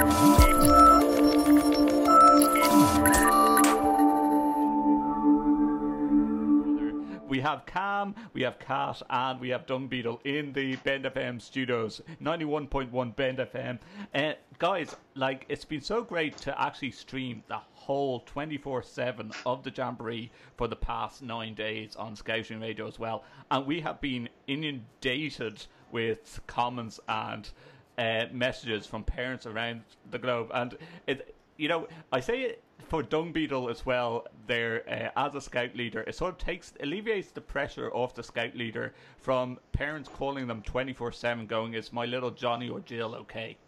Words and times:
We 0.00 0.06
have 7.40 7.66
Cam, 7.66 8.14
we 8.32 8.40
have 8.42 8.58
Kat, 8.58 9.02
and 9.10 9.38
we 9.40 9.50
have 9.50 9.66
Dung 9.66 9.88
Beetle 9.88 10.22
in 10.24 10.54
the 10.54 10.76
Bend 10.76 11.04
FM 11.04 11.38
studios, 11.40 12.00
91.1 12.22 13.14
Bend 13.14 13.38
FM. 13.38 13.78
Uh, 14.14 14.32
guys, 14.58 14.96
like, 15.14 15.44
it's 15.50 15.66
been 15.66 15.82
so 15.82 16.02
great 16.02 16.34
to 16.38 16.58
actually 16.58 16.92
stream 16.92 17.42
the 17.48 17.58
whole 17.74 18.20
24 18.20 18.82
7 18.82 19.32
of 19.44 19.62
the 19.62 19.70
Jamboree 19.70 20.30
for 20.56 20.66
the 20.66 20.76
past 20.76 21.22
nine 21.22 21.52
days 21.52 21.94
on 21.96 22.16
Scouting 22.16 22.60
Radio 22.60 22.88
as 22.88 22.98
well. 22.98 23.22
And 23.50 23.66
we 23.66 23.82
have 23.82 24.00
been 24.00 24.30
inundated 24.46 25.66
with 25.92 26.40
comments 26.46 27.00
and 27.06 27.50
uh, 28.00 28.26
messages 28.32 28.86
from 28.86 29.04
parents 29.04 29.46
around 29.46 29.82
the 30.10 30.18
globe. 30.18 30.50
And 30.54 30.76
it, 31.06 31.34
you 31.58 31.68
know, 31.68 31.86
I 32.10 32.20
say 32.20 32.42
it 32.42 32.62
for 32.88 33.02
Dung 33.02 33.32
Beetle 33.32 33.68
as 33.68 33.84
well, 33.84 34.26
there 34.46 34.82
uh, 34.88 35.26
as 35.26 35.34
a 35.34 35.40
scout 35.40 35.76
leader, 35.76 36.00
it 36.00 36.14
sort 36.14 36.32
of 36.32 36.38
takes 36.38 36.72
alleviates 36.80 37.30
the 37.30 37.40
pressure 37.40 37.90
off 37.92 38.14
the 38.14 38.22
scout 38.22 38.56
leader 38.56 38.94
from 39.18 39.58
parents 39.72 40.08
calling 40.08 40.46
them 40.46 40.62
twenty 40.62 40.94
four 40.94 41.12
seven, 41.12 41.46
going, 41.46 41.74
"Is 41.74 41.92
my 41.92 42.06
little 42.06 42.30
Johnny 42.30 42.68
or 42.70 42.80
Jill 42.80 43.14
okay?" 43.14 43.58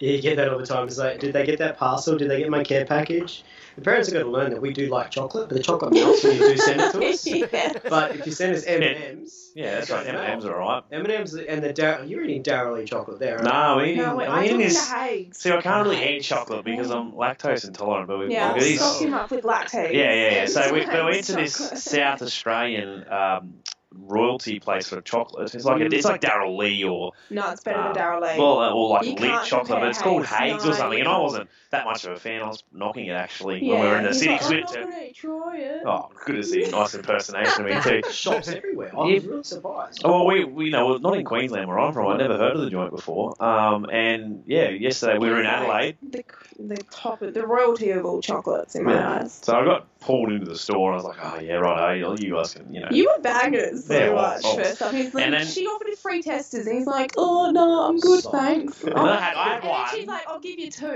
Yeah, 0.00 0.12
you 0.12 0.22
get 0.22 0.36
that 0.36 0.48
all 0.48 0.58
the 0.58 0.66
time. 0.66 0.86
It's 0.86 0.98
like, 0.98 1.18
did 1.20 1.32
they 1.32 1.44
get 1.44 1.58
that 1.58 1.76
parcel? 1.78 2.16
Did 2.16 2.30
they 2.30 2.38
get 2.38 2.50
my 2.50 2.62
care 2.64 2.84
package? 2.84 3.44
The 3.76 3.82
parents 3.82 4.08
have 4.08 4.14
got 4.14 4.24
to 4.24 4.30
learn 4.30 4.50
that 4.50 4.60
we 4.60 4.72
do 4.72 4.88
like 4.88 5.10
chocolate, 5.12 5.48
but 5.48 5.56
the 5.56 5.62
chocolate 5.62 5.92
melts 5.94 6.24
when 6.24 6.34
you 6.34 6.40
do 6.40 6.56
send 6.56 6.80
it 6.80 6.90
to 6.92 7.06
us. 7.06 7.26
Yes. 7.26 7.76
But 7.88 8.16
if 8.16 8.26
you 8.26 8.32
send 8.32 8.56
us 8.56 8.64
M 8.64 8.82
and 8.82 8.96
M's, 9.20 9.52
Yeah, 9.54 9.74
that's 9.76 9.90
right. 9.90 10.04
M&M's 10.06 10.44
are 10.44 10.60
alright. 10.60 10.82
M 10.90 11.02
and 11.02 11.10
M's 11.12 11.34
and 11.34 11.62
the 11.62 11.72
Dar- 11.72 12.04
you're 12.04 12.24
eating 12.24 12.42
Darrell 12.42 12.84
chocolate 12.84 13.20
there. 13.20 13.38
aren't 13.38 13.44
No, 13.44 13.84
we 13.84 13.94
No, 13.94 14.16
wait, 14.16 14.28
I 14.28 14.38
I 14.38 14.40
mean, 14.40 14.50
took 14.50 14.52
him 14.54 14.66
this. 14.68 14.88
to 14.90 15.26
See, 15.32 15.50
I 15.52 15.60
can't 15.60 15.86
really 15.86 16.16
eat 16.16 16.22
chocolate 16.22 16.64
because 16.64 16.90
I'm 16.90 17.12
lactose 17.12 17.64
intolerant, 17.66 18.08
but 18.08 18.18
we've 18.18 18.30
Yeah, 18.30 18.48
got 18.48 18.56
I'll 18.58 18.64
these. 18.64 18.80
stock 18.80 19.00
him 19.00 19.14
up 19.14 19.30
with 19.30 19.44
lactose. 19.44 19.92
Yeah, 19.92 20.12
yeah, 20.12 20.30
yeah. 20.32 20.46
So 20.46 20.72
we, 20.72 20.82
Some 20.84 20.94
we 20.94 21.02
went 21.02 21.14
Haigh's 21.16 21.26
to 21.28 21.32
this. 21.34 21.54
South 21.84 22.22
Australian 22.22 23.04
um, 23.12 23.54
royalty 23.94 24.60
place 24.60 24.88
for 24.88 25.00
chocolate. 25.00 25.54
It's 25.54 25.64
like 25.64 25.80
a, 25.80 25.86
it's 25.86 26.04
like 26.04 26.20
Darrell 26.20 26.56
Lea 26.56 26.84
or 26.84 27.12
No, 27.30 27.50
it's 27.50 27.62
better 27.62 27.78
uh, 27.78 27.84
than 27.86 27.94
Darrell 27.94 28.20
Lea. 28.20 28.38
well, 28.38 28.58
uh, 28.60 28.72
or 28.72 28.88
like 28.90 29.06
You 29.06 29.14
lit 29.14 29.44
chocolate, 29.44 29.68
but 29.68 29.74
compare 29.74 29.90
it's 29.90 30.02
called 30.02 30.26
Haigh's. 30.26 30.62
Haigh's 30.62 30.66
or 30.66 30.72
something. 30.74 31.00
And 31.00 31.08
I 31.08 31.18
wasn't 31.18 31.48
that 31.70 31.84
much 31.84 32.04
of 32.04 32.12
a 32.12 32.16
fan. 32.16 32.42
I 32.42 32.48
was 32.48 32.62
knocking 32.72 33.06
it 33.06 33.12
actually 33.12 33.64
yeah, 33.64 33.72
when 33.74 33.80
we 33.82 33.86
were 33.88 33.96
in 33.96 34.02
the 34.04 34.08
he's 34.10 34.18
city. 34.18 34.30
Like, 34.32 34.40
'cause 34.40 34.50
I'm 34.50 34.54
we 34.56 34.60
not 34.60 34.72
to- 34.72 34.80
gonna 34.80 35.12
try 35.12 35.56
it. 35.56 35.82
Oh, 35.86 36.08
good 36.24 36.36
to 36.36 36.42
see. 36.44 36.62
Nice 36.70 36.94
impersonation 36.94 37.66
of 37.66 37.84
me 37.86 38.00
too. 38.02 38.08
Shops 38.12 38.48
everywhere. 38.48 38.92
I 38.98 39.08
Yeah. 39.08 39.14
was 39.16 39.24
really 39.26 39.42
surprised. 39.44 40.02
Oh, 40.04 40.10
well, 40.10 40.26
we, 40.26 40.44
we 40.44 40.64
you 40.66 40.70
know, 40.70 40.96
not 40.98 41.16
in 41.16 41.24
Queensland 41.24 41.66
where 41.68 41.78
I'm 41.78 41.92
from. 41.92 42.08
I'd 42.08 42.18
never 42.18 42.36
heard 42.36 42.52
of 42.56 42.60
the 42.60 42.70
joint 42.70 42.90
before. 42.90 43.42
Um, 43.42 43.86
and 43.90 44.42
yeah, 44.46 44.68
yesterday 44.68 45.18
we 45.18 45.28
were 45.30 45.40
in 45.40 45.46
Adelaide. 45.46 45.96
The, 46.02 46.24
the 46.58 46.76
top, 46.90 47.22
of, 47.22 47.32
the 47.34 47.46
royalty 47.46 47.90
of 47.90 48.04
all 48.04 48.20
chocolates 48.20 48.74
in 48.74 48.84
my 48.84 48.94
Yeah. 48.94 49.20
eyes. 49.20 49.32
So 49.42 49.56
I 49.58 49.64
got 49.64 49.86
pulled 50.00 50.30
into 50.32 50.46
the 50.46 50.56
store 50.56 50.92
and 50.92 51.00
I 51.00 51.04
was 51.04 51.16
like, 51.16 51.24
oh 51.24 51.40
yeah, 51.40 51.54
right, 51.54 52.00
eh? 52.02 52.16
you 52.20 52.34
guys 52.34 52.54
can, 52.54 52.72
you 52.72 52.80
know. 52.80 52.88
You 52.90 53.12
were 53.14 53.20
bangers 53.22 53.84
so 53.86 53.98
Yeah, 53.98 54.12
much 54.14 54.42
well, 54.44 54.56
first 54.56 54.80
up. 54.82 54.92
He's 54.94 55.12
like, 55.12 55.24
and 55.24 55.34
then- 55.34 55.46
she 55.46 55.66
offered 55.66 55.88
us 55.90 55.98
free 56.00 56.22
testers, 56.22 56.66
and 56.66 56.76
he's 56.78 56.86
like, 56.86 57.12
oh 57.16 57.50
no, 57.50 57.82
I'm 57.82 57.98
good, 57.98 58.22
So- 58.22 58.30
thanks. 58.30 58.82
And 58.84 58.94
Oh. 58.96 59.04
then 59.04 59.12
I 59.14 59.20
had, 59.20 59.36
I 59.36 59.48
had 59.54 59.60
And 59.62 59.68
one. 59.70 59.88
she's 59.94 60.06
like, 60.06 60.22
I'll 60.28 60.40
give 60.40 60.58
you 60.58 60.70
two. 60.70 60.86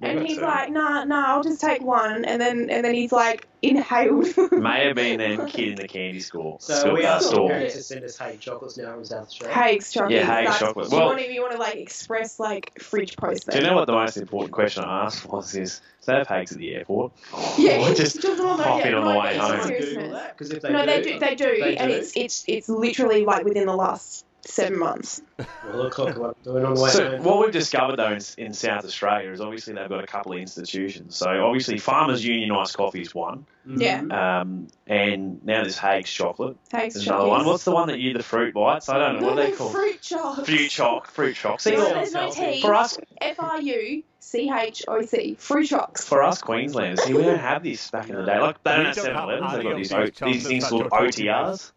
We 0.00 0.08
And 0.08 0.26
he's 0.26 0.38
two. 0.38 0.42
like, 0.44 0.70
nah, 0.70 1.04
nah, 1.04 1.26
I'll 1.34 1.42
just 1.42 1.60
take 1.60 1.82
one. 1.82 2.24
And 2.24 2.40
then 2.40 2.70
and 2.70 2.84
then 2.84 2.94
he's 2.94 3.12
like, 3.12 3.46
inhaled. 3.62 4.26
May 4.52 4.86
have 4.86 4.96
been 4.96 5.18
then 5.18 5.46
kid 5.46 5.68
in 5.70 5.74
the 5.76 5.88
candy 5.88 6.20
store. 6.20 6.56
So 6.60 6.74
store, 6.74 6.94
we 6.94 7.04
asked 7.04 7.24
the 7.30 7.34
store. 7.34 7.48
parents 7.50 7.74
to 7.74 7.82
send 7.82 8.04
us 8.04 8.16
Haigh 8.18 8.36
chocolates 8.38 8.76
now 8.78 8.94
from 8.94 9.04
South 9.04 9.26
Australia. 9.28 9.54
Haigh's 9.56 9.92
chocolate. 9.92 10.12
Yeah, 10.12 10.24
Haigh's 10.26 10.44
That's- 10.50 10.58
chocolate. 10.60 10.90
You 10.90 10.96
Well- 10.98 11.06
want 11.06 11.18
to, 11.20 11.32
you 11.32 11.40
want 11.42 11.52
to 11.52 11.58
like 11.58 11.76
express 11.76 12.38
like 12.40 12.80
fridge 12.80 13.16
post 13.16 13.48
Do 13.50 13.58
you 13.58 13.64
know 13.64 13.74
what 13.74 13.86
the 13.86 13.92
most 13.92 14.16
important 14.16 14.52
question 14.52 14.84
I 14.84 15.04
asked 15.06 15.26
was? 15.28 15.54
Is 15.54 15.80
do 15.80 16.12
they 16.12 16.18
have 16.18 16.28
Haighs 16.28 16.52
at 16.52 16.58
the 16.58 16.74
airport? 16.74 17.12
Yeah, 17.58 17.82
Or 17.90 17.94
just 17.94 18.20
just 18.22 18.40
on 18.40 18.56
the- 18.56 18.64
pop 18.64 18.84
in 18.84 18.94
on 18.94 19.12
the 19.12 19.18
way 19.20 19.36
home. 19.36 19.52
a 19.54 19.58
Someone 19.60 19.66
Christmas. 19.68 19.94
Google 19.94 20.10
that 20.12 20.36
because 20.38 20.50
if 20.50 20.62
they 20.62 20.72
no, 20.72 20.80
do, 20.80 20.86
they 20.86 21.02
do, 21.02 21.18
they 21.18 21.34
do, 21.34 21.44
They 21.60 21.76
and 21.76 21.90
do? 21.90 21.96
it's 21.98 22.12
it's 22.16 22.44
it's 22.48 22.68
literally 22.68 23.24
like 23.24 23.44
within 23.44 23.66
the 23.66 23.76
last 23.76 24.24
seven 24.42 24.78
months. 24.78 25.20
Well, 25.38 25.76
look, 25.76 25.98
look 25.98 26.16
what 26.16 26.36
I'm 26.36 26.42
doing 26.44 26.64
on 26.64 26.74
the 26.74 26.80
way 26.82 26.90
So 26.90 27.10
home. 27.10 27.22
what 27.24 27.40
we've 27.40 27.52
discovered 27.52 27.96
though 27.96 28.12
in, 28.12 28.20
in 28.38 28.52
South 28.54 28.84
Australia 28.84 29.30
is 29.30 29.40
obviously 29.40 29.74
they've 29.74 29.88
got 29.88 30.02
a 30.02 30.06
couple 30.06 30.32
of 30.32 30.38
institutions. 30.38 31.16
So 31.16 31.28
obviously 31.46 31.78
Farmers 31.78 32.24
Union 32.24 32.50
Ice 32.52 32.74
Coffee 32.74 33.02
is 33.02 33.14
one, 33.14 33.46
Yeah, 33.66 34.00
um, 34.40 34.68
and 34.86 35.44
now 35.44 35.62
there's 35.62 35.78
Haigh's 35.78 36.10
chocolate. 36.10 36.56
Haigh's 36.72 36.94
There's 36.94 37.04
chocolate. 37.06 37.26
another 37.26 37.38
one. 37.38 37.46
What's 37.46 37.64
the 37.64 37.72
one 37.72 37.88
that 37.88 37.98
you 37.98 38.12
the 38.14 38.22
fruit 38.22 38.54
bites? 38.54 38.88
I 38.88 38.98
don't 38.98 39.20
know 39.20 39.26
what 39.28 39.36
no, 39.36 39.42
are 39.42 39.44
they 39.46 39.50
no, 39.52 39.56
called. 39.56 39.72
fruit 39.72 40.00
chocs. 40.02 40.48
Fruit 40.48 40.70
choc, 40.70 41.14
Fruchoc. 41.14 41.60
See, 41.60 41.72
No, 41.76 41.84
there's 41.88 42.12
no 42.12 42.30
T. 42.30 42.60
for 42.62 42.74
us, 42.74 42.98
F 43.20 43.36
R 43.38 43.60
U 43.60 44.02
C 44.20 44.50
H 44.54 44.82
O 44.88 45.02
C. 45.02 45.36
Fruchocs. 45.40 46.02
for 46.04 46.22
us 46.22 46.40
Queenslanders, 46.42 47.02
see, 47.02 47.14
we 47.14 47.22
don't 47.22 47.38
have 47.38 47.62
this 47.62 47.90
back 47.90 48.08
in 48.08 48.16
the 48.16 48.24
day. 48.24 48.38
Like 48.38 48.62
they 48.64 48.70
don't 48.76 48.84
have 48.86 48.96
7-Elevens. 48.96 49.52
They've 49.52 49.62
got 49.62 49.76
these, 49.76 49.88
these 49.88 49.92
o- 49.92 50.00
these 50.04 50.12
chocolates 50.18 50.46
things 50.46 50.64
called 50.68 50.80
you're 50.82 50.90
talking 50.90 51.26
OTRs. 51.26 51.72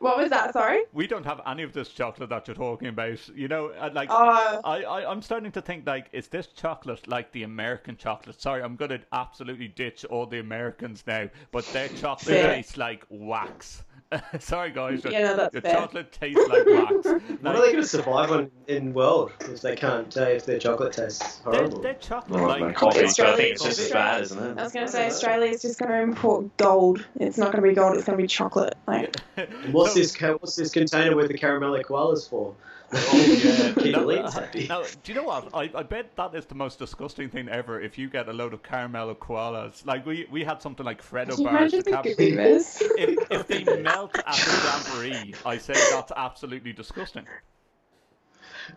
What 0.00 0.16
was 0.16 0.30
that? 0.30 0.54
Sorry. 0.54 0.80
We 0.94 1.06
don't 1.06 1.26
have 1.26 1.42
any 1.46 1.62
of 1.62 1.74
this 1.74 1.90
chocolate 1.90 2.30
that 2.30 2.48
you're 2.48 2.56
talking 2.56 2.88
about. 2.88 3.28
You 3.28 3.48
know, 3.48 3.66
uh, 3.68 3.90
like 3.92 4.08
Oh. 4.10 4.60
I, 4.64 4.82
I, 4.82 5.10
I'm 5.10 5.20
starting 5.20 5.52
to 5.52 5.60
think 5.60 5.86
like, 5.86 6.08
is 6.12 6.28
this 6.28 6.46
chocolate 6.46 7.06
like 7.06 7.30
the 7.32 7.42
American 7.42 7.96
chocolate? 7.98 8.40
Sorry, 8.40 8.62
I'm 8.62 8.76
gonna 8.76 9.00
absolutely 9.12 9.68
ditch 9.68 10.06
all 10.06 10.24
the 10.26 10.38
Americans 10.38 11.04
now, 11.06 11.28
but 11.52 11.70
their 11.72 11.88
chocolate 11.88 12.40
tastes 12.40 12.78
like 12.78 13.04
wax. 13.10 13.84
Sorry, 14.40 14.70
guys, 14.70 15.04
your, 15.04 15.12
Yeah, 15.12 15.22
no, 15.22 15.36
that's 15.36 15.52
your 15.54 15.62
fair. 15.62 15.74
chocolate 15.74 16.12
tastes 16.12 16.48
like 16.48 16.66
wax. 16.66 17.06
What 17.40 17.42
Like, 17.42 17.54
are 17.56 17.60
they 17.60 17.72
going 17.72 17.82
to 17.82 17.86
survive 17.88 18.30
on 18.32 18.50
in 18.66 18.92
world 18.92 19.32
if 19.48 19.60
they 19.62 19.76
can't 19.76 20.14
uh, 20.16 20.22
if 20.22 20.44
their 20.46 20.58
chocolate 20.58 20.92
tastes 20.92 21.36
their, 21.38 21.52
horrible? 21.54 21.80
their 21.80 21.94
chocolate, 21.94 22.40
Well, 22.40 22.48
like 22.48 22.60
like 22.60 22.74
coffee, 22.74 23.06
so 23.08 23.24
I 23.32 23.36
think 23.36 23.52
Australia- 23.52 23.52
it's 23.52 23.64
just 23.64 23.78
as 23.80 23.90
bad, 23.90 24.22
isn't 24.22 24.38
it? 24.38 24.58
I 24.58 24.62
was 24.64 24.72
going 24.72 24.86
to 24.86 24.92
say 24.92 25.06
Australia 25.06 25.50
is 25.52 25.62
just 25.62 25.78
going 25.78 25.90
to 25.92 26.00
import 26.02 26.56
gold. 26.56 27.06
It's 27.16 27.38
not 27.38 27.52
going 27.52 27.62
to 27.62 27.68
be 27.68 27.74
gold. 27.74 27.96
It's 27.96 28.04
going 28.04 28.18
to 28.18 28.22
be 28.22 28.28
chocolate. 28.28 28.76
Like 28.86 29.16
what's 29.70 29.94
No. 29.94 30.02
this? 30.02 30.20
What's 30.20 30.56
this 30.56 30.70
container 30.72 31.14
with 31.14 31.28
the 31.28 31.38
caramello 31.38 31.82
koalas 31.84 32.28
for? 32.28 32.54
Oh 32.92 33.16
yeah. 33.16 33.72
Keep 33.78 33.92
No, 33.92 34.00
the 34.00 34.06
leaves 34.06 34.36
uh, 34.36 34.40
happy. 34.40 34.66
now, 34.68 34.82
do 35.02 35.12
you 35.12 35.14
know 35.14 35.24
what? 35.24 35.48
I, 35.54 35.70
I 35.74 35.82
bet 35.82 36.16
that 36.16 36.34
is 36.34 36.46
the 36.46 36.54
most 36.54 36.78
disgusting 36.78 37.28
thing 37.30 37.48
ever. 37.48 37.80
If 37.80 37.98
you 37.98 38.08
get 38.08 38.28
a 38.28 38.32
load 38.32 38.52
of 38.52 38.62
caramel 38.62 39.14
koalas, 39.14 39.84
like 39.86 40.04
we 40.06 40.26
we 40.30 40.44
had 40.44 40.60
something 40.60 40.84
like 40.84 41.02
Freddo 41.02 41.36
Can 41.36 41.38
you 41.38 41.44
bars. 41.44 41.72
the 41.72 41.82
the 41.82 42.92
if, 42.96 43.18
if 43.30 43.46
they 43.46 43.64
melt 43.64 44.18
at 44.26 44.44
the 44.44 44.56
jamboree, 44.56 45.34
I 45.44 45.58
say 45.58 45.84
that's 45.84 46.12
absolutely 46.16 46.72
disgusting. 46.72 47.26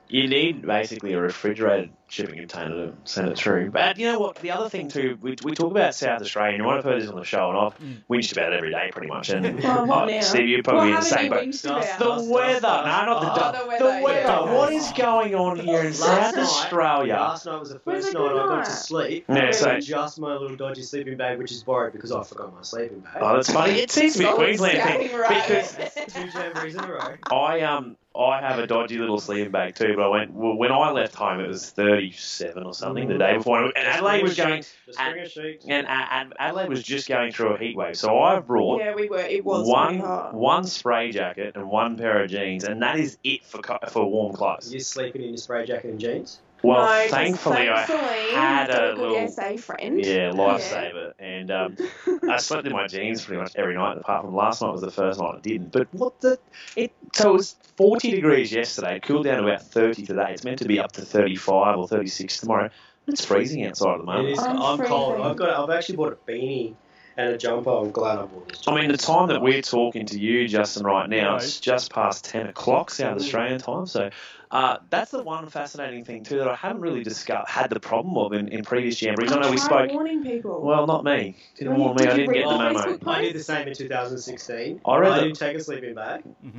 You 0.09 0.27
need 0.27 0.61
basically 0.65 1.13
a 1.13 1.19
refrigerated 1.21 1.91
shipping 2.07 2.37
container 2.37 2.69
to 2.87 2.93
send 3.05 3.27
it 3.29 3.37
through. 3.37 3.71
But 3.71 3.97
you 3.97 4.05
know 4.11 4.19
what? 4.19 4.35
The 4.35 4.51
other 4.51 4.69
thing 4.69 4.87
too, 4.87 5.17
we, 5.19 5.35
we 5.43 5.53
talk 5.55 5.71
about 5.71 5.95
South 5.95 6.21
Australia. 6.21 6.57
You 6.57 6.63
might 6.63 6.75
have 6.75 6.83
heard 6.83 7.01
this 7.01 7.09
on 7.09 7.15
the 7.15 7.23
show, 7.25 7.49
and 7.49 7.57
I've 7.57 7.73
Mm. 7.79 8.03
whinged 8.09 8.31
about 8.33 8.53
it 8.53 8.57
every 8.57 8.69
day 8.69 8.89
pretty 8.91 9.07
much. 9.07 9.29
And 9.29 9.59
Well, 9.63 9.87
what 9.87 10.09
uh. 10.13 10.21
Steve, 10.21 10.47
you're 10.47 10.61
probably 10.61 10.89
in 10.89 10.95
the 10.97 11.01
same 11.01 11.31
boat. 11.31 11.43
about? 11.65 11.99
The 11.99 12.31
weather, 12.31 12.61
no, 12.61 12.83
not 13.05 13.21
the 13.21 13.27
dust. 13.27 13.39
dust. 13.39 13.55
Oh, 13.65 13.69
the 13.71 13.77
the 13.79 13.85
weather, 13.85 14.03
weather. 14.03 14.19
yeah. 14.19 14.53
What 14.53 14.73
is 14.73 14.91
going 14.91 15.33
on 15.35 15.59
here 15.59 15.83
in 15.83 15.93
South 15.93 16.35
night- 16.35 16.43
Australia? 16.43 17.13
Last 17.15 17.45
night 17.47 17.59
was 17.59 17.69
the 17.71 17.79
first 17.79 18.09
a 18.09 18.13
night 18.13 18.31
I 18.31 18.47
got 18.47 18.65
to 18.65 18.71
sleep. 18.71 19.25
Yeah, 19.27 19.51
so- 19.51 19.79
just 19.79 20.19
my 20.19 20.33
little 20.35 20.55
dodgy 20.55 20.83
sleeping 20.83 21.17
bag, 21.17 21.39
which 21.39 21.51
is 21.51 21.63
borrowed 21.63 21.93
because 21.93 22.11
I 22.11 22.21
forgot 22.23 22.53
my 22.53 22.61
sleeping 22.61 22.99
bag. 22.99 23.17
Oh, 23.21 23.35
that's 23.35 23.51
funny. 23.51 23.73
It 23.79 23.89
seems 23.89 24.13
to 24.13 24.19
be 24.19 24.25
a 24.25 24.29
Oh, 24.31 24.35
Queensland 24.35 24.77
thing 24.83 25.17
right. 25.17 25.47
because 25.47 25.75
Two 26.13 26.27
jamborees 26.29 26.75
in 26.75 26.83
a 26.83 26.91
row. 26.93 27.15
I 27.31 27.61
um 27.61 27.97
I 28.16 28.40
have 28.41 28.59
a 28.59 28.68
dodgy 28.68 29.00
little 29.00 29.19
sleeping 29.19 29.51
bag 29.51 29.74
too. 29.75 29.94
But 29.96 30.03
I 30.03 30.07
went 30.07 30.34
well, 30.34 30.56
when 30.56 30.72
I 30.72 30.91
left 30.91 31.16
home, 31.16 31.40
it 31.40 31.47
was 31.47 31.72
37 31.72 32.63
or 32.63 32.74
something 32.74 33.07
the 33.07 33.18
day 33.18 33.38
before, 33.38 33.63
and 33.63 33.75
Adelaide 33.75 34.22
was 34.22 34.38
going. 34.38 34.63
Just 34.85 35.00
bring 35.00 35.19
a 35.19 35.29
sheet. 35.29 35.66
And, 35.68 35.88
and 35.88 36.34
Adelaide 36.38 36.69
was 36.69 36.84
just 36.84 37.07
going 37.07 37.31
through 37.31 37.56
a 37.56 37.57
heat 37.57 37.75
wave, 37.75 37.97
so 37.97 38.19
I've 38.19 38.46
brought 38.46 38.81
yeah, 38.81 38.94
we 38.94 39.09
were. 39.09 39.18
It 39.18 39.44
was 39.44 39.68
one 39.68 40.00
one 40.00 40.63
spray 40.66 41.12
jacket 41.12 41.56
and 41.56 41.69
one 41.69 41.97
pair 41.97 42.23
of 42.23 42.29
jeans, 42.29 42.63
and 42.63 42.81
that 42.84 43.00
is 43.00 43.18
it 43.23 43.46
for 43.46 43.62
for 43.90 44.06
warm 44.06 44.35
clothes. 44.35 44.72
You're 44.72 44.81
sleeping 44.81 45.23
in 45.23 45.29
your 45.29 45.37
spray 45.37 45.66
jacket 45.66 45.90
and 45.90 45.99
jeans. 45.99 46.40
Well, 46.63 46.77
No, 46.85 46.85
'cause 46.85 47.09
thankfully, 47.11 47.55
thankfully, 47.67 47.99
I 47.99 48.31
had 48.31 48.67
you've 48.69 48.77
a 48.77 48.79
good 48.95 48.97
little 48.99 49.27
SA 49.27 49.57
friend. 49.57 49.99
yeah 49.99 50.29
lifesaver, 50.31 51.11
and 51.19 51.51
um, 51.51 51.77
I 52.29 52.37
slept 52.37 52.65
in 52.65 52.71
my 52.71 52.87
jeans 52.87 53.25
pretty 53.25 53.41
much 53.41 53.51
every 53.55 53.75
night. 53.75 53.97
Apart 53.97 54.23
from 54.23 54.33
last 54.33 54.61
night 54.61 54.71
was 54.71 54.81
the 54.81 54.89
first 54.89 55.19
night 55.19 55.35
I 55.35 55.39
didn't. 55.41 55.73
But 55.73 55.93
what 55.93 56.21
the 56.21 56.39
it 56.77 56.93
so 57.13 57.31
it 57.31 57.33
was 57.33 57.55
40 57.77 58.11
degrees 58.11 58.53
yesterday. 58.53 58.95
It 58.95 59.03
cooled 59.03 59.25
down 59.25 59.41
to 59.41 59.47
about 59.47 59.61
30 59.61 60.05
today. 60.05 60.27
It's 60.29 60.45
meant 60.45 60.59
to 60.59 60.67
be 60.67 60.79
up 60.79 60.93
to 60.93 61.01
35 61.01 61.77
or 61.77 61.87
36 61.87 62.37
tomorrow. 62.37 62.69
It's 63.07 63.25
freezing 63.25 63.65
outside 63.65 63.95
at 63.95 63.97
the 63.97 64.05
moment. 64.05 64.29
is. 64.29 64.39
I'm 64.39 64.57
I'm, 64.57 64.79
cold. 64.85 65.19
I've 65.19 65.35
got. 65.35 65.69
I've 65.69 65.75
actually 65.77 65.97
bought 65.97 66.13
a 66.13 66.31
beanie 66.31 66.75
and 67.17 67.29
a 67.29 67.37
jumper. 67.37 67.69
I'm 67.69 67.91
glad 67.91 68.19
I 68.19 68.23
bought 68.23 68.47
this. 68.47 68.61
I 68.67 68.73
mean, 68.73 68.89
the 68.89 68.97
time 68.97 69.27
that 69.27 69.41
we're 69.41 69.61
talking 69.61 70.05
to 70.05 70.17
you, 70.19 70.47
Justin, 70.47 70.85
right 70.85 71.09
now, 71.09 71.35
it's 71.35 71.59
just 71.59 71.91
past 71.91 72.23
10 72.25 72.47
o'clock 72.47 72.89
South 72.91 73.17
Australian 73.17 73.59
time. 73.59 73.85
So 73.85 74.09
uh, 74.53 74.78
that's 74.91 75.09
the 75.11 75.23
one 75.23 75.50
fascinating 75.50 76.05
thing, 76.05 76.23
too, 76.23 76.38
that 76.38 76.47
I 76.47 76.53
haven't 76.55 76.82
really 76.82 77.03
discussed, 77.03 77.50
had 77.50 77.72
the 77.72 77.79
problem 77.79 78.16
of 78.17 78.34
in, 78.34 78.50
in 78.50 78.64
previous 78.64 78.96
jamborees. 79.00 79.32
I 79.32 79.40
know 79.40 79.50
we 79.50 79.58
spoke. 79.58 79.91
warning 79.91 80.23
people. 80.23 80.61
Well, 80.61 80.85
not 80.85 81.03
me. 81.03 81.35
Didn't 81.58 81.72
Well, 81.73 81.79
you- 81.79 81.85
warn 81.85 81.96
me. 81.97 82.03
did 82.03 82.11
I 82.14 82.16
didn't 82.17 82.34
get 82.34 82.47
the 82.47 82.58
memo. 82.59 83.11
I 83.11 83.22
did 83.23 83.35
the 83.35 83.44
same 83.44 83.67
in 83.67 83.73
2016. 83.73 84.82
I 84.85 84.97
read 84.97 85.11
I 85.11 85.20
didn't 85.23 85.38
take 85.38 85.58
a 85.58 85.64
sleeping 85.64 85.96
bag. 85.96 86.23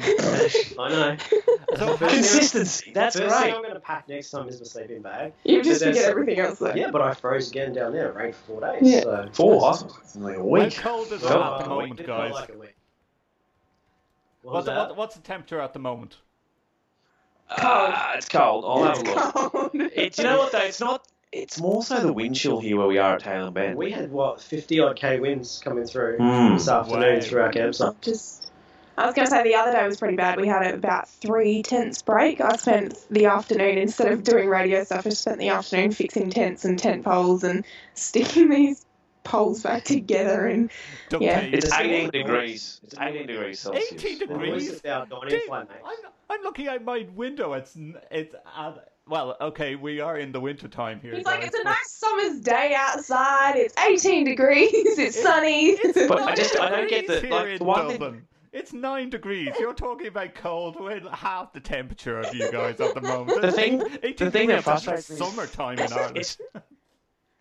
I 0.79 0.89
know. 0.89 1.17
So, 1.77 1.97
First 1.97 2.15
Consistency. 2.15 2.93
That's 2.95 3.19
First 3.19 3.35
thing 3.35 3.43
great. 3.47 3.55
I'm 3.55 3.63
going 3.63 3.75
to 3.75 3.81
pack 3.81 4.09
next 4.09 4.31
time 4.31 4.49
is 4.49 4.61
my 4.61 4.65
sleeping 4.65 5.03
bag. 5.03 5.33
you 5.45 5.61
just 5.63 5.81
But 5.83 5.89
forget 5.89 6.05
everything 6.09 6.39
else 6.39 6.61
though. 6.61 6.73
Yeah, 6.73 6.91
but 6.93 7.03
I 7.03 7.15
froze 7.15 7.51
again 7.51 7.73
down 7.73 7.93
there. 7.93 8.11
It 8.11 8.15
rained 8.15 8.37
for 8.37 8.43
four 8.45 8.61
days. 8.61 8.79
Yeah. 8.83 9.01
So 9.01 9.29
Four. 9.33 9.57
I 9.57 9.73
thought 9.73 9.99
it's 10.05 10.15
like 10.17 10.37
a 10.37 10.39
how 10.39 10.45
week. 10.45 10.77
cold 10.77 11.07
is 11.13 11.23
it 11.23 11.25
at 11.25 11.31
the 11.31 11.65
uh, 11.65 11.67
moment, 11.69 11.99
it 11.99 12.07
felt 12.07 12.19
guys? 12.21 12.33
like 12.33 12.49
a 12.55 12.59
week. 12.59 12.77
What 14.43 14.55
What's, 14.55 14.67
was 14.69 14.77
what, 14.89 14.97
what's 14.97 15.15
the 15.17 15.23
temperature 15.23 15.61
at 15.61 15.73
the 15.73 15.79
moment? 15.81 16.19
Uh, 17.59 18.13
it's 18.17 18.29
cold. 18.29 18.65
I'll 18.67 18.85
have 18.85 18.99
a 18.99 19.03
look. 19.03 19.53
Cold. 19.53 19.71
It, 19.95 20.19
you 20.19 20.25
know 20.25 20.39
what, 20.39 20.53
though? 20.53 20.59
It's 20.59 20.81
not. 20.81 21.07
It's 21.33 21.61
more 21.61 21.83
so 21.83 21.99
the 22.01 22.13
wind 22.13 22.37
chill 22.37 22.61
here 22.61 22.77
where 22.77 22.87
we 22.87 22.99
are 22.99 23.17
at 23.17 23.23
Tailem 23.23 23.53
Bend. 23.55 23.77
We 23.77 23.91
had 23.91 24.13
what 24.13 24.41
50 24.41 24.79
odd 24.81 24.97
k 24.97 25.19
winds 25.19 25.61
coming 25.65 25.85
through 25.85 26.19
Mm. 26.19 26.55
this 26.57 26.69
afternoon 26.69 27.15
Wow. 27.17 27.21
through 27.21 27.43
our 27.43 27.51
campsite. 27.53 28.01
Just, 28.03 28.53
I 28.97 29.07
was 29.07 29.17
going 29.17 29.27
to 29.27 29.31
say 29.33 29.43
the 29.43 29.57
other 29.57 29.73
day 29.73 29.85
was 29.85 29.97
pretty 29.99 30.15
bad. 30.15 30.39
We 30.41 30.47
had 30.47 30.73
about 30.73 31.09
three 31.09 31.65
tents 31.65 32.03
break. 32.03 32.41
I 32.41 32.55
spent 32.57 32.97
the 33.11 33.27
afternoon 33.27 33.79
instead 33.79 34.13
of 34.13 34.23
doing 34.23 34.49
radio 34.49 34.85
stuff. 34.85 35.09
I 35.09 35.11
spent 35.11 35.39
the 35.41 35.49
afternoon 35.49 35.91
fixing 35.91 36.31
tents 36.31 36.65
and 36.65 36.79
tent 36.79 37.05
poles 37.05 37.43
and 37.43 37.65
sticking 37.95 38.49
these 38.51 38.87
poles 39.25 39.63
back 39.63 39.85
together. 39.85 40.47
And 40.47 40.71
Duct 41.09 41.23
Yeah. 41.25 41.41
It's 41.41 41.67
It's 41.67 41.75
18 41.75 42.11
degrees. 42.11 42.81
It's 42.85 42.95
18 42.99 43.27
degrees 43.27 43.61
Celsius. 43.61 43.93
18 43.93 44.19
degrees? 44.21 44.51
noise 44.69 44.71
of 44.79 44.87
our 44.87 45.07
dining 45.07 45.29
Dave, 45.29 45.43
flat, 45.45 45.69
mate. 45.69 45.79
I'm, 45.85 45.97
I'm 46.31 46.43
looking 46.43 46.69
out 46.69 46.83
my 46.85 47.07
window. 47.15 47.53
It's 47.55 47.77
it's 48.11 48.35
at, 48.57 48.89
well, 49.07 49.37
okay, 49.41 49.75
we 49.75 50.01
are 50.01 50.19
in 50.19 50.33
the 50.33 50.41
winter 50.41 50.69
time 50.69 51.01
here. 51.01 51.15
he's 51.15 51.25
like, 51.27 51.41
guys, 51.41 51.49
it's 51.49 51.59
a 51.59 51.65
nice 51.65 51.91
summer's 51.91 52.41
day 52.41 52.75
outside. 52.77 53.57
It's 53.57 53.75
18 53.79 54.25
degrees. 54.25 54.71
It's 54.73 55.21
sunny. 55.21 55.71
It's 55.71 56.07
But 56.09 56.23
I 56.23 56.35
just- 56.35 56.59
I 56.59 56.71
don't 56.71 56.89
get 56.89 57.03
degrees 57.07 57.21
the- 57.23 57.27
here 57.29 57.37
like, 57.37 57.59
the 57.59 57.65
one 57.65 57.99
thing- 57.99 58.23
It's 58.53 58.73
nine 58.73 59.11
degrees. 59.11 59.51
You're 59.59 59.75
talking 59.75 60.07
about 60.07 60.35
cold. 60.35 60.77
We're 60.81 61.01
half 61.11 61.53
the 61.53 61.61
temperature 61.61 62.19
of 62.21 62.35
you 62.35 62.51
guys 62.51 62.81
at 62.81 62.95
the 62.95 63.01
moment. 63.03 63.43
The 63.43 63.53
thing- 63.53 63.83
18 64.03 64.15
the 64.27 64.31
thing 64.31 64.49
that 64.49 64.65
frustrates 64.65 65.11
me- 65.11 65.17
summertime 65.17 65.79
in 65.81 65.93
Ireland. 65.93 66.17
It's, 66.19 66.39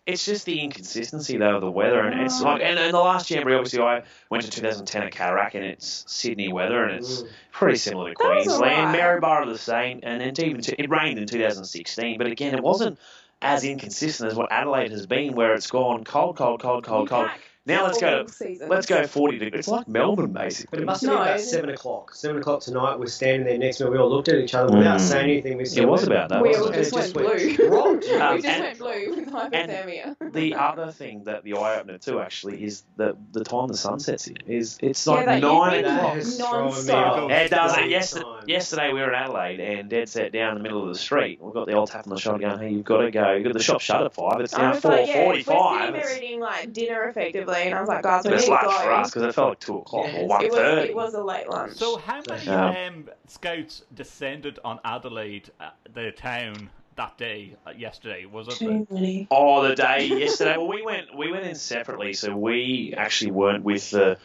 it's 0.06 0.24
just 0.24 0.44
the 0.44 0.60
inconsistency 0.60 1.38
though 1.38 1.56
of 1.56 1.60
the 1.62 1.70
weather, 1.70 2.00
and 2.00 2.20
it's 2.20 2.40
like, 2.40 2.60
and 2.62 2.78
in 2.78 2.92
the 2.92 2.98
last 2.98 3.30
jamboree, 3.30 3.54
obviously, 3.54 3.80
I 3.80 4.02
went 4.30 4.44
to 4.44 4.50
2010 4.50 5.02
at 5.02 5.12
Cataract, 5.12 5.54
and 5.54 5.64
it's 5.64 6.04
Sydney 6.06 6.52
weather, 6.52 6.84
and 6.84 6.96
it's 6.96 7.22
Mm. 7.22 7.28
pretty 7.52 7.78
similar 7.78 8.10
to 8.10 8.14
Queensland. 8.14 8.96
Maryborough 8.96 9.46
the 9.46 9.58
same, 9.58 10.00
and 10.02 10.20
then 10.20 10.32
even 10.46 10.60
to, 10.62 10.80
it 10.80 10.90
rained 10.90 11.18
in 11.18 11.26
2016, 11.26 12.18
but 12.18 12.26
again, 12.26 12.54
it 12.54 12.62
wasn't 12.62 12.98
as 13.40 13.64
inconsistent 13.64 14.30
as 14.30 14.36
what 14.36 14.50
Adelaide 14.52 14.90
has 14.90 15.06
been, 15.06 15.34
where 15.34 15.54
it's 15.54 15.70
gone 15.70 16.04
cold, 16.04 16.36
cold, 16.36 16.60
cold, 16.60 16.84
cold, 16.84 17.08
cold. 17.08 17.30
Now 17.66 17.84
let's 17.86 17.98
go. 17.98 18.26
All. 18.26 18.68
Let's 18.68 18.86
go 18.86 19.06
40 19.06 19.38
degrees. 19.38 19.60
It's 19.60 19.68
like 19.68 19.88
Melbourne, 19.88 20.32
basically. 20.32 20.68
But 20.76 20.80
it 20.82 20.84
must 20.86 21.00
have 21.02 21.10
been 21.12 21.18
about 21.22 21.40
seven 21.40 21.70
o'clock. 21.70 22.14
Seven 22.14 22.36
o'clock 22.38 22.60
tonight. 22.60 22.98
We're 22.98 23.06
standing 23.06 23.46
there 23.46 23.56
next 23.56 23.78
to 23.78 23.84
me. 23.86 23.90
We 23.92 23.98
all 23.98 24.10
looked 24.10 24.28
at 24.28 24.34
each 24.36 24.54
other 24.54 24.76
without 24.76 24.98
Mm. 25.00 25.02
saying 25.02 25.30
anything. 25.30 25.56
We 25.56 25.64
It 25.64 25.88
was 25.88 26.02
about 26.04 26.28
that. 26.28 26.42
we 26.42 26.54
all 26.54 26.70
just 26.70 26.92
went 26.92 27.04
just 27.06 27.16
went 27.16 27.26
blue. 27.38 27.56
dropped. 27.68 28.04
Um, 28.10 28.34
we 28.36 28.42
just 28.42 28.46
and- 28.46 28.62
went 28.64 28.78
blue 28.78 29.16
with 29.16 29.28
hypothermia. 29.30 30.32
the 30.32 30.54
other 30.56 30.92
thing 30.92 31.24
that 31.24 31.42
the 31.44 31.54
eye 31.54 31.78
opener 31.80 31.96
too 31.98 32.20
actually 32.20 32.62
is 32.62 32.82
the 32.96 33.16
the 33.32 33.44
time 33.44 33.68
the 33.68 33.76
sun 33.76 33.98
sets 33.98 34.26
in 34.26 34.36
is 34.46 34.78
it's 34.82 35.06
like 35.06 35.24
that 35.24 35.40
nine 35.40 35.84
o'clock. 35.86 36.14
has 36.16 36.36
thrown 36.36 36.64
Non-stop. 36.66 37.30
It 37.30 37.50
does. 37.50 37.76
big 37.76 37.90
Yesterday, 37.90 38.26
yesterday 38.46 38.92
we 38.92 39.00
were 39.00 39.08
in 39.08 39.14
Adelaide 39.14 39.60
and 39.60 39.88
Dad 39.88 40.08
sat 40.08 40.32
down 40.32 40.50
in 40.56 40.58
the 40.58 40.62
middle 40.62 40.82
of 40.82 40.88
the 40.88 40.98
street. 40.98 41.38
We've 41.40 41.54
got 41.54 41.66
the 41.66 41.72
old 41.72 41.90
tap 41.90 42.06
on 42.06 42.10
the 42.14 42.20
shoulder 42.20 42.40
going, 42.40 42.58
"Hey, 42.58 42.70
you've 42.70 42.84
got 42.84 42.98
to 43.02 43.10
go." 43.10 43.32
You've 43.32 43.44
got 43.44 43.52
the 43.54 43.62
shop 43.62 43.80
shut 43.80 44.02
at 44.04 44.12
five. 44.12 44.40
It's 44.40 44.56
now 44.56 44.70
was 44.72 44.80
four 44.80 44.90
like, 44.90 45.06
yeah, 45.06 45.24
forty-five. 45.24 45.94
We're 45.94 46.02
sitting 46.02 46.20
there 46.20 46.24
eating 46.28 46.40
like 46.40 46.72
dinner 46.72 47.04
effectively, 47.04 47.53
and 47.62 47.74
I 47.74 47.80
was 47.80 47.88
like, 47.88 48.02
guys, 48.02 48.24
we 48.24 48.30
But 48.30 48.36
need 48.36 48.36
it's 48.36 48.44
to 48.46 48.50
go. 48.62 48.70
for 48.70 48.92
us 48.92 49.10
because 49.10 49.22
it 49.22 49.34
felt 49.34 49.48
like 49.50 49.60
two 49.60 49.78
o'clock 49.78 50.06
Yeah, 50.06 50.12
or 50.12 50.24
it's- 50.24 50.28
one 50.30 50.44
it 50.44 50.50
was 50.50 50.58
thirty. 50.60 50.88
it 50.88 50.94
was 50.96 51.14
a 51.14 51.22
late 51.24 51.48
lunch. 51.48 51.72
So 51.76 51.96
how 51.98 52.20
many 52.28 52.44
Yeah. 52.44 52.86
um, 52.88 53.08
scouts 53.26 53.82
descended 53.94 54.58
on 54.64 54.80
Adelaide, 54.84 55.50
uh, 55.60 55.70
the 55.92 56.12
town, 56.12 56.70
that 56.96 57.16
day 57.18 57.54
uh, 57.66 57.70
yesterday? 57.76 58.24
Was 58.26 58.48
it? 58.48 58.54
Too 58.54 58.86
many. 58.90 59.26
Oh, 59.30 59.66
the 59.66 59.74
day 59.74 60.06
yesterday. 60.06 60.56
Well, 60.56 60.68
we 60.68 60.82
went 60.82 61.16
we 61.16 61.30
went 61.32 61.44
in 61.44 61.54
separately, 61.54 62.12
so 62.14 62.36
we 62.36 62.94
actually 62.96 63.32
weren't 63.32 63.64
with 63.64 63.90
the, 63.90 64.16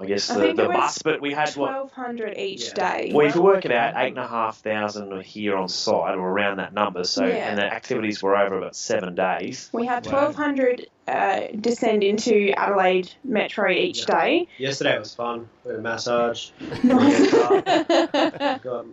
I 0.00 0.06
guess 0.06 0.26
the, 0.28 0.34
think 0.40 0.56
the 0.56 0.68
bus, 0.68 1.02
but 1.02 1.20
we 1.20 1.32
had 1.34 1.50
Twelve 1.52 1.92
hundred 1.92 2.38
each 2.38 2.68
Yeah. 2.68 2.74
day. 2.74 3.10
Well, 3.14 3.26
if 3.26 3.34
you 3.34 3.42
work 3.42 3.64
it 3.66 3.72
out, 3.72 3.92
eight 3.96 4.08
and 4.08 4.18
a 4.18 4.26
half 4.26 4.56
thousand 4.58 5.12
are 5.12 5.20
here 5.22 5.54
on 5.56 5.68
site 5.68 6.16
or 6.16 6.26
around 6.30 6.56
that 6.56 6.72
number. 6.72 7.04
So, 7.04 7.26
Yeah. 7.26 7.50
and 7.50 7.58
the 7.58 7.64
activities 7.66 8.22
were 8.22 8.36
over 8.36 8.56
about 8.58 8.74
seven 8.74 9.14
days. 9.14 9.68
We 9.72 9.84
had 9.86 10.02
twelve 10.02 10.34
hundred 10.34 10.86
uh, 11.06 11.40
descend 11.60 12.02
into 12.02 12.52
Adelaide 12.56 13.12
Metro 13.24 13.70
each 13.70 14.00
Yeah. 14.00 14.20
day. 14.20 14.48
Yesterday 14.58 14.98
was 14.98 15.14
fun. 15.14 15.48
We 15.64 15.70
had 15.72 15.80
a 15.80 15.82
massage. 15.82 16.50
Got, 16.88 18.62
nah. 18.62 18.84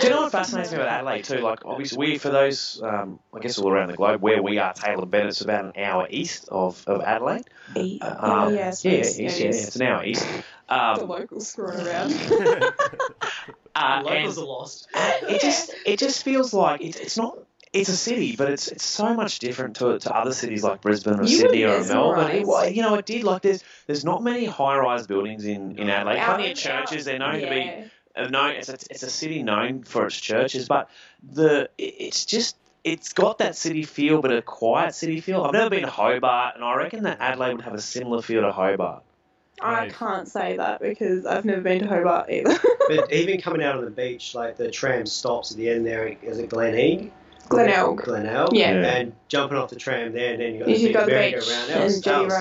Do 0.00 0.06
you 0.06 0.10
know 0.10 0.22
what 0.22 0.32
fascinates 0.32 0.70
me 0.72 0.76
about 0.78 0.88
Adelaide 0.88 1.22
too? 1.24 1.38
Like, 1.40 1.64
obviously, 1.64 1.98
we 1.98 2.18
for 2.18 2.30
those, 2.30 2.80
um, 2.82 3.18
I 3.34 3.38
guess, 3.40 3.58
all 3.58 3.70
around 3.70 3.90
the 3.90 3.96
globe, 3.96 4.20
where 4.20 4.42
we 4.42 4.58
are, 4.58 4.72
Tailem 4.74 5.10
Bend, 5.10 5.28
it's 5.28 5.40
about 5.42 5.64
an 5.64 5.72
hour 5.82 6.06
east 6.10 6.48
of, 6.50 6.82
of 6.86 7.02
Adelaide. 7.02 7.44
E- 7.76 7.98
Uh, 8.02 8.16
um, 8.46 8.54
yeah, 8.54 8.60
yeah, 8.60 8.70
suppose. 8.72 9.20
east, 9.20 9.20
Yeah, 9.20 9.28
yeah, 9.28 9.38
yeah, 9.38 9.50
it's 9.50 9.76
an 9.76 9.82
hour 9.82 10.04
east. 10.04 10.26
the 10.68 10.74
Um, 10.74 11.08
locals 11.08 11.48
screwing 11.48 11.86
around. 11.86 12.12
uh, 12.32 12.42
The 12.42 13.76
and 13.76 14.04
locals 14.06 14.38
are 14.38 14.44
lost. 14.46 14.88
it 15.28 15.40
just, 15.40 15.74
it 15.86 15.98
just 15.98 16.22
feels 16.24 16.52
like 16.52 16.80
it's, 16.80 16.98
it's 16.98 17.16
not. 17.16 17.38
It's 17.72 17.88
a 17.88 17.96
city, 17.96 18.36
but 18.36 18.50
it's 18.50 18.68
it's 18.68 18.84
so 18.84 19.14
much 19.14 19.38
different 19.38 19.76
to 19.76 19.98
to 19.98 20.14
other 20.14 20.34
cities 20.34 20.62
like 20.62 20.82
Brisbane 20.82 21.20
or 21.20 21.24
You 21.24 21.38
Sydney 21.38 21.64
or 21.64 21.82
Melbourne. 21.84 22.30
It, 22.30 22.74
you 22.74 22.82
know, 22.82 22.94
it 22.96 23.06
did 23.06 23.24
like 23.24 23.40
there's 23.42 23.64
there's 23.86 24.04
not 24.04 24.22
many 24.22 24.44
high 24.44 24.76
rise 24.76 25.06
buildings 25.06 25.46
in 25.46 25.78
in 25.78 25.88
Adelaide. 25.88 26.18
Out 26.18 26.34
Plenty 26.36 26.52
of 26.52 26.58
churches. 26.58 27.06
They're 27.06 27.18
known 27.18 27.40
to 27.40 27.48
be 27.48 27.56
yeah. 27.56 27.84
uh, 28.14 28.28
known 28.28 28.50
it's 28.56 28.68
a, 28.68 28.74
it's 28.74 29.02
a 29.02 29.08
city 29.08 29.42
known 29.42 29.84
for 29.84 30.04
its 30.06 30.20
churches, 30.20 30.68
but 30.68 30.90
the 31.22 31.70
it- 31.78 31.94
it's 31.98 32.26
just 32.26 32.56
it's 32.84 33.12
got 33.14 33.38
that 33.38 33.56
city 33.56 33.84
feel, 33.84 34.20
but 34.20 34.32
a 34.32 34.42
quiet 34.42 34.94
city 34.94 35.20
feel. 35.20 35.42
I've 35.42 35.52
never 35.52 35.70
been 35.70 35.82
to 35.84 35.90
Hobart, 35.90 36.56
and 36.56 36.64
I 36.64 36.74
reckon 36.74 37.04
that 37.04 37.20
Adelaide 37.20 37.54
would 37.54 37.62
have 37.62 37.74
a 37.74 37.80
similar 37.80 38.20
feel 38.20 38.42
to 38.42 38.52
Hobart. 38.52 39.02
I 39.62 39.72
Right. 39.72 39.92
can't 39.94 40.26
say 40.28 40.56
that 40.56 40.80
because 40.80 41.24
I've 41.24 41.44
never 41.44 41.60
been 41.60 41.78
to 41.80 41.86
Hobart 41.86 42.28
either. 42.28 42.58
But 42.88 43.12
even 43.14 43.40
coming 43.40 43.62
out 43.62 43.76
on 43.76 43.84
the 43.84 43.90
beach, 43.92 44.34
like 44.34 44.56
the 44.56 44.70
tram 44.70 45.06
stops 45.06 45.52
at 45.52 45.56
the 45.56 45.70
end 45.70 45.86
there, 45.86 46.08
is 46.08 46.38
it 46.38 46.48
Glenelg? 46.50 47.12
Glenelg. 47.48 48.02
Glenelg. 48.02 48.54
Yeah. 48.54 48.70
And 48.72 49.12
jumping 49.28 49.58
off 49.58 49.70
the 49.70 49.76
tram 49.76 50.12
there, 50.12 50.32
and 50.32 50.40
then 50.40 50.54
you 50.54 50.58
got 50.60 50.68
You 50.68 50.76
the 50.78 50.84
big 50.84 50.94
got 50.94 51.00
the 51.06 51.10
beach 51.12 51.14
merry-go-round. 51.14 51.68
That 51.70 51.84
was, 51.84 52.00
that 52.02 52.24
was 52.24 52.32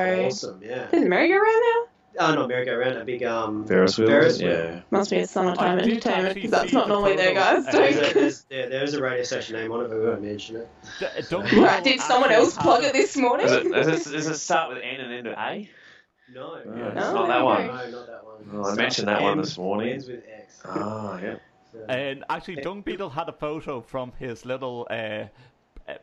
awesome, 0.43 0.61
yeah. 0.63 0.87
There's 0.91 1.03
a 1.03 1.07
merry-go-round 1.07 1.45
now? 1.45 1.87
Oh, 2.19 2.35
not 2.35 2.49
merry-go-round, 2.49 2.97
a 2.97 3.05
big 3.05 3.23
um. 3.23 3.65
Ferris 3.65 3.97
wheel. 3.97 4.07
Ferris 4.09 4.39
wheel. 4.39 4.51
Yeah. 4.51 4.81
Must 4.91 5.09
be 5.09 5.19
a 5.19 5.27
summertime 5.27 5.79
I 5.79 5.81
entertainment 5.83 6.35
because 6.35 6.51
that's 6.51 6.73
not 6.73 6.87
the 6.87 6.93
normally 6.93 7.15
there, 7.15 7.33
guys. 7.33 7.65
There's 7.65 7.95
a, 7.95 8.01
Don't- 8.01 8.13
there's, 8.13 8.45
yeah, 8.49 8.65
there's 8.67 8.93
a 8.93 9.01
radio 9.01 9.23
station 9.23 9.55
name 9.55 9.71
on 9.71 9.85
it, 9.85 9.87
but 9.89 9.97
we 9.97 10.05
won't 10.05 10.21
mention 10.21 10.57
it. 10.57 10.69
D- 10.99 11.05
don't 11.29 11.51
Right, 11.53 11.83
did 11.83 12.01
someone 12.01 12.31
else 12.31 12.55
plug 12.57 12.83
have- 12.83 12.89
it 12.89 12.93
this 12.93 13.15
morning? 13.15 13.47
Does 13.47 13.65
it, 13.65 13.71
does, 13.71 14.07
it, 14.07 14.11
does 14.11 14.27
it 14.27 14.35
start 14.37 14.69
with 14.73 14.79
N 14.83 14.99
and 14.99 15.13
end 15.13 15.27
with 15.27 15.37
A? 15.37 15.69
No. 16.33 16.57
Yeah, 16.65 16.71
no, 16.73 16.87
it's 16.87 17.05
Oh, 17.05 17.13
not 17.13 17.27
that 17.27 17.43
one. 17.45 17.67
No, 17.67 17.73
not 17.73 18.07
that 18.07 18.25
one. 18.25 18.59
Well, 18.61 18.67
I 18.71 18.75
mentioned 18.75 19.07
with 19.07 19.15
that 19.17 19.21
one 19.23 19.37
this 19.37 19.57
morning. 19.57 19.89
Ends 19.93 20.07
with 20.07 20.23
X. 20.33 20.61
Ah, 20.65 21.17
yeah. 21.19 21.35
So- 21.71 21.85
And 21.87 22.23
actually, 22.29 22.57
Dung 22.57 22.81
Beetle 22.81 23.09
had 23.09 23.29
a 23.29 23.33
photo 23.33 23.81
from 23.81 24.11
his 24.19 24.45
little 24.45 24.87
uh, 24.89 25.25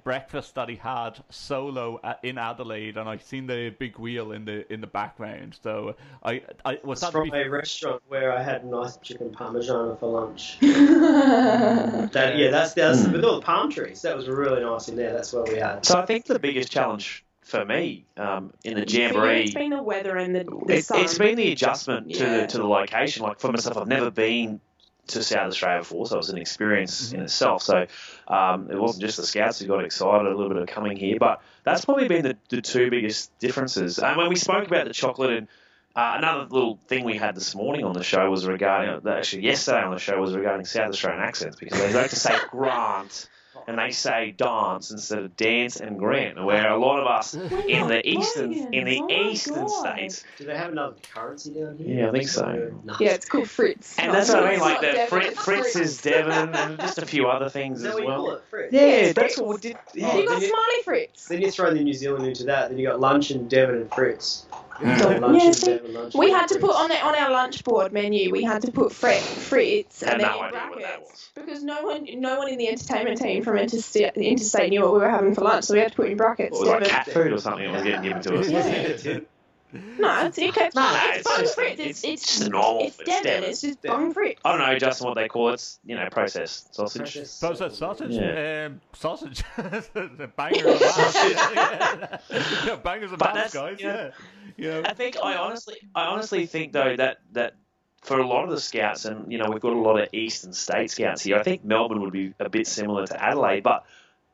breakfast 0.05 0.55
that 0.57 0.69
he 0.69 0.77
had 0.77 1.19
solo 1.31 2.01
at, 2.05 2.19
in 2.23 2.37
Adelaide, 2.39 2.97
and 2.97 3.09
I 3.09 3.17
seen 3.19 3.47
the 3.47 3.71
big 3.71 3.99
wheel 3.99 4.33
in 4.33 4.45
the 4.45 4.71
in 4.73 4.81
the 4.81 4.87
background. 4.87 5.59
So 5.63 5.95
I, 6.23 6.43
I 6.65 6.79
was 6.85 6.99
It's 6.99 7.01
that 7.03 7.13
from 7.13 7.33
a 7.33 7.49
restaurant 7.49 8.03
where 8.09 8.33
I 8.33 8.43
had 8.43 8.65
nice 8.67 8.97
chicken 8.99 9.31
parmesan 9.31 9.97
for 9.99 10.11
lunch. 10.11 10.59
yeah. 10.61 12.09
That, 12.13 12.39
yeah, 12.39 12.51
that's 12.51 12.75
that's 12.75 13.07
with 13.07 13.25
all 13.25 13.37
the 13.37 13.43
palm 13.43 13.71
trees. 13.71 14.03
That 14.03 14.17
was 14.17 14.29
really 14.29 14.63
nice 14.63 14.89
in 14.89 14.97
there. 14.97 15.13
That's 15.13 15.33
where 15.33 15.45
we 15.45 15.57
had. 15.59 15.85
So 15.85 15.99
I 15.99 16.07
think 16.07 16.25
the 16.27 16.39
biggest 16.39 16.71
challenge 16.73 17.25
for 17.43 17.65
me 17.65 18.05
um, 18.17 18.53
in 18.65 18.75
the 18.79 18.85
For 18.85 18.91
you, 18.91 19.03
jamboree 19.03 19.43
it's 19.45 19.55
been 19.55 19.71
the 19.71 19.83
weather 19.83 20.17
and 20.17 20.35
the, 20.35 20.45
the 20.67 20.75
It, 20.77 20.85
sun. 20.85 21.01
it's 21.01 21.17
been 21.19 21.37
the 21.37 21.53
adjustment 21.53 22.13
to 22.15 22.19
Yeah. 22.19 22.41
the 22.43 22.47
to 22.49 22.59
the 22.59 22.67
location. 22.67 23.23
Like 23.23 23.41
for 23.41 23.53
myself, 23.53 23.77
I've 23.79 23.89
never 23.89 24.11
been 24.11 24.61
to 25.09 25.23
South 25.23 25.49
Australia 25.49 25.81
before, 25.81 26.07
so 26.07 26.15
it 26.15 26.19
was 26.19 26.31
an 26.31 26.39
experience 26.39 27.13
in 27.13 27.21
itself. 27.21 27.63
So 27.63 27.87
um, 28.27 28.71
it 28.71 28.79
wasn't 28.79 29.03
just 29.03 29.17
the 29.17 29.25
scouts 29.25 29.59
who 29.59 29.67
got 29.67 29.85
excited 29.85 30.27
a 30.27 30.35
little 30.35 30.49
bit 30.49 30.63
of 30.63 30.69
coming 30.69 30.97
here, 30.97 31.17
but 31.19 31.43
that's 31.65 31.85
probably 31.85 32.09
been 32.09 32.23
the, 32.23 32.37
the 32.49 32.63
two 32.63 32.91
biggest 32.91 33.37
differences. 33.39 33.99
And 33.99 34.17
when 34.17 34.29
we 34.29 34.37
spoke 34.37 34.67
about 34.67 34.87
the 34.87 34.95
chocolate 34.95 35.31
and 35.31 35.49
uh, 35.97 36.15
another 36.17 36.45
little 36.45 36.79
thing 36.87 37.05
we 37.05 37.17
had 37.17 37.35
this 37.35 37.55
morning 37.55 37.85
on 37.85 37.93
the 37.93 38.05
show 38.05 38.31
was 38.31 38.47
regarding, 38.47 39.07
actually 39.09 39.43
yesterday 39.43 39.83
on 39.83 39.93
the 39.93 39.99
show 39.99 40.21
was 40.21 40.35
regarding 40.35 40.65
South 40.65 40.91
Australian 40.91 41.23
accents 41.23 41.57
because 41.57 41.79
they 41.79 41.93
like 41.93 42.11
to 42.11 42.17
say 42.17 42.37
Grant 42.51 43.29
and 43.69 43.79
they 43.79 43.91
say 43.91 44.33
dance 44.37 44.91
instead 44.91 45.19
of 45.19 45.37
dance 45.37 45.77
and 45.77 45.99
grant, 45.99 46.43
where 46.43 46.69
a 46.71 46.79
lot 46.79 47.01
of 47.01 47.07
us 47.07 47.35
in 47.35 47.87
the 47.87 48.01
eastern 48.09 48.53
in 48.75 48.85
the 48.87 49.01
Oh 49.03 49.31
eastern 49.31 49.67
God. 49.67 49.69
states, 49.69 50.25
Do 50.39 50.47
they 50.47 50.57
have 50.57 50.73
another 50.73 50.97
currency 51.15 51.51
down 51.53 51.77
here? 51.77 51.99
Yeah, 52.01 52.09
I 52.09 52.13
think 52.13 52.29
so. 52.29 52.73
No. 52.85 52.97
Yeah, 52.99 53.11
it's 53.11 53.29
called 53.29 53.49
Fritz. 53.51 53.99
and 53.99 54.13
that's 54.13 54.31
what 54.31 54.43
I 54.43 54.51
mean. 54.53 54.61
Like 54.61 54.73
not 54.73 54.81
the 54.81 54.93
Devon, 54.93 55.09
Fritz, 55.21 55.45
Fritz 55.45 55.77
is 55.77 56.01
Devon, 56.01 56.55
and 56.55 56.79
just 56.81 56.97
a 56.99 57.05
few 57.07 57.29
other 57.29 57.51
things 57.51 57.85
as 57.85 57.93
what 57.95 58.05
call 58.05 58.25
well. 58.25 58.35
it? 58.37 58.43
Fritz? 58.49 58.73
Yeah, 58.73 58.81
it's 58.81 59.15
that's 59.15 59.39
what 59.39 59.49
we 59.49 59.57
did. 59.61 59.77
Oh, 59.77 59.81
you 59.95 60.01
Yeah. 60.03 60.11
Oh, 60.15 60.27
got 60.27 60.41
you- 60.43 60.49
Smiley 60.49 60.83
Fritz. 60.85 61.29
Then 61.29 61.43
you 61.43 61.51
throw 61.51 61.73
the 61.75 61.81
New 61.81 61.93
Zealand 61.95 62.27
into 62.27 62.45
that. 62.45 62.71
Then 62.71 62.79
you 62.79 62.87
got 62.89 63.01
lunch 63.01 63.31
and 63.31 63.51
Devon 63.51 63.77
and 63.77 63.93
Fritz. 63.95 64.47
Yeah. 64.81 64.97
So 64.99 65.09
lunch 65.19 65.37
Yeah, 65.37 65.47
and 65.47 65.57
see, 65.57 65.79
We 66.15 66.31
had 66.31 66.49
to 66.49 66.59
put 66.59 66.71
on 66.71 66.89
the, 66.89 67.01
on 67.05 67.15
our 67.15 67.31
lunch 67.31 67.65
board 67.65 67.93
menu. 67.93 68.31
We 68.31 68.43
had 68.43 68.63
to 68.63 68.73
put 68.73 68.93
Fret, 68.93 69.21
Fritz 69.21 70.01
Had 70.01 70.15
and 70.15 70.21
then 70.21 70.31
no 70.31 70.39
in 70.39 70.45
idea 70.45 70.61
what 70.69 70.81
that 70.83 71.01
brackets 71.01 71.31
because 71.35 71.63
no 71.65 71.83
one 71.83 72.07
no 72.21 72.39
one 72.39 72.49
in 72.49 72.59
the 72.59 72.69
entertainment 72.69 73.21
team 73.21 73.43
from 73.43 73.59
interstate, 73.59 74.17
interstate 74.17 74.71
knew 74.71 74.83
what 74.83 74.93
we 74.93 75.01
were 75.01 75.11
having 75.11 75.35
for 75.35 75.43
lunch, 75.43 75.65
so 75.65 75.75
we 75.75 75.81
had 75.81 75.91
to 75.91 75.97
put 75.97 76.09
in 76.09 76.17
brackets. 76.17 76.59
Or 76.59 76.67
like 76.67 76.85
cat 76.85 77.07
food 77.07 77.33
or 77.33 77.39
something 77.39 77.65
that 77.65 77.73
was 77.73 77.83
getting 77.83 78.03
given 78.03 78.23
to 78.23 78.39
us. 78.39 78.49
Yeah. 78.49 79.21
No, 79.73 80.27
it's, 80.27 80.39
it, 80.39 80.57
it's, 80.57 80.75
No, 80.75 80.83
no, 80.83 81.01
it's, 81.05 81.19
it's 81.19 81.29
bung 81.29 81.41
just- 81.41 81.55
Fritz. 81.55 81.81
it's 81.81 81.89
It's, 81.89 82.05
it's, 82.05 82.39
just 82.39 82.51
normal. 82.51 82.87
It's 82.87 82.99
It's 83.01 83.09
Devon. 83.09 83.23
Devon. 83.25 83.51
It's 83.51 83.61
just 83.61 83.83
Devon. 83.83 84.01
bung 84.01 84.15
Fritz. 84.15 84.41
I 84.45 84.57
don't 84.57 84.67
know, 84.67 84.79
Justin, 84.79 85.07
what 85.09 85.15
they 85.15 85.29
call 85.29 85.51
it. 85.51 85.55
It's, 85.55 85.79
you 85.85 85.95
know, 85.97 86.09
processed 86.11 86.75
sausage. 86.75 87.01
Processed 87.15 87.41
Processed 87.41 87.77
sausage, 87.79 88.13
Yeah. 88.13 88.67
um, 88.67 88.81
sausage, 88.95 89.43
the 89.57 90.31
bangers 90.37 90.65
and 90.65 90.81
mash. 90.81 92.67
yeah, 92.67 92.77
bangers 92.83 93.11
and 93.11 93.19
But 93.19 93.35
mash, 93.35 93.53
guys. 93.53 93.77
yeah. 93.81 94.11
Yeah, 94.57 94.81
yeah. 94.81 94.83
I 94.89 94.95
think 94.95 95.17
I 95.23 95.37
honestly, 95.37 95.77
I 95.95 96.05
honestly 96.07 96.47
think 96.47 96.73
though 96.73 96.97
that 96.97 97.19
that 97.33 97.55
for 98.03 98.19
a 98.19 98.27
lot 98.27 98.45
of 98.45 98.51
the 98.51 98.61
scouts, 98.61 99.05
and 99.05 99.31
you 99.31 99.39
know, 99.39 99.51
we've 99.51 99.61
got 99.61 99.73
a 99.73 99.79
lot 99.79 100.01
of 100.01 100.09
eastern 100.13 100.53
state 100.53 100.91
scouts 100.91 101.23
here. 101.23 101.37
I 101.37 101.43
think 101.43 101.65
Melbourne 101.65 102.01
would 102.01 102.13
be 102.13 102.33
a 102.41 102.49
bit 102.49 102.67
similar 102.67 103.07
to 103.07 103.23
Adelaide, 103.23 103.63
but 103.63 103.85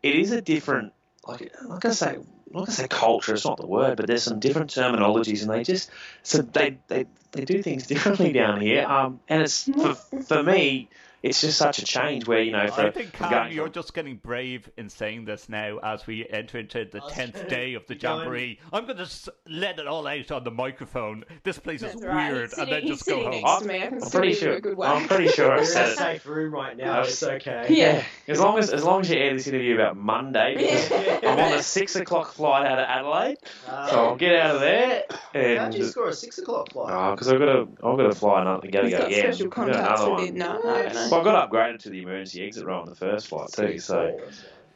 it 0.03 0.15
is 0.15 0.33
a 0.33 0.41
different. 0.41 0.93
Like 1.27 1.53
I'm 1.61 1.69
not 1.71 1.81
gonna 1.81 1.95
say, 1.95 2.19
I'm 2.55 2.61
not 2.61 2.67
gonna 2.67 2.77
say 2.77 2.89
culture. 2.89 3.35
It's 3.35 3.45
not 3.45 3.57
the 3.57 3.67
word, 3.67 3.97
but 3.97 4.07
there's 4.07 4.23
some 4.23 4.39
different 4.39 4.71
terminologies, 4.71 5.43
and 5.43 5.51
they 5.51 5.65
just 5.65 5.91
so 6.23 6.39
they 6.39 6.79
they, 6.87 7.07
they 7.33 7.45
do 7.45 7.65
things 7.65 7.87
differently 7.89 8.33
down 8.33 8.61
here. 8.61 8.87
Um, 8.87 9.19
and 9.29 9.43
it's 9.43 9.65
for 9.65 9.95
for 10.23 10.41
me, 10.41 10.89
it's 11.25 11.41
just 11.41 11.59
such 11.59 11.79
a 11.79 11.85
change 11.85 12.27
where 12.27 12.43
you 12.43 12.53
know 12.53 12.67
for 12.69 12.83
I 12.83 12.91
think, 12.91 13.13
Cam, 13.15 13.31
going 13.31 13.53
you're 13.53 13.65
from- 13.67 13.73
just 13.73 13.95
getting 13.95 14.17
brave 14.17 14.69
in 14.77 14.89
saying 14.89 15.25
this 15.25 15.49
now 15.49 15.79
as 15.79 16.07
we 16.07 16.27
enter 16.29 16.59
into 16.59 16.85
the 16.85 17.01
10th 17.01 17.49
day 17.49 17.75
of 17.75 17.87
the 17.87 17.95
keep 17.95 18.03
going. 18.03 18.19
Jamboree. 18.21 18.61
I'm 18.73 18.85
going 18.85 18.99
to 18.99 19.05
s- 19.05 19.29
let 19.49 19.79
it 19.79 19.87
all 19.87 20.07
out 20.07 20.31
on 20.31 20.45
the 20.45 20.51
microphone. 20.51 21.25
This 21.43 21.59
place 21.59 21.83
is 21.83 21.95
right. 22.03 22.33
weird, 22.33 22.51
He's 22.51 22.59
and 22.59 22.71
then 22.71 22.87
just 22.87 23.07
go 23.07 23.23
home. 23.23 23.31
next 23.33 23.61
to 23.63 23.67
me. 23.69 23.77
I 23.83 23.87
can 23.89 24.03
I'm 24.03 24.11
pretty 24.11 24.35
sure. 24.35 24.53
a 24.55 24.83
I'm 24.83 25.09
pretty 25.09 25.29
sure 25.29 25.51
I 25.51 25.57
We're 25.57 25.63
in 25.63 25.79
a 25.79 25.95
safe 25.97 26.27
room 26.27 26.53
right 26.53 26.77
now. 26.77 27.01
It's 27.03 27.23
okay. 27.23 27.67
Yeah. 27.71 28.05
As 28.29 28.39
long 28.41 28.59
as 28.59 28.71
as 28.71 28.85
long 28.85 29.01
as 29.01 29.11
you 29.11 29.17
air 29.17 29.33
this 29.33 29.47
interview 29.47 29.75
about 29.75 29.97
Monday, 29.97 30.57
because 30.57 30.91
Yeah. 30.91 31.21
I'm 31.25 31.39
on 31.41 31.53
a 31.59 31.63
six 31.63 31.97
o'clock 31.97 32.33
flight 32.33 32.67
out 32.67 32.79
of 32.79 32.85
Adelaide, 32.87 33.39
Uh, 33.69 33.89
so 33.89 34.05
I'll 34.05 34.17
get 34.17 34.35
out 34.37 34.57
of 34.57 34.61
there 34.61 35.05
and 35.33 35.59
How'd 35.59 35.75
you 35.75 35.85
score 35.87 36.09
a 36.09 36.13
six 36.13 36.39
o'clock 36.39 36.71
flight? 36.73 37.15
because 37.15 37.29
I've 37.29 37.39
got 37.39 37.47
to 37.47 37.61
I've 37.83 37.97
got 37.97 38.03
to 38.09 38.15
fly 38.15 38.43
another 38.43 38.69
go 38.69 38.83
He's 38.85 38.93
go 38.93 38.99
got 38.99 39.07
again. 39.09 39.33
special 39.33 39.47
I've 39.47 39.51
got 39.51 39.57
contacts 39.67 40.01
another 40.01 40.11
with 40.13 40.21
one. 40.21 40.29
it. 40.29 40.35
No, 40.35 40.51
I 40.51 40.83
don't 40.83 40.95
know. 40.95 41.09
Well, 41.14 41.14
I 41.21 41.25
got 41.25 41.51
upgraded 41.51 41.81
to 41.81 41.91
the 41.91 42.03
emergency 42.03 42.45
exit 42.47 42.65
row 42.67 42.81
on 42.81 42.87
the 42.89 42.95
first 42.95 43.29
flight 43.29 43.51
too. 43.53 43.79
So, 43.79 44.19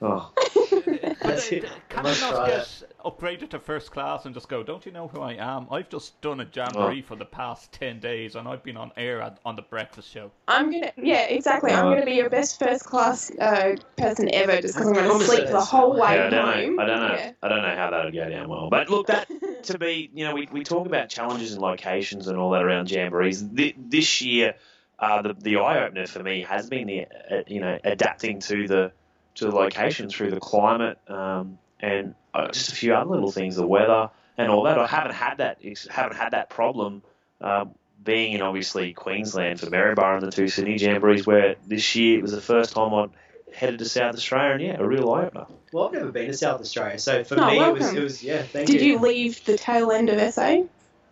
oh, 0.03 0.33
That's 1.23 1.51
it. 1.53 1.65
can 1.89 2.07
I 2.07 2.15
you 2.15 2.21
not 2.21 2.47
get 2.47 2.83
upgraded 3.05 3.51
to 3.51 3.59
first 3.59 3.91
class 3.91 4.25
and 4.25 4.35
just 4.35 4.49
go, 4.49 4.63
don't 4.63 4.85
you 4.87 4.93
know 4.93 5.09
who 5.09 5.21
I 5.21 5.35
am? 5.35 5.67
I've 5.71 5.89
just 5.89 6.21
done 6.21 6.41
a 6.41 6.47
jamboree 6.53 7.03
for 7.03 7.17
the 7.17 7.25
past 7.25 7.73
10 7.73 8.01
days 8.01 8.35
and 8.37 8.47
I've 8.49 8.63
been 8.63 8.77
on 8.77 8.93
air 8.97 9.21
at, 9.21 9.39
on 9.45 9.57
the 9.57 9.63
breakfast 9.63 10.11
show. 10.11 10.31
I'm 10.47 10.71
gonna, 10.71 10.93
yeah, 10.97 11.25
exactly. 11.25 11.73
I'm 11.73 11.87
Uh, 11.87 11.95
gonna 11.95 12.07
be 12.07 12.13
your 12.15 12.31
best 12.31 12.59
first 12.59 12.85
class 12.85 13.31
uh, 13.39 13.77
person 13.97 14.29
ever, 14.33 14.61
just 14.61 14.75
because 14.75 14.89
I'm 14.89 14.95
gonna 14.95 15.25
sleep 15.25 15.41
it 15.41 15.51
the 15.51 15.61
whole 15.61 15.93
way 15.93 16.17
yeah, 16.17 16.27
I 16.27 16.31
don't 16.31 16.47
home. 16.47 16.77
know. 16.77 16.83
I 16.83 16.87
don't 16.87 17.01
know. 17.01 17.15
Yeah. 17.15 17.33
I 17.43 17.49
don't 17.49 17.63
know 17.63 17.75
how 17.75 17.91
that 17.91 18.05
would 18.05 18.15
go 18.15 18.29
down 18.31 18.49
well. 18.49 18.69
But 18.71 18.89
look, 18.89 19.09
that 19.09 19.29
to 19.65 19.79
be, 19.79 20.11
you 20.15 20.25
know, 20.25 20.35
we, 20.35 20.49
we 20.53 20.65
talk 20.65 20.87
about 20.87 21.09
challenges 21.09 21.53
and 21.53 21.61
locations 21.63 22.29
and 22.29 22.39
all 22.39 22.51
that 22.53 22.63
around 22.63 22.89
jamborees. 22.89 23.43
Th- 23.57 23.75
This 23.79 24.23
year, 24.23 24.55
uh, 24.99 25.23
the 25.23 25.35
the 25.35 25.57
eye 25.57 25.85
opener 25.85 26.07
for 26.07 26.23
me 26.23 26.43
has 26.43 26.69
been 26.69 26.87
the 26.87 27.07
uh, 27.31 27.43
you 27.47 27.61
know 27.61 27.79
adapting 27.85 28.41
to 28.41 28.67
the 28.67 28.93
to 29.37 29.45
the 29.47 29.53
location 29.55 30.09
through 30.09 30.31
the 30.31 30.41
climate 30.41 30.99
um, 31.09 31.59
and 31.81 32.15
uh, 32.35 32.49
just 32.49 32.73
a 32.73 32.75
few 32.75 32.95
other 32.95 33.11
little 33.11 33.31
things, 33.31 33.57
the 33.57 33.67
weather 33.67 34.11
and 34.37 34.51
all 34.51 34.65
that. 34.65 34.79
I 34.79 34.87
haven't 34.87 35.15
had 35.15 35.39
that 35.39 35.59
haven't 35.91 36.17
had 36.17 36.33
that 36.33 36.51
problem. 36.51 37.03
Um, 37.41 37.75
being 38.03 38.33
in 38.33 38.43
obviously 38.43 38.93
Queensland 38.93 39.61
for 39.61 39.71
Maryborough 39.71 40.19
and 40.19 40.27
the 40.27 40.31
two 40.31 40.49
Sydney 40.49 40.77
Jamborees, 40.79 41.27
where 41.27 41.57
this 41.67 41.95
year 41.97 42.19
it 42.19 42.23
was 42.23 42.33
the 42.33 42.41
first 42.41 42.73
time 42.73 42.95
I'd 42.95 43.11
headed 43.53 43.81
to 43.81 43.85
South 43.85 44.15
Australia, 44.15 44.53
and 44.55 44.63
yeah, 44.63 44.77
a 44.79 44.87
real 44.87 45.11
eye 45.13 45.27
opener. 45.27 45.47
Well, 45.73 45.89
I've 45.89 45.95
never 45.95 46.13
been 46.13 46.29
to 46.29 46.37
South 46.37 46.61
Australia, 46.61 46.99
so 46.99 47.25
for 47.25 47.39
Oh, 47.41 47.47
me 47.51 47.59
it 47.61 47.73
was 47.73 47.93
it 47.93 48.03
was 48.03 48.23
yeah. 48.23 48.43
Thank 48.43 48.69
you. 48.69 48.79
Did 48.79 48.87
you. 48.87 48.93
you 48.95 48.99
leave 49.01 49.45
the 49.45 49.57
tail 49.59 49.91
end 49.91 50.11
of 50.11 50.33
SA? 50.33 50.63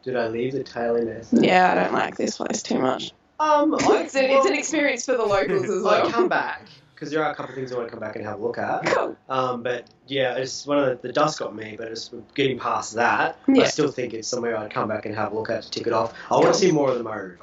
Did 0.05 0.17
I 0.17 0.29
leave 0.29 0.53
the 0.53 0.63
tail 0.63 0.97
end 0.97 1.09
of 1.09 1.25
SA? 1.25 1.41
Yeah, 1.41 1.73
I 1.73 1.75
don't 1.75 1.93
like 1.93 2.17
this 2.17 2.37
place 2.37 2.63
too 2.63 2.79
much. 2.79 3.13
Um, 3.39 3.75
I, 3.75 4.03
It's, 4.05 4.15
a, 4.17 4.35
it's 4.37 4.47
an 4.47 4.55
experience 4.55 5.05
for 5.05 5.13
the 5.17 5.25
locals 5.25 5.65
as 5.65 5.85
I 5.85 6.03
well. 6.03 6.11
come 6.11 6.29
back 6.41 6.63
because 6.95 7.11
there 7.11 7.23
are 7.23 7.31
a 7.31 7.35
couple 7.35 7.51
of 7.51 7.55
things 7.57 7.73
I 7.73 7.77
want 7.77 7.89
to 7.89 7.91
come 7.91 8.01
back 8.01 8.17
and 8.17 8.25
have 8.25 8.41
a 8.41 8.43
look 8.43 8.57
at. 8.57 8.87
Cool. 8.87 9.17
Um, 9.29 9.63
but 9.63 9.87
yeah, 10.07 10.35
it's 10.37 10.67
one 10.67 10.79
of 10.79 11.03
the, 11.03 11.09
the 11.09 11.13
dust 11.13 11.39
got 11.39 11.55
me, 11.55 11.75
but 11.77 11.89
it's 11.89 12.11
getting 12.35 12.59
past 12.59 12.95
that. 12.95 13.39
Yeah. 13.47 13.65
I 13.65 13.67
still 13.67 13.91
think 13.91 14.15
it's 14.15 14.27
somewhere 14.29 14.57
I'd 14.57 14.71
come 14.71 14.89
back 14.89 15.05
and 15.05 15.15
have 15.15 15.33
a 15.33 15.35
look 15.37 15.51
at 15.51 15.65
to 15.65 15.71
tick 15.71 15.87
it 15.87 15.93
off. 15.93 16.15
I 16.31 16.35
want 16.37 16.47
to 16.47 16.55
see 16.55 16.73
more 16.73 16.91
of 16.91 16.97
the 16.97 17.05
Murray 17.05 17.33
River. 17.33 17.43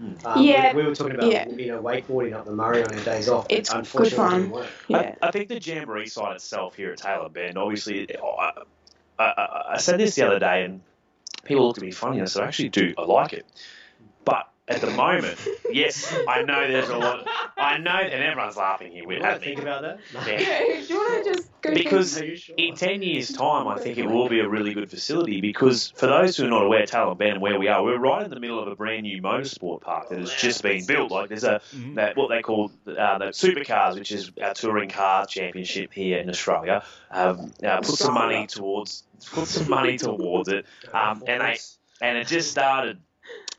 Hmm. 0.00 0.12
Um, 0.26 0.42
Yeah. 0.42 0.74
we, 0.74 0.82
we 0.82 0.88
were 0.88 0.94
talking 0.96 1.14
about 1.14 1.30
Yeah. 1.30 1.48
you 1.48 1.68
know 1.68 1.80
wakeboarding 1.80 2.32
up 2.34 2.44
the 2.44 2.52
Murray 2.52 2.82
on 2.82 2.92
our 2.92 3.04
days 3.04 3.28
off. 3.28 3.46
It's 3.50 3.70
good 3.70 3.78
unfortunately 3.78 4.14
it 4.14 4.30
fun. 4.30 4.50
work. 4.50 4.66
Yeah. 4.88 5.14
I, 5.22 5.28
I 5.28 5.30
think 5.30 5.48
the 5.48 5.60
jamboree 5.60 6.08
side 6.08 6.34
itself 6.34 6.74
here 6.74 6.90
at 6.90 6.98
Tailem 6.98 7.32
Bend, 7.32 7.56
obviously, 7.56 8.08
I, 8.16 8.50
I, 9.20 9.24
I, 9.24 9.62
I 9.74 9.76
said 9.78 10.00
this 10.00 10.16
the 10.16 10.26
other 10.26 10.40
day, 10.40 10.64
and 10.64 10.80
people 11.44 11.66
looked 11.68 11.78
at 11.78 11.84
me 11.84 11.92
funny, 11.92 12.16
and 12.18 12.22
I 12.22 12.28
said, 12.28 12.42
I 12.42 12.46
actually 12.48 12.70
do, 12.70 12.94
I 12.98 13.02
like 13.02 13.32
it. 13.32 13.46
But 14.24 14.48
at 14.68 14.80
the 14.80 14.90
moment, 14.90 15.38
yes, 15.70 16.14
I 16.26 16.42
know 16.42 16.66
there's 16.70 16.88
a 16.88 16.96
lot, 16.96 17.26
I 17.56 17.78
know, 17.78 17.90
and 17.90 18.22
everyone's 18.22 18.56
laughing 18.56 18.92
here 18.92 19.02
You 19.02 19.08
with 19.08 19.20
want 19.20 19.34
at 19.36 19.38
to 19.40 19.44
think 19.44 19.60
about 19.60 19.82
that? 19.82 20.00
Yeah. 20.26 20.40
Yeah, 20.40 20.80
do 20.86 20.94
you 20.94 20.96
want 20.98 21.24
to 21.24 21.30
just 21.30 21.48
go 21.62 21.74
Because 21.74 22.16
sure? 22.16 22.26
in 22.56 22.74
10 22.74 23.02
years' 23.02 23.32
time, 23.32 23.66
I 23.66 23.78
think 23.78 23.98
it 23.98 24.06
will 24.06 24.28
be 24.28 24.40
a 24.40 24.48
really 24.48 24.74
good 24.74 24.90
facility 24.90 25.40
because 25.40 25.92
for 25.96 26.06
those 26.06 26.36
who 26.36 26.46
are 26.46 26.50
not 26.50 26.64
aware, 26.64 26.84
Tailem 26.84 27.18
Bend, 27.18 27.40
where 27.40 27.58
we 27.58 27.68
are, 27.68 27.82
we're 27.82 27.98
right 27.98 28.24
in 28.24 28.30
the 28.30 28.40
middle 28.40 28.60
of 28.60 28.68
a 28.68 28.76
brand 28.76 29.02
new 29.02 29.22
motorsport 29.22 29.80
park 29.80 30.08
that 30.10 30.18
has 30.18 30.32
just 30.34 30.62
been 30.62 30.84
built. 30.86 31.10
Like 31.10 31.28
there's 31.28 31.44
a 31.44 31.60
Mhm. 31.74 31.94
that 31.94 32.16
what 32.16 32.28
they 32.28 32.42
call 32.42 32.70
uh, 32.86 33.18
the 33.18 33.26
supercars, 33.26 33.94
which 33.94 34.12
is 34.12 34.30
our 34.42 34.54
touring 34.54 34.90
car 34.90 35.26
championship 35.26 35.92
here 35.92 36.18
in 36.18 36.28
Australia. 36.28 36.82
Um, 37.10 37.52
uh, 37.64 37.76
put 37.78 37.86
some 37.96 38.14
money 38.14 38.46
towards 38.46 39.04
put 39.32 39.48
some 39.48 39.68
money 39.70 39.96
towards 39.98 40.48
it, 40.48 40.66
um, 40.92 41.22
and 41.26 41.40
they 41.42 41.58
and 42.00 42.18
it 42.18 42.26
just 42.26 42.50
started. 42.50 43.00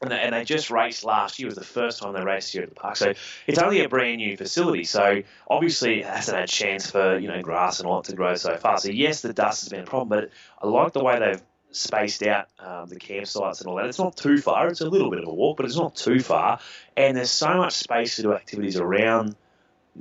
And 0.01 0.11
they, 0.11 0.19
and 0.19 0.33
they 0.33 0.45
just 0.45 0.71
raced 0.71 1.03
last 1.03 1.39
year. 1.39 1.47
It 1.47 1.51
was 1.51 1.57
the 1.57 1.63
first 1.63 2.01
time 2.01 2.13
they 2.13 2.23
raced 2.23 2.53
here 2.53 2.63
at 2.63 2.69
the 2.69 2.75
park. 2.75 2.95
So 2.95 3.13
it's 3.47 3.59
only 3.59 3.83
a 3.83 3.89
brand 3.89 4.17
new 4.17 4.37
facility. 4.37 4.85
So 4.85 5.23
obviously 5.49 5.99
it 5.99 6.05
hasn't 6.05 6.37
had 6.37 6.45
a 6.45 6.47
chance 6.47 6.89
for 6.89 7.17
you 7.17 7.27
know 7.27 7.41
grass 7.41 7.79
and 7.79 7.87
all 7.87 8.01
to 8.03 8.15
grow 8.15 8.35
so 8.35 8.55
far. 8.55 8.77
So 8.77 8.91
yes, 8.91 9.21
the 9.21 9.33
dust 9.33 9.63
has 9.63 9.69
been 9.69 9.81
a 9.81 9.85
problem, 9.85 10.07
but 10.07 10.29
I 10.61 10.67
like 10.67 10.93
the 10.93 11.03
way 11.03 11.19
they've 11.19 11.41
spaced 11.71 12.23
out 12.23 12.47
um, 12.59 12.87
the 12.87 12.95
campsites 12.95 13.59
and 13.59 13.67
all 13.67 13.75
that. 13.75 13.85
It's 13.85 13.99
not 13.99 14.15
too 14.15 14.37
far. 14.39 14.67
It's 14.67 14.81
a 14.81 14.89
little 14.89 15.09
bit 15.09 15.19
of 15.19 15.27
a 15.27 15.33
walk, 15.33 15.57
but 15.57 15.65
it's 15.65 15.75
not 15.75 15.95
too 15.95 16.19
far. 16.19 16.59
And 16.95 17.15
there's 17.15 17.31
so 17.31 17.57
much 17.57 17.73
space 17.73 18.15
to 18.15 18.23
do 18.23 18.33
activities 18.33 18.77
around 18.77 19.35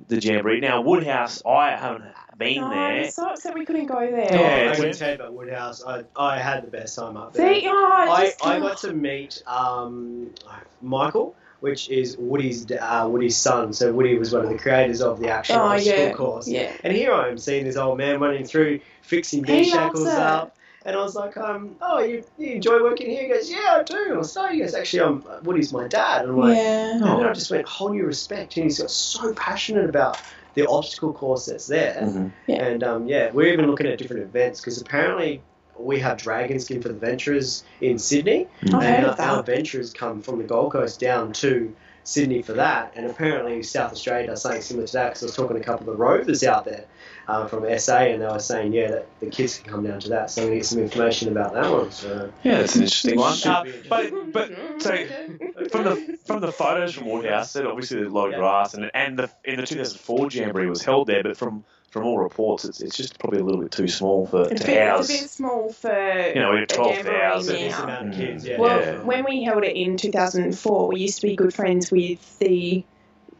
the 0.08 0.20
Jamboree. 0.20 0.60
Now 0.60 0.80
Woodhouse, 0.82 1.42
I 1.44 1.70
haven't 1.76 2.04
been 2.36 2.62
Oh, 2.62 2.70
there. 2.70 2.78
I'm 3.04 3.10
so 3.10 3.28
upset 3.30 3.54
we 3.54 3.64
couldn't 3.64 3.86
go 3.86 3.98
there. 3.98 4.28
Oh, 4.30 4.34
Yeah, 4.34 4.70
I 4.70 4.74
can 4.74 4.84
when- 4.84 4.94
tell 4.94 5.08
you 5.08 5.14
about 5.16 5.32
Woodhouse. 5.34 5.82
I, 5.84 6.04
I 6.16 6.38
had 6.38 6.62
the 6.64 6.70
best 6.70 6.96
time 6.96 7.16
up 7.16 7.32
there. 7.32 7.54
See, 7.54 7.66
oh, 7.68 7.92
I 7.92 8.10
I, 8.10 8.24
just, 8.26 8.46
I 8.46 8.58
got 8.60 8.78
to 8.78 8.92
meet 8.92 9.42
um, 9.46 10.30
Michael, 10.82 11.34
which 11.60 11.88
is 11.90 12.16
Woody's 12.16 12.70
uh, 12.70 13.08
Woody's 13.10 13.36
son. 13.36 13.72
So 13.72 13.92
Woody 13.92 14.16
was 14.18 14.32
one 14.32 14.44
of 14.44 14.50
the 14.50 14.58
creators 14.58 15.02
of 15.02 15.18
the 15.18 15.30
actual 15.30 15.56
Oh, 15.56 15.74
yeah. 15.74 16.12
school 16.12 16.14
course. 16.14 16.46
Yeah. 16.48 16.72
And 16.84 16.92
here 16.96 17.12
I 17.12 17.28
am 17.28 17.38
seeing 17.38 17.64
this 17.64 17.76
old 17.76 17.98
man 17.98 18.20
running 18.20 18.44
through, 18.44 18.80
fixing 19.02 19.42
He 19.44 19.62
bee 19.62 19.70
shackles 19.70 20.06
up. 20.06 20.54
And 20.88 20.96
I 20.96 21.02
was 21.02 21.14
like, 21.14 21.36
um, 21.36 21.76
oh, 21.82 21.98
you, 21.98 22.24
you 22.38 22.52
enjoy 22.54 22.82
working 22.82 23.10
here? 23.10 23.24
He 23.24 23.28
goes, 23.28 23.50
yeah, 23.50 23.76
I 23.78 23.82
do. 23.82 23.94
And 24.06 24.14
I 24.14 24.16
was 24.16 24.34
like, 24.34 24.52
he 24.52 24.60
goes, 24.60 24.72
actually, 24.72 25.02
I'm, 25.02 25.22
Woody's 25.42 25.70
my 25.70 25.86
dad. 25.86 26.22
And 26.22 26.30
I'm 26.30 26.38
like, 26.38 26.56
Yeah. 26.56 26.92
and 26.94 27.02
then 27.02 27.26
I 27.26 27.32
just 27.34 27.50
went, 27.50 27.68
whole 27.68 27.90
new 27.90 28.06
respect. 28.06 28.56
And 28.56 28.64
he's 28.64 28.78
got 28.78 28.90
so 28.90 29.34
passionate 29.34 29.90
about 29.90 30.18
the 30.54 30.66
obstacle 30.66 31.12
course 31.12 31.44
that's 31.44 31.66
there. 31.66 32.00
Mhm. 32.04 32.32
Yeah. 32.46 32.64
And 32.64 32.82
um, 32.82 33.06
yeah, 33.06 33.30
we're 33.32 33.52
even 33.52 33.66
looking 33.70 33.86
at 33.86 33.98
different 33.98 34.22
events 34.22 34.60
because 34.60 34.80
apparently 34.80 35.42
we 35.78 36.00
have 36.00 36.16
dragon 36.16 36.58
skin 36.58 36.80
for 36.80 36.88
the 36.88 36.94
Venturers 36.94 37.64
in 37.82 37.98
Sydney, 37.98 38.48
I've 38.72 38.82
and 38.82 39.06
our, 39.06 39.20
our. 39.20 39.42
Venturers 39.42 39.92
come 39.92 40.22
from 40.22 40.38
the 40.38 40.44
Gold 40.44 40.72
Coast 40.72 41.00
down 41.00 41.34
to 41.34 41.76
Sydney 42.08 42.40
for 42.40 42.54
that, 42.54 42.92
and 42.96 43.04
apparently 43.04 43.62
South 43.62 43.92
Australia 43.92 44.28
does 44.28 44.40
something 44.40 44.62
similar 44.62 44.86
to 44.86 44.92
that 44.94 45.08
because 45.10 45.24
I 45.24 45.26
was 45.26 45.36
talking 45.36 45.56
to 45.56 45.62
a 45.62 45.64
couple 45.64 45.80
of 45.80 45.94
the 45.94 46.02
rovers 46.02 46.42
out 46.42 46.64
there 46.64 46.86
um, 47.28 47.48
from 47.48 47.78
SA, 47.78 47.98
and 47.98 48.22
they 48.22 48.26
were 48.26 48.38
saying, 48.38 48.72
yeah, 48.72 48.90
that 48.92 49.20
the 49.20 49.26
kids 49.26 49.58
can 49.58 49.70
come 49.70 49.84
down 49.84 50.00
to 50.00 50.08
that. 50.08 50.30
So 50.30 50.48
we 50.48 50.56
get 50.56 50.64
some 50.64 50.78
information 50.78 51.28
about 51.28 51.52
that 51.52 51.70
one. 51.70 51.90
So 51.90 52.32
Yeah, 52.44 52.60
it's 52.60 52.76
an 52.76 52.84
interesting 52.84 53.18
one. 53.18 53.36
Uh, 53.44 53.64
but 53.90 54.32
but 54.32 54.50
so 54.78 54.96
from 55.70 55.84
the 55.84 56.18
from 56.24 56.40
the 56.40 56.50
photos 56.50 56.94
from 56.94 57.10
Woodhouse, 57.10 57.50
said 57.50 57.66
obviously 57.66 57.98
there's 57.98 58.10
a 58.10 58.14
lot 58.14 58.32
of 58.32 58.36
grass, 58.36 58.72
and 58.72 58.90
and 58.94 59.18
the 59.18 59.30
in 59.44 59.60
the 59.60 59.66
2004 59.66 60.30
Jamboree 60.30 60.66
was 60.70 60.82
held 60.82 61.08
there, 61.08 61.22
but 61.22 61.36
from 61.36 61.62
from 61.90 62.04
all 62.04 62.18
reports, 62.18 62.64
it's, 62.64 62.80
it's 62.80 62.96
just 62.96 63.18
probably 63.18 63.40
a 63.40 63.44
little 63.44 63.60
bit 63.60 63.70
too 63.72 63.88
small 63.88 64.26
for 64.26 64.42
It's 64.42 64.52
a, 64.52 64.54
to 64.58 64.66
bit, 64.66 65.00
it's 65.00 65.10
a 65.10 65.12
bit 65.12 65.30
small 65.30 65.72
for 65.72 65.90
You 66.34 66.40
know, 66.40 66.52
we 66.52 66.58
had 66.60 66.68
12,000. 66.68 67.68
now. 67.68 67.82
amount 67.84 68.08
of 68.08 68.14
kids, 68.14 68.46
yeah. 68.46 68.60
Well, 68.60 68.80
Yeah. 68.80 69.02
when 69.04 69.24
we 69.24 69.42
held 69.42 69.64
it 69.64 69.74
in 69.76 69.96
2004, 69.96 70.88
we 70.88 71.00
used 71.00 71.20
to 71.20 71.26
be 71.26 71.36
good 71.36 71.54
friends 71.54 71.90
with 71.90 72.38
the 72.38 72.84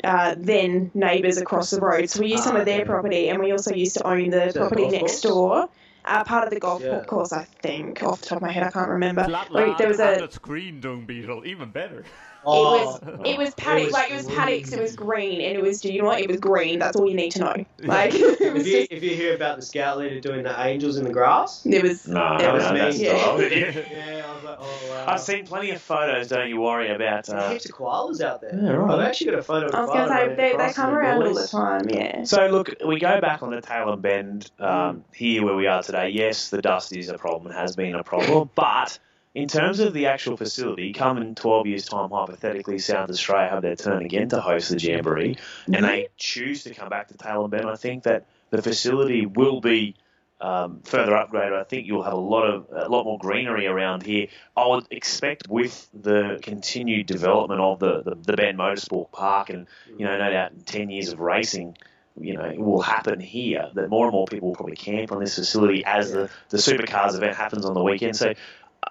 uh, 0.05 0.35
then 0.39 0.91
neighbours 0.95 1.39
across 1.39 1.71
the 1.71 1.81
road. 1.81 2.09
So 2.09 2.21
we 2.21 2.29
used 2.29 2.45
some 2.45 2.57
Ah, 2.57 2.61
of 2.61 2.65
their 2.67 2.81
okay. 2.83 2.87
property, 2.87 3.29
and 3.29 3.41
we 3.41 3.51
also 3.53 3.75
used 3.75 3.97
to 3.97 4.07
own 4.07 4.31
the 4.31 4.45
Is 4.47 4.57
property 4.57 4.89
next 4.89 5.21
door. 5.23 5.69
Uh, 6.09 6.25
part 6.25 6.45
of 6.45 6.51
the 6.51 6.59
golf 6.61 6.83
Yeah. 6.83 7.01
course, 7.05 7.33
I 7.33 7.45
think, 7.63 8.03
off 8.03 8.21
the 8.23 8.27
top 8.29 8.37
of 8.37 8.43
my 8.43 8.51
head, 8.53 8.63
I 8.63 8.71
can't 8.71 8.89
remember. 8.89 9.25
Flat 9.25 9.51
Wait, 9.51 9.67
land 9.67 9.79
there 9.79 9.89
was 9.89 10.01
a. 10.01 10.25
a 10.25 10.31
screen 10.31 10.81
dung 10.81 11.05
beetle, 11.05 11.45
even 11.45 11.71
better. 11.71 12.05
Oh, 12.45 12.99
It 13.25 13.37
was 13.37 13.53
paddock, 13.57 13.85
was 13.87 13.93
like 13.93 14.11
it 14.11 14.17
was 14.17 14.27
paddocks. 14.27 14.73
It 14.73 14.81
was 14.81 14.95
green, 14.97 15.41
and 15.41 15.57
it 15.57 15.63
was. 15.63 15.81
Do 15.81 15.93
you 15.93 16.01
know 16.01 16.07
what? 16.07 16.21
It 16.21 16.29
was 16.31 16.39
green. 16.39 16.79
That's 16.79 16.97
all 16.97 17.09
you 17.09 17.17
need 17.17 17.33
to 17.33 17.41
know. 17.41 17.65
Like 17.81 18.15
it 18.15 18.41
if 18.41 18.55
was 18.55 18.67
you, 18.67 18.73
just. 18.81 18.93
if 18.93 19.03
you 19.03 19.11
hear 19.15 19.35
about 19.35 19.57
the 19.57 19.63
scout 19.63 19.99
leader 19.99 20.21
doing 20.21 20.45
the 20.45 20.61
angels 20.67 20.97
in 20.97 21.05
the 21.05 21.13
grass, 21.13 21.67
It 21.67 21.83
was. 21.83 22.07
No, 22.07 22.37
it 22.37 22.53
was 22.53 22.63
no, 22.65 22.73
me, 22.73 22.79
that's 22.79 22.99
yeah. 22.99 23.13
not. 23.13 23.39
yeah, 23.57 24.25
I 24.27 24.35
was 24.35 24.45
like, 24.45 24.59
oh 24.61 24.81
wow. 24.89 25.05
I've 25.09 25.21
seen 25.21 25.47
plenty 25.47 25.73
of 25.73 25.83
photos. 25.83 26.29
Don't 26.29 26.49
you 26.49 26.61
worry 26.61 26.91
about. 26.95 27.27
There's 27.27 27.45
Uh, 27.45 27.51
heaps 27.51 27.67
of 27.67 27.73
koalas 27.75 28.21
out 28.21 28.41
there. 28.41 28.55
Yeah, 28.55 28.71
right. 28.71 28.95
I've 28.99 29.07
actually 29.09 29.33
got 29.33 29.41
a 29.41 29.43
photo. 29.43 29.67
Of 29.67 29.75
I 29.75 29.81
was 29.81 29.91
a 29.91 29.93
gonna 29.95 30.09
say 30.09 30.29
they, 30.29 30.35
they 30.37 30.53
across 30.53 30.75
come 30.77 30.91
the 30.91 30.97
around 30.97 31.23
all 31.25 31.35
the 31.35 31.47
time. 31.49 31.89
Yeah. 31.91 32.23
So 32.25 32.47
look, 32.47 32.71
we 32.87 33.01
go 33.01 33.21
back 33.21 33.43
on 33.43 33.51
the 33.51 33.61
Tailem 33.61 34.01
Bend 34.01 34.49
um, 34.61 35.05
here 35.13 35.45
where 35.45 35.57
we 35.57 35.67
are 35.67 35.83
today. 35.83 35.98
Yes, 36.07 36.51
the 36.51 36.63
dust 36.63 36.95
is 36.97 37.09
a 37.09 37.19
problem, 37.19 37.53
has 37.53 37.77
been 37.77 37.95
a 37.95 38.05
problem, 38.05 38.51
but 38.55 38.99
in 39.35 39.49
terms 39.49 39.81
of 39.81 39.93
the 39.93 40.07
actual 40.07 40.37
facility, 40.37 40.93
come 40.93 41.19
in 41.19 41.35
12 41.35 41.67
years' 41.67 41.85
time, 41.85 42.11
hypothetically, 42.11 42.79
South 42.79 43.11
Australia 43.11 43.51
have 43.51 43.63
their 43.63 43.77
turn 43.77 44.05
again 44.05 44.29
to 44.31 44.41
host 44.41 44.71
the 44.71 44.79
Jamboree, 44.79 45.37
and 45.73 45.85
they 45.85 46.09
choose 46.17 46.65
to 46.65 46.75
come 46.75 46.89
back 46.89 47.09
to 47.09 47.15
Tailem 47.15 47.51
Bend. 47.51 47.69
I 47.69 47.77
think 47.77 48.05
that 48.05 48.27
the 48.51 48.63
facility 48.63 49.27
will 49.27 49.61
be 49.61 49.95
um, 50.41 50.81
further 50.85 51.13
upgraded. 51.13 51.53
I 51.53 51.65
think 51.65 51.87
you'll 51.87 52.03
have 52.03 52.13
a 52.13 52.17
lot 52.17 52.45
of 52.45 52.67
a 52.73 52.89
lot 52.89 53.05
more 53.05 53.19
greenery 53.19 53.67
around 53.67 54.03
here. 54.03 54.29
I 54.57 54.67
would 54.67 54.87
expect 54.91 55.49
with 55.49 55.89
the 55.93 56.39
continued 56.43 57.07
development 57.07 57.61
of 57.61 57.81
the, 57.81 58.03
the, 58.03 58.15
the 58.15 58.37
Bend 58.37 58.59
Motorsport 58.59 59.11
Park, 59.13 59.51
and 59.51 59.67
you 59.97 60.05
know, 60.05 60.17
no 60.17 60.31
doubt 60.31 60.53
in 60.53 60.61
10 60.61 60.91
years 60.91 61.13
of 61.13 61.21
racing, 61.21 61.77
you 62.21 62.35
know, 62.35 62.45
it 62.45 62.59
will 62.59 62.81
happen 62.81 63.21
here 63.21 63.71
that 63.75 63.89
more 63.89 64.07
and 64.07 64.13
more 64.13 64.27
people 64.27 64.49
will 64.49 64.57
probably 64.57 64.77
camp 64.77 65.13
on 65.13 65.21
this 65.21 65.35
facility 65.35 65.85
as 65.85 66.13
the, 66.13 66.31
the 66.51 66.59
supercars 66.59 67.15
event 67.15 67.37
happens 67.37 67.65
on 67.65 67.75
the 67.75 67.83
weekend. 67.83 68.17
So 68.17 68.35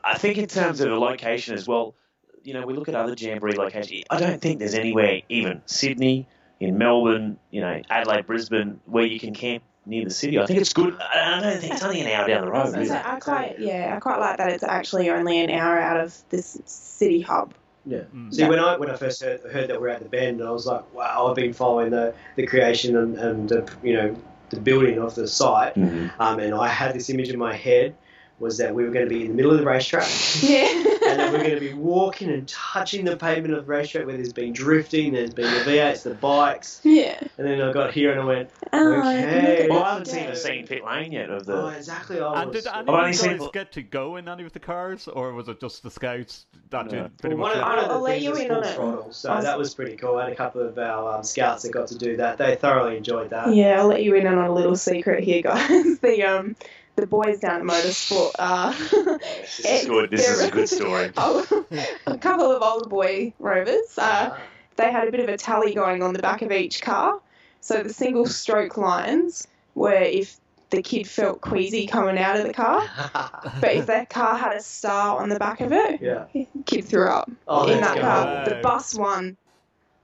I 0.04 0.18
think 0.18 0.38
in 0.38 0.48
terms 0.48 0.82
of 0.82 0.90
the 0.90 1.00
location 1.00 1.56
as 1.56 1.68
well, 1.68 1.96
you 2.44 2.54
know, 2.54 2.66
we 2.66 2.74
look 2.74 2.88
at 2.88 2.96
other 2.96 3.14
Jamboree 3.18 3.56
locations. 3.56 4.06
I 4.10 4.20
don't 4.20 4.42
think 4.42 4.60
there's 4.60 4.74
anywhere, 4.74 5.22
even 5.30 5.62
Sydney, 5.66 6.28
in 6.60 6.78
Melbourne, 6.78 7.38
you 7.52 7.62
know, 7.62 7.82
Adelaide, 7.90 8.26
Brisbane, 8.26 8.80
where 8.86 9.06
you 9.06 9.20
can 9.20 9.34
camp 9.34 9.64
near 9.86 10.04
the 10.04 10.10
city. 10.10 10.40
I 10.40 10.46
think 10.46 10.60
it's 10.60 10.74
good. 10.74 10.98
I 11.00 11.40
don't 11.42 11.60
think 11.60 11.74
it's 11.74 11.84
only 11.84 12.02
an 12.02 12.08
hour 12.08 12.28
down 12.28 12.46
the 12.46 12.52
road. 12.52 12.72
say, 12.72 12.84
it? 12.84 12.92
I 12.92 13.20
quite 13.20 13.60
yeah, 13.60 13.94
I 13.96 14.00
quite 14.00 14.20
like 14.20 14.38
that 14.38 14.52
it's 14.52 14.64
actually 14.64 15.10
only 15.10 15.40
an 15.40 15.50
hour 15.50 15.80
out 15.80 16.00
of 16.00 16.16
this 16.30 16.60
city 16.66 17.22
hub. 17.22 17.54
Yeah. 17.88 18.00
Mm. 18.14 18.34
See, 18.34 18.44
when 18.44 18.60
I 18.60 18.78
when 18.78 18.90
I 18.90 18.96
first 18.98 19.22
heard, 19.24 19.40
heard 19.52 19.70
that 19.70 19.80
we're 19.80 19.88
at 19.88 20.04
the 20.04 20.10
bend, 20.10 20.44
I 20.44 20.52
was 20.52 20.66
like, 20.66 20.94
wow, 20.94 21.28
I've 21.28 21.36
been 21.36 21.54
following 21.54 21.92
the, 21.92 22.14
the 22.36 22.46
creation 22.46 22.98
and, 22.98 23.16
and 23.18 23.50
the, 23.50 23.70
you 23.82 23.94
know 23.94 24.16
the 24.50 24.60
building 24.60 24.98
of 24.98 25.16
the 25.16 25.28
site, 25.28 25.76
Mhm. 25.76 26.12
um, 26.20 26.40
and 26.40 26.54
I 26.54 26.68
had 26.68 26.94
this 26.96 27.10
image 27.10 27.30
in 27.30 27.40
my 27.40 27.54
head 27.54 27.96
was 28.40 28.58
that 28.60 28.74
we 28.76 28.84
were 28.84 28.92
going 28.92 29.06
to 29.06 29.10
be 29.10 29.22
in 29.24 29.30
the 29.30 29.34
middle 29.34 29.52
of 29.52 29.58
the 29.58 29.66
racetrack, 29.66 30.08
Yeah. 30.44 30.68
and 31.08 31.20
then 31.20 31.32
we're 31.34 31.40
going 31.40 31.56
to 31.56 31.60
be 31.60 31.74
walking 31.74 32.30
and 32.30 32.48
touching 32.48 33.04
the 33.04 33.18
pavement 33.18 33.56
of 33.56 33.66
the 33.66 33.72
racetrack 33.72 34.06
where 34.06 34.16
there's 34.16 34.32
been 34.34 34.54
drifting, 34.54 35.14
there's 35.14 35.34
been 35.34 35.52
the 35.52 35.72
V8s, 35.72 36.04
the 36.04 36.14
bikes, 36.14 36.80
yeah. 36.84 37.20
and 37.40 37.48
then 37.48 37.60
I 37.62 37.74
got 37.74 37.94
here 37.94 38.12
and 38.12 38.22
I 38.22 38.26
went, 38.26 38.50
Oh, 38.74 38.94
Okay. 39.00 39.62
look 39.64 39.70
Well, 39.72 39.84
I 39.84 39.90
haven't 39.92 40.06
seen 40.06 40.28
the 40.28 40.36
scene 40.36 40.68
pit 40.68 40.86
lane 40.86 41.12
yet 41.14 41.30
of 41.32 41.46
the. 41.48 41.54
oh, 41.64 41.68
exactly. 41.70 42.20
I 42.22 42.44
And 42.44 42.54
was, 42.54 42.64
did 42.64 42.72
any 42.72 42.80
I've 42.82 42.90
only 42.90 43.10
of 43.10 43.16
seen- 43.16 43.32
you 43.32 43.38
guys 43.40 43.50
get 43.54 43.72
to 43.72 43.82
go 43.82 44.18
in 44.18 44.28
any 44.30 44.44
of 44.46 44.54
the 44.54 44.60
cars, 44.60 45.08
or 45.08 45.34
was 45.34 45.48
it 45.50 45.60
just 45.60 45.82
the 45.82 45.90
scouts 45.90 46.46
that 46.70 46.92
No. 46.92 47.04
did 47.04 47.18
pretty 47.18 47.36
Well, 47.36 47.48
much? 47.48 47.58
of, 47.58 47.62
it? 47.64 47.66
one 47.66 47.80
of 47.80 47.86
the 47.86 47.92
I'll 47.96 48.02
let 48.02 48.12
things 48.20 48.24
you 48.26 48.36
in 48.36 48.52
on 48.52 48.64
it. 48.64 48.76
throttle, 48.76 49.12
so 49.12 49.32
I'll- 49.32 49.42
that 49.42 49.58
was 49.58 49.74
pretty 49.74 49.96
cool. 49.96 50.18
I 50.18 50.26
had 50.26 50.34
a 50.34 50.36
couple 50.36 50.62
of 50.62 50.78
our 50.78 51.16
um, 51.18 51.24
scouts 51.24 51.64
that 51.64 51.72
got 51.72 51.88
to 51.88 51.98
do 51.98 52.18
that. 52.18 52.38
They 52.38 52.56
thoroughly 52.56 52.98
enjoyed 52.98 53.32
that. 53.32 53.54
Yeah, 53.56 53.80
I'll 53.80 53.88
let 53.88 54.04
you 54.04 54.14
in 54.14 54.28
on 54.28 54.38
a 54.38 54.54
little 54.54 54.76
secret 54.76 55.24
here, 55.24 55.42
guys. 55.42 55.98
the 56.02 56.22
um, 56.24 56.56
the 56.98 57.08
boys 57.08 57.40
down 57.40 57.62
at 57.62 57.66
Motorsport 57.66 58.32
are. 58.40 58.74
This 58.74 59.60
is 59.60 59.86
good. 59.88 60.10
This 60.12 60.28
is 60.28 60.42
a 60.44 60.52
good 60.52 60.68
story. 60.68 61.12
Oh, 61.16 61.46
a 62.08 62.18
couple 62.18 62.52
of 62.52 62.62
older 62.62 62.90
boy 62.90 63.34
rovers. 63.40 63.98
Uh, 63.98 64.36
they 64.76 64.92
had 64.92 65.08
a 65.08 65.12
bit 65.12 65.22
of 65.22 65.30
a 65.30 65.38
tally 65.38 65.74
going 65.74 66.04
on 66.04 66.14
the 66.14 66.20
back 66.22 66.42
of 66.42 66.52
each 66.52 66.82
car. 66.82 67.20
So 67.62 67.84
the 67.84 67.94
single 67.94 68.26
stroke 68.26 68.78
lines 68.78 69.48
were 69.76 69.94
if 69.94 70.38
the 70.70 70.82
kid 70.82 71.08
felt 71.08 71.40
queasy 71.42 71.88
coming 71.88 72.18
out 72.18 72.38
of 72.40 72.46
the 72.46 72.54
car, 72.54 72.82
but 73.62 73.74
if 73.76 73.86
their 73.86 74.06
car 74.06 74.36
had 74.36 74.54
a 74.56 74.62
star 74.62 75.22
on 75.22 75.30
the 75.30 75.40
back 75.40 75.62
of 75.62 75.72
it, 75.72 76.02
yeah. 76.02 76.26
kid 76.66 76.86
threw 76.86 77.08
up 77.10 77.30
Oh, 77.48 77.72
in 77.72 77.80
that 77.82 77.94
good. 77.94 78.02
car. 78.02 78.46
The 78.46 78.56
Wow. 78.56 78.62
bus 78.62 78.94
one. 78.96 79.38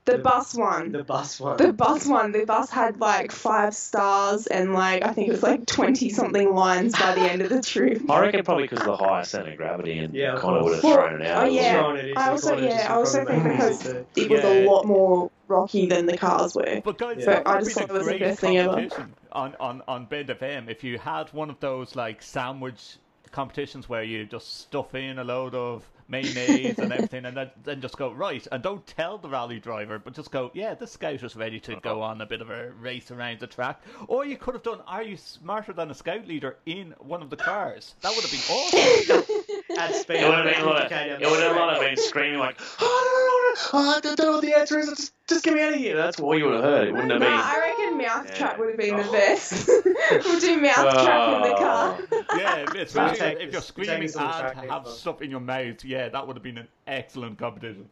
The 0.06 0.12
The- 0.12 0.18
bus 0.18 0.54
one. 0.54 0.92
The 0.92 1.02
bus 1.02 1.40
one. 1.40 1.56
The 1.56 1.72
bus 1.72 2.06
one, 2.06 2.32
the 2.32 2.44
bus 2.44 2.68
had 2.70 3.00
like 3.00 3.32
five 3.32 3.74
stars 3.74 4.46
and 4.46 4.74
like 4.74 5.02
I 5.02 5.12
think 5.14 5.28
it 5.28 5.30
was 5.30 5.42
like 5.42 5.64
twenty 5.66 6.10
something 6.10 6.54
lines 6.54 6.92
by 6.92 7.14
the 7.14 7.22
end 7.22 7.40
of 7.40 7.48
the 7.48 7.62
trip. 7.62 8.02
I 8.10 8.20
reckon 8.20 8.44
probably 8.44 8.64
because 8.64 8.80
of 8.80 8.86
the 8.86 8.96
higher 8.98 9.24
centre 9.24 9.52
of 9.52 9.56
gravity 9.56 9.96
and 9.98 10.14
Yeah, 10.14 10.34
of 10.34 10.40
kind 10.42 10.58
of 10.58 10.64
would 10.64 10.74
have 10.74 10.82
course. 10.82 10.94
thrown 10.96 11.22
it 11.22 11.26
out. 11.26 11.44
Oh, 11.44 11.46
yeah. 11.46 11.94
It 11.94 12.16
I 12.18 12.28
also- 12.30 12.58
yeah, 12.58 12.86
I 12.90 12.94
also 12.96 13.24
think 13.24 13.44
make 13.44 13.52
it 13.54 13.58
because- 13.58 13.86
It 14.16 14.30
was 14.30 14.44
a 14.44 14.66
lot 14.66 14.84
more 14.84 15.30
rocky 15.48 15.86
than 15.86 16.04
the 16.04 16.18
cars 16.18 16.54
were. 16.54 16.82
But 16.84 16.98
guys, 16.98 17.16
Yeah. 17.20 17.26
that 17.26 17.44
But 17.44 17.56
I 17.56 17.60
just 17.60 17.72
thought 17.72 17.88
it 17.88 17.92
was 17.92 18.06
the 18.06 18.18
best 18.18 18.40
thing 18.40 18.58
ever. 18.58 18.70
competition 18.72 19.14
on, 19.32 19.54
on, 19.58 19.82
on 19.88 20.04
Bend 20.04 20.28
FM 20.28 20.68
if 20.68 20.84
you 20.84 20.98
had 20.98 21.32
one 21.32 21.48
of 21.48 21.60
those 21.60 21.96
like 21.96 22.20
sandwich 22.22 22.96
competitions 23.32 23.88
where 23.88 24.02
you 24.02 24.26
just 24.26 24.60
stuff 24.60 24.94
in 24.94 25.18
a 25.18 25.24
load 25.24 25.54
of 25.54 25.82
mayonnaise 26.08 26.78
and 26.78 26.92
everything 26.92 27.24
and 27.24 27.36
then, 27.36 27.50
then 27.62 27.80
just 27.80 27.96
go 27.96 28.12
right 28.12 28.46
and 28.52 28.62
don't 28.62 28.86
tell 28.86 29.18
the 29.18 29.28
rally 29.28 29.58
driver 29.58 29.98
but 29.98 30.14
just 30.14 30.30
go 30.30 30.50
yeah 30.54 30.74
the 30.74 30.86
scout 30.86 31.22
is 31.22 31.36
ready 31.36 31.58
to 31.60 31.76
go 31.76 32.02
on 32.02 32.20
a 32.20 32.26
bit 32.26 32.40
of 32.40 32.50
a 32.50 32.70
race 32.80 33.10
around 33.10 33.38
the 33.40 33.46
track 33.46 33.80
or 34.08 34.24
you 34.24 34.36
could 34.36 34.54
have 34.54 34.62
done 34.62 34.80
are 34.86 35.02
you 35.02 35.16
smarter 35.16 35.72
than 35.72 35.90
a 35.90 35.94
scout 35.94 36.26
leader 36.26 36.56
in 36.66 36.94
one 36.98 37.22
of 37.22 37.30
the 37.30 37.36
cars 37.36 37.94
that 38.02 38.12
would 38.14 38.22
have 38.24 38.30
been 38.30 38.40
awesome 38.50 39.24
At 39.78 39.94
speed. 39.94 40.18
It 40.18 40.28
would 40.28 40.34
have 40.34 40.44
been 40.44 40.62
a 40.62 40.66
lot 40.66 40.82
of, 40.84 40.90
50k 40.90 40.90
down 40.90 41.08
it 41.08 41.24
the 41.24 41.30
would 41.30 41.42
have 41.42 41.56
a 41.56 41.58
lot 41.58 41.80
been 41.80 41.96
screaming 41.96 42.38
like, 42.38 42.60
oh, 42.80 43.64
no, 43.72 43.78
no, 43.78 43.82
no, 43.82 43.90
I 43.90 43.96
oh, 43.96 44.00
don't 44.00 44.18
know 44.18 44.32
what 44.32 44.42
the 44.42 44.54
answer 44.54 44.78
is. 44.78 44.88
Just, 44.90 45.12
just 45.26 45.44
get 45.44 45.54
me 45.54 45.62
out 45.62 45.72
of 45.72 45.78
here. 45.78 45.96
That's 45.96 46.20
what 46.20 46.38
you 46.38 46.44
would 46.44 46.54
have 46.54 46.64
heard. 46.64 46.88
It 46.88 46.92
wouldn't 46.92 47.10
have 47.10 47.20
Nah, 47.20 47.26
been. 47.26 47.38
I 47.38 47.58
reckon 47.58 47.98
mousetrap 47.98 48.52
Yeah. 48.52 48.58
would 48.58 48.68
have 48.68 48.78
been 48.78 48.96
the 48.96 49.08
Oh. 49.08 49.12
best. 49.12 49.68
we'll 50.24 50.40
do 50.40 50.60
mouth 50.60 50.74
trap 50.74 51.36
in 51.36 51.42
the 51.42 51.54
oh. 51.54 51.58
car. 51.58 51.98
yeah 52.38 52.64
especially 52.78 53.18
take- 53.18 53.40
if 53.40 53.52
you're 53.52 53.62
screaming 53.62 54.00
me 54.00 54.08
some 54.08 54.28
and 54.28 54.70
have 54.70 54.86
stuff 54.86 55.22
in 55.22 55.30
your 55.30 55.40
mouth 55.40 55.82
yeah 55.84 55.93
that 56.08 56.26
would 56.26 56.36
have 56.36 56.42
been 56.42 56.58
an 56.58 56.68
excellent 56.86 57.38
competition 57.38 57.88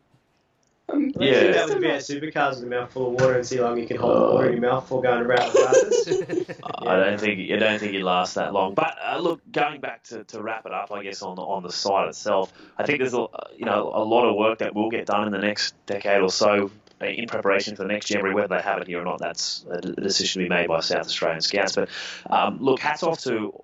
Um, 0.88 1.12
Let's 1.14 1.32
Yeah. 1.32 1.40
do 1.46 1.52
that 1.52 1.68
with 1.68 1.80
the 2.08 2.20
supercars 2.20 2.56
with 2.56 2.64
a 2.64 2.66
mouthful 2.66 3.06
of 3.06 3.12
water 3.14 3.34
and 3.36 3.46
see 3.46 3.56
how 3.56 3.62
long 3.68 3.78
you 3.78 3.86
can 3.86 3.96
hold 3.96 4.16
the 4.16 4.32
water 4.34 4.46
in 4.48 4.60
your 4.60 4.70
mouth 4.70 4.82
before 4.84 5.00
going 5.02 5.22
around 5.22 5.52
the 5.52 5.58
classes. 5.60 6.56
I 6.86 6.96
don't 6.96 7.20
think 7.20 7.50
I 7.50 7.56
don't 7.56 7.78
think 7.78 7.94
it 7.94 8.02
lasts 8.02 8.34
that 8.34 8.52
long. 8.52 8.74
But 8.74 8.96
uh, 9.02 9.18
look, 9.18 9.40
going 9.52 9.80
back 9.80 10.02
to, 10.04 10.24
to 10.24 10.42
wrap 10.42 10.66
it 10.66 10.72
up, 10.72 10.90
I 10.92 11.02
guess 11.04 11.22
on 11.22 11.36
the 11.36 11.42
on 11.42 11.62
the 11.62 11.72
site 11.72 12.08
itself, 12.08 12.52
I 12.76 12.84
think 12.84 12.98
there's 12.98 13.14
a 13.14 13.26
you 13.56 13.64
know 13.64 13.92
a 13.94 14.04
lot 14.04 14.28
of 14.28 14.34
work 14.36 14.58
that 14.58 14.74
will 14.74 14.90
get 14.90 15.06
done 15.06 15.24
in 15.26 15.32
the 15.32 15.38
next 15.38 15.74
decade 15.86 16.20
or 16.20 16.30
so 16.30 16.70
uh, 17.00 17.06
in 17.06 17.26
preparation 17.28 17.76
for 17.76 17.84
the 17.84 17.88
next 17.88 18.10
Jamboree. 18.10 18.34
Whether 18.34 18.56
they 18.56 18.62
have 18.62 18.78
it 18.82 18.88
here 18.88 19.00
or 19.00 19.04
not, 19.04 19.20
that's 19.20 19.64
a 19.70 19.80
decision 19.80 20.42
to 20.42 20.46
be 20.46 20.48
made 20.50 20.66
by 20.66 20.80
South 20.80 21.06
Australian 21.06 21.40
Scouts. 21.40 21.76
But 21.76 21.88
um, 22.28 22.58
look, 22.60 22.80
hats 22.80 23.02
off 23.04 23.20
to 23.22 23.54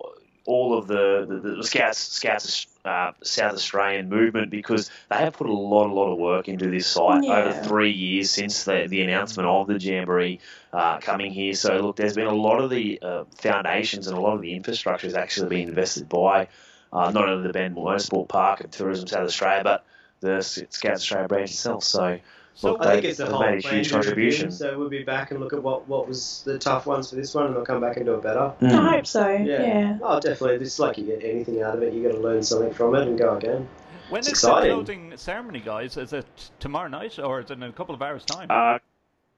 all 0.49 0.77
of 0.77 0.87
the, 0.87 1.25
the, 1.29 1.55
the 1.57 1.63
Scouts 1.63 1.99
Scouts 1.99 2.67
uh, 2.83 3.11
South 3.23 3.53
Australian 3.53 4.09
movement 4.09 4.49
because 4.49 4.89
they 5.09 5.17
have 5.17 5.33
put 5.33 5.47
a 5.47 5.53
lot 5.53 5.87
a 5.87 5.93
lot 5.93 6.11
of 6.11 6.17
work 6.17 6.47
into 6.47 6.69
this 6.71 6.87
site 6.87 7.23
Yeah. 7.23 7.37
over 7.37 7.63
three 7.63 7.91
years 7.91 8.31
since 8.31 8.63
the, 8.63 8.87
the 8.89 9.01
announcement 9.03 9.47
of 9.47 9.67
the 9.67 9.77
Jamboree 9.77 10.39
uh, 10.73 10.97
coming 10.99 11.31
here. 11.31 11.53
So 11.53 11.77
look, 11.77 11.95
there's 11.97 12.15
been 12.15 12.27
a 12.27 12.33
lot 12.33 12.59
of 12.63 12.69
the 12.71 12.99
uh, 13.01 13.23
foundations 13.37 14.07
and 14.07 14.17
a 14.17 14.21
lot 14.21 14.33
of 14.33 14.41
the 14.41 14.53
infrastructure 14.55 15.07
has 15.07 15.15
actually 15.15 15.49
been 15.49 15.67
invested 15.69 16.09
by 16.09 16.47
uh, 16.91 17.11
not 17.11 17.29
only 17.29 17.45
the 17.47 17.53
Bend 17.53 17.75
Motorsport 17.75 18.27
Park 18.27 18.61
and 18.61 18.71
Tourism 18.71 19.07
South 19.07 19.27
Australia, 19.27 19.63
but 19.63 19.85
the 20.21 20.41
Scouts 20.41 21.01
Australia 21.01 21.27
branch 21.27 21.51
itself. 21.51 21.83
So 21.83 22.17
So 22.59 22.73
look, 22.73 22.81
I 22.81 22.95
think 22.95 23.05
it's 23.05 23.17
the 23.19 23.23
they've 23.23 23.31
whole 23.33 23.41
made 23.41 23.63
a 23.63 23.69
huge 23.69 23.69
to 23.69 23.73
review, 23.75 23.91
contribution. 23.91 24.51
So 24.51 24.77
we'll 24.77 24.89
be 24.89 25.03
back 25.03 25.31
and 25.31 25.39
look 25.39 25.53
at 25.53 25.63
what, 25.63 25.87
what 25.87 26.09
was 26.09 26.43
the 26.43 26.59
tough 26.59 26.85
ones 26.85 27.09
for 27.09 27.15
this 27.15 27.33
one, 27.33 27.45
and 27.45 27.55
we'll 27.55 27.63
come 27.63 27.79
back 27.79 27.95
and 27.95 28.05
do 28.05 28.15
it 28.15 28.21
better. 28.21 28.51
Mm. 28.59 28.71
I 28.73 28.95
hope 28.97 29.07
so. 29.07 29.29
Yeah. 29.29 29.97
Oh, 30.01 30.19
definitely. 30.19 30.57
It's 30.57 30.77
like 30.77 30.97
you 30.97 31.05
get 31.05 31.23
anything 31.23 31.61
out 31.61 31.77
of 31.77 31.83
it, 31.83 31.93
you 31.93 32.03
got 32.03 32.15
to 32.15 32.19
learn 32.21 32.43
something 32.43 32.73
from 32.73 32.95
it 32.95 33.07
and 33.07 33.17
go 33.17 33.37
again. 33.37 33.69
When 34.09 34.19
It's 34.19 34.27
is 34.27 34.41
the 34.41 34.49
closing 34.49 35.15
ceremony, 35.15 35.61
guys? 35.61 35.95
Is 35.95 36.11
it 36.11 36.25
tomorrow 36.59 36.89
night 36.89 37.17
or 37.17 37.39
is 37.39 37.49
it 37.49 37.53
in 37.53 37.63
a 37.63 37.71
couple 37.71 37.95
of 37.95 38.01
hours' 38.01 38.25
time? 38.25 38.47
Uh, 38.49 38.79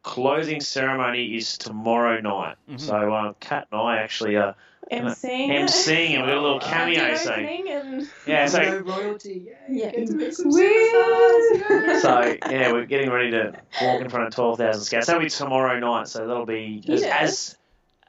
closing 0.01 0.59
ceremony 0.59 1.35
is 1.35 1.59
tomorrow 1.59 2.19
night. 2.21 2.55
Mhm. 2.67 2.79
So 2.79 3.13
uh, 3.13 3.33
Kat 3.39 3.67
and 3.71 3.79
I 3.79 3.97
actually 3.97 4.35
uh, 4.35 4.53
MCing. 4.91 5.49
it. 5.49 5.69
MCing 5.69 6.09
and 6.15 6.21
we 6.23 6.27
got 6.27 6.37
a 6.37 6.41
little 6.41 6.59
cameo. 6.71 6.99
Grand 6.99 7.17
So 7.19 7.31
opening 7.31 7.69
and 7.69 8.09
yeah, 8.27 8.45
so 8.47 8.61
no 8.61 8.77
royalty. 8.79 9.47
Yeah, 9.47 9.53
Yeah. 9.85 9.91
Get 9.91 10.07
to 10.07 10.13
meet 10.13 10.33
some 10.35 10.49
Woo! 10.49 10.59
superstars. 10.59 12.01
so 12.01 12.21
yeah, 12.49 12.71
we're 12.71 12.85
getting 12.85 13.09
ready 13.09 13.31
to 13.31 13.53
walk 13.81 14.01
in 14.01 14.09
front 14.09 14.27
of 14.27 14.33
twelve 14.35 14.57
thousand 14.57 14.83
scouts. 14.83 15.07
That'll 15.07 15.21
be 15.21 15.29
tomorrow 15.29 15.79
night. 15.79 16.07
So 16.07 16.27
that'll 16.27 16.45
be 16.45 16.83
as, 16.89 17.01
Yeah. 17.01 17.17
as 17.19 17.57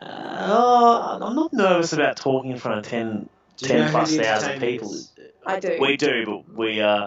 uh, 0.01 1.19
I'm 1.23 1.35
not 1.37 1.53
nervous 1.53 1.93
about 1.93 2.17
talking 2.17 2.51
in 2.51 2.59
front 2.59 2.79
of 2.81 2.85
10, 2.87 3.29
Do 3.59 3.67
you 3.67 3.69
10 3.69 3.77
know 3.79 3.85
who 3.85 3.91
plus 3.93 4.11
the 4.17 4.23
thousand 4.25 4.61
people. 4.61 4.95
I 5.47 5.61
do. 5.61 5.79
We 5.81 5.97
do, 5.97 6.25
but 6.49 6.57
we 6.57 6.81
uh, 6.81 7.07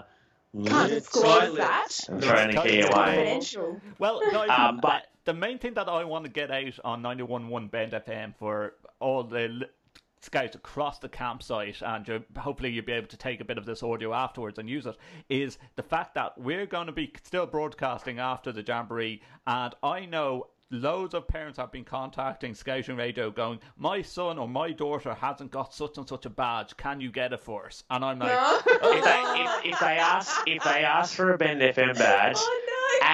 Can't 0.54 0.68
Yeah, 0.72 0.86
disclose 0.88 1.56
that. 1.58 1.88
I'm 2.08 2.20
throwing 2.22 2.54
the 2.54 2.62
key 2.62 2.80
away. 2.80 3.40
Well, 3.98 4.22
guys, 4.30 4.48
Um, 4.50 4.78
but- 4.80 5.06
the 5.26 5.34
main 5.34 5.58
thing 5.58 5.74
that 5.74 5.88
I 5.88 6.04
want 6.04 6.24
to 6.24 6.30
get 6.30 6.50
out 6.50 6.78
on 6.84 7.02
91.1 7.02 7.70
Bend 7.70 7.92
FM 7.92 8.34
for 8.36 8.74
all 9.00 9.22
the 9.24 9.68
scouts 10.22 10.56
across 10.56 10.98
the 10.98 11.08
campsite, 11.08 11.82
and 11.82 12.06
you 12.08 12.24
hopefully 12.38 12.70
you'll 12.70 12.84
be 12.84 12.92
able 12.92 13.08
to 13.08 13.16
take 13.16 13.40
a 13.40 13.44
bit 13.44 13.58
of 13.58 13.66
this 13.66 13.82
audio 13.82 14.14
afterwards 14.14 14.58
and 14.58 14.70
use 14.70 14.86
it, 14.86 14.96
is 15.28 15.58
the 15.74 15.82
fact 15.82 16.14
that 16.14 16.38
we're 16.38 16.66
going 16.66 16.86
to 16.86 16.92
be 16.92 17.12
still 17.22 17.46
broadcasting 17.46 18.18
after 18.18 18.52
the 18.52 18.62
Jamboree, 18.62 19.20
and 19.46 19.74
I 19.82 20.06
know 20.06 20.46
loads 20.70 21.14
of 21.14 21.28
parents 21.28 21.58
have 21.58 21.70
been 21.70 21.84
contacting 21.84 22.54
Scouting 22.54 22.96
Radio 22.96 23.30
going, 23.30 23.60
my 23.76 24.02
son 24.02 24.38
or 24.38 24.48
my 24.48 24.72
daughter 24.72 25.14
hasn't 25.14 25.50
got 25.50 25.72
such 25.74 25.96
and 25.96 26.08
such 26.08 26.26
a 26.26 26.30
badge, 26.30 26.76
can 26.76 27.00
you 27.00 27.10
get 27.10 27.32
it 27.32 27.40
for 27.40 27.66
us? 27.66 27.84
And 27.90 28.04
I'm 28.04 28.18
like, 28.18 28.30
No. 28.30 28.60
If 28.66 29.04
they, 29.04 29.42
if, 29.42 29.74
if 29.74 29.80
they 29.80 29.96
ask 29.96 30.36
if 30.46 30.64
they 30.64 30.84
ask 30.84 31.14
for 31.14 31.32
a 31.32 31.38
Bend 31.38 31.60
FM 31.60 31.96
badge, 31.96 32.36
Oh 32.38 32.62
no. 32.65 32.65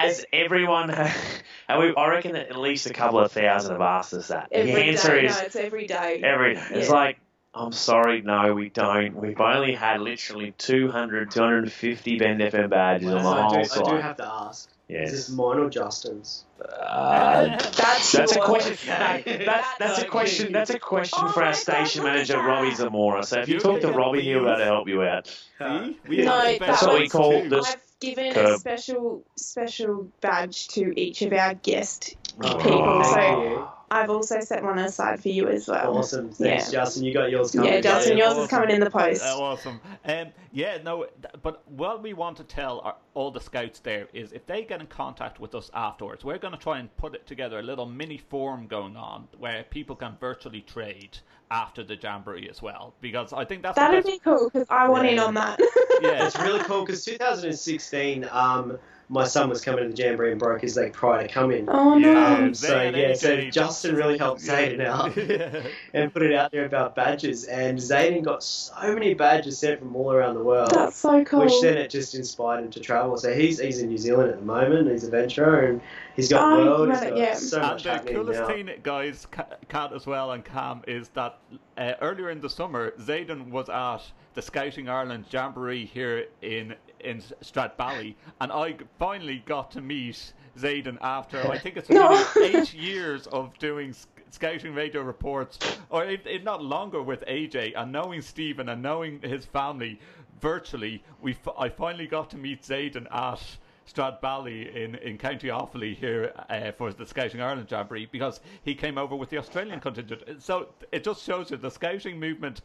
As 0.05 0.25
everyone, 0.33 0.89
and 1.67 1.79
we, 1.79 1.95
I 1.95 2.07
reckon 2.09 2.33
that 2.33 2.49
at 2.49 2.57
least 2.57 2.85
a 2.87 2.93
couple 2.93 3.19
of 3.19 3.31
thousand 3.31 3.71
have 3.73 3.81
asked 3.81 4.13
us 4.13 4.27
that. 4.29 4.49
every 4.51 4.71
the 4.73 4.79
answer 4.79 5.15
day. 5.19 5.25
is 5.27 5.37
no, 5.37 5.43
it's 5.45 5.55
every 5.55 5.87
day. 5.87 6.21
every 6.23 6.55
day. 6.55 6.63
It's 6.71 6.89
like, 6.89 7.17
I'm 7.53 7.71
sorry, 7.71 8.21
no, 8.21 8.53
we 8.53 8.69
don't. 8.69 9.15
We've 9.15 9.39
only 9.39 9.73
had 9.73 10.01
literally 10.01 10.53
200, 10.57 11.31
250 11.31 12.17
Bend 12.17 12.41
FM 12.41 12.69
badges 12.69 13.09
on 13.09 13.15
the 13.15 13.21
So 13.23 13.29
I, 13.29 13.41
whole 13.41 13.63
do, 13.63 13.93
I 13.93 13.95
do 13.97 14.01
have 14.01 14.17
to 14.17 14.27
ask. 14.27 14.69
Yes. 14.89 15.11
Is 15.13 15.27
this 15.27 15.35
mine 15.35 15.59
or 15.59 15.69
Justin's? 15.69 16.43
Uh, 16.61 17.45
That's, 17.57 18.11
that's 18.11 18.31
a 18.33 18.35
your- 18.35 18.45
question. 18.45 18.77
No, 18.87 19.45
that's, 19.45 19.67
that's 19.79 19.99
a 20.01 20.05
question. 20.05 20.51
That's 20.51 20.69
a 20.71 20.79
question 20.79 21.19
for 21.29 21.39
Oh 21.41 21.45
our 21.45 21.49
my 21.49 21.51
station 21.53 22.03
God, 22.03 22.09
manager, 22.13 22.37
look 22.37 22.45
Robbie. 22.45 22.75
Zamora. 22.75 23.23
So 23.23 23.39
if 23.39 23.47
you 23.47 23.55
You 23.55 23.59
talk 23.61 23.81
to 23.81 23.91
Robbie, 23.91 24.21
he'll 24.21 24.39
be 24.41 24.45
able 24.45 24.57
to 24.57 24.63
help 24.65 24.87
you 24.87 25.01
out. 25.03 25.27
See? 25.27 25.97
We 26.07 26.17
No, 26.23 26.31
have 26.39 26.43
the 26.53 26.59
that's 26.59 26.59
best 26.59 26.83
what 26.83 26.93
we 26.93 26.99
ones 27.01 27.11
call 27.11 27.41
too. 27.43 27.49
this- 27.49 27.69
I've 27.73 27.82
given 28.03 28.33
Curb. 28.33 28.55
a 28.55 28.59
special 28.59 29.23
special 29.37 30.11
badge 30.21 30.67
to 30.69 30.99
each 30.99 31.21
of 31.21 31.31
our 31.33 31.53
guest 31.53 32.15
Oh, 32.41 32.57
people. 32.57 33.03
So 33.03 33.43
you. 33.43 33.67
I've 33.93 34.09
also 34.09 34.39
set 34.41 34.63
one 34.63 34.79
aside 34.79 35.21
for 35.21 35.29
you 35.29 35.47
as 35.47 35.67
well. 35.67 35.97
Awesome. 35.97 36.31
Thanks, 36.31 36.65
Yeah. 36.73 36.79
Justin. 36.81 37.03
You 37.03 37.13
got 37.13 37.29
yours 37.29 37.51
coming. 37.51 37.71
Yeah, 37.71 37.81
Justin, 37.81 38.17
Yeah. 38.17 38.29
yours 38.29 38.37
is 38.39 38.47
coming 38.49 38.69
in 38.71 38.79
the 38.79 38.89
post. 38.89 39.23
Uh, 39.23 39.39
awesome. 39.39 39.79
Um, 40.05 40.27
yeah, 40.51 40.77
no, 40.83 41.07
but 41.41 41.67
what 41.69 42.01
we 42.01 42.13
want 42.13 42.37
to 42.37 42.43
tell 42.43 42.79
our, 42.81 42.95
all 43.13 43.31
the 43.31 43.39
scouts 43.41 43.79
there 43.79 44.07
is 44.13 44.31
if 44.33 44.45
they 44.45 44.63
get 44.63 44.81
in 44.81 44.87
contact 44.87 45.39
with 45.39 45.53
us 45.55 45.69
afterwards, 45.73 46.23
we're 46.25 46.37
going 46.37 46.53
to 46.53 46.59
try 46.59 46.79
and 46.79 46.95
put 46.97 47.13
it 47.15 47.25
together 47.27 47.59
a 47.59 47.63
little 47.63 47.85
mini 47.85 48.17
forum 48.17 48.67
going 48.67 48.95
on 48.97 49.27
where 49.37 49.63
people 49.69 49.95
can 49.95 50.17
virtually 50.19 50.61
trade 50.61 51.17
after 51.51 51.83
the 51.83 51.95
jamboree 51.95 52.49
as 52.49 52.61
well. 52.61 52.93
Because 53.01 53.31
I 53.31 53.45
think 53.45 53.61
that's 53.61 53.75
That'd 53.75 54.03
best- 54.03 54.07
be 54.15 54.19
cool 54.23 54.49
because 54.51 54.67
I 54.69 54.87
want 54.89 55.07
in 55.07 55.15
Yeah. 55.15 55.23
on 55.25 55.33
that. 55.35 55.59
yeah. 56.01 56.25
It's 56.25 56.39
really 56.39 56.61
cool 56.63 56.81
because 56.85 57.05
2016, 57.05 58.27
um, 58.31 58.77
my 59.09 59.25
son 59.25 59.49
was 59.49 59.61
coming 59.61 59.83
to 59.83 59.95
the 59.95 60.01
Jamboree 60.01 60.31
and 60.31 60.39
broke 60.39 60.61
his 60.61 60.75
leg 60.77 60.93
prior 60.93 61.27
to 61.27 61.31
coming. 61.31 61.67
oh 61.69 61.97
no. 61.97 62.11
Yeah. 62.13 62.37
Um, 62.37 62.53
so 62.53 62.81
yeah, 62.81 63.13
so 63.13 63.41
Justin 63.49 63.95
really 63.95 64.17
helped 64.17 64.41
Zayden 64.41 64.83
out 64.85 65.15
Yeah. 65.17 65.61
and 65.93 66.11
put 66.13 66.21
it 66.23 66.33
out 66.33 66.51
there 66.51 66.65
about 66.65 66.95
badges, 66.95 67.43
and 67.45 67.77
Zayden 67.77 68.23
got 68.23 68.43
so 68.43 68.93
many 68.93 69.13
badges 69.13 69.59
sent 69.59 69.79
from 69.79 69.95
all 69.95 70.11
around 70.11 70.35
the 70.35 70.43
world. 70.43 70.71
That's 70.71 70.95
so 70.95 71.23
cool. 71.25 71.41
Which 71.41 71.61
then 71.61 71.77
it 71.77 71.89
just 71.89 72.15
inspired 72.15 72.63
him 72.63 72.71
to 72.71 72.79
travel. 72.79 73.17
So 73.17 73.33
he's 73.33 73.59
he's 73.59 73.79
in 73.81 73.89
New 73.89 73.97
Zealand 73.97 74.29
at 74.31 74.39
the 74.39 74.45
moment. 74.45 74.89
He's 74.89 75.03
a 75.03 75.11
venturer 75.11 75.65
and 75.67 75.81
he's 76.15 76.29
got 76.29 76.43
Oh, 76.53 76.65
world. 76.65 76.89
right, 76.89 77.01
He's 77.01 77.09
got 77.09 77.17
yeah. 77.17 77.33
so 77.35 77.57
And 77.59 77.67
much 77.67 77.83
the 77.83 78.11
coolest 78.13 78.39
now. 78.39 78.47
thing, 78.47 78.69
guys, 78.83 79.27
Ca- 79.31 79.47
Kat 79.69 79.93
as 79.93 80.05
well 80.07 80.31
and 80.31 80.43
Cam, 80.45 80.81
is 80.87 81.09
that 81.09 81.37
uh, 81.77 81.93
earlier 82.01 82.29
in 82.29 82.39
the 82.41 82.49
summer, 82.49 82.91
Zayden 82.99 83.49
was 83.49 83.69
at 83.69 84.01
the 84.33 84.41
Scouting 84.41 84.89
Ireland 84.89 85.25
Jamboree 85.29 85.85
here 85.85 86.25
in 86.41 86.73
in 87.03 87.21
Stradbally, 87.41 88.15
and 88.41 88.51
I 88.51 88.75
finally 88.99 89.43
got 89.45 89.71
to 89.71 89.81
meet 89.81 90.33
Zayden 90.57 90.97
after 91.01 91.39
I 91.49 91.57
think 91.57 91.77
it's 91.77 91.89
No. 91.91 92.25
eight 92.41 92.73
years 92.73 93.27
of 93.27 93.57
doing 93.59 93.95
Scouting 94.29 94.73
radio 94.73 95.01
reports, 95.01 95.59
or 95.91 96.05
if, 96.05 96.25
if 96.25 96.43
not 96.43 96.63
longer, 96.63 97.01
with 97.03 97.23
AJ 97.27 97.73
and 97.75 97.91
knowing 97.91 98.21
Stephen 98.21 98.69
and 98.69 98.81
knowing 98.81 99.21
his 99.21 99.45
family 99.45 99.99
virtually. 100.41 101.03
We 101.21 101.33
f- 101.33 101.53
I 101.57 101.69
finally 101.69 102.07
got 102.07 102.29
to 102.31 102.37
meet 102.37 102.63
Zayden 102.63 103.05
at. 103.13 103.41
Stradbally 103.85 104.73
in, 104.73 104.95
in 104.95 105.17
County 105.17 105.49
Offaly 105.49 105.93
here 105.93 106.31
uh, 106.49 106.71
for 106.71 106.93
the 106.93 107.05
Scouting 107.05 107.41
Ireland 107.41 107.69
Jamboree 107.69 108.05
because 108.05 108.39
he 108.63 108.73
came 108.73 108.97
over 108.97 109.13
with 109.13 109.29
the 109.29 109.37
Australian 109.37 109.81
contingent. 109.81 110.41
So 110.41 110.69
it 110.93 111.03
just 111.03 111.21
shows 111.25 111.51
you 111.51 111.57
the 111.57 111.69
scouting 111.69 112.17
movement, 112.17 112.61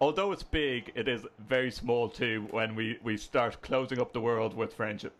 although 0.00 0.32
it's 0.32 0.42
big, 0.42 0.92
it 0.94 1.08
is 1.08 1.26
very 1.38 1.70
small 1.70 2.08
too 2.08 2.46
when 2.50 2.74
we, 2.74 2.98
we 3.02 3.16
start 3.16 3.60
closing 3.62 4.00
up 4.00 4.12
the 4.12 4.20
world 4.20 4.56
with 4.56 4.74
friendship. 4.74 5.12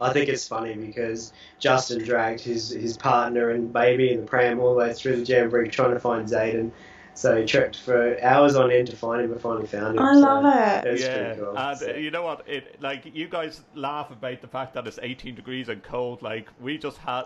I 0.00 0.12
think 0.12 0.28
it's 0.28 0.46
funny 0.46 0.74
because 0.74 1.32
Justin 1.60 2.04
dragged 2.04 2.40
his, 2.40 2.70
his 2.70 2.96
partner 2.96 3.50
and 3.50 3.72
baby 3.72 4.12
in 4.12 4.20
the 4.22 4.26
pram 4.26 4.58
all 4.58 4.74
the 4.74 4.80
way 4.80 4.92
through 4.92 5.16
the 5.16 5.24
jamboree 5.24 5.68
trying 5.68 5.92
to 5.92 6.00
find 6.00 6.28
Zayden. 6.28 6.72
So 7.16 7.36
he 7.36 7.46
trekked 7.46 7.76
for 7.78 8.20
hours 8.22 8.56
on 8.56 8.70
end 8.72 8.88
to 8.88 8.96
find 8.96 9.22
him, 9.22 9.30
but 9.30 9.40
finally 9.40 9.66
found 9.66 9.96
him. 9.96 10.02
I 10.04 10.14
so 10.14 10.20
love 10.20 10.44
it. 10.44 10.88
It's 10.88 11.02
yeah, 11.02 11.16
pretty 11.34 11.40
cool. 11.40 11.58
and 11.58 11.78
So- 11.78 11.90
uh, 11.90 11.94
you 11.94 12.10
know 12.10 12.22
what? 12.22 12.48
It 12.48 12.80
like 12.82 13.02
you 13.14 13.28
guys 13.28 13.62
laugh 13.74 14.10
about 14.10 14.40
the 14.40 14.48
fact 14.48 14.74
that 14.74 14.86
it's 14.86 14.98
18 15.00 15.34
degrees 15.34 15.68
and 15.68 15.82
cold. 15.82 16.22
Like 16.22 16.48
we 16.60 16.76
just 16.76 16.98
had, 16.98 17.24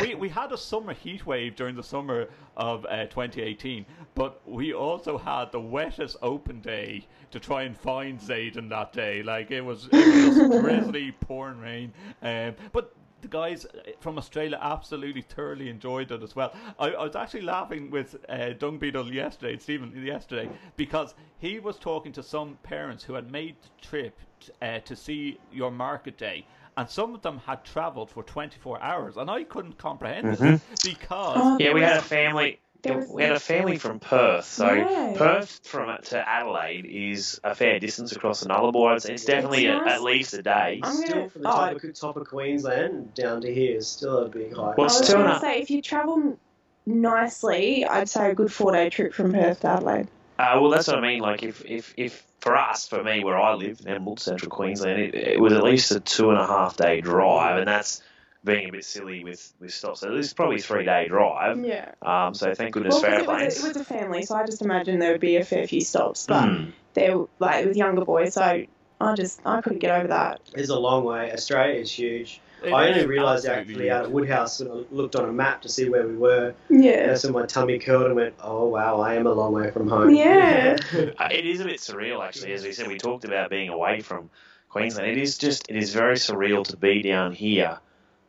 we, 0.00 0.14
we 0.14 0.28
had 0.28 0.52
a 0.52 0.58
summer 0.58 0.92
heat 0.92 1.24
wave 1.26 1.56
during 1.56 1.74
the 1.74 1.82
summer 1.82 2.28
of 2.56 2.84
uh, 2.86 3.06
2018, 3.06 3.86
but 4.14 4.40
we 4.46 4.74
also 4.74 5.16
had 5.16 5.52
the 5.52 5.60
wettest 5.60 6.16
open 6.20 6.60
day 6.60 7.06
to 7.30 7.40
try 7.40 7.62
and 7.62 7.76
find 7.76 8.20
Zayden 8.20 8.68
that 8.68 8.92
day. 8.92 9.22
Like 9.22 9.50
it 9.50 9.62
was, 9.62 9.88
it 9.90 10.26
was 10.26 10.36
just 10.36 10.50
drizzly, 10.60 11.12
pouring 11.12 11.60
rain. 11.60 11.92
Um, 12.22 12.54
but 12.72 12.94
the 13.22 13.28
guys 13.28 13.66
from 14.00 14.18
Australia 14.18 14.58
absolutely 14.60 15.22
thoroughly 15.22 15.68
enjoyed 15.68 16.10
it 16.10 16.22
as 16.22 16.34
well. 16.36 16.54
I, 16.78 16.90
I 16.90 17.04
was 17.04 17.16
actually 17.16 17.42
laughing 17.42 17.90
with 17.90 18.16
uh, 18.28 18.50
Dung 18.50 18.78
Beetle 18.78 19.12
yesterday, 19.12 19.58
Stephen 19.58 19.92
yesterday, 20.04 20.48
because 20.76 21.14
he 21.38 21.58
was 21.58 21.78
talking 21.78 22.12
to 22.12 22.22
some 22.22 22.58
parents 22.62 23.04
who 23.04 23.14
had 23.14 23.30
made 23.30 23.56
the 23.62 23.86
trip 23.86 24.18
uh, 24.62 24.78
to 24.80 24.96
see 24.96 25.38
your 25.52 25.70
market 25.70 26.18
day. 26.18 26.46
And 26.76 26.88
some 26.88 27.14
of 27.14 27.22
them 27.22 27.38
had 27.38 27.64
travelled 27.64 28.10
for 28.10 28.22
24 28.22 28.80
hours, 28.80 29.16
and 29.16 29.30
I 29.30 29.44
couldn't 29.44 29.76
comprehend 29.76 30.32
this 30.36 30.62
because 30.82 31.60
Yeah, 31.60 31.74
we 31.74 31.82
had 31.82 31.98
a 31.98 32.02
family. 32.02 32.60
There 32.82 32.96
was- 32.96 33.08
We 33.08 33.22
had 33.22 33.32
a 33.32 33.40
family 33.40 33.76
from 33.76 34.00
Perth, 34.00 34.44
so 34.46 34.72
Yeah. 34.72 35.14
Perth 35.16 35.60
from 35.64 35.96
to 36.04 36.28
Adelaide 36.28 36.86
is 36.86 37.40
a 37.44 37.54
fair 37.54 37.78
distance 37.78 38.12
across 38.12 38.40
the 38.40 38.48
Nullarbor. 38.48 38.96
It's, 38.96 39.04
it's 39.04 39.24
definitely 39.24 39.66
It's 39.66 39.86
a, 39.86 39.88
at 39.90 40.02
least 40.02 40.34
a 40.34 40.42
day. 40.42 40.80
I'm 40.82 40.92
Still 40.94 41.08
gonna- 41.14 41.28
from 41.30 41.42
the 41.42 41.48
oh, 41.48 41.52
top, 41.52 41.84
of, 41.84 41.94
top 41.94 42.16
of 42.16 42.26
Queensland 42.28 43.14
down 43.14 43.40
to 43.42 43.52
here 43.52 43.76
is 43.76 43.88
still 43.88 44.18
a 44.18 44.28
big 44.28 44.50
hike. 44.56 44.76
Well, 44.78 44.90
I 44.90 44.98
was 44.98 45.12
going 45.12 45.26
to 45.26 45.40
say, 45.40 45.60
if 45.60 45.70
you 45.70 45.82
travel 45.82 46.38
nicely, 46.86 47.84
I'd 47.84 48.08
say 48.08 48.30
a 48.30 48.34
good 48.34 48.52
four 48.52 48.72
day 48.72 48.90
trip 48.90 49.12
from 49.14 49.32
Perth 49.32 49.60
to 49.60 49.68
Adelaide. 49.68 50.08
Uh, 50.38 50.58
well, 50.60 50.70
that's 50.70 50.86
what 50.86 50.96
I 50.96 51.00
mean. 51.02 51.20
Like, 51.20 51.42
if, 51.42 51.62
if, 51.66 51.92
if 51.98 52.24
for 52.40 52.56
us, 52.56 52.88
for 52.88 53.04
me, 53.04 53.22
where 53.22 53.38
I 53.38 53.52
live 53.54 53.80
in 53.80 53.88
Emerald, 53.88 54.20
Central 54.20 54.50
Queensland, 54.50 54.98
it, 54.98 55.14
it 55.14 55.40
was 55.40 55.52
at 55.52 55.62
least 55.62 55.90
a 55.92 56.00
two 56.00 56.30
and 56.30 56.38
a 56.38 56.46
half 56.46 56.76
day 56.78 57.02
drive, 57.02 57.58
and 57.58 57.68
that's 57.68 58.02
being 58.44 58.68
a 58.68 58.72
bit 58.72 58.84
silly 58.84 59.22
with, 59.24 59.52
with 59.60 59.72
stops. 59.72 60.00
So 60.00 60.14
this 60.14 60.26
is 60.26 60.32
probably 60.32 60.56
a 60.56 60.60
three 60.60 60.84
day 60.84 61.08
drive. 61.08 61.62
Yeah. 61.64 61.92
Um, 62.02 62.34
so 62.34 62.54
thank 62.54 62.72
goodness 62.72 62.94
Well, 62.94 63.02
for 63.02 63.08
'cause 63.10 63.20
it, 63.20 63.26
was 63.26 63.42
a, 63.42 63.60
it 63.60 63.68
was 63.68 63.76
a 63.76 63.84
family, 63.84 64.22
so 64.22 64.34
I 64.36 64.46
just 64.46 64.62
imagine 64.62 64.98
there 64.98 65.12
would 65.12 65.20
be 65.20 65.36
a 65.36 65.44
fair 65.44 65.66
few 65.66 65.80
stops. 65.82 66.26
But 66.26 66.48
Hmm. 66.48 66.70
they're 66.94 67.16
like 67.38 67.66
with 67.66 67.76
younger 67.76 68.04
boys, 68.04 68.34
so 68.34 68.64
I 69.00 69.14
just 69.14 69.40
I 69.44 69.60
couldn't 69.60 69.78
get 69.80 69.90
over 69.98 70.08
that. 70.08 70.40
It's 70.54 70.70
a 70.70 70.78
long 70.78 71.04
way. 71.04 71.32
Australia 71.32 71.80
is 71.80 71.92
huge. 71.92 72.40
it 72.62 72.72
I 72.72 72.88
only 72.88 73.06
realised 73.06 73.46
actually 73.46 73.90
out 73.90 74.04
at 74.04 74.10
Woodhouse 74.10 74.60
when 74.60 74.70
I 74.70 74.84
looked 74.90 75.16
on 75.16 75.26
a 75.28 75.32
map 75.32 75.62
to 75.62 75.68
see 75.68 75.88
where 75.88 76.06
we 76.06 76.16
were. 76.16 76.54
Yeah. 76.68 77.06
That's 77.06 77.24
when 77.24 77.32
my 77.32 77.46
tummy 77.46 77.78
curled 77.78 78.06
and 78.06 78.14
went, 78.16 78.34
oh 78.42 78.66
wow, 78.66 79.00
I 79.00 79.14
am 79.14 79.26
a 79.26 79.32
long 79.32 79.52
way 79.52 79.70
from 79.70 79.88
home. 79.88 80.10
Yeah. 80.14 80.76
Uh, 81.18 81.28
it 81.30 81.46
is 81.46 81.60
a 81.60 81.64
bit 81.64 81.78
surreal, 81.80 82.26
actually. 82.26 82.52
As 82.54 82.62
we 82.64 82.72
said, 82.72 82.88
we 82.88 82.96
talked 82.98 83.24
about 83.24 83.48
being 83.50 83.68
away 83.70 84.00
from 84.00 84.30
Queensland. 84.70 85.10
It 85.10 85.18
is 85.18 85.36
just, 85.38 85.68
it 85.70 85.76
is 85.76 85.94
very 85.94 86.16
surreal 86.16 86.66
to 86.68 86.76
be 86.76 87.02
down 87.02 87.32
here 87.32 87.78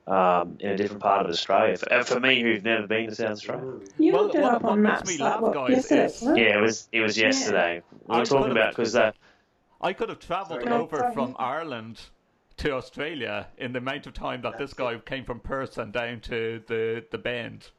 um, 0.07 0.57
in 0.59 0.71
a 0.71 0.77
different 0.77 1.01
part 1.01 1.25
of 1.25 1.31
Australia. 1.31 1.77
For, 1.77 1.93
uh, 1.93 2.03
for 2.03 2.19
me, 2.19 2.41
who've 2.41 2.63
never 2.63 2.87
been 2.87 3.07
to 3.09 3.15
South 3.15 3.31
Australia. 3.31 3.79
You 3.97 4.13
Well, 4.13 4.23
looked 4.23 4.35
it 4.35 4.43
up 4.43 4.63
on 4.65 4.81
makes 4.81 4.99
maps. 4.99 5.09
me 5.17 5.23
like, 5.23 5.41
what, 5.41 5.53
guys, 5.53 5.69
yesterday, 5.71 6.05
is- 6.05 6.11
wasn't? 6.21 6.37
Yeah, 6.37 6.57
it 6.57 6.61
was 6.61 6.89
it 6.91 6.99
was 7.01 7.17
Yeah. 7.17 7.25
yesterday. 7.27 7.81
We 8.07 8.15
I 8.15 8.19
were 8.19 8.25
talking 8.25 8.43
could've- 8.43 8.57
about 8.57 8.69
because 8.71 8.95
uh, 8.95 9.11
I 9.81 9.93
could 9.93 10.09
have 10.09 10.19
travelled 10.19 10.67
over 10.67 10.97
Sorry. 10.97 11.13
from 11.13 11.35
Ireland 11.39 11.99
to 12.57 12.73
Australia 12.73 13.47
in 13.57 13.71
the 13.73 13.79
amount 13.79 14.05
of 14.07 14.13
time 14.13 14.41
that 14.41 14.57
this 14.57 14.73
guy 14.73 14.95
came 14.97 15.23
from 15.25 15.39
Perth 15.39 15.77
and 15.77 15.91
down 15.93 16.19
to 16.21 16.61
the 16.67 17.03
the 17.11 17.17
Bend. 17.17 17.69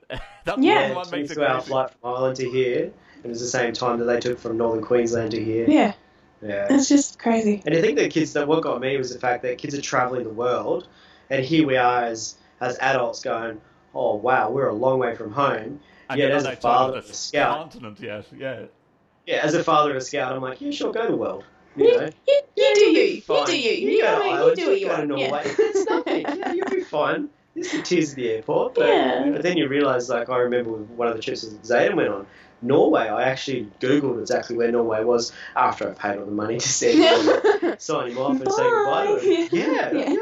That's 0.44 0.58
Yeah. 0.58 0.94
what 0.94 1.10
makes 1.12 1.30
it 1.30 1.34
22 1.34 1.44
hour 1.44 1.60
flight 1.60 1.90
from 1.90 2.14
Ireland 2.14 2.36
to 2.36 2.48
here. 2.50 2.84
and 3.16 3.24
It 3.24 3.28
was 3.28 3.40
the 3.40 3.46
same 3.46 3.72
time 3.72 3.98
that 3.98 4.06
they 4.06 4.18
took 4.20 4.38
from 4.38 4.56
northern 4.56 4.82
Queensland 4.82 5.32
to 5.32 5.44
here. 5.44 5.66
Yeah, 5.68 5.92
Yeah. 6.40 6.66
it's 6.70 6.88
just 6.88 7.18
crazy. 7.18 7.62
And 7.66 7.76
I 7.76 7.80
think 7.80 7.98
the 7.98 8.08
kids 8.08 8.32
that 8.32 8.48
what 8.48 8.62
got 8.62 8.80
me 8.80 8.96
was 8.96 9.12
the 9.12 9.18
fact 9.20 9.42
that 9.42 9.58
kids 9.58 9.74
are 9.76 9.82
traveling 9.82 10.24
the 10.24 10.30
world, 10.30 10.88
and 11.30 11.44
here 11.44 11.66
we 11.66 11.76
are 11.76 12.04
as 12.04 12.36
as 12.60 12.78
adults 12.78 13.22
going, 13.22 13.60
oh 13.94 14.14
wow, 14.16 14.50
we're 14.50 14.68
a 14.68 14.74
long 14.74 14.98
way 14.98 15.14
from 15.14 15.32
home. 15.32 15.80
And 16.08 16.18
yeah, 16.18 16.26
you're 16.28 16.36
as 16.36 16.44
a 16.44 16.56
father 16.56 16.98
of 16.98 17.04
of 17.04 17.10
a 17.10 17.14
scout, 17.14 17.72
continent 17.72 18.00
yet. 18.00 18.26
Yeah. 18.36 18.62
yeah, 19.26 19.40
as 19.42 19.54
a 19.54 19.64
father 19.64 19.90
of 19.92 19.96
a 19.96 20.00
scout, 20.00 20.32
I'm 20.34 20.42
like, 20.42 20.60
yeah, 20.60 20.70
sure, 20.70 20.92
go 20.92 21.02
to 21.06 21.10
the 21.12 21.16
world. 21.16 21.44
You 21.76 21.86
You, 21.86 21.98
know, 22.00 22.10
you, 22.28 22.40
you 22.56 22.74
do 22.74 22.80
you. 22.80 23.22
You 23.26 23.46
do 23.46 23.58
you. 23.58 23.70
You, 23.72 23.90
You, 23.96 24.02
go 24.02 24.16
go, 24.16 24.22
to 24.22 24.24
you 24.28 24.34
Ireland, 24.34 24.56
do 24.56 24.66
what 24.68 24.80
you 24.80 24.86
go 24.88 24.92
to 24.92 24.96
want. 24.98 25.08
Norway. 25.08 25.42
Yeah. 25.46 25.54
It's 25.58 25.88
nothing. 25.90 26.20
yeah, 26.38 26.52
you'll 26.52 26.68
be 26.70 26.82
fine. 26.82 27.28
There's 27.54 27.70
some 27.70 27.82
tears 27.82 28.10
at 28.10 28.16
the 28.16 28.30
airport, 28.30 28.74
but, 28.74 28.88
Yeah. 28.88 29.30
but 29.32 29.42
then 29.42 29.56
you 29.56 29.68
realise, 29.68 30.08
like, 30.08 30.28
I 30.28 30.38
remember 30.38 30.70
one 30.72 31.08
of 31.08 31.16
the 31.16 31.22
trips 31.22 31.42
that 31.42 31.62
Zayden 31.62 31.94
went 31.96 32.08
on, 32.10 32.26
Norway, 32.64 33.08
I 33.08 33.24
actually 33.24 33.68
Googled 33.80 34.20
exactly 34.20 34.56
where 34.56 34.70
Norway 34.70 35.02
was 35.02 35.32
after 35.56 35.90
I 35.90 35.94
paid 35.94 36.18
all 36.18 36.26
the 36.26 36.30
money 36.30 36.58
to 36.58 36.68
send 36.68 36.98
him, 37.02 37.74
sign 37.78 38.10
him 38.12 38.18
off 38.18 38.40
and 38.40 38.52
say 38.52 38.62
goodbye 38.70 39.06
to 39.06 39.18
him. 39.18 39.48
Bye. 39.48 39.48
Yeah, 39.52 39.92
Yeah. 39.92 40.14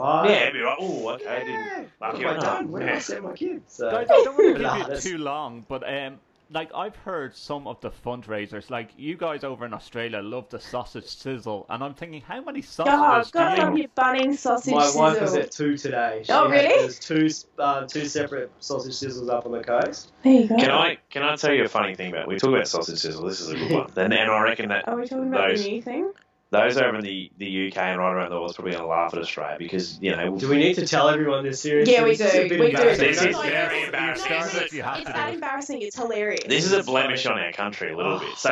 You'll 0.00 0.22
be 0.22 0.28
right. 0.28 0.30
Yeah, 0.30 0.40
it'd 0.42 0.54
be 0.54 0.60
like, 0.60 0.76
oh, 0.80 1.08
okay, 1.10 1.26
I 1.28 1.38
didn't. 1.44 1.66
Yeah. 1.66 1.84
Lucky 2.00 2.24
What 2.24 2.36
have 2.36 2.44
I 2.44 2.54
done? 2.60 2.70
Where 2.70 2.80
did 2.80 2.88
I 2.88 2.92
Yeah. 2.94 2.98
send 2.98 3.24
my 3.24 3.32
kids? 3.34 3.74
So, 3.74 3.90
Guys, 3.90 4.06
I 4.10 4.20
don't 4.22 4.34
want 4.34 4.56
to 4.56 4.62
Nah, 4.62 4.74
keep 4.74 4.88
you 4.88 4.96
too 5.00 5.18
long, 5.18 5.64
but 5.68 5.82
um, 5.88 6.20
like 6.52 6.70
I've 6.74 6.96
heard 6.96 7.36
some 7.36 7.66
of 7.68 7.80
the 7.80 7.90
fundraisers, 7.90 8.70
like 8.70 8.90
you 8.96 9.16
guys 9.16 9.44
over 9.44 9.64
in 9.64 9.72
Australia 9.72 10.20
love 10.20 10.48
the 10.48 10.58
sausage 10.58 11.06
sizzle, 11.06 11.66
and 11.68 11.82
I'm 11.84 11.94
thinking, 11.94 12.22
how 12.22 12.42
many 12.42 12.62
sausages 12.62 13.30
God, 13.30 13.54
do 13.56 13.62
love 13.62 13.72
you? 13.76 13.78
your 13.82 13.88
bunning 13.94 14.36
sausage 14.36 14.74
my 14.74 14.90
wife 14.90 15.20
was 15.20 15.34
at 15.36 15.52
two 15.52 15.76
today. 15.76 16.22
She 16.24 16.32
Oh, 16.32 16.48
really? 16.48 16.68
There's 16.68 16.98
two 16.98 17.28
uh, 17.58 17.86
two 17.86 18.04
separate 18.04 18.50
sausage 18.58 18.94
sizzles 18.94 19.28
up 19.30 19.46
on 19.46 19.52
the 19.52 19.62
coast. 19.62 20.12
There 20.24 20.32
you 20.32 20.48
go. 20.48 20.56
Can 20.56 20.70
I 20.70 20.98
can 21.10 21.22
I 21.22 21.36
tell 21.36 21.54
you 21.54 21.64
a 21.64 21.68
funny 21.68 21.94
thing 21.94 22.12
about? 22.12 22.26
We 22.26 22.36
talk 22.38 22.50
about 22.50 22.66
sausage 22.68 22.98
sizzle. 22.98 23.26
This 23.26 23.40
is 23.40 23.50
a 23.50 23.56
good 23.56 23.70
one. 23.70 23.92
And, 23.96 24.12
and 24.12 24.30
I 24.30 24.40
reckon 24.42 24.70
that 24.70 24.88
Are 24.88 24.96
we 24.96 25.06
talking 25.06 25.28
about 25.28 25.50
those 25.50 25.62
the 25.62 25.70
new 25.70 25.82
thing? 25.82 26.12
Those 26.50 26.76
over 26.76 26.96
in 26.96 27.04
the, 27.04 27.30
the 27.38 27.68
UK 27.68 27.76
and 27.78 27.98
right 28.00 28.12
around 28.12 28.30
the 28.30 28.36
world 28.36 28.50
is 28.50 28.56
probably 28.56 28.72
going 28.72 28.82
to 28.82 28.88
laugh 28.88 29.14
at 29.14 29.20
Australia 29.20 29.56
because 29.58 29.98
you 30.02 30.10
know 30.14 30.36
Do 30.36 30.48
we 30.48 30.56
need 30.58 30.74
to 30.74 30.86
tell 30.86 31.08
everyone 31.08 31.44
this 31.44 31.60
seriously? 31.62 31.94
Yeah, 31.94 32.02
we 32.04 32.16
This 32.16 32.20
is 32.20 32.34
a 32.34 32.42
do. 32.42 32.48
bit 32.48 32.60
We 32.60 32.70
do. 32.72 32.76
This 32.96 33.22
is 33.22 33.32
no, 33.32 33.42
very 33.42 33.76
it's- 33.78 33.84
embarrassing. 33.86 34.30
no, 34.30 34.36
it's- 34.36 34.72
have 34.84 34.98
It's 35.00 35.10
that 35.10 35.28
it. 35.28 35.34
embarrassing. 35.34 35.82
It's 35.82 35.96
hilarious. 35.96 36.40
This 36.48 36.64
is 36.64 36.72
a 36.72 36.82
blemish 36.82 37.24
on 37.26 37.38
our 37.38 37.52
country 37.52 37.92
a 37.92 37.96
little 37.96 38.18
bit. 38.18 38.36
So 38.36 38.50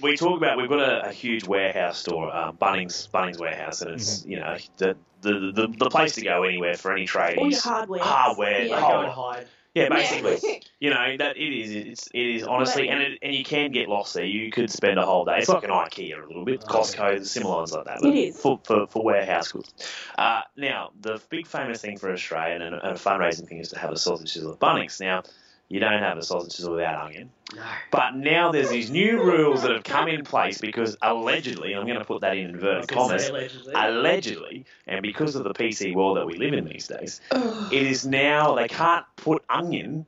we 0.00 0.16
talk 0.16 0.36
about 0.38 0.56
we've 0.58 0.68
got 0.68 0.80
a, 0.80 1.08
a 1.08 1.12
huge 1.12 1.44
warehouse 1.46 1.98
store, 1.98 2.34
um, 2.34 2.56
Bunnings 2.56 3.08
Bunnings 3.10 3.38
warehouse, 3.38 3.82
and 3.82 3.90
it's 3.92 4.24
you 4.26 4.38
know 4.40 4.56
the, 4.78 4.96
the 5.20 5.32
the 5.54 5.74
the 5.78 5.90
place 5.90 6.14
to 6.14 6.22
go 6.22 6.42
anywhere 6.44 6.74
for 6.74 6.92
any 6.92 7.06
trade. 7.06 7.38
All 7.38 7.50
your 7.50 7.60
hardware. 7.60 8.00
Hardware, 8.02 8.60
They 8.64 8.68
Yeah. 8.70 8.80
go 8.80 9.00
and 9.00 9.12
hide. 9.12 9.46
Yeah, 9.74 9.88
basically. 9.88 10.38
Yeah. 10.42 10.58
You 10.82 10.90
know 10.90 11.16
that 11.18 11.36
it 11.36 11.56
is. 11.56 11.70
It's 11.70 12.08
it 12.12 12.18
is 12.18 12.42
honestly, 12.42 12.88
and 12.88 13.00
it, 13.00 13.18
and 13.22 13.32
you 13.32 13.44
can 13.44 13.70
get 13.70 13.88
lost 13.88 14.14
there. 14.14 14.24
You 14.24 14.50
could 14.50 14.68
spend 14.68 14.98
a 14.98 15.06
whole 15.06 15.24
day. 15.24 15.38
It's 15.38 15.48
like 15.48 15.62
an 15.62 15.70
IKEA 15.70 16.20
a 16.20 16.26
little 16.26 16.44
bit, 16.44 16.60
Costco, 16.62 17.24
similar 17.24 17.58
ones 17.58 17.70
like 17.72 17.84
that. 17.84 17.98
but 18.02 18.10
It 18.10 18.18
is. 18.18 18.36
for 18.36 18.58
for, 18.64 18.88
for 18.88 19.04
warehouse 19.04 19.52
goods. 19.52 19.72
Uh, 20.18 20.40
now 20.56 20.90
the 21.00 21.22
big 21.30 21.46
famous 21.46 21.80
thing 21.80 21.98
for 21.98 22.10
Australia 22.10 22.56
and, 22.56 22.74
and 22.74 22.82
a 22.82 22.94
fundraising 22.94 23.46
thing 23.46 23.58
is 23.58 23.68
to 23.68 23.78
have 23.78 23.92
a 23.92 23.96
sausage 23.96 24.32
sizzle 24.32 24.54
at 24.54 24.58
Bunnings. 24.58 24.98
Now 24.98 25.22
you 25.68 25.80
don't 25.80 26.02
have 26.02 26.18
a 26.18 26.22
sausage 26.22 26.52
sizzle 26.52 26.74
without 26.74 27.06
onion. 27.06 27.30
No. 27.54 27.62
But 27.90 28.14
now 28.14 28.52
there's 28.52 28.70
these 28.70 28.90
new 28.90 29.22
rules 29.22 29.62
that 29.62 29.72
have 29.72 29.84
come 29.84 30.08
in 30.08 30.24
place 30.24 30.60
because 30.60 30.96
allegedly, 31.02 31.72
and 31.72 31.80
I'm 31.80 31.86
going 31.86 31.98
to 31.98 32.04
put 32.04 32.20
that 32.22 32.36
in 32.36 32.50
inverted 32.50 32.88
commas, 32.88 33.28
allegedly. 33.28 33.72
allegedly, 33.74 34.64
and 34.86 35.02
because 35.02 35.34
of 35.34 35.44
the 35.44 35.54
PC 35.54 35.94
world 35.94 36.16
that 36.16 36.26
we 36.26 36.36
live 36.36 36.54
in 36.54 36.64
these 36.64 36.86
days, 36.88 37.20
it 37.32 37.86
is 37.86 38.06
now 38.06 38.54
they 38.54 38.68
can't 38.68 39.06
put 39.16 39.44
onion, 39.48 40.06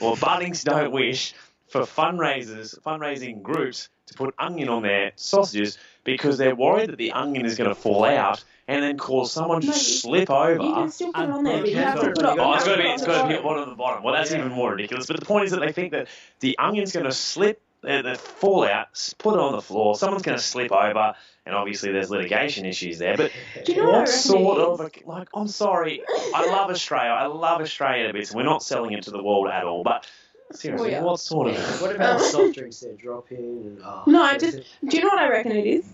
or 0.00 0.16
Bunnings 0.16 0.64
don't 0.64 0.92
wish 0.92 1.34
for 1.68 1.82
fundraisers, 1.82 2.78
fundraising 2.80 3.42
groups 3.42 3.88
to 4.06 4.14
put 4.14 4.34
onion 4.38 4.68
on 4.68 4.82
their 4.82 5.12
sausages 5.16 5.78
because 6.04 6.38
they're 6.38 6.54
worried 6.54 6.90
that 6.90 6.96
the 6.98 7.12
onion 7.12 7.44
is 7.44 7.56
going 7.56 7.68
to 7.68 7.74
fall 7.74 8.04
out 8.04 8.42
and 8.68 8.82
then 8.82 8.96
cause 8.98 9.30
someone 9.32 9.60
to 9.60 9.66
No, 9.68 9.72
you- 9.72 9.78
slip 9.78 10.28
You 10.28 10.34
over. 10.34 10.58
can 10.58 10.90
still 10.90 11.12
put 11.12 11.24
it 11.24 11.30
on 11.30 11.44
there, 11.44 11.60
but 11.60 11.68
you 11.70 11.76
have 11.76 11.94
to 12.00 12.06
put 12.06 12.18
it 12.18 12.22
got- 12.22 12.38
Oh, 12.38 12.42
on 12.44 12.56
it's 12.56 12.64
got 12.64 12.70
to 12.72 12.76
be, 12.78 12.82
the 12.88 12.94
it's 12.94 13.06
got 13.06 13.22
to 13.22 13.28
be 13.28 13.34
bottom. 13.34 13.44
one 13.46 13.58
on 13.58 13.68
the 13.68 13.74
bottom. 13.74 14.02
Well, 14.02 14.14
that's 14.14 14.30
Yeah. 14.32 14.38
even 14.38 14.52
more 14.52 14.70
ridiculous. 14.72 15.06
But 15.06 15.18
the 15.20 15.26
point 15.26 15.44
is 15.46 15.50
that 15.52 15.60
they 15.60 15.72
think 15.72 15.92
that 15.92 16.08
the 16.40 16.56
onion's 16.58 16.92
going 16.92 17.06
to 17.06 17.12
slip, 17.12 17.60
uh, 17.86 18.02
the 18.02 18.14
fall 18.16 18.64
out, 18.64 18.88
put 19.18 19.34
it 19.34 19.40
on 19.40 19.52
the 19.52 19.60
floor. 19.62 19.94
Someone's 19.96 20.22
going 20.22 20.38
to 20.38 20.42
slip 20.42 20.72
over, 20.72 21.14
and 21.44 21.54
obviously 21.54 21.92
there's 21.92 22.10
litigation 22.10 22.64
issues 22.66 22.98
there. 22.98 23.16
But 23.16 23.30
Do 23.64 23.72
you 23.72 23.82
know 23.82 23.90
what 23.90 23.98
what 24.00 24.08
sort 24.08 24.58
of 24.58 24.80
a, 24.80 24.90
like? 25.08 25.28
I'm 25.34 25.46
sorry, 25.48 26.02
I 26.34 26.46
love 26.50 26.70
Australia. 26.70 27.10
I 27.12 27.26
love 27.26 27.60
Australia 27.60 28.08
a 28.08 28.12
bit. 28.12 28.32
We're 28.34 28.42
not 28.42 28.62
selling 28.64 28.92
it 28.92 29.04
to 29.04 29.10
the 29.12 29.22
world 29.22 29.46
at 29.48 29.62
all. 29.64 29.84
But 29.84 30.06
seriously, 30.52 30.88
Oh, 30.88 30.98
yeah. 30.98 31.02
what 31.02 31.20
sort 31.20 31.48
of? 31.48 31.80
What 31.82 31.94
about 31.96 32.20
um, 32.20 32.26
soft 32.26 32.54
drinks 32.54 32.80
they're 32.80 32.94
dropping? 32.94 33.38
And, 33.38 33.80
oh, 33.84 34.02
No, 34.06 34.22
I 34.22 34.38
just- 34.38 34.58
Do 34.86 34.96
you 34.96 35.02
know 35.02 35.08
what 35.08 35.18
I 35.18 35.28
reckon 35.28 35.52
it 35.52 35.66
is? 35.66 35.84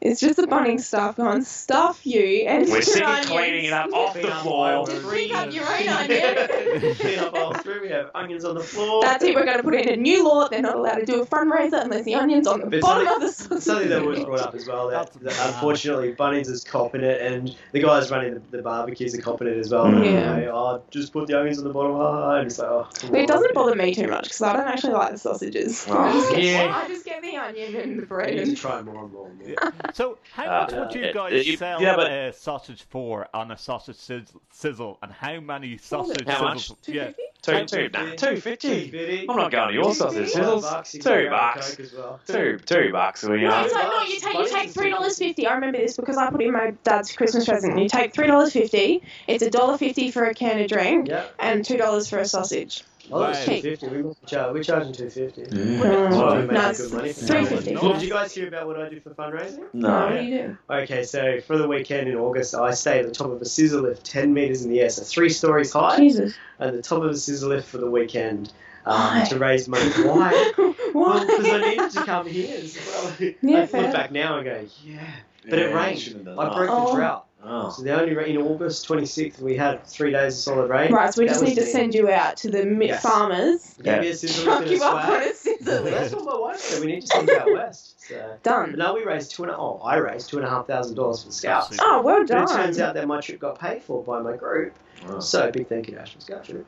It's 0.00 0.20
just 0.20 0.36
the 0.36 0.46
bunning 0.46 0.78
stuff 0.78 1.16
going, 1.16 1.42
stuff 1.42 2.06
you 2.06 2.46
and 2.46 2.64
We're 2.68 2.74
your 2.74 2.82
sick 2.82 3.02
of 3.02 3.08
onions. 3.08 3.26
cleaning 3.26 3.64
it 3.64 3.72
up 3.72 3.92
off 3.92 4.14
the 4.14 4.30
floor. 4.30 4.86
Just 4.86 5.08
pick 5.10 5.34
up 5.34 5.52
your 5.52 5.64
own 5.66 5.88
onion. 5.88 6.94
Clean 6.94 7.18
up 7.18 7.34
all 7.34 7.52
through. 7.54 7.82
We 7.82 7.88
have 7.88 8.10
onions 8.14 8.44
on 8.44 8.54
the 8.54 8.62
floor. 8.62 9.02
That's 9.02 9.24
it. 9.24 9.34
We're 9.34 9.44
going 9.44 9.56
to 9.56 9.62
put 9.64 9.74
in 9.74 9.88
a 9.88 9.96
new 9.96 10.22
law. 10.24 10.46
They're 10.48 10.62
not 10.62 10.76
allowed 10.76 10.98
to 10.98 11.04
do 11.06 11.20
a 11.20 11.26
fundraiser 11.26 11.82
unless 11.82 12.04
the 12.04 12.14
onion's 12.14 12.46
on 12.46 12.60
the 12.60 12.66
But 12.66 12.80
bottom 12.80 13.08
of 13.08 13.20
the 13.22 13.32
sausage. 13.32 13.62
Something 13.64 13.88
that 13.88 14.04
was 14.04 14.20
brought 14.20 14.38
up 14.40 14.54
as 14.54 14.68
well. 14.68 14.88
That, 14.88 15.12
that 15.14 15.46
unfortunately 15.54 16.14
Bunnings 16.14 16.48
is 16.48 16.62
copping 16.62 17.02
it, 17.02 17.20
and 17.20 17.56
the 17.72 17.80
guys 17.80 18.08
running 18.10 18.34
the, 18.34 18.40
the 18.56 18.62
barbecues 18.62 19.16
are 19.18 19.20
copping 19.20 19.48
it 19.48 19.56
as 19.58 19.70
well. 19.72 19.86
Mm. 19.86 20.04
Yeah. 20.04 20.36
They, 20.36 20.46
oh, 20.48 20.80
just 20.92 21.12
put 21.12 21.26
the 21.26 21.36
onions 21.40 21.58
on 21.58 21.64
the 21.64 21.70
bottom. 21.72 21.96
Ah, 21.96 22.36
and 22.36 22.46
it's 22.46 22.58
like, 22.60 22.68
oh, 22.70 22.86
But 23.10 23.18
it 23.20 23.26
doesn't 23.26 23.52
bother 23.52 23.74
me 23.74 23.92
too 23.94 24.06
much 24.06 24.24
because 24.24 24.42
I 24.42 24.52
don't 24.52 24.68
actually 24.68 24.92
like 24.92 25.10
the 25.10 25.18
sausages. 25.18 25.86
Oh, 25.88 25.98
I, 25.98 26.12
just 26.12 26.30
get, 26.30 26.42
yeah. 26.44 26.82
I 26.84 26.86
just 26.86 27.04
get 27.04 27.20
the 27.20 27.36
onion 27.36 27.74
and 27.74 27.98
the 27.98 28.02
I 28.02 28.06
bread. 28.06 28.34
need 28.34 28.36
to 28.36 28.48
And... 28.50 28.56
try 28.56 28.80
more 28.82 29.02
and 29.02 29.12
more. 29.12 29.26
And 29.28 29.38
more. 29.48 29.72
So, 29.94 30.18
how 30.32 30.44
Uh, 30.44 30.60
much 30.62 30.72
would 30.74 30.94
you 30.94 31.08
uh, 31.08 31.12
guys 31.12 31.48
uh, 31.48 31.56
sell 31.56 31.82
yeah, 31.82 31.96
but- 31.96 32.10
a 32.10 32.32
sausage 32.32 32.82
for 32.90 33.26
on 33.32 33.50
a 33.50 33.56
sausage 33.56 33.96
sizz- 33.96 34.32
sizzle, 34.50 34.98
and 35.02 35.10
how 35.12 35.40
many 35.40 35.76
sausage 35.78 36.26
How 36.28 36.42
much? 36.42 36.68
sizzles? 36.70 36.76
Yeah, 36.88 37.10
Two, 37.40 37.64
two, 37.66 37.88
nah, 37.90 38.14
two 38.16 38.36
fifty. 38.40 39.26
I'm 39.28 39.36
not 39.36 39.52
going 39.52 39.68
to 39.68 39.74
your 39.74 39.94
sausage 39.94 40.30
Five 40.32 40.42
sizzles. 40.44 40.62
bucks, 40.62 40.92
Two 40.92 40.98
can 40.98 41.26
grab 41.28 41.54
bucks. 41.54 41.78
Well. 41.96 42.20
Two, 42.26 42.58
two 42.58 42.90
bucks. 42.92 43.22
We 43.24 43.42
No, 43.42 43.64
it's 43.64 43.72
like 43.72 43.84
no, 43.88 44.02
you 44.02 44.18
take 44.20 44.34
you 44.34 44.48
take 44.48 44.70
three 44.70 44.90
dollars 44.90 45.18
fifty. 45.18 45.46
I 45.46 45.54
remember 45.54 45.78
this 45.78 45.96
because 45.96 46.16
I 46.16 46.30
put 46.30 46.42
in 46.42 46.52
my 46.52 46.72
dad's 46.82 47.12
Christmas 47.12 47.46
present. 47.46 47.78
You 47.78 47.88
take 47.88 48.12
three 48.12 48.26
dollars 48.26 48.52
fifty. 48.52 49.02
It's 49.28 49.42
a 49.44 49.50
dollar 49.50 49.78
fifty 49.78 50.10
for 50.10 50.24
a 50.24 50.34
can 50.34 50.60
of 50.60 50.68
drink 50.68 51.08
Yeah. 51.08 51.26
and 51.38 51.64
two 51.64 51.76
dollars 51.76 52.10
for 52.10 52.18
a 52.18 52.24
sausage. 52.24 52.82
Oh, 53.10 53.22
it's 53.24 53.46
Right. 53.48 53.62
two 53.62 53.76
fifty. 53.76 53.88
We 53.88 54.12
charge. 54.26 54.52
We're 54.54 54.62
charging 54.62 54.92
two 54.92 55.10
fifty. 55.10 55.42
Mm. 55.42 56.12
So 56.12 56.36
we 56.36 56.42
No, 56.42 56.46
make 56.46 56.58
it's 56.70 56.80
good 56.80 56.92
money 56.92 57.12
for 57.12 57.20
three 57.20 57.44
that 57.44 57.52
one. 57.52 57.62
fifty. 57.62 57.74
No. 57.74 57.92
Did 57.92 58.02
you 58.02 58.10
guys 58.10 58.34
hear 58.34 58.48
about 58.48 58.66
what 58.66 58.80
I 58.80 58.88
do 58.88 59.00
for 59.00 59.10
fundraising? 59.10 59.64
No, 59.72 59.88
what 60.00 60.08
do 60.10 60.14
No. 60.16 60.20
you 60.20 60.38
do? 60.38 60.56
Okay, 60.70 61.04
so 61.04 61.40
for 61.40 61.56
the 61.58 61.66
weekend 61.68 62.08
in 62.08 62.16
August, 62.16 62.54
I 62.54 62.72
stay 62.72 62.98
at 63.00 63.06
the 63.06 63.12
top 63.12 63.28
of 63.30 63.40
a 63.40 63.44
scissor 63.44 63.80
lift, 63.80 64.04
10 64.04 64.32
metres 64.34 64.64
in 64.64 64.70
the 64.70 64.80
air, 64.80 64.90
so 64.90 65.02
three 65.02 65.30
stories 65.30 65.72
high, 65.72 65.96
Jesus. 65.96 66.34
at 66.60 66.72
the 66.72 66.82
top 66.82 67.02
of 67.02 67.10
a 67.10 67.16
scissor 67.16 67.46
lift 67.46 67.68
for 67.68 67.78
the 67.78 67.90
weekend 67.90 68.52
um, 68.86 68.94
Why? 69.20 69.24
to 69.28 69.38
raise 69.38 69.68
money. 69.68 69.90
Why? 70.02 70.52
Why? 70.92 71.20
Because 71.26 71.46
I 71.46 71.60
needed 71.70 71.90
to 71.92 72.04
come 72.04 72.26
here 72.26 72.56
as 72.56 72.76
well. 72.76 73.30
Yeah, 73.42 73.60
I 73.62 73.66
fair. 73.66 73.82
look 73.82 73.92
back 73.92 74.12
now 74.12 74.36
and 74.38 74.44
go, 74.44 74.64
yeah. 74.84 75.00
But 75.48 75.58
it 75.60 75.74
rained. 75.74 76.28
I 76.28 76.54
broke 76.54 76.70
Oh. 76.70 76.90
the 76.90 76.96
drought. 76.96 77.26
Oh. 77.44 77.70
So 77.70 77.82
the 77.82 77.98
only 77.98 78.14
rain 78.16 78.36
in 78.36 78.42
August 78.42 78.88
26th, 78.88 79.40
we 79.40 79.56
had 79.56 79.84
three 79.86 80.10
days 80.10 80.34
of 80.34 80.40
solid 80.40 80.68
rain. 80.68 80.92
Right, 80.92 81.14
so 81.14 81.20
we 81.22 81.26
That 81.28 81.34
just 81.34 81.44
need 81.44 81.54
to 81.54 81.60
me. 81.60 81.66
send 81.70 81.94
you 81.94 82.10
out 82.10 82.36
to 82.38 82.50
the 82.50 82.64
Yes. 82.80 83.00
farmers. 83.02 83.74
Give 83.82 84.00
me 84.00 84.08
a 84.08 84.14
scissor 84.14 84.44
Chuck 84.44 84.60
lift 84.60 84.62
and 84.62 84.70
a 84.70 84.74
you 84.74 84.82
up 84.84 84.94
on 84.94 85.04
swag. 85.06 85.22
a 85.30 85.34
scissor 85.34 85.82
that's 85.82 86.14
what 86.14 86.24
my 86.24 86.38
wife 86.38 86.56
said. 86.58 86.80
We 86.80 86.86
need 86.92 87.00
to 87.02 87.06
send 87.06 87.28
you 87.28 87.38
out 87.38 87.52
west. 87.52 88.00
So. 88.08 88.36
Done. 88.42 88.70
But 88.70 88.78
no, 88.78 88.94
we 88.94 89.04
raised 89.04 89.30
two 89.32 89.44
and 89.44 89.52
a, 89.52 89.56
oh, 89.56 89.80
I 89.84 89.96
raised 89.96 90.30
two 90.30 90.38
and 90.38 90.46
a 90.46 90.50
half 90.50 90.66
thousand 90.66 90.96
dollars 90.96 91.22
for 91.22 91.28
the 91.28 91.34
scouts. 91.34 91.76
Oh, 91.80 92.02
well 92.02 92.24
done. 92.24 92.44
But 92.44 92.48
done. 92.48 92.60
it 92.60 92.62
turns 92.64 92.80
out 92.80 92.94
that 92.94 93.06
my 93.06 93.20
trip 93.20 93.38
got 93.38 93.58
paid 93.60 93.82
for 93.84 94.02
by 94.02 94.20
my 94.20 94.34
group. 94.36 94.74
Oh. 95.06 95.20
So 95.20 95.50
big 95.50 95.68
thank 95.68 95.88
you 95.88 95.94
to 95.94 96.00
Ashton 96.00 96.20
Scout 96.20 96.44
Troop. 96.44 96.66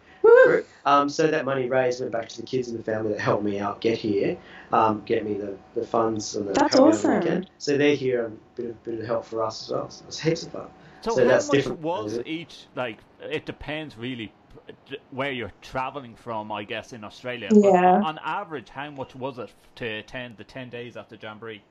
Um, 0.86 1.08
so 1.08 1.26
that 1.26 1.44
money 1.44 1.68
raised 1.68 2.00
went 2.00 2.12
back 2.12 2.28
to 2.30 2.40
the 2.40 2.46
kids 2.46 2.68
and 2.68 2.78
the 2.78 2.82
family 2.82 3.12
that 3.12 3.20
helped 3.20 3.44
me 3.44 3.58
out 3.58 3.80
get 3.80 3.98
here, 3.98 4.36
um, 4.72 5.02
get 5.04 5.24
me 5.24 5.34
the, 5.34 5.56
the 5.74 5.86
funds 5.86 6.34
and 6.36 6.48
the 6.48 6.52
That's 6.54 6.74
help 6.74 6.84
the 6.86 6.96
awesome. 6.96 7.18
weekend. 7.18 7.50
So 7.58 7.76
they're 7.76 7.94
here 7.94 8.26
and 8.26 8.36
a 8.36 8.60
bit 8.60 8.70
of, 8.70 8.84
bit 8.84 9.00
of 9.00 9.06
help 9.06 9.24
for 9.24 9.42
us 9.42 9.64
as 9.64 9.70
well. 9.70 9.90
So 9.90 10.04
it's 10.08 10.18
heaps 10.18 10.42
of 10.44 10.52
fun. 10.52 10.66
So, 11.02 11.12
So 11.12 11.22
how 11.22 11.28
that's 11.28 11.48
much 11.48 11.56
different. 11.56 11.80
was 11.80 12.20
each? 12.26 12.66
Like, 12.74 12.98
it 13.20 13.46
depends 13.46 13.96
really 13.96 14.32
where 15.10 15.32
you're 15.32 15.52
traveling 15.62 16.14
from, 16.14 16.50
I 16.52 16.64
guess, 16.64 16.92
in 16.92 17.04
Australia. 17.04 17.48
But 17.50 17.62
Yeah. 17.62 18.00
on 18.02 18.18
average, 18.24 18.68
how 18.68 18.90
much 18.90 19.14
was 19.14 19.38
it 19.38 19.52
to 19.76 19.86
attend 19.86 20.36
the 20.36 20.44
ten 20.44 20.70
days 20.70 20.96
at 20.96 21.08
the 21.08 21.16
Jamboree? 21.16 21.62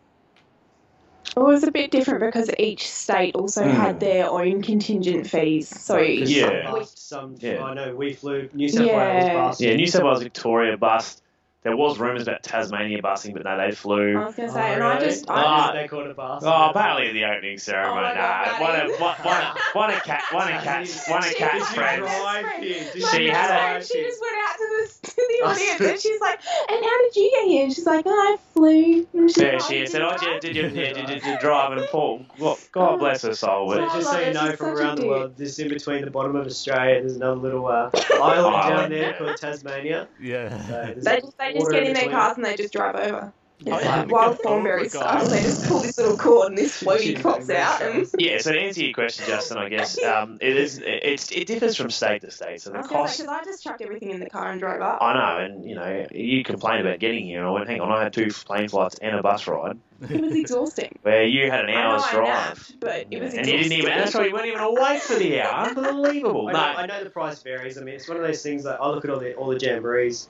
It 1.35 1.39
was 1.39 1.63
a 1.63 1.71
bit 1.71 1.91
different 1.91 2.21
because 2.21 2.49
each 2.57 2.89
state 2.89 3.35
also 3.35 3.63
Hmm. 3.63 3.69
had 3.69 3.99
their 3.99 4.29
own 4.29 4.61
contingent 4.61 5.27
fees. 5.27 5.67
So 5.69 5.97
Yeah. 5.99 6.71
Some, 6.71 6.85
some 6.95 7.35
Yeah. 7.39 7.63
I 7.63 7.73
know 7.73 7.95
we 7.95 8.13
flew 8.13 8.49
New 8.53 8.67
South 8.69 8.85
Yeah. 8.87 8.97
Wales 8.97 9.33
bus. 9.33 9.61
Yeah, 9.61 9.75
New 9.75 9.87
South 9.87 10.03
Wales, 10.03 10.23
Victoria 10.23 10.77
bust. 10.77 11.21
There 11.61 11.75
was 11.75 11.99
rumours 11.99 12.21
about 12.23 12.41
Tasmania 12.41 13.01
busing, 13.01 13.33
but 13.33 13.43
no, 13.43 13.57
they 13.57 13.71
flew. 13.71 14.17
I 14.17 14.25
was 14.25 14.35
going 14.35 14.47
to 14.47 14.53
say, 14.53 14.73
and 14.75 14.81
I 14.83 14.97
just, 14.99 15.29
I 15.29 15.43
just 15.67 15.73
they 15.73 15.87
called 15.89 16.07
it 16.07 16.15
bus. 16.15 16.41
Oh, 16.45 16.69
apparently 16.69 17.07
at 17.09 17.13
the 17.13 17.25
opening 17.25 17.57
ceremony. 17.57 17.99
Oh 17.99 18.01
my 18.01 18.13
nah, 18.13 18.45
God, 18.45 18.61
one 18.61 18.71
Maddie. 18.71 18.93
of 18.93 18.99
one, 19.01 19.15
one, 19.23 19.45
one 19.73 19.89
of 19.93 20.03
cat 20.03 20.23
one 20.31 20.53
of 20.53 20.63
cat's 20.63 21.09
one 21.09 21.19
of 21.19 21.25
She 21.25 21.35
cat's 21.35 21.67
friends. 21.73 21.99
drive 22.07 22.41
friend. 22.45 22.63
here? 22.63 22.89
Did 22.93 23.01
My 23.03 23.09
She 23.09 23.27
had 23.27 23.49
a- 23.51 23.59
friend, 23.59 23.83
she 23.85 24.01
just 24.01 24.21
went 24.21 24.35
out 24.47 24.55
to 24.57 24.67
the, 24.69 25.07
to 25.09 25.15
the 25.15 25.39
Oh, 25.41 25.47
audience 25.51 25.81
and 25.81 25.99
she's 25.99 26.21
like, 26.21 26.39
and 26.69 26.85
how 26.85 26.97
did 27.01 27.15
you 27.17 27.31
get 27.33 27.47
here? 27.47 27.63
And 27.65 27.73
she's 27.73 27.85
like, 27.85 28.03
oh, 28.05 28.11
I 28.11 28.37
flew. 28.53 29.07
And 29.13 29.29
she's 29.29 29.37
Yeah, 29.37 29.51
like, 29.53 29.61
she 29.63 29.81
"Oh, 29.81 29.85
said, 29.85 30.01
you 30.01 30.07
"Oh, 30.07 30.17
did 30.39 30.55
you, 30.55 30.61
did 30.63 30.73
you, 30.73 30.81
yeah, 30.81 30.93
did 30.93 30.97
you, 31.09 31.15
did 31.19 31.25
you 31.25 31.37
drive?" 31.41 31.77
And 31.77 31.87
Paul, 31.89 32.25
God, 32.39 32.57
God 32.71 32.97
bless 32.99 33.23
her 33.23 33.33
soul. 33.33 33.69
So 33.73 33.75
Oh, 33.81 33.85
But 33.85 33.93
just 33.95 34.09
so 34.11 34.19
you 34.19 34.33
know, 34.33 34.55
from 34.55 34.67
around 34.77 34.95
the 34.95 35.01
dick. 35.01 35.09
world, 35.09 35.37
just 35.37 35.59
in 35.59 35.67
between 35.67 36.05
the 36.05 36.11
bottom 36.11 36.35
of 36.37 36.45
Australia, 36.47 37.01
there's 37.01 37.17
another 37.17 37.35
little 37.35 37.67
uh, 37.67 37.89
island 38.21 38.69
down 38.75 38.89
there 38.91 39.13
called 39.13 39.35
Tasmania. 39.37 40.07
Yeah. 40.21 40.49
So 40.67 40.93
They 41.01 41.19
just, 41.21 41.37
they 41.53 41.59
just 41.59 41.71
get 41.71 41.87
in 41.87 41.93
their 41.93 42.09
cars 42.09 42.35
and 42.37 42.45
they 42.45 42.55
just 42.55 42.73
drive 42.73 42.95
over. 42.95 43.33
Oh, 43.67 43.77
yeah, 43.77 43.97
like 43.97 44.09
wild 44.09 44.37
get 44.37 44.43
thornberry 44.43 44.79
over, 44.83 44.89
style. 44.89 45.27
They 45.27 45.43
just 45.43 45.63
pull 45.63 45.79
this 45.81 45.97
little 45.97 46.15
cord 46.15 46.47
and 46.47 46.57
this 46.57 46.81
floaty 46.83 47.21
pops 47.21 47.49
out. 47.49 47.81
And 47.81 48.07
yeah, 48.17 48.37
so 48.37 48.53
to 48.53 48.59
answer 48.59 48.81
your 48.81 48.93
question, 48.93 49.25
Justin, 49.27 49.57
I 49.57 49.67
guess 49.67 50.01
um, 50.03 50.37
it 50.39 50.55
is 50.55 50.77
it, 50.77 50.85
it's, 51.03 51.29
it 51.33 51.45
differs 51.45 51.75
from 51.75 51.89
state 51.89 52.21
to 52.21 52.31
state. 52.31 52.61
So 52.61 52.69
I 52.71 52.73
the 52.75 52.79
was 52.79 52.87
cost. 52.87 53.17
because 53.19 53.29
I 53.29 53.43
just 53.43 53.61
chucked 53.61 53.81
everything 53.81 54.11
in 54.11 54.21
the 54.21 54.29
car 54.29 54.49
and 54.49 54.61
drove 54.61 54.79
up. 54.79 54.99
I 55.01 55.13
know, 55.13 55.43
and 55.43 55.67
you 55.69 55.75
know, 55.75 56.07
you 56.09 56.41
complained 56.45 56.87
about 56.87 56.99
getting 56.99 57.25
here, 57.25 57.39
and 57.39 57.47
I 57.49 57.51
went, 57.51 57.67
"Hang 57.67 57.81
on, 57.81 57.91
I 57.91 58.03
had 58.03 58.13
two 58.13 58.29
plane 58.29 58.69
flights 58.69 58.97
and 59.01 59.17
a 59.17 59.21
bus 59.21 59.45
ride." 59.45 59.77
It 60.09 60.21
was 60.21 60.33
exhausting. 60.33 60.97
Where 61.01 61.25
you 61.25 61.51
had 61.51 61.65
an 61.65 61.71
I 61.71 61.73
know 61.73 61.79
hour's 61.89 62.03
I 62.05 62.11
drive. 62.13 62.27
napped, 62.27 62.79
but 62.79 63.07
it 63.11 63.21
was 63.21 63.33
and 63.33 63.41
exhausting. 63.41 63.47
you 63.49 63.57
didn't 63.63 63.71
even, 63.73 63.89
that's 63.97 64.15
why 64.15 64.25
you 64.27 64.31
weren't 64.33 64.45
even 64.45 64.61
awake 64.61 65.01
for 65.01 65.15
the 65.15 65.41
hour. 65.41 65.67
Unbelievable. 65.67 66.47
I 66.47 66.51
No. 66.53 66.57
know, 66.59 66.63
I 66.65 66.85
know 66.85 67.03
the 67.03 67.09
price 67.09 67.43
varies. 67.43 67.77
I 67.77 67.81
mean, 67.81 67.95
it's 67.95 68.07
one 68.07 68.15
of 68.15 68.23
those 68.23 68.41
things 68.41 68.63
that 68.63 68.79
I 68.79 68.87
look 68.87 69.03
at 69.03 69.11
all 69.11 69.19
the 69.19 69.33
all 69.35 69.49
the 69.49 69.59
jamborees. 69.59 70.29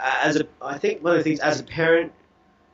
Uh, 0.00 0.18
as 0.22 0.36
a, 0.36 0.46
I 0.60 0.78
think 0.78 1.02
one 1.02 1.12
of 1.12 1.18
the 1.18 1.24
things 1.24 1.40
as 1.40 1.60
a 1.60 1.64
parent, 1.64 2.12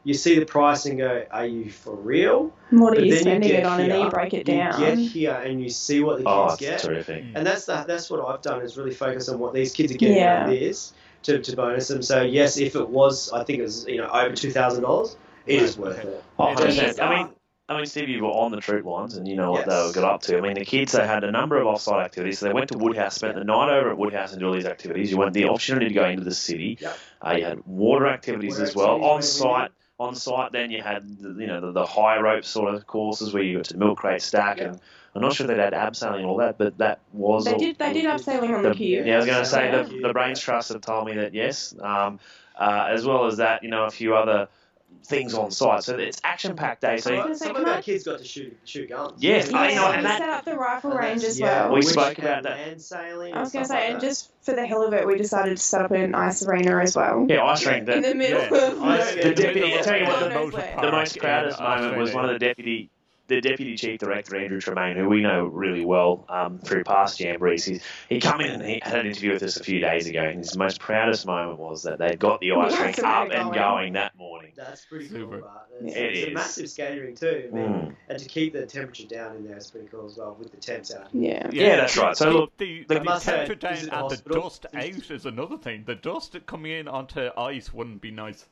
you 0.04 0.14
see 0.14 0.38
the 0.38 0.46
price 0.46 0.86
and 0.86 0.98
go, 0.98 1.24
"Are 1.30 1.46
you 1.46 1.70
for 1.70 1.94
real?" 1.94 2.52
What 2.70 2.92
are 2.92 2.96
But 2.96 3.04
you 3.04 3.12
then 3.12 3.22
spending 3.22 3.50
get 3.50 3.60
it 3.60 3.66
on, 3.66 3.80
and 3.80 3.90
then 3.90 4.00
you 4.00 4.10
break 4.10 4.34
it 4.34 4.48
You 4.48 4.54
down. 4.54 4.80
get 4.80 4.98
here 4.98 5.32
and 5.34 5.62
you 5.62 5.68
see 5.68 6.00
what 6.02 6.18
the 6.18 6.28
Oh, 6.28 6.48
kids 6.48 6.54
it's 6.54 6.60
get, 6.62 6.80
terrific. 6.80 7.24
and 7.34 7.46
that's 7.46 7.66
the, 7.66 7.84
that's 7.86 8.10
what 8.10 8.26
I've 8.26 8.42
done 8.42 8.62
is 8.62 8.76
really 8.76 8.94
focus 8.94 9.28
on 9.28 9.38
what 9.38 9.52
these 9.54 9.72
kids 9.72 9.92
are 9.94 9.98
getting 9.98 10.22
out 10.22 10.48
of 10.48 10.54
Yeah. 10.54 10.60
this 10.60 10.92
to, 11.24 11.38
to 11.38 11.56
bonus 11.56 11.88
them. 11.88 12.02
So 12.02 12.22
yes, 12.22 12.58
if 12.58 12.74
it 12.74 12.88
was, 12.88 13.30
I 13.32 13.44
think 13.44 13.60
it 13.60 13.62
was 13.62 13.86
you 13.86 13.98
know 13.98 14.08
over 14.08 14.34
two 14.34 14.50
thousand 14.50 14.82
dollars, 14.82 15.16
it 15.46 15.62
is 15.62 15.76
worth 15.78 15.98
it. 16.04 16.24
Oh, 16.38 16.48
It 16.50 16.56
100%. 16.58 17.00
I 17.00 17.14
mean, 17.24 17.28
I 17.72 17.76
mean, 17.78 17.86
Steve, 17.86 18.08
you 18.08 18.22
were 18.24 18.30
on 18.30 18.50
the 18.50 18.60
troop 18.60 18.84
lines, 18.84 19.16
and 19.16 19.26
you 19.26 19.36
know 19.36 19.50
what 19.52 19.66
Yes. 19.66 19.92
they 19.94 20.00
got 20.00 20.14
up 20.14 20.22
to. 20.22 20.38
I 20.38 20.40
mean, 20.40 20.54
the 20.54 20.64
kids 20.64 20.92
they 20.92 21.06
had 21.06 21.24
a 21.24 21.30
number 21.30 21.58
of 21.58 21.66
off-site 21.66 22.04
activities. 22.04 22.38
So 22.38 22.46
they 22.46 22.52
went 22.52 22.70
to 22.70 22.78
Woodhouse, 22.78 23.14
spent 23.16 23.34
the 23.34 23.44
night 23.44 23.70
over 23.70 23.90
at 23.90 23.98
Woodhouse 23.98 24.32
and 24.32 24.40
did 24.40 24.46
all 24.46 24.52
these 24.54 24.66
activities. 24.66 25.10
You 25.10 25.18
went 25.18 25.34
the 25.34 25.44
opportunity 25.48 25.88
to 25.88 25.94
go 25.94 26.06
into 26.06 26.24
the 26.24 26.34
city. 26.34 26.78
Yep. 26.80 26.98
Uh, 27.26 27.34
you 27.38 27.44
had 27.44 27.66
water 27.66 28.06
activities 28.08 28.52
Water 28.54 28.62
as 28.64 28.74
well 28.76 28.96
activities, 28.96 29.40
on 29.40 29.48
where 29.50 29.54
we 29.56 29.62
site. 29.62 29.70
On 29.98 30.14
site, 30.16 30.52
then 30.52 30.70
you 30.72 30.82
had 30.82 31.02
the, 31.20 31.34
you 31.40 31.46
know 31.46 31.60
the, 31.60 31.70
the 31.72 31.86
high 31.86 32.18
rope 32.18 32.44
sort 32.44 32.74
of 32.74 32.86
courses 32.86 33.32
where 33.32 33.42
you 33.42 33.58
got 33.58 33.66
to 33.66 33.76
milk 33.76 33.98
crate 33.98 34.20
stack, 34.22 34.58
Yep. 34.58 34.66
and 34.66 34.80
I'm 35.14 35.22
not 35.22 35.34
sure 35.34 35.46
they 35.46 35.54
had 35.56 35.74
abseiling 35.74 36.16
and 36.16 36.24
all 36.26 36.38
that, 36.38 36.58
but 36.58 36.78
that 36.78 37.00
was 37.12 37.44
They 37.44 37.52
all- 37.52 37.58
did. 37.58 37.78
They 37.78 37.92
did 37.92 38.04
have 38.06 38.20
sailing 38.20 38.52
on 38.52 38.62
the, 38.62 38.70
the, 38.70 38.74
queue. 38.74 39.04
yeah, 39.04 39.14
I 39.14 39.16
was 39.18 39.26
going 39.26 39.38
to 39.38 39.44
say 39.48 39.66
Yeah. 39.70 39.82
the, 39.82 39.98
the 40.08 40.12
Brains 40.12 40.40
Trust 40.40 40.70
have 40.72 40.80
told 40.80 41.06
me 41.06 41.14
that 41.16 41.34
yes, 41.34 41.74
um, 41.80 42.18
uh, 42.58 42.88
as 42.90 43.04
well 43.06 43.26
as 43.26 43.36
that, 43.36 43.62
you 43.62 43.68
know, 43.70 43.84
a 43.84 43.90
few 43.90 44.16
other 44.16 44.48
things 45.04 45.34
on 45.34 45.50
site. 45.50 45.82
So 45.84 45.96
it's 45.96 46.20
action 46.24 46.54
packed 46.56 46.80
day. 46.82 46.96
So 46.98 47.14
I 47.14 47.26
was 47.26 47.38
Some, 47.38 47.38
say, 47.38 47.44
some 47.46 47.54
can 47.56 47.64
of 47.64 47.68
I- 47.68 47.74
our 47.76 47.82
kids 47.82 48.04
got 48.04 48.18
to 48.18 48.24
shoot 48.24 48.56
shoot 48.64 48.88
guns. 48.88 49.14
Yes, 49.22 49.50
Yeah, 49.50 49.58
I 49.58 49.74
know, 49.74 49.90
we 49.90 49.96
and 49.96 50.06
that- 50.06 50.18
set 50.18 50.28
up 50.28 50.44
the 50.44 50.56
rifle 50.56 50.90
And 50.92 51.00
range 51.00 51.24
as 51.24 51.38
yeah, 51.40 51.64
well. 51.64 51.68
We 51.70 51.74
which 51.76 51.86
spoke 51.86 52.18
about 52.18 52.44
that. 52.44 52.58
Land 52.58 52.80
sailing. 52.82 53.34
I 53.34 53.40
was 53.40 53.52
going 53.52 53.64
going 53.66 53.80
to 53.80 53.86
say, 53.86 53.92
and 53.92 54.00
just 54.00 54.30
for 54.42 54.54
the 54.54 54.66
hell 54.66 54.82
of 54.86 54.92
it, 54.94 55.06
we 55.06 55.16
decided 55.18 55.56
to 55.56 55.62
set 55.62 55.82
up 55.82 55.90
an 55.90 56.14
ice 56.14 56.44
arena 56.46 56.78
as 56.80 56.96
well. 56.96 57.26
yeah, 57.28 57.42
ice 57.44 57.64
rink. 57.66 57.88
In 57.88 58.02
The, 58.02 58.08
the 58.10 58.14
middle 58.14 58.40
Yeah. 58.40 58.66
of 58.72 58.82
Ice- 58.82 59.14
the 59.14 59.34
deputy, 59.34 59.74
I 59.74 59.80
tell 59.82 59.98
you 59.98 60.04
what, 60.06 60.20
the, 60.20 60.28
knows 60.30 60.52
the 60.52 60.90
most 60.92 61.16
in 61.16 61.20
proudest 61.20 61.60
moment 61.60 61.96
was 61.96 62.14
one 62.14 62.24
of 62.24 62.30
the 62.32 62.38
deputy. 62.38 62.90
The 63.32 63.40
deputy 63.40 63.76
chief 63.76 63.98
director 63.98 64.36
Andrew 64.36 64.60
Tremaine, 64.60 64.96
who 64.96 65.08
we 65.08 65.22
know 65.22 65.46
really 65.46 65.86
well 65.86 66.26
um, 66.28 66.58
through 66.58 66.84
past 66.84 67.18
jamborees, 67.18 67.64
he, 67.64 67.80
he 68.10 68.20
come 68.20 68.42
in 68.42 68.50
and 68.50 68.62
he 68.62 68.80
had 68.82 68.98
an 68.98 69.06
interview 69.06 69.32
with 69.32 69.42
us 69.42 69.56
a 69.56 69.64
few 69.64 69.80
days 69.80 70.06
ago, 70.06 70.20
and 70.22 70.40
his 70.40 70.54
most 70.54 70.80
proudest 70.80 71.24
moment 71.26 71.58
was 71.58 71.84
that 71.84 71.98
they'd 71.98 72.18
got 72.18 72.40
the 72.40 72.52
ice 72.52 72.78
rink 72.78 72.98
up 72.98 73.28
arena 73.28 73.34
and 73.40 73.54
going. 73.54 73.58
going 73.58 73.92
that 73.94 74.14
morning. 74.18 74.52
That's 74.54 74.84
pretty 74.84 75.08
Super. 75.08 75.38
cool. 75.38 75.40
But 75.40 75.68
it's, 75.80 75.96
It 75.96 76.02
it's 76.02 76.18
is. 76.18 76.28
a 76.28 76.30
massive 76.32 76.70
skating 76.70 77.00
rink 77.04 77.18
too. 77.18 77.48
I 77.50 77.54
mean, 77.54 77.62
Mm. 77.72 77.94
and 78.10 78.18
to 78.18 78.28
keep 78.28 78.52
the 78.52 78.66
temperature 78.66 79.06
down 79.06 79.36
in 79.36 79.48
there 79.48 79.56
is 79.56 79.70
pretty 79.70 79.88
cool 79.88 80.04
as 80.04 80.18
well 80.18 80.36
with 80.38 80.50
the 80.50 80.58
temps 80.58 80.94
out. 80.94 81.08
Yeah. 81.14 81.48
Yeah, 81.52 81.76
that's 81.76 81.96
right. 81.96 82.14
So 82.14 82.26
the, 82.26 82.32
look, 82.32 82.56
the, 82.58 82.86
I 82.90 82.94
the 82.94 83.04
must 83.04 83.24
temperature 83.24 83.54
down 83.54 83.72
and 83.78 84.10
the 84.10 84.22
dust 84.30 84.66
out 84.74 85.10
is 85.10 85.24
another 85.24 85.56
thing. 85.56 85.84
The 85.86 85.94
dust 85.94 86.36
coming 86.44 86.72
in 86.72 86.86
onto 86.86 87.30
ice 87.36 87.72
wouldn't 87.72 88.02
be 88.02 88.10
nice. 88.10 88.46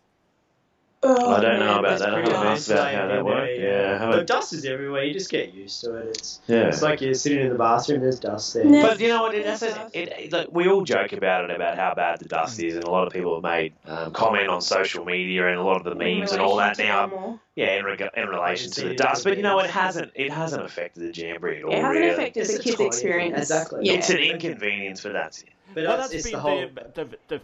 Oh, 1.03 1.35
I 1.35 1.41
don't 1.41 1.61
know 1.61 1.79
about 1.79 1.99
that. 2.01 2.11
I 2.11 2.13
pretty 2.21 2.31
haven't 2.31 2.45
nice. 2.47 2.59
asked 2.59 2.71
about 2.73 2.93
how 2.93 3.07
that 3.07 3.25
worked. 3.25 3.59
Yeah, 3.59 3.95
I 3.95 3.99
But 3.99 4.01
haven't. 4.11 4.27
dust 4.29 4.53
is 4.53 4.67
everywhere. 4.67 5.03
You 5.05 5.15
just 5.15 5.31
get 5.31 5.55
used 5.55 5.81
to 5.83 5.95
it. 5.95 6.09
It's 6.09 6.41
Yeah. 6.47 6.67
it's 6.69 6.83
like 6.83 7.01
you're 7.01 7.15
sitting 7.15 7.41
in 7.41 7.49
the 7.49 7.55
bathroom. 7.55 8.03
There's 8.03 8.21
dust 8.21 8.53
there. 8.53 8.67
No. 8.67 8.83
But 8.83 9.01
you 9.01 9.09
know 9.09 9.23
what? 9.23 9.35
It, 9.35 9.45
that's 9.47 9.63
a, 9.63 9.89
it, 9.95 10.09
it, 10.19 10.33
like, 10.33 10.49
we 10.53 10.69
all 10.69 10.83
joke 10.83 11.15
about 11.15 11.45
it 11.49 11.57
about 11.57 11.79
how 11.79 11.95
bad 11.95 12.19
the 12.19 12.27
dust 12.29 12.63
is, 12.63 12.75
and 12.75 12.85
a 12.85 12.91
lot 12.91 13.07
of 13.07 13.15
people 13.15 13.35
have 13.35 13.43
made 13.43 13.73
um, 13.87 14.13
comment 14.13 14.49
on 14.49 14.61
social 14.61 15.07
media 15.07 15.49
and 15.49 15.57
a 15.59 15.63
lot 15.63 15.79
of 15.79 15.85
the 15.85 15.95
memes 15.95 16.33
and 16.33 16.43
all 16.43 16.57
that 16.57 16.77
now. 16.77 17.07
normal. 17.07 17.41
Yeah, 17.55 17.79
in, 17.79 17.85
reg- 17.87 18.11
in 18.15 18.29
relation 18.29 18.71
to 18.73 18.89
the 18.91 18.95
dust. 18.95 19.25
But 19.25 19.39
you 19.39 19.43
know, 19.43 19.59
it 19.61 19.71
hasn't 19.71 20.13
it 20.15 20.31
hasn't 20.31 20.63
affected 20.63 21.03
the 21.15 21.19
jamboree 21.19 21.59
at 21.59 21.65
all. 21.65 21.73
It 21.73 21.77
hasn't 21.77 21.93
really. 21.95 22.09
affected 22.11 22.41
It's 22.43 22.57
the 22.59 22.63
kids' 22.63 22.81
experience. 22.81 23.39
Exactly. 23.39 23.81
Yeah. 23.87 23.95
It's 23.95 24.11
an 24.11 24.19
inconvenience, 24.19 25.03
but 25.03 25.15
that's 25.15 25.43
it. 25.43 25.49
But 25.73 25.85
well, 25.85 25.97
that's, 25.97 26.11
that's 26.11 26.15
it's 26.27 26.31
been 26.31 26.33
the 26.33 26.41
whole. 26.41 26.69
the, 26.95 27.05
the, 27.05 27.19
the 27.29 27.41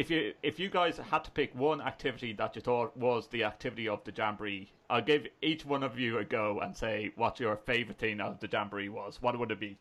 if 0.00 0.10
you 0.10 0.32
if 0.42 0.58
you 0.58 0.70
guys 0.70 0.96
had 0.96 1.24
to 1.24 1.30
pick 1.30 1.54
one 1.54 1.82
activity 1.82 2.32
that 2.32 2.56
you 2.56 2.62
thought 2.62 2.96
was 2.96 3.28
the 3.28 3.44
activity 3.44 3.86
of 3.86 4.02
the 4.04 4.12
jamboree, 4.16 4.72
I'll 4.88 5.02
give 5.02 5.26
each 5.42 5.66
one 5.66 5.82
of 5.82 5.98
you 5.98 6.16
a 6.18 6.24
go 6.24 6.60
and 6.60 6.74
say 6.74 7.12
what 7.16 7.38
your 7.38 7.56
favourite 7.56 7.98
thing 7.98 8.18
of 8.18 8.40
the 8.40 8.48
jamboree 8.50 8.88
was. 8.88 9.20
What 9.20 9.38
would 9.38 9.50
it 9.50 9.60
be? 9.60 9.76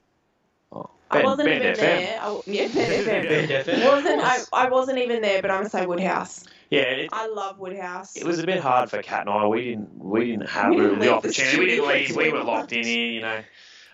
Oh, 0.73 0.89
I 1.09 1.23
wasn't 1.23 1.47
Bend 1.47 1.63
even 1.63 1.73
FM. 1.73 1.77
there. 1.77 2.19
I, 2.21 2.41
yeah, 2.45 2.67
Bend 2.67 3.07
FM. 3.07 3.29
Bend 3.29 3.65
FM. 3.65 3.85
wasn't 3.85 4.21
I, 4.21 4.37
I 4.51 4.69
wasn't 4.69 4.97
even 4.97 5.21
there, 5.21 5.41
but 5.41 5.51
I'm 5.51 5.59
gonna 5.59 5.69
say 5.69 5.85
Woodhouse. 5.85 6.43
Yeah, 6.69 6.81
it, 6.81 7.09
I 7.13 7.27
love 7.27 7.57
Woodhouse. 7.57 8.17
it 8.17 8.25
was 8.25 8.39
a 8.39 8.45
bit 8.45 8.59
hard 8.59 8.89
for 8.89 9.01
Kat 9.01 9.21
and 9.21 9.29
I. 9.29 9.47
We 9.47 9.63
didn't 9.63 10.03
we 10.03 10.31
didn't 10.31 10.49
have 10.49 10.71
We 10.71 10.81
didn't 10.81 10.99
the 10.99 11.05
the 11.05 11.13
opportunity. 11.13 11.59
We 11.59 11.65
didn't 11.67 11.87
leave. 11.87 12.15
We 12.17 12.31
were 12.33 12.43
locked 12.43 12.73
in 12.73 12.83
here, 12.83 13.11
you 13.11 13.21
know. 13.21 13.41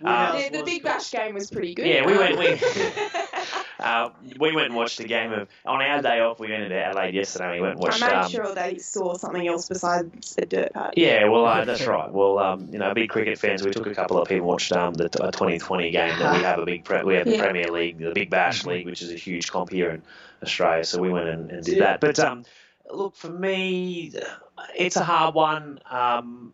Woodhouse 0.01 0.43
the, 0.49 0.57
the 0.57 0.63
Big. 0.63 0.83
Bash 0.83 1.11
game 1.11 1.33
was 1.35 1.49
pretty 1.49 1.73
good. 1.73 1.87
Yeah, 1.87 2.05
we 2.05 2.17
went- 2.17 2.37
we- 2.37 2.59
Uh, 3.77 4.09
we 4.39 4.53
went 4.53 4.67
and 4.67 4.75
watched 4.75 4.97
the 4.99 5.03
game 5.03 5.33
of 5.33 5.49
on 5.65 5.81
our 5.81 6.01
day 6.01 6.21
off. 6.21 6.39
We 6.39 6.49
went 6.49 6.69
to 6.69 6.75
Adelaide 6.75 7.13
yesterday. 7.13 7.55
We 7.55 7.61
went 7.61 7.73
and 7.75 7.81
I 7.83 7.87
watched. 7.89 8.01
made 8.01 8.09
um, 8.13 8.31
sure 8.31 8.55
they 8.55 8.77
saw 8.77 9.15
something 9.15 9.45
else 9.45 9.67
besides 9.67 10.33
the 10.35 10.45
dirt 10.45 10.73
part. 10.73 10.97
Yeah, 10.97 11.27
well, 11.27 11.45
uh, 11.45 11.65
that's 11.65 11.85
right. 11.85 12.09
Well, 12.09 12.39
um, 12.39 12.69
you 12.71 12.79
know, 12.79 12.93
big 12.93 13.09
cricket 13.09 13.37
fans. 13.37 13.63
We 13.65 13.71
took 13.71 13.85
a 13.85 13.93
couple 13.93 14.17
of 14.17 14.29
people 14.29 14.43
and 14.43 14.47
watched 14.47 14.71
um, 14.71 14.93
the 14.93 15.09
t- 15.09 15.19
uh, 15.19 15.29
2020 15.29 15.91
game 15.91 16.17
that 16.19 16.37
we 16.37 16.41
have 16.43 16.57
a 16.59 16.65
big 16.65 16.85
pre- 16.85 17.03
we 17.03 17.15
have 17.15 17.25
the 17.25 17.33
Yeah. 17.33 17.43
Premier 17.43 17.67
League, 17.67 17.97
the 17.99 18.11
Big 18.13 18.29
Bash 18.29 18.65
League, 18.65 18.85
which 18.85 19.01
is 19.01 19.11
a 19.11 19.15
huge 19.15 19.51
comp 19.51 19.69
here 19.71 19.91
in 19.91 20.01
Australia. 20.41 20.85
So 20.85 21.01
we 21.01 21.09
went 21.09 21.27
and, 21.27 21.51
and 21.51 21.63
did 21.63 21.75
Yeah. 21.77 21.83
that. 21.83 21.99
But 21.99 22.17
um, 22.17 22.45
look, 22.89 23.17
for 23.17 23.29
me, 23.29 24.13
it's 24.73 24.95
a 24.95 25.03
hard 25.03 25.35
one. 25.35 25.79
Um, 25.91 26.53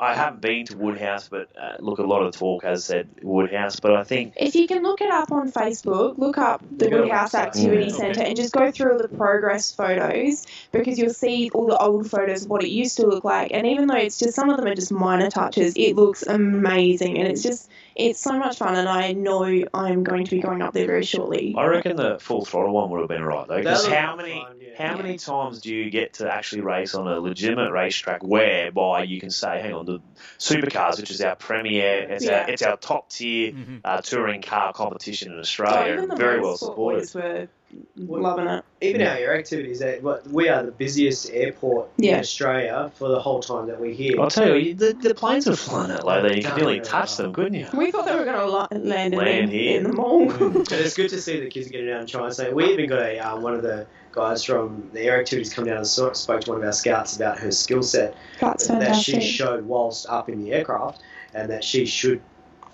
I 0.00 0.14
haven't 0.14 0.40
been 0.40 0.64
to 0.66 0.76
Woodhouse, 0.78 1.28
but 1.28 1.50
uh, 1.60 1.76
look, 1.78 1.98
a 1.98 2.02
lot 2.02 2.22
of 2.22 2.34
talk 2.34 2.64
has 2.64 2.84
said 2.86 3.10
Woodhouse. 3.22 3.78
But 3.80 3.94
I 3.96 4.04
think 4.04 4.32
If 4.36 4.54
you 4.54 4.66
can 4.66 4.82
look 4.82 5.02
it 5.02 5.10
up 5.10 5.30
on 5.30 5.52
Facebook, 5.52 6.16
look 6.16 6.38
up 6.38 6.62
the 6.70 6.86
Look 6.86 6.92
it 6.92 6.96
up. 6.96 7.00
Woodhouse 7.04 7.34
Activity 7.34 7.86
Mm. 7.86 7.92
Centre 7.92 8.20
Okay. 8.20 8.28
and 8.28 8.36
just 8.36 8.54
go 8.54 8.70
through 8.70 8.92
all 8.92 8.98
the 8.98 9.08
progress 9.08 9.72
photos 9.72 10.46
because 10.72 10.98
you'll 10.98 11.10
see 11.12 11.50
all 11.52 11.66
the 11.66 11.76
old 11.78 12.10
photos 12.10 12.44
of 12.44 12.50
what 12.50 12.64
it 12.64 12.70
used 12.70 12.96
to 12.96 13.06
look 13.06 13.24
like. 13.24 13.50
And 13.52 13.66
even 13.66 13.88
though 13.88 13.96
it's 13.96 14.18
just 14.18 14.34
some 14.34 14.48
of 14.48 14.56
them 14.56 14.66
are 14.66 14.74
just 14.74 14.90
minor 14.92 15.30
touches, 15.30 15.74
it 15.76 15.96
looks 15.96 16.22
amazing 16.26 17.18
and 17.18 17.28
it's 17.28 17.42
just 17.42 17.70
it's 17.94 18.20
so 18.20 18.38
much 18.38 18.56
fun. 18.58 18.76
And 18.76 18.88
I 18.88 19.12
know 19.12 19.44
I'm 19.74 20.02
going 20.02 20.24
to 20.24 20.30
be 20.30 20.40
going 20.40 20.62
up 20.62 20.72
there 20.72 20.86
very 20.86 21.04
shortly. 21.04 21.54
I 21.58 21.66
reckon 21.66 21.96
the 21.96 22.18
full 22.20 22.44
throttle 22.46 22.72
one 22.72 22.88
would 22.90 23.00
have 23.00 23.08
been 23.08 23.22
right 23.24 23.46
though. 23.46 23.58
Because 23.58 23.86
how 23.86 24.16
many 24.16 24.32
fun, 24.40 24.56
yeah. 24.59 24.59
How 24.80 24.96
many 24.96 25.16
times 25.18 25.60
do 25.60 25.74
you 25.74 25.90
get 25.90 26.14
to 26.14 26.32
actually 26.32 26.62
race 26.62 26.94
on 26.94 27.06
a 27.06 27.20
legitimate 27.20 27.70
racetrack 27.72 28.22
whereby 28.22 29.04
you 29.04 29.20
can 29.20 29.30
say, 29.30 29.60
hang 29.60 29.74
on, 29.74 29.86
the 29.86 30.00
supercars, 30.38 30.98
which 30.98 31.10
is 31.10 31.20
our 31.20 31.36
premier, 31.36 32.06
it's 32.10 32.24
Yeah. 32.24 32.42
our 32.44 32.50
it's 32.50 32.62
our 32.62 32.76
top 32.76 33.10
tier 33.10 33.52
Mhm. 33.52 33.80
uh, 33.84 34.00
touring 34.00 34.42
car 34.42 34.72
competition 34.72 35.28
in 35.32 35.34
So 35.36 35.40
Australia, 35.40 35.92
even 35.94 36.08
the 36.08 36.12
and 36.14 36.18
very 36.18 36.40
well 36.40 36.54
motorsport 36.54 36.58
supported. 36.58 37.12
boys 37.12 37.48
were 37.96 38.20
loving 38.20 38.46
it. 38.48 38.64
Even 38.80 39.02
our 39.02 39.14
air 39.16 39.36
activities, 39.38 39.80
eh, 39.82 40.00
we 40.30 40.48
are 40.48 40.64
the 40.64 40.72
busiest 40.72 41.30
airport 41.32 41.90
Yeah. 41.98 42.14
in 42.14 42.20
Australia 42.20 42.90
for 42.96 43.08
the 43.08 43.20
whole 43.20 43.40
time 43.40 43.66
that 43.68 43.78
we're 43.80 43.92
here. 43.94 44.20
I'll 44.20 44.30
tell 44.30 44.56
you, 44.56 44.74
the, 44.74 44.92
the 44.94 45.14
planes 45.14 45.46
are 45.46 45.54
flying 45.54 45.88
that 45.88 46.04
low 46.04 46.22
that 46.22 46.34
you 46.36 46.42
could 46.42 46.50
No, 46.50 46.56
nearly 46.56 46.78
no, 46.78 46.84
touch 46.84 47.16
them, 47.16 47.32
couldn't 47.32 47.54
you? 47.54 47.66
We 47.74 47.90
thought 47.92 48.06
they 48.06 48.16
were 48.16 48.24
going 48.24 48.38
to 48.38 48.46
land, 48.46 49.14
Land 49.14 49.52
the, 49.52 49.56
here. 49.58 49.76
in 49.78 49.84
the 49.84 49.92
mall. 49.92 50.26
But 50.30 50.72
it's 50.72 50.94
good 50.94 51.10
to 51.10 51.20
see 51.20 51.38
the 51.40 51.50
kids 51.50 51.68
getting 51.68 51.90
out 51.90 52.00
and 52.00 52.08
trying 52.08 52.32
something. 52.32 52.54
We 52.54 52.72
even 52.72 52.88
got 52.88 53.02
a 53.02 53.18
um, 53.18 53.42
one 53.42 53.54
of 53.54 53.62
the 53.62 53.86
guys 54.12 54.44
from 54.44 54.88
the 54.92 55.00
air 55.02 55.20
activities 55.20 55.52
come 55.52 55.64
down 55.64 55.78
and 55.78 55.86
so- 55.86 56.12
spoke 56.12 56.40
to 56.42 56.50
one 56.50 56.58
of 56.60 56.64
our 56.64 56.72
scouts 56.72 57.16
about 57.16 57.38
her 57.38 57.50
skill 57.50 57.82
set 57.82 58.16
That's 58.40 58.66
that 58.68 58.96
she 58.96 59.20
showed 59.20 59.64
whilst 59.64 60.08
up 60.08 60.28
in 60.28 60.42
the 60.42 60.52
aircraft, 60.52 61.02
and 61.34 61.48
that 61.50 61.62
she 61.64 61.86
should 61.86 62.20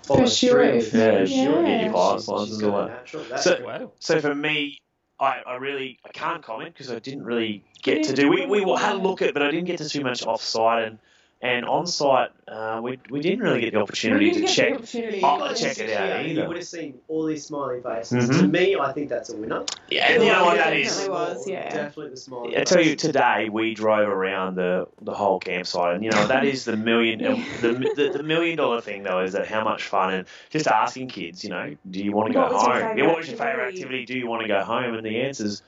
follow 0.03 0.21
Pursue 0.21 0.49
through. 0.51 0.63
it. 0.63 0.75
with 0.75 0.93
Yeah, 0.93 1.05
it. 1.11 1.27
she'll 1.27 1.37
your 1.43 1.67
Yeah. 1.67 1.91
pilot's 1.91 2.23
She's- 2.23 2.27
license 2.27 2.49
she's 2.49 2.63
and 2.63 2.73
all 2.73 2.87
that. 2.87 3.39
So- 3.41 3.63
Wow. 3.65 3.91
So 3.99 4.19
for 4.21 4.33
me, 4.35 4.79
I, 5.19 5.41
I 5.47 5.55
really 5.55 5.97
I 6.05 6.09
can't 6.09 6.43
comment 6.43 6.73
because 6.73 6.91
I 6.91 6.99
didn't 6.99 7.23
really 7.23 7.63
get 7.81 8.03
to 8.05 8.13
do. 8.13 8.29
We, 8.29 8.45
we 8.45 8.59
had 8.77 8.93
a 8.95 8.97
look 8.99 9.21
at, 9.23 9.33
but 9.33 9.41
I 9.41 9.49
didn't 9.49 9.65
get 9.65 9.79
to 9.79 9.89
too 9.89 10.01
much 10.01 10.23
offside 10.25 10.83
and 10.83 10.99
and 11.41 11.65
on 11.65 11.85
site. 11.85 12.29
Uh, 12.47 12.79
we 12.81 12.97
we 13.09 13.19
didn't 13.19 13.41
really 13.41 13.59
get 13.59 13.73
the 13.73 13.79
opportunity 13.79 14.31
to 14.31 14.47
check. 14.47 14.69
the 14.69 14.75
opportunity. 14.77 15.21
I'll 15.23 15.53
check 15.53 15.77
it 15.77 15.91
out 15.91 16.09
yeah, 16.09 16.21
either. 16.21 16.41
You 16.41 16.47
would 16.47 16.57
have 16.57 16.65
seen 16.65 16.95
all 17.07 17.25
these 17.25 17.45
smiling 17.45 17.83
faces. 17.83 18.29
Mhm. 18.29 18.39
To 18.39 18.47
me, 18.47 18.75
I 18.79 18.91
think 18.93 19.09
that's 19.09 19.29
a 19.29 19.37
winner. 19.37 19.65
Yeah, 19.89 20.11
and 20.11 20.23
you 20.23 20.31
know 20.31 20.45
what 20.45 20.57
that 20.57 20.71
Definitely 20.71 20.81
is. 20.83 21.09
was, 21.09 21.47
yeah. 21.47 21.69
Definitely 21.69 22.09
the 22.11 22.17
smiling 22.17 22.57
I 22.57 22.63
tell 22.63 22.81
you, 22.83 22.95
today 22.95 23.49
we 23.51 23.73
drove 23.73 24.07
around 24.07 24.55
the, 24.55 24.87
the 25.01 25.13
whole 25.13 25.39
campsite, 25.39 25.95
and 25.95 26.03
you 26.03 26.09
know 26.11 26.25
that 26.27 26.45
is 26.45 26.65
the 26.65 26.77
million 26.77 27.19
the, 27.61 27.73
the, 27.95 28.17
the 28.17 28.23
million 28.23 28.57
dollar 28.57 28.81
thing 28.81 29.03
though 29.03 29.19
is 29.19 29.33
that 29.33 29.47
how 29.47 29.63
much 29.63 29.83
fun 29.83 30.13
and 30.13 30.27
just 30.49 30.67
asking 30.67 31.09
kids, 31.09 31.43
you 31.43 31.49
know, 31.49 31.75
do 31.91 32.01
you 32.03 32.11
want 32.13 32.27
to 32.27 32.33
go 32.33 32.41
What 32.41 32.53
was 32.53 32.63
your 32.63 32.71
home? 32.71 32.81
favourite 32.81 32.97
Yeah, 32.97 33.07
what 33.07 33.17
was 33.17 33.27
your 33.27 33.37
favorite 33.37 33.67
activity? 33.67 33.83
activity? 33.83 34.05
Do 34.05 34.17
you 34.17 34.27
want 34.27 34.41
to 34.43 34.47
go 34.47 34.63
home? 34.63 34.93
And 34.95 35.05
the 35.05 35.21
answer's 35.21 35.61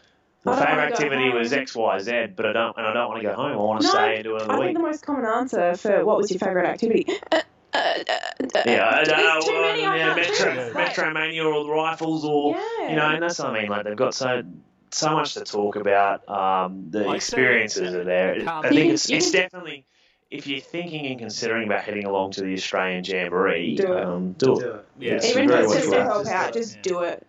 my 0.45 0.55
favorite 0.65 0.91
activity 0.93 1.29
was. 1.29 1.51
X, 1.53 1.75
Y, 1.75 1.99
Z, 1.99 2.27
but 2.35 2.45
I 2.45 2.53
don't 2.53 2.77
and 2.77 2.85
I 2.87 2.93
don't 2.93 3.09
want 3.09 3.21
to 3.21 3.27
go 3.27 3.33
home. 3.35 3.51
I 3.51 3.55
want 3.55 3.81
to 3.81 3.87
No, 3.87 3.93
stay 3.93 4.15
and 4.15 4.23
do 4.23 4.35
another 4.35 4.53
I 4.53 4.57
week. 4.59 4.65
think 4.67 4.77
the 4.77 4.83
most 4.83 5.05
common 5.05 5.25
answer 5.25 5.75
for 5.75 6.05
what 6.05 6.17
was 6.17 6.31
your 6.31 6.39
favourite 6.39 6.67
activity? 6.67 7.05
Uh, 7.31 7.41
uh, 7.73 7.77
uh, 7.77 8.13
uh, 8.55 8.63
Yeah, 8.65 8.89
I 8.89 9.03
don't 9.03 9.17
know. 9.17 9.31
there's 9.33 9.45
too 9.45 9.61
many 9.61 9.83
um, 9.83 9.95
yeah, 9.95 10.15
Metro, 10.15 10.33
choose. 10.33 10.73
Like, 10.73 10.73
Metro 10.73 11.13
Mania 11.13 11.43
or 11.45 11.63
the 11.65 11.69
rifles 11.69 12.25
or 12.25 12.55
yeah. 12.55 12.89
you 12.89 12.95
know, 12.95 13.09
and 13.09 13.21
that's 13.21 13.37
what 13.39 13.49
I 13.49 13.61
mean. 13.61 13.69
Like 13.69 13.83
they've 13.83 13.95
got 13.95 14.15
so 14.15 14.43
so 14.91 15.11
much 15.11 15.35
to 15.35 15.41
talk 15.41 15.75
about. 15.75 16.27
Um, 16.27 16.87
the 16.89 17.01
I 17.07 17.11
say- 17.11 17.15
experiences 17.17 17.93
are 17.93 18.03
there. 18.03 18.35
I 18.49 18.67
You 18.67 18.69
think 18.75 18.93
it's 18.93 19.09
it's 19.09 19.29
definitely 19.31 19.85
if 20.31 20.47
you're 20.47 20.61
thinking 20.61 21.05
and 21.07 21.19
considering 21.19 21.65
about 21.67 21.81
heading 21.83 22.05
along 22.05 22.31
to 22.31 22.41
the 22.41 22.53
Australian 22.53 23.03
Jamboree, 23.03 23.75
Do 23.75 23.93
it. 23.93 24.03
um, 24.03 24.33
do 24.33 24.53
it. 24.53 24.59
Do 24.61 24.69
it. 24.71 24.85
Yeah. 24.99 25.29
Even 25.29 25.49
if 25.49 25.59
it's 25.65 25.73
just 25.73 25.91
to 25.91 26.03
help 26.03 26.27
out, 26.27 26.53
just 26.53 26.75
Yeah. 26.77 26.81
do 26.83 26.99
it. 27.01 27.25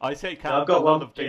I 0.00 0.14
say, 0.14 0.36
Cam, 0.36 0.52
I've 0.60 0.66
got 0.66 0.84
one 0.84 1.02
of 1.02 1.14
the. 1.14 1.24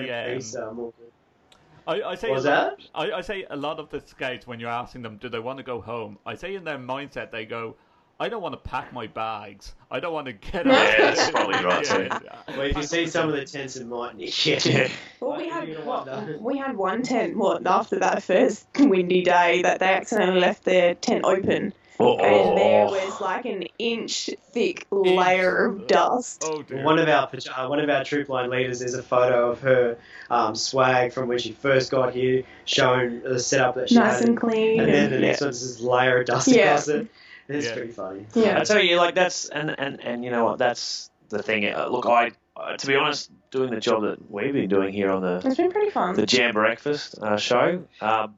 I, 1.90 2.12
I 2.12 2.16
say 2.16 2.30
was 2.30 2.46
a 2.46 2.52
lot, 2.52 2.78
that? 2.78 2.88
I, 2.94 3.18
I 3.18 3.22
say 3.22 3.46
a 3.50 3.56
lot 3.56 3.80
of 3.80 3.90
the 3.90 4.00
scouts 4.00 4.46
when 4.46 4.60
you're 4.60 4.70
asking 4.70 5.02
them, 5.02 5.18
do 5.18 5.28
they 5.28 5.40
want 5.40 5.58
to 5.58 5.64
go 5.64 5.82
home? 5.82 6.18
I 6.26 6.36
say 6.36 6.56
in 6.56 6.64
their 6.64 6.78
mindset 6.78 7.32
they 7.32 7.46
go, 7.46 7.76
I 8.22 8.28
don't 8.28 8.42
want 8.42 8.54
to 8.54 8.70
pack 8.70 8.92
my 8.92 9.08
bags. 9.08 9.74
I 9.90 10.00
don't 10.00 10.14
want 10.14 10.28
to 10.28 10.34
get 10.34 10.68
out. 10.68 10.74
Yeah, 10.74 11.08
out. 11.08 11.16
that's 11.16 11.32
probably 11.32 11.64
right, 11.64 11.86
too. 11.86 12.10
Well, 12.50 12.62
if 12.62 12.76
you 12.76 12.84
see 12.84 13.08
some 13.08 13.30
of 13.30 13.36
the 13.36 13.46
tents 13.46 13.78
in 13.78 13.88
Mighty, 13.88 14.32
yeah. 14.44 14.60
Yeah. 14.64 14.90
Well, 15.22 15.38
we 15.38 15.50
had 15.50 15.68
you 15.68 15.76
what, 15.76 16.42
we 16.42 16.58
had 16.58 16.78
one 16.78 17.02
tent. 17.02 17.38
What 17.38 17.66
after 17.66 18.00
that 18.00 18.24
first 18.24 18.68
windy 18.78 19.22
day 19.22 19.62
that 19.64 19.80
they 19.80 19.88
accidentally 19.88 20.40
left 20.40 20.64
their 20.64 20.96
tent 20.96 21.26
open, 21.26 21.74
Oh, 22.02 22.16
and 22.18 22.58
there 22.58 22.86
was 22.86 23.20
like 23.20 23.44
an 23.46 23.64
inch 23.78 24.30
thick 24.54 24.88
layer 24.90 25.66
of 25.66 25.86
dust. 25.88 26.44
Oh 26.48 26.62
dear. 26.62 26.82
One 26.84 26.98
of 26.98 27.10
our 27.10 27.30
uh, 27.56 27.68
one 27.68 27.80
of 27.82 27.90
our 27.90 28.06
troop 28.06 28.30
line 28.30 28.50
leaders 28.50 28.82
is 28.82 28.94
a 28.94 29.04
photo 29.04 29.52
of 29.52 29.60
her 29.62 29.98
um, 30.30 30.56
swag 30.56 31.12
from 31.12 31.28
when 31.28 31.40
she 31.40 31.52
first 31.52 31.92
got 31.92 32.14
here, 32.14 32.44
showing 32.64 33.22
the 33.22 33.38
setup 33.40 33.76
that 33.76 33.90
she 33.90 33.96
Nice 33.96 34.20
had. 34.20 34.30
and 34.30 34.38
clean. 34.40 34.80
and 34.80 34.94
then 34.94 35.12
the 35.12 35.20
next 35.20 35.42
one's 35.42 35.60
this 35.62 35.82
layer 35.82 36.22
of 36.22 36.28
dust 36.28 36.48
Yeah. 36.48 36.68
across 36.68 36.88
it. 36.88 37.08
It's 37.50 37.66
Yeah. 37.68 37.74
pretty 37.74 37.92
funny. 37.92 38.26
yeah. 38.34 38.60
I 38.60 38.64
tell 38.64 38.82
you, 38.82 38.96
like 38.96 39.16
that's 39.16 39.50
and 39.50 39.76
and 39.78 40.00
and 40.02 40.24
you 40.24 40.32
know 40.32 40.46
what? 40.46 40.58
That's 40.58 41.10
the 41.28 41.44
thing. 41.44 41.66
Uh, 41.66 41.88
look, 41.90 42.06
I 42.06 42.32
uh, 42.56 42.78
to 42.78 42.88
be 42.88 42.96
honest, 42.96 43.30
doing 43.52 43.72
the 43.72 43.80
job 43.82 44.04
that 44.04 44.32
we've 44.32 44.54
been 44.54 44.70
doing 44.70 44.94
here 44.94 45.12
on 45.12 45.22
the 45.22 45.42
It's 45.44 45.56
been 45.58 45.72
pretty 45.72 45.90
fun. 45.92 46.16
the 46.16 46.26
Jam 46.26 46.54
Breakfast 46.54 47.16
uh, 47.22 47.38
show. 47.38 47.84
Um, 48.02 48.36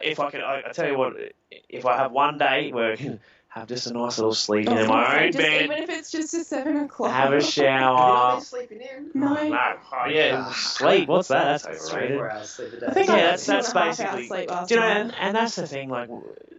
if 0.00 0.20
I 0.20 0.30
could, 0.30 0.40
I, 0.40 0.62
I 0.68 0.72
tell 0.72 0.88
you 0.88 0.96
what, 0.96 1.14
if 1.68 1.84
I 1.86 1.96
have 1.96 2.12
one 2.12 2.38
day 2.38 2.72
where 2.72 2.92
I 2.92 2.96
can 2.96 3.20
have 3.48 3.68
just 3.68 3.86
a 3.86 3.92
nice 3.92 4.16
little 4.18 4.32
sleep 4.34 4.66
in 4.66 4.74
gonna 4.74 4.88
my 4.88 5.24
own 5.26 5.32
just, 5.32 5.38
bed, 5.38 5.62
Even 5.64 5.78
if 5.82 5.90
it's 5.90 6.10
just 6.10 6.32
a 6.32 6.42
seven 6.42 6.78
o'clock. 6.78 7.10
have 7.12 7.32
a 7.34 7.42
shower. 7.56 8.40
sleeping 8.40 8.80
in. 8.80 9.10
No. 9.12 9.34
No, 9.34 9.74
oh, 9.92 10.06
yeah, 10.08 10.50
sleep. 10.54 11.06
What's 11.08 11.28
that? 11.28 11.62
That's 11.62 11.84
overrated. 11.90 12.16
four 12.16 12.30
hours 12.30 12.48
sleep 12.50 12.72
a 12.72 12.80
day. 12.80 12.86
I 12.86 12.94
think 12.94 13.08
Yeah, 13.08 13.14
I 13.14 13.16
that's- 13.18 13.48
and 13.48 13.56
that's 13.58 13.74
a 13.74 13.78
half 13.78 13.86
hours 13.86 13.96
basically- 13.98 14.26
sleep 14.28 14.48
Do 14.68 14.74
you 14.74 14.80
know, 14.80 14.86
and, 14.86 15.14
and 15.20 15.36
that's 15.36 15.56
the 15.56 15.66
thing. 15.66 15.90
Like 15.90 16.08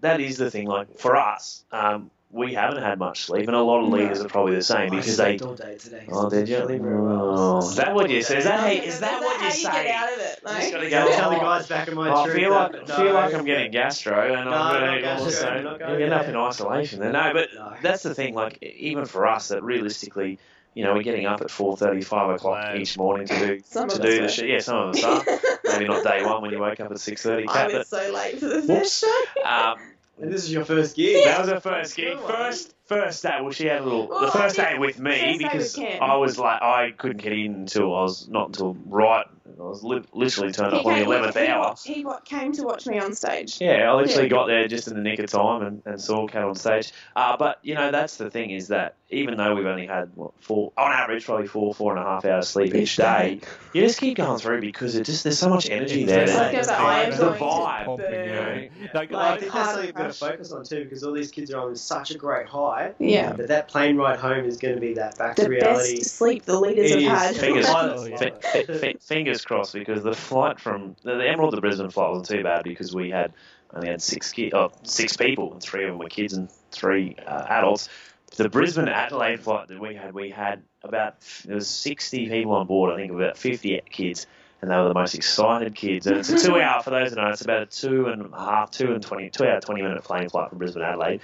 that 0.02 0.20
is 0.22 0.38
the 0.38 0.52
thing. 0.52 0.68
Like 0.68 1.00
for 1.00 1.16
us, 1.16 1.64
um, 1.72 2.12
we 2.34 2.56
haven't 2.56 2.82
had 2.82 2.98
much 2.98 3.26
sleep, 3.26 3.48
and 3.48 3.56
a 3.56 3.62
lot 3.62 3.84
of 3.84 3.90
No. 3.90 3.96
leaders 3.96 4.20
are 4.22 4.28
probably 4.28 4.56
the 4.56 4.64
same 4.64 4.92
I 4.92 4.96
because 4.98 5.18
they. 5.18 5.38
all 5.40 5.54
day 5.54 5.78
today. 5.78 6.04
Oh, 6.12 6.30
did 6.30 6.50
you? 6.50 6.66
Sleep 6.66 6.82
well. 6.82 7.38
Oh, 7.38 7.58
is 7.60 7.76
that 7.76 7.94
what 7.94 8.10
you 8.10 8.24
say? 8.24 8.40
Is 8.40 8.46
that 8.46 8.60
how? 8.60 8.66
Yeah, 8.66 8.82
Is 8.82 9.00
that 9.02 9.22
what 9.22 9.38
how 9.40 9.46
you 9.46 9.52
say? 9.54 9.62
get 9.72 9.88
out 9.96 10.12
of 10.14 10.20
it? 10.20 10.40
Just 10.42 10.44
Like, 10.44 10.72
gotta 10.74 10.90
go. 10.90 11.12
tell 11.16 11.30
the 11.30 11.38
oh, 11.38 11.42
guys 11.42 11.68
back 11.68 11.88
in 11.88 11.94
my 11.96 12.12
I 12.12 12.24
troop 12.26 12.36
feel 12.36 12.50
that- 12.50 12.74
like 12.74 12.88
no, 12.88 12.96
feel 12.96 13.14
like 13.14 13.34
I'm 13.36 13.46
getting 13.46 13.72
gastro, 13.72 14.34
and 14.34 14.50
No, 14.50 14.52
I'm 14.58 14.82
going 14.82 14.96
to 14.96 15.02
gastro, 15.02 15.26
also 15.26 15.48
I'm 15.48 15.64
not 15.64 15.80
going 15.80 16.00
you're 16.00 16.08
enough 16.08 16.22
there. 16.26 16.32
in 16.32 16.36
isolation. 16.38 17.00
Then 17.00 17.12
no, 17.14 17.30
but 17.34 17.50
No. 17.56 17.74
that's 17.84 18.02
the 18.04 18.16
thing. 18.16 18.34
Like 18.34 18.58
even 18.64 19.06
for 19.06 19.28
us, 19.28 19.50
that 19.50 19.64
realistically, 19.64 20.40
you 20.74 20.84
know, 20.84 20.96
we're 20.96 21.04
getting 21.04 21.28
up 21.28 21.42
at 21.42 21.52
four 21.52 21.78
thirty, 21.78 22.02
five 22.02 22.32
o'clock 22.32 22.58
Wow. 22.64 22.76
each 22.78 22.98
morning 22.98 23.28
to 23.28 23.38
do 23.40 23.62
Some 23.66 23.90
to 23.90 24.00
do 24.02 24.16
the 24.16 24.22
were. 24.24 24.28
shit. 24.28 24.50
Yeah, 24.50 24.60
some 24.60 24.78
of 24.90 24.96
us 24.96 25.04
are. 25.04 25.24
Maybe 25.66 25.86
not 25.86 26.04
day 26.04 26.26
one 26.26 26.42
when 26.42 26.50
you 26.52 26.60
wake 26.60 26.80
up 26.80 26.90
at 26.92 27.00
six 27.00 27.22
thirty. 27.22 27.48
I 27.48 27.54
Cat, 27.54 27.74
was 27.74 27.90
but 27.90 28.06
so 28.06 28.12
late 28.12 28.40
for 28.40 28.48
the 28.48 28.62
first 28.64 29.02
day. 29.04 29.42
um, 29.44 29.78
And 30.22 30.32
this 30.32 30.44
is 30.44 30.54
your 30.54 30.64
first 30.64 30.96
gig. 30.96 31.26
that 31.26 31.40
was 31.40 31.50
her 31.50 31.60
first 31.60 31.96
gig. 31.96 32.18
First, 32.20 32.76
first 32.86 33.24
day. 33.24 33.40
Well, 33.42 33.52
she 33.52 33.66
had 33.68 33.82
a 33.82 33.84
little. 33.84 34.08
Oh, 34.12 34.22
well, 34.22 34.26
the 34.28 34.32
first 34.32 34.60
I 34.60 34.74
day 34.74 34.80
with 34.80 35.00
me 35.00 35.38
because. 35.38 35.78
I 35.78 36.16
was 36.16 36.38
like, 36.38 36.62
I 36.62 36.92
couldn't 36.92 37.22
get 37.22 37.34
in 37.34 37.56
until 37.56 37.96
I 37.96 38.04
was 38.04 38.28
not 38.28 38.48
until 38.48 38.76
right. 38.86 39.26
I 39.46 39.62
was 39.62 39.84
li- 39.84 40.02
literally 40.14 40.54
turned 40.54 40.74
up 40.74 40.86
on 40.86 40.94
the 40.94 41.04
eleventh 41.04 41.36
he, 41.38 41.48
hour. 41.48 41.76
He, 41.84 42.06
came 42.26 42.54
to 42.54 42.64
watch 42.64 42.88
me 42.88 42.98
on 43.00 43.14
stage. 43.14 43.60
Yeah, 43.60 43.92
I 43.92 43.96
literally 43.96 44.24
Yeah. 44.24 44.30
got 44.30 44.48
there 44.48 44.68
just 44.70 44.88
in 44.88 44.96
the 44.96 45.02
nick 45.02 45.20
of 45.20 45.30
time 45.30 45.62
and, 45.64 45.82
and 45.86 46.02
saw 46.02 46.26
Cat 46.28 46.44
on 46.46 46.56
stage. 46.56 46.94
Uh, 47.16 47.36
but 47.36 47.60
you 47.62 47.76
know, 47.76 47.92
that's 47.92 48.16
the 48.18 48.30
thing 48.30 48.52
is 48.52 48.70
that 48.70 48.96
even 49.10 49.36
though 49.38 49.54
we've 49.54 49.66
only 49.66 49.86
had 49.86 50.10
what, 50.16 50.32
four, 50.40 50.72
on 50.78 50.92
average, 50.92 51.26
probably 51.26 51.46
four, 51.48 51.74
four 51.74 51.92
and 51.96 52.00
a 52.00 52.04
half 52.08 52.26
hours 52.26 52.48
sleep 52.48 52.74
each 52.74 52.96
day, 52.96 53.42
you 53.74 53.82
just 53.82 54.00
keep 54.00 54.18
going 54.18 54.40
through 54.40 54.62
because 54.62 54.96
it 54.96 55.04
just 55.06 55.24
there's 55.24 55.38
so 55.38 55.50
much 55.50 55.70
energy 55.70 56.06
there. 56.06 56.24
It's 56.24 56.32
that- 56.34 56.42
like 56.42 56.52
Because 56.52 56.68
the 56.68 56.74
I 56.80 57.02
am 57.04 57.12
vibe, 57.12 57.18
the 57.18 57.26
vibe, 57.46 57.86
pumping, 57.86 58.06
burn. 58.10 58.26
you 58.26 58.32
know. 58.32 58.70
Like, 58.94 59.12
Like, 59.12 59.14
I 59.14 59.34
I- 59.34 59.38
think 59.40 59.52
that's 59.54 59.70
something 59.70 59.86
you've 59.88 59.96
got 59.96 60.08
to 60.08 60.14
focus 60.14 60.52
on 60.54 60.64
too, 60.64 60.84
because 60.86 61.04
all 61.04 61.12
these 61.14 61.32
kids 61.32 61.52
are 61.54 61.68
on 61.68 61.76
such 61.76 62.12
a 62.12 62.18
great 62.18 62.48
high. 62.48 62.94
Yeah. 62.98 63.34
That 63.34 63.48
that 63.50 63.68
plane 63.68 63.98
ride 63.98 64.20
home 64.20 64.46
is 64.46 64.58
going 64.58 64.76
to 64.76 64.82
be 64.82 64.94
that 64.94 65.18
back 65.18 65.36
to 65.36 65.44
The 65.44 65.50
reality. 65.50 65.98
best 65.98 66.16
sleep 66.16 66.46
the 66.46 66.58
leaders 66.60 66.92
It 66.92 67.04
have 67.04 67.32
is. 67.32 67.36
had. 67.36 67.36
Fingers- 67.36 67.66
Pilots 67.68 68.02
Oh, 68.02 68.10
love 68.10 68.22
F- 68.44 68.56
f- 68.70 68.70
f- 68.84 69.02
fingers 69.34 69.46
crossed 69.46 69.74
because 69.74 70.04
the 70.04 70.14
flight 70.14 70.60
from 70.60 70.96
the, 71.04 71.14
Emerald 71.14 71.56
to 71.56 71.62
Brisbane 71.62 71.90
flight 71.90 72.10
wasn't 72.10 72.28
too 72.38 72.44
bad 72.44 72.64
because 72.64 72.94
we 72.94 73.10
had 73.10 73.34
only 73.74 73.90
had 73.90 74.02
six 74.02 74.32
ki- 74.32 74.52
oh, 74.54 74.72
six 74.84 75.18
people 75.18 75.54
and 75.54 75.62
three 75.62 75.84
of 75.86 75.92
them 75.92 75.98
were 76.00 76.10
kids 76.10 76.34
and 76.34 76.50
three 76.72 77.16
uh, 77.26 77.46
adults. 77.50 77.90
The 78.36 78.50
Brisbane 78.50 78.88
Adelaide 78.88 79.42
flight 79.42 79.68
that 79.68 79.80
we 79.80 79.96
had, 79.96 80.14
we 80.14 80.32
had 80.32 80.64
about 80.84 81.16
there 81.46 81.56
was 81.56 81.68
sixty 81.68 82.30
people 82.30 82.54
on 82.54 82.66
board. 82.66 82.92
I 82.92 82.96
think 82.98 83.12
about 83.12 83.38
fifty 83.38 83.80
kids, 83.90 84.26
and 84.62 84.72
they 84.72 84.76
were 84.76 84.88
the 84.88 84.94
most 84.96 85.14
excited 85.14 85.76
kids. 85.76 86.08
And 86.08 86.18
it's 86.18 86.30
a 86.30 86.40
two 86.40 86.60
hour 86.60 86.82
for 86.82 86.90
those 86.90 87.12
who 87.12 87.16
know. 87.18 87.30
It's 87.30 87.42
about 87.42 87.62
a 87.62 87.66
two 87.68 88.08
and 88.08 88.34
a 88.34 88.40
half, 88.40 88.72
two 88.72 88.94
and 88.94 89.04
twenty, 89.04 89.30
two 89.30 89.46
hour 89.46 89.60
twenty 89.60 89.84
minute 89.84 90.04
plane 90.04 90.30
flight 90.30 90.50
from 90.50 90.58
Brisbane 90.58 90.82
Adelaide. 90.82 91.22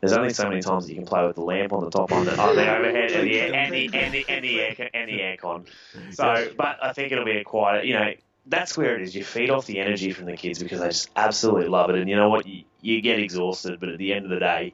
There's 0.00 0.12
only 0.12 0.32
so 0.32 0.48
many 0.48 0.62
times 0.62 0.86
that 0.86 0.92
you 0.92 0.96
can 0.96 1.06
play 1.06 1.26
with 1.26 1.36
the 1.36 1.42
lamp 1.42 1.72
on 1.72 1.84
the 1.84 1.90
top 1.90 2.10
on 2.10 2.26
oh, 2.28 2.30
the, 2.30 2.40
on 2.40 2.56
the 2.56 2.76
overhead 2.76 3.12
and 3.12 3.28
the 3.28 3.40
and 3.40 3.74
the 3.74 3.90
and 3.92 4.14
the 4.14 4.24
and 4.28 4.44
the 4.44 4.60
air 4.60 4.90
and 4.94 5.10
the 5.10 5.18
aircon. 5.18 5.66
So, 6.12 6.52
but 6.56 6.82
I 6.82 6.92
think 6.92 7.12
it'll 7.12 7.24
be 7.24 7.36
a 7.36 7.44
quiet. 7.44 7.84
You 7.84 7.94
know, 7.94 8.12
that's 8.46 8.76
where 8.76 8.96
it 8.96 9.02
is. 9.02 9.14
You 9.14 9.24
feed 9.24 9.50
off 9.50 9.66
the 9.66 9.78
energy 9.78 10.12
from 10.12 10.24
the 10.24 10.36
kids 10.36 10.62
because 10.62 10.80
they 10.80 10.88
just 10.88 11.10
absolutely 11.16 11.68
love 11.68 11.90
it. 11.90 11.96
And 11.96 12.08
you 12.08 12.16
know 12.16 12.30
what? 12.30 12.46
You, 12.46 12.64
you 12.80 13.02
get 13.02 13.18
exhausted, 13.18 13.78
but 13.78 13.90
at 13.90 13.98
the 13.98 14.14
end 14.14 14.24
of 14.24 14.30
the 14.30 14.40
day, 14.40 14.72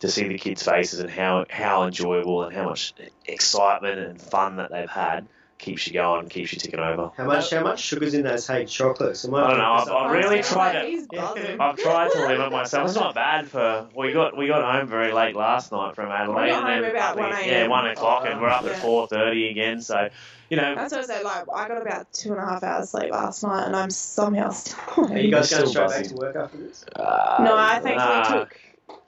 to 0.00 0.08
see 0.08 0.28
the 0.28 0.38
kids' 0.38 0.62
faces 0.62 1.00
and 1.00 1.10
how 1.10 1.44
how 1.50 1.84
enjoyable 1.84 2.44
and 2.44 2.54
how 2.54 2.68
much 2.68 2.94
excitement 3.26 3.98
and 3.98 4.22
fun 4.22 4.56
that 4.56 4.70
they've 4.70 4.88
had 4.88 5.26
keeps 5.58 5.86
you 5.86 5.92
going, 5.92 6.28
keeps 6.28 6.52
you 6.52 6.58
ticking 6.58 6.78
over. 6.80 7.10
How 7.16 7.24
much? 7.26 7.50
How 7.50 7.62
much 7.62 7.80
sugar's 7.80 8.14
in 8.14 8.22
those 8.22 8.48
H 8.48 8.72
chocolates? 8.72 9.24
Am 9.24 9.34
I 9.34 9.48
don't 9.50 9.58
know, 9.58 9.72
I've- 9.72 9.90
I've 9.90 10.10
really 10.12 10.42
tried 10.42 10.72
gonna 10.74 10.78
it. 10.78 10.82
say, 10.84 10.90
He's 10.92 11.06
buzzing. 11.08 11.60
I've 11.60 11.76
tried 11.76 12.10
to 12.12 12.26
limit 12.26 12.52
myself. 12.52 12.86
It's 12.88 12.94
not 12.96 13.14
bad 13.14 13.48
for. 13.48 13.86
We 13.94 14.12
got 14.12 14.36
we 14.36 14.46
got 14.46 14.62
home 14.62 14.86
very 14.88 15.12
late 15.12 15.34
last 15.36 15.72
night 15.72 15.94
from 15.94 16.10
Adelaide. 16.10 16.44
We 16.44 16.50
got 16.50 16.62
home 16.62 16.82
then 16.82 16.90
about 16.90 17.16
we- 17.16 17.22
1 17.22 17.32
Yeah, 17.44 17.66
one 17.68 17.86
o'clock, 17.88 18.24
and 18.26 18.40
we're 18.40 18.48
up 18.48 18.64
at 18.64 18.76
four 18.76 19.06
thirty 19.08 19.48
again. 19.50 19.80
So, 19.82 20.08
you 20.48 20.56
know, 20.56 20.74
That's 20.76 20.92
what 20.92 21.02
I 21.02 21.06
said. 21.06 21.24
Like, 21.24 21.44
I 21.54 21.68
got 21.68 21.82
about 21.82 22.12
two 22.12 22.30
and 22.32 22.40
a 22.40 22.44
half 22.46 22.62
hours 22.62 22.90
sleep 22.90 23.10
last 23.10 23.42
night, 23.42 23.66
and 23.66 23.74
I'm 23.76 23.90
somehow 23.90 24.50
still. 24.50 25.12
Are 25.12 25.18
you 25.18 25.30
guys 25.30 25.48
Still 25.50 25.72
going 25.72 25.88
straight 25.90 25.90
back 25.90 26.06
to 26.08 26.14
work 26.14 26.36
after 26.36 26.56
this? 26.58 26.84
uh, 26.94 27.36
no, 27.44 27.56
I 27.56 27.80
think 27.80 27.96
nah. 27.98 28.22
took 28.22 28.58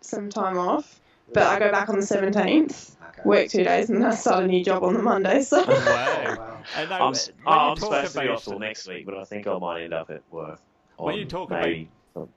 some 0.01 0.29
time 0.31 0.59
off, 0.59 0.99
but 1.33 1.45
I 1.45 1.59
go 1.59 1.71
back 1.71 1.89
on 1.89 1.95
the 1.97 2.03
17th, 2.05 2.91
Okay. 2.91 3.00
Work 3.25 3.49
two 3.49 3.65
days, 3.65 3.91
and 3.91 4.01
then 4.03 4.11
I 4.11 4.15
start 4.15 4.45
a 4.45 4.47
new 4.47 4.65
job 4.65 4.83
on 4.83 4.95
the 4.95 5.03
Monday. 5.03 5.43
So. 5.43 5.65
Oh, 5.67 5.71
wow. 5.87 6.37
wow. 6.37 6.57
And 6.77 6.89
now, 6.91 7.07
I'm, 7.07 7.15
s- 7.15 7.31
when 7.43 7.55
you 7.55 7.61
I'm 7.61 7.77
supposed 7.77 8.13
to 8.15 8.21
be 8.21 8.29
off 8.29 8.45
till 8.45 8.59
next 8.59 8.87
week, 8.87 9.05
but 9.07 9.17
I 9.17 9.25
think 9.25 9.47
I 9.47 9.59
might 9.59 9.83
end 9.83 9.93
up 9.95 10.11
at 10.11 10.23
work. 10.31 10.61
When 10.99 11.17
you 11.17 11.25
talk 11.25 11.51
maybe, 11.51 11.89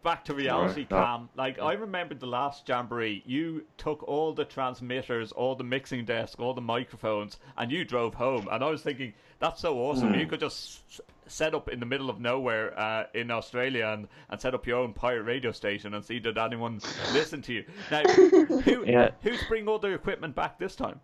back 0.03 0.23
to 0.25 0.33
reality, 0.33 0.81
Right. 0.81 0.89
Cam. 0.89 1.29
Like 1.35 1.59
I 1.59 1.73
remember 1.73 2.15
the 2.15 2.25
last 2.25 2.67
jamboree, 2.67 3.21
you 3.25 3.65
took 3.77 4.01
all 4.07 4.33
the 4.33 4.45
transmitters, 4.45 5.31
all 5.33 5.55
the 5.55 5.63
mixing 5.65 6.05
desk, 6.05 6.39
all 6.39 6.53
the 6.53 6.61
microphones, 6.61 7.37
and 7.57 7.71
you 7.71 7.83
drove 7.85 8.13
home. 8.15 8.47
And 8.51 8.63
I 8.63 8.69
was 8.69 8.81
thinking, 8.81 9.13
that's 9.39 9.61
so 9.61 9.77
awesome. 9.79 10.13
Hmm. 10.13 10.19
You 10.19 10.25
could 10.25 10.39
just 10.39 10.81
s- 10.89 11.01
set 11.27 11.53
up 11.53 11.69
in 11.69 11.79
the 11.79 11.85
middle 11.85 12.09
of 12.09 12.19
nowhere 12.19 12.77
uh, 12.79 13.05
in 13.13 13.31
Australia 13.31 13.87
and, 13.87 14.07
and 14.29 14.39
set 14.41 14.53
up 14.53 14.65
your 14.67 14.77
own 14.79 14.93
pirate 14.93 15.23
radio 15.23 15.51
station 15.51 15.93
and 15.93 16.03
see 16.03 16.19
did 16.19 16.37
anyone 16.37 16.79
listen 17.13 17.41
to 17.43 17.53
you. 17.53 17.65
Now, 17.91 18.03
who 18.63 18.85
Yeah. 18.85 19.11
who's 19.21 19.43
bringing 19.45 19.67
all 19.67 19.79
the 19.79 19.89
equipment 19.93 20.35
back 20.35 20.59
this 20.59 20.75
time? 20.75 20.99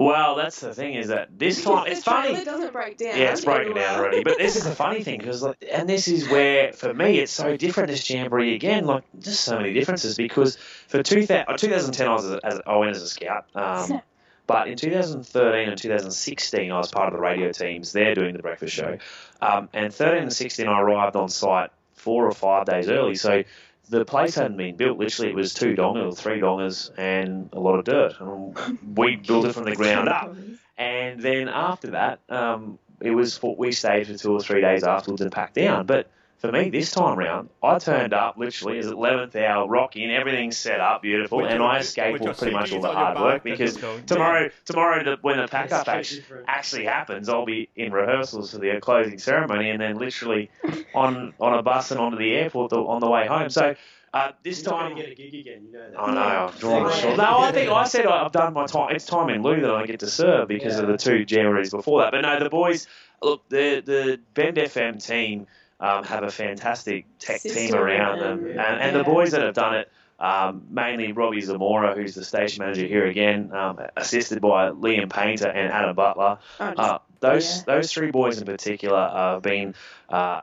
Well, 0.00 0.36
that's 0.36 0.60
the 0.60 0.72
thing 0.72 0.94
is 0.94 1.08
that 1.08 1.36
this 1.36 1.56
Because 1.58 1.74
time 1.74 1.84
the 1.86 1.90
it's 1.90 2.04
trailer 2.04 2.22
funny. 2.34 2.44
doesn't 2.44 2.72
break 2.72 2.98
down. 2.98 3.18
Yeah, 3.18 3.32
it's 3.32 3.44
broken 3.44 3.74
down 3.74 3.98
already. 3.98 4.22
But 4.22 4.38
this 4.38 4.54
is 4.54 4.62
the 4.62 4.70
funny 4.74 5.02
thing 5.02 5.18
because, 5.18 5.42
like, 5.42 5.56
and 5.72 5.88
this 5.88 6.06
is 6.06 6.28
where 6.28 6.72
for 6.72 6.94
me 6.94 7.18
it's 7.18 7.32
so 7.32 7.56
different. 7.56 7.88
This 7.90 8.08
jamboree 8.08 8.54
again, 8.54 8.84
like 8.84 9.02
just 9.18 9.40
so 9.40 9.56
many 9.58 9.72
differences. 9.72 10.16
Because 10.16 10.54
for 10.86 11.02
2000, 11.02 11.46
2010, 11.58 12.06
I 12.08 12.12
was 12.12 12.24
as, 12.26 12.38
as 12.44 12.60
I 12.64 12.76
went 12.76 12.94
as 12.94 13.02
a 13.02 13.08
scout. 13.08 13.46
Um, 13.56 13.86
Snap. 13.86 14.04
but 14.48 14.66
in 14.66 14.78
2013 14.78 15.68
and 15.68 15.78
2016, 15.78 16.72
I 16.72 16.78
was 16.78 16.90
part 16.90 17.08
of 17.08 17.12
the 17.12 17.20
radio 17.20 17.52
teams. 17.52 17.92
They're 17.92 18.14
doing 18.14 18.34
the 18.34 18.42
breakfast 18.42 18.74
show. 18.74 18.96
Um, 19.42 19.68
and 19.74 19.92
13 19.92 20.22
and 20.22 20.32
16, 20.32 20.66
I 20.66 20.80
arrived 20.80 21.16
on 21.16 21.28
site 21.28 21.70
four 21.92 22.26
or 22.26 22.32
five 22.32 22.64
days 22.64 22.88
early. 22.88 23.14
So 23.14 23.44
the 23.90 24.06
place 24.06 24.36
hadn't 24.36 24.56
been 24.56 24.76
built. 24.76 24.98
Literally, 24.98 25.30
it 25.30 25.36
was 25.36 25.52
two 25.52 25.74
dongers, 25.74 26.12
or 26.12 26.16
three 26.16 26.40
dongers, 26.40 26.90
and 26.96 27.50
a 27.52 27.60
lot 27.60 27.78
of 27.78 27.84
dirt. 27.84 28.14
And 28.20 28.78
we 28.96 29.16
built 29.16 29.44
it 29.44 29.52
from 29.52 29.64
the 29.64 29.76
ground 29.76 30.08
up. 30.08 30.34
And 30.78 31.20
then 31.20 31.50
after 31.50 31.90
that, 31.90 32.20
um, 32.30 32.78
it 33.02 33.10
was 33.10 33.38
we 33.42 33.72
stayed 33.72 34.06
for 34.06 34.14
two 34.14 34.32
or 34.32 34.40
three 34.40 34.62
days 34.62 34.82
afterwards 34.82 35.20
and 35.20 35.30
packed 35.30 35.56
down. 35.56 35.84
But 35.84 36.10
for 36.38 36.52
me, 36.52 36.70
this 36.70 36.92
time 36.92 37.18
round, 37.18 37.48
I 37.62 37.78
turned 37.78 38.14
up 38.14 38.36
literally 38.38 38.78
as 38.78 38.86
11th 38.86 39.34
hour, 39.34 39.66
rock 39.66 39.96
in, 39.96 40.10
everything's 40.10 40.56
set 40.56 40.80
up, 40.80 41.02
beautiful, 41.02 41.44
and 41.44 41.60
I 41.60 41.78
escaped 41.78 42.24
pretty 42.38 42.52
much 42.54 42.72
all 42.72 42.80
the 42.80 42.92
hard 42.92 43.18
work 43.18 43.42
because 43.42 43.76
tomorrow, 44.06 44.48
tomorrow 44.64 45.02
the, 45.02 45.18
when 45.20 45.38
the 45.38 45.48
pack 45.48 45.72
up 45.72 45.88
actually, 45.88 46.24
actually 46.46 46.84
happens, 46.84 47.28
I'll 47.28 47.44
be 47.44 47.68
in 47.74 47.92
rehearsals 47.92 48.52
for 48.52 48.58
the 48.58 48.78
closing 48.80 49.18
ceremony 49.18 49.70
and 49.70 49.80
then 49.80 49.98
literally 49.98 50.50
on 50.94 51.34
on 51.40 51.58
a 51.58 51.62
bus 51.62 51.90
and 51.90 52.00
onto 52.00 52.18
the 52.18 52.32
airport 52.36 52.70
the, 52.70 52.78
on 52.78 53.00
the 53.00 53.10
way 53.10 53.26
home. 53.26 53.50
So 53.50 53.74
uh, 54.14 54.32
this 54.42 54.62
You're 54.62 54.72
time. 54.72 54.96
get 54.96 55.10
a 55.10 55.14
gig 55.14 55.34
again, 55.34 55.64
you 55.66 55.72
know 55.72 55.90
that. 55.90 56.00
I 56.00 56.14
know, 56.14 56.46
I've 56.46 56.58
drawn 56.58 56.86
a 56.90 56.94
short. 56.94 57.16
No, 57.16 57.38
I 57.38 57.52
think 57.52 57.70
I 57.70 57.84
said 57.84 58.06
I've 58.06 58.32
done 58.32 58.54
my 58.54 58.66
time. 58.66 58.94
It's 58.94 59.04
time 59.04 59.28
in 59.28 59.42
lieu 59.42 59.60
that 59.60 59.70
I 59.70 59.86
get 59.86 60.00
to 60.00 60.06
serve 60.06 60.48
because 60.48 60.78
of 60.78 60.86
the 60.86 60.96
two 60.96 61.24
jamborees 61.26 61.70
before 61.70 62.02
that. 62.02 62.12
But 62.12 62.22
no, 62.22 62.38
the 62.38 62.48
boys, 62.48 62.86
look, 63.20 63.48
the 63.48 63.82
the 63.84 64.20
Bend 64.34 64.56
FM 64.56 65.04
team 65.04 65.46
um, 65.80 66.04
have 66.04 66.22
a 66.24 66.30
fantastic 66.30 67.06
tech 67.18 67.40
team 67.42 67.74
around 67.74 68.18
them, 68.20 68.46
and- 68.46 68.58
and, 68.58 68.96
the 68.96 69.04
boys 69.04 69.30
that 69.32 69.42
have 69.42 69.54
done 69.54 69.74
it. 69.76 69.90
Um, 70.20 70.62
mainly 70.68 71.12
Robbie 71.12 71.40
Zamora, 71.42 71.94
who's 71.94 72.16
the 72.16 72.24
station 72.24 72.64
manager 72.64 72.84
here 72.86 73.06
again, 73.06 73.52
um, 73.54 73.78
assisted 73.96 74.40
by 74.40 74.70
Liam 74.70 75.08
Painter 75.08 75.46
and 75.48 75.72
Adam 75.72 75.94
Butler. 75.94 76.38
Oh, 76.58 76.66
just- 76.66 76.78
Uh, 76.80 76.98
those 77.20 77.56
yeah. 77.58 77.62
those 77.66 77.92
three 77.92 78.10
boys 78.10 78.38
in 78.38 78.44
particular 78.44 79.08
have 79.08 79.42
been 79.42 79.76
uh, 80.08 80.40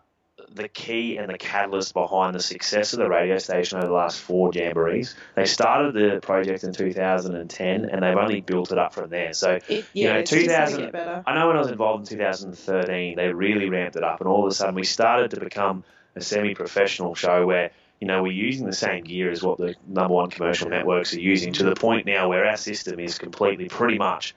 the 0.53 0.67
key 0.67 1.17
and 1.17 1.29
the 1.29 1.37
catalyst 1.37 1.93
behind 1.93 2.35
the 2.35 2.39
success 2.39 2.93
of 2.93 2.99
the 2.99 3.09
radio 3.09 3.37
station 3.37 3.77
over 3.77 3.87
the 3.87 3.93
last 3.93 4.19
four 4.19 4.51
jamborees. 4.51 5.15
They 5.35 5.45
started 5.45 5.93
the 5.93 6.19
project 6.21 6.63
in 6.63 6.73
2010 6.73 7.85
and 7.85 8.03
they've 8.03 8.17
only 8.17 8.41
built 8.41 8.71
it 8.71 8.77
up 8.77 8.93
from 8.93 9.09
there. 9.09 9.33
So 9.33 9.59
it, 9.67 9.85
you 9.93 10.07
know, 10.07 10.17
it's 10.19 10.31
just 10.31 10.47
gonna 10.47 10.91
2000. 10.91 11.23
I 11.25 11.35
know 11.35 11.47
when 11.47 11.57
I 11.57 11.59
was 11.59 11.69
involved 11.69 12.11
in 12.11 12.17
2013, 12.17 13.15
they 13.15 13.27
really 13.33 13.69
ramped 13.69 13.95
it 13.95 14.03
up, 14.03 14.21
and 14.21 14.29
all 14.29 14.45
of 14.45 14.51
a 14.51 14.55
sudden 14.55 14.75
we 14.75 14.83
started 14.83 15.31
to 15.31 15.39
become 15.39 15.83
a 16.15 16.21
semi-professional 16.21 17.15
show 17.15 17.45
where 17.45 17.71
you 17.99 18.07
know 18.07 18.23
we're 18.23 18.31
using 18.31 18.65
the 18.65 18.73
same 18.73 19.03
gear 19.03 19.31
as 19.31 19.43
what 19.43 19.57
the 19.57 19.75
number 19.87 20.13
one 20.13 20.29
commercial 20.29 20.69
networks 20.69 21.13
are 21.13 21.19
using 21.19 21.53
to 21.53 21.63
the 21.63 21.75
point 21.75 22.05
now 22.05 22.29
where 22.29 22.45
our 22.45 22.57
system 22.57 22.99
is 22.99 23.17
completely 23.17 23.67
pretty 23.67 23.97
much 23.97 24.35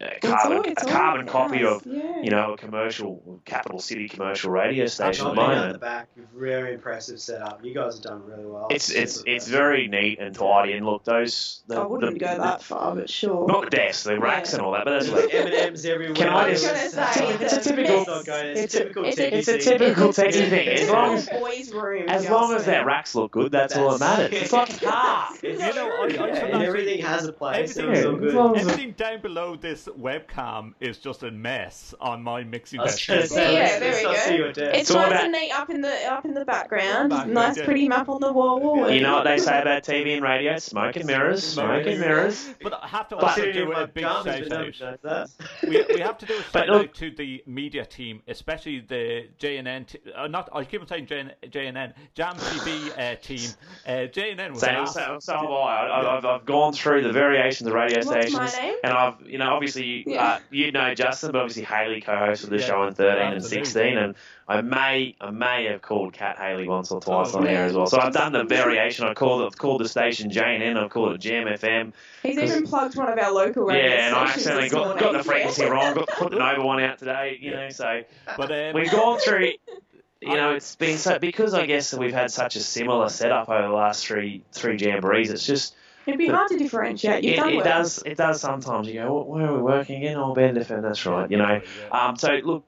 a 0.00 0.18
carbon, 0.20 0.62
it's 0.70 0.82
a 0.82 0.86
carbon 0.86 1.26
copy 1.26 1.64
us, 1.64 1.80
of 1.84 1.86
yeah. 1.92 2.22
you 2.22 2.30
know 2.30 2.52
a 2.52 2.56
commercial 2.56 3.40
capital 3.44 3.80
city 3.80 4.08
commercial 4.08 4.50
radio 4.50 4.86
station 4.86 5.26
at 5.26 5.34
the 5.34 5.34
Not 5.34 5.60
being 5.62 5.72
the 5.72 5.78
back, 5.78 6.08
very 6.36 6.74
impressive 6.74 7.18
setup. 7.20 7.64
You 7.64 7.74
guys 7.74 7.94
have 7.94 8.02
done 8.04 8.24
really 8.24 8.46
well. 8.46 8.68
It's 8.70 8.90
it's 8.90 9.22
it's 9.26 9.48
very 9.48 9.88
neat 9.88 10.20
and 10.20 10.34
tidy, 10.34 10.74
and 10.74 10.86
look 10.86 11.02
those 11.04 11.62
the, 11.66 11.80
I 11.80 11.86
wouldn't 11.86 12.14
the- 12.14 12.18
go 12.20 12.32
the- 12.36 12.42
that 12.42 12.62
far, 12.62 12.94
but 12.94 13.10
sure. 13.10 13.46
not 13.48 13.64
the 13.64 13.70
desks, 13.70 14.04
the 14.04 14.18
racks 14.20 14.52
and 14.52 14.62
all 14.62 14.72
that, 14.72 14.84
but 14.84 14.92
that's 14.92 15.10
There's 15.10 15.24
like 15.24 15.34
M 15.34 15.46
and 15.46 15.54
M's 15.54 15.84
everywhere. 15.84 16.14
Can 16.14 16.28
I 16.28 16.50
just- 16.50 16.64
I 16.66 16.72
was 16.84 16.94
gonna 16.94 17.12
say, 17.12 17.44
it's 17.44 17.52
a 17.54 17.60
typical- 17.60 17.98
It's 18.00 18.06
not 18.08 18.24
going. 18.26 18.46
It's, 18.46 18.60
it's 18.60 18.74
a 18.74 18.78
a- 18.78 18.82
typical. 18.82 19.04
it's 19.04 19.18
a- 19.18 19.30
techie 19.30 19.44
thing. 19.44 19.78
typical 19.78 20.08
techie 20.10 20.48
thing. 20.48 20.68
As 20.68 20.90
long 20.90 21.14
as 21.14 21.28
boys' 21.28 21.72
room. 21.72 22.08
as 22.08 22.28
long 22.30 22.54
as 22.54 22.64
their 22.64 22.84
racks 22.84 23.14
look 23.16 23.32
good, 23.32 23.50
that's 23.50 23.76
all 23.76 23.98
that 23.98 24.00
matters. 24.00 24.42
It's 24.42 24.52
like 24.52 24.70
a 24.82 24.86
car. 24.86 25.28
You 25.42 25.58
know, 25.58 25.66
I- 25.66 25.68
I 25.68 26.06
yeah, 26.06 26.08
should 26.08 26.20
and 26.20 26.36
actually- 26.36 26.66
everything 26.66 27.00
has 27.02 27.26
a 27.26 27.32
place. 27.32 27.76
everything- 27.76 27.96
It's 27.96 28.06
all 28.06 28.12
Yeah, 28.12 28.18
good. 28.18 28.28
as 28.28 28.34
long 28.34 28.56
as- 28.56 28.62
Everything 28.68 28.92
down 28.92 29.20
below 29.20 29.56
this 29.56 29.87
webcam 29.98 30.74
is 30.80 30.98
just 30.98 31.22
a 31.22 31.30
mess 31.30 31.94
on 32.00 32.22
my 32.22 32.44
mixing 32.44 32.80
I 32.80 32.84
desk. 32.86 33.06
gonna 33.08 33.20
as 33.20 33.30
say, 33.30 33.36
well. 33.44 33.52
Yeah, 33.52 33.58
let's- 33.60 33.78
there 33.80 33.94
we 33.96 34.02
go. 34.02 34.20
see 34.20 34.36
your 34.36 34.52
desk. 34.52 34.76
It's 34.78 34.90
all 34.90 34.96
nice 35.02 35.10
about- 35.10 35.22
and 35.24 35.32
neat 35.32 35.50
up 35.52 35.70
in 35.70 35.80
the 35.80 36.04
up 36.12 36.24
in 36.24 36.34
the 36.34 36.44
background. 36.44 37.10
Background, 37.10 37.34
nice, 37.34 37.56
yeah. 37.56 37.64
pretty 37.64 37.88
map 37.88 38.08
on 38.08 38.20
the 38.20 38.32
wall. 38.32 38.90
You 38.90 39.00
know 39.00 39.14
what 39.14 39.24
they 39.24 39.38
say 39.38 39.60
about 39.62 39.82
TV 39.84 40.14
and 40.14 40.22
radio? 40.22 40.58
Smoke 40.58 40.96
and 40.96 41.06
mirrors. 41.06 41.42
Smoke 41.44 41.86
and 41.86 42.00
mirrors. 42.00 42.48
But 42.62 42.80
I 42.82 42.86
have 42.88 43.08
to 43.08 43.16
I 43.16 43.20
also 43.20 43.40
see 43.42 43.48
it 43.48 43.56
in 43.56 43.66
do 43.66 43.72
my 43.72 43.82
a 43.82 43.86
big 43.86 44.04
garments, 44.04 44.78
shout 44.78 45.00
out. 45.04 45.30
we, 45.62 45.84
we 45.94 46.00
have 46.00 46.18
to 46.18 46.26
do 46.26 46.34
a 46.38 46.42
shout 46.42 46.68
look- 46.68 46.88
out 46.88 46.94
to 46.94 47.10
the 47.10 47.42
media 47.46 47.84
team, 47.84 48.22
especially 48.28 48.80
the 48.80 49.28
JNN. 49.38 49.86
T- 49.86 49.98
uh, 50.14 50.26
not 50.26 50.48
I 50.52 50.64
keep 50.64 50.80
on 50.80 50.86
saying 50.88 51.06
JN, 51.06 51.32
JNN 51.50 51.92
Jam 52.14 52.34
TV 52.36 52.90
uh, 52.98 53.16
team. 53.16 53.50
Uh, 53.86 53.90
JNN 54.10 54.50
was 54.52 54.60
So, 54.60 54.66
an 54.68 54.86
so, 54.86 55.00
ass- 55.00 55.24
so 55.24 55.32
have 55.34 55.44
I. 55.50 55.86
I 55.88 56.16
I've, 56.18 56.24
I've 56.24 56.44
gone 56.44 56.72
through 56.72 57.02
the 57.02 57.12
variations 57.12 57.66
of 57.66 57.74
radio 57.74 57.98
What's 57.98 58.08
my 58.08 58.20
stations, 58.46 58.56
name? 58.58 58.74
and 58.84 58.92
I've, 58.92 59.20
you 59.26 59.38
know, 59.38 59.50
obviously, 59.52 59.77
Yeah. 59.84 60.24
uh, 60.24 60.38
you 60.50 60.72
know 60.72 60.94
Justin, 60.94 61.32
but 61.32 61.40
obviously 61.40 61.64
Haley 61.64 62.00
co-hosted 62.00 62.50
the 62.50 62.56
Yeah, 62.56 62.66
show 62.66 62.84
in 62.84 62.94
13 62.94 63.32
and 63.32 63.44
16, 63.44 63.98
and 63.98 64.14
I 64.46 64.60
may, 64.60 65.14
I 65.20 65.30
may 65.30 65.66
have 65.66 65.82
called 65.82 66.12
Cat 66.12 66.38
Haley 66.38 66.66
once 66.66 66.90
or 66.90 67.00
twice 67.00 67.34
Oh, 67.34 67.38
on 67.38 67.44
yeah. 67.46 67.52
air 67.52 67.64
as 67.66 67.74
well. 67.74 67.86
So 67.86 67.98
I've 68.00 68.12
done 68.12 68.32
the 68.32 68.44
variation. 68.44 69.06
I 69.06 69.14
called, 69.14 69.42
I've 69.42 69.58
called 69.58 69.80
the 69.80 69.88
station 69.88 70.30
JNN. 70.30 70.76
I've 70.76 70.90
called 70.90 71.14
it 71.14 71.18
Jam 71.18 71.46
FM. 71.46 71.92
He's 72.22 72.38
even 72.38 72.66
plugged 72.66 72.96
one 72.96 73.10
of 73.12 73.18
our 73.18 73.32
local 73.32 73.70
Yeah, 73.72 74.06
and 74.06 74.14
I 74.14 74.30
stations 74.30 74.46
accidentally 74.46 74.68
got, 74.70 74.98
got 74.98 75.12
the 75.12 75.24
frequency 75.24 75.64
wrong. 75.70 75.94
Got 75.94 76.08
put 76.08 76.30
the 76.30 76.38
Nova 76.38 76.62
one 76.62 76.82
out 76.82 76.98
today. 76.98 77.38
You 77.40 77.52
know, 77.52 77.68
so. 77.70 78.02
But 78.36 78.50
um, 78.50 78.74
We've 78.74 78.90
gone 78.90 79.18
through, 79.18 79.52
you 80.20 80.34
know, 80.36 80.52
it's 80.52 80.76
been 80.76 80.98
so 80.98 81.18
because 81.18 81.54
I 81.54 81.66
guess 81.66 81.90
that 81.92 82.00
we've 82.00 82.12
had 82.12 82.30
such 82.30 82.56
a 82.56 82.60
similar 82.60 83.08
setup 83.08 83.48
over 83.48 83.68
the 83.68 83.74
last 83.74 84.06
three 84.06 84.42
three 84.52 84.76
jamborees. 84.76 85.30
It's 85.30 85.46
just 85.46 85.74
It'd 86.08 86.18
be 86.18 86.26
hard 86.28 86.48
to 86.48 86.58
differentiate. 86.58 87.22
You've 87.22 87.34
it, 87.34 87.36
done 87.36 87.50
it 87.50 87.56
well. 87.56 87.64
does 87.64 88.02
it 88.04 88.16
does 88.16 88.40
sometimes. 88.40 88.88
You 88.88 88.94
go, 88.94 89.22
where 89.22 89.46
are 89.46 89.54
we 89.56 89.62
working 89.62 90.02
in? 90.02 90.16
Oh, 90.16 90.34
Bend 90.34 90.56
FM. 90.56 90.82
That's 90.82 91.04
right. 91.06 91.30
You 91.30 91.36
know, 91.36 91.60
um, 91.92 92.16
so 92.16 92.32
look, 92.42 92.64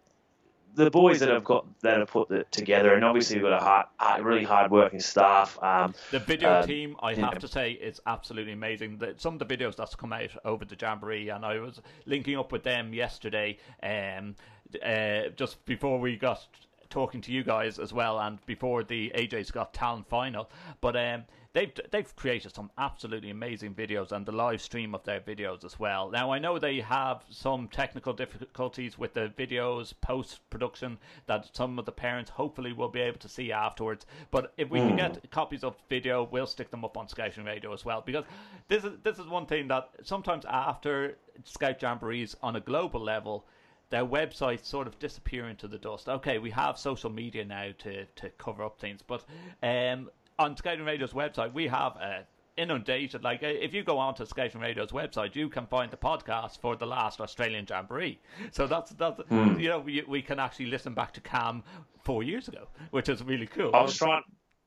the 0.74 0.90
boys 0.90 1.20
that 1.20 1.28
have 1.30 1.42
got 1.44 1.66
that 1.80 1.98
have 1.98 2.08
put 2.08 2.30
it 2.30 2.50
together, 2.52 2.94
and 2.94 3.04
obviously 3.04 3.36
we've 3.36 3.44
got 3.50 3.60
a 3.60 3.64
hard, 3.64 3.86
hard 3.96 4.22
really 4.24 4.44
hard 4.44 4.70
working 4.70 5.00
staff. 5.00 5.58
Um, 5.62 5.94
The 6.10 6.20
video 6.20 6.60
Um, 6.60 6.66
team, 6.66 6.96
I 7.02 7.12
yeah. 7.12 7.26
have 7.30 7.38
to 7.40 7.48
say, 7.48 7.72
is 7.72 8.00
absolutely 8.06 8.52
amazing. 8.52 8.98
The, 8.98 9.14
some 9.16 9.34
of 9.40 9.46
the 9.46 9.56
videos 9.56 9.74
that's 9.74 9.94
come 9.94 10.12
out 10.12 10.30
over 10.44 10.64
the 10.64 10.76
Jamboree, 10.80 11.30
and 11.30 11.44
I 11.44 11.58
was 11.58 11.80
linking 12.06 12.36
up 12.38 12.52
with 12.52 12.62
them 12.62 12.92
yesterday, 12.94 13.58
um, 13.82 14.36
uh, 14.84 15.30
just 15.34 15.64
before 15.64 15.98
we 15.98 16.16
got 16.16 16.46
talking 16.88 17.20
to 17.22 17.32
you 17.32 17.42
guys 17.42 17.78
as 17.78 17.92
well, 17.92 18.18
and 18.20 18.44
before 18.46 18.82
the 18.84 19.12
AJ's 19.14 19.50
Got 19.50 19.72
Talent 19.72 20.08
final. 20.08 20.50
But 20.80 20.96
um, 20.96 21.24
they've 21.52 21.72
they've 21.90 22.16
created 22.16 22.54
some 22.54 22.70
absolutely 22.78 23.30
amazing 23.30 23.74
videos, 23.74 24.12
and 24.12 24.24
the 24.24 24.32
live 24.32 24.60
stream 24.60 24.94
of 24.94 25.04
their 25.04 25.20
videos 25.20 25.64
as 25.64 25.78
well. 25.78 26.10
Now 26.10 26.30
I 26.32 26.38
know 26.38 26.58
they 26.58 26.80
have 26.80 27.24
some 27.30 27.68
technical 27.68 28.12
difficulties 28.12 28.98
with 28.98 29.14
the 29.14 29.32
videos 29.36 29.92
post 30.00 30.40
production 30.50 30.98
that 31.26 31.54
some 31.54 31.78
of 31.78 31.84
the 31.86 31.92
parents 31.92 32.30
hopefully 32.30 32.72
will 32.72 32.88
be 32.88 33.00
able 33.00 33.18
to 33.18 33.28
see 33.28 33.52
afterwards. 33.52 34.06
But 34.30 34.52
if 34.56 34.70
we 34.70 34.78
can 34.78 34.96
get 34.96 35.30
copies 35.30 35.64
of 35.64 35.76
video, 35.88 36.28
we'll 36.30 36.46
stick 36.46 36.70
them 36.70 36.84
up 36.84 36.96
on 36.96 37.08
Scouting 37.08 37.44
Radio 37.44 37.72
as 37.72 37.84
well. 37.84 38.02
Because 38.04 38.24
this 38.68 38.84
is 38.84 38.92
this 39.02 39.18
is 39.18 39.26
one 39.26 39.46
thing 39.46 39.68
that 39.68 39.90
sometimes 40.02 40.44
after 40.44 41.16
Scout 41.44 41.78
Jamborees 41.78 42.36
on 42.42 42.56
a 42.56 42.60
global 42.60 43.00
level, 43.00 43.46
their 43.90 44.06
websites 44.06 44.64
sort 44.64 44.86
of 44.86 44.98
disappear 45.00 45.48
into 45.48 45.66
the 45.66 45.78
dust. 45.78 46.08
Okay, 46.08 46.38
we 46.38 46.50
have 46.50 46.78
social 46.78 47.10
media 47.10 47.44
now 47.44 47.70
to, 47.78 48.04
to 48.04 48.30
cover 48.38 48.62
up 48.62 48.78
things, 48.78 49.00
but 49.02 49.24
um, 49.62 50.08
on 50.40 50.56
Scouting 50.56 50.84
Radio's 50.84 51.12
website, 51.12 51.52
we 51.52 51.68
have 51.68 51.96
uh, 52.00 52.20
inundated. 52.56 53.22
Like, 53.22 53.42
uh, 53.42 53.46
if 53.46 53.74
you 53.74 53.84
go 53.84 53.98
onto 53.98 54.24
Scouting 54.24 54.60
Radio's 54.60 54.90
website, 54.90 55.36
you 55.36 55.48
can 55.50 55.66
find 55.66 55.90
the 55.90 55.96
podcast 55.98 56.58
for 56.60 56.74
the 56.76 56.86
last 56.86 57.20
Australian 57.20 57.66
Jamboree. 57.68 58.18
So 58.50 58.66
that's 58.66 58.90
that's 58.92 59.20
you 59.30 59.68
know 59.68 59.80
we, 59.80 60.02
we 60.08 60.22
can 60.22 60.38
actually 60.40 60.66
listen 60.66 60.94
back 60.94 61.12
to 61.14 61.20
Cam 61.20 61.62
four 62.02 62.22
years 62.22 62.48
ago, 62.48 62.66
which 62.90 63.08
is 63.08 63.22
really 63.22 63.46
cool. 63.46 63.70
I 63.76 63.82
was 63.82 63.96
trying. 63.96 64.22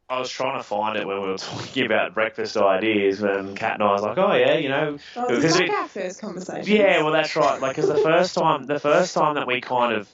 I 0.09 0.19
was 0.19 0.30
trying 0.30 0.59
to 0.59 0.63
find 0.63 0.95
it 0.97 1.07
when 1.07 1.21
we 1.21 1.28
were 1.30 1.38
talking 1.38 1.86
about 1.86 2.13
breakfast 2.13 2.55
ideas, 2.55 3.24
and 3.24 3.57
Kat 3.57 3.76
and 3.76 3.84
I 3.84 3.93
was 3.93 4.01
like, 4.03 4.17
"Oh 4.17 4.34
yeah, 4.34 4.57
you 4.57 4.69
know, 4.69 4.99
Oh, 5.15 5.26
it's 5.34 5.41
because 5.41 5.59
like 5.59 5.69
we- 5.69 5.76
our 5.76 5.88
first 5.88 6.21
conversation. 6.21 6.76
Yeah, 6.76 7.01
well, 7.01 7.13
that's 7.13 7.36
right. 7.36 7.59
Like, 7.59 7.76
because 7.78 7.89
the 7.89 7.97
first 7.97 8.36
time, 8.36 8.65
the 8.65 8.80
first 8.80 9.13
time 9.15 9.36
that 9.36 9.47
we 9.47 9.59
kind 9.61 9.95
of, 9.95 10.09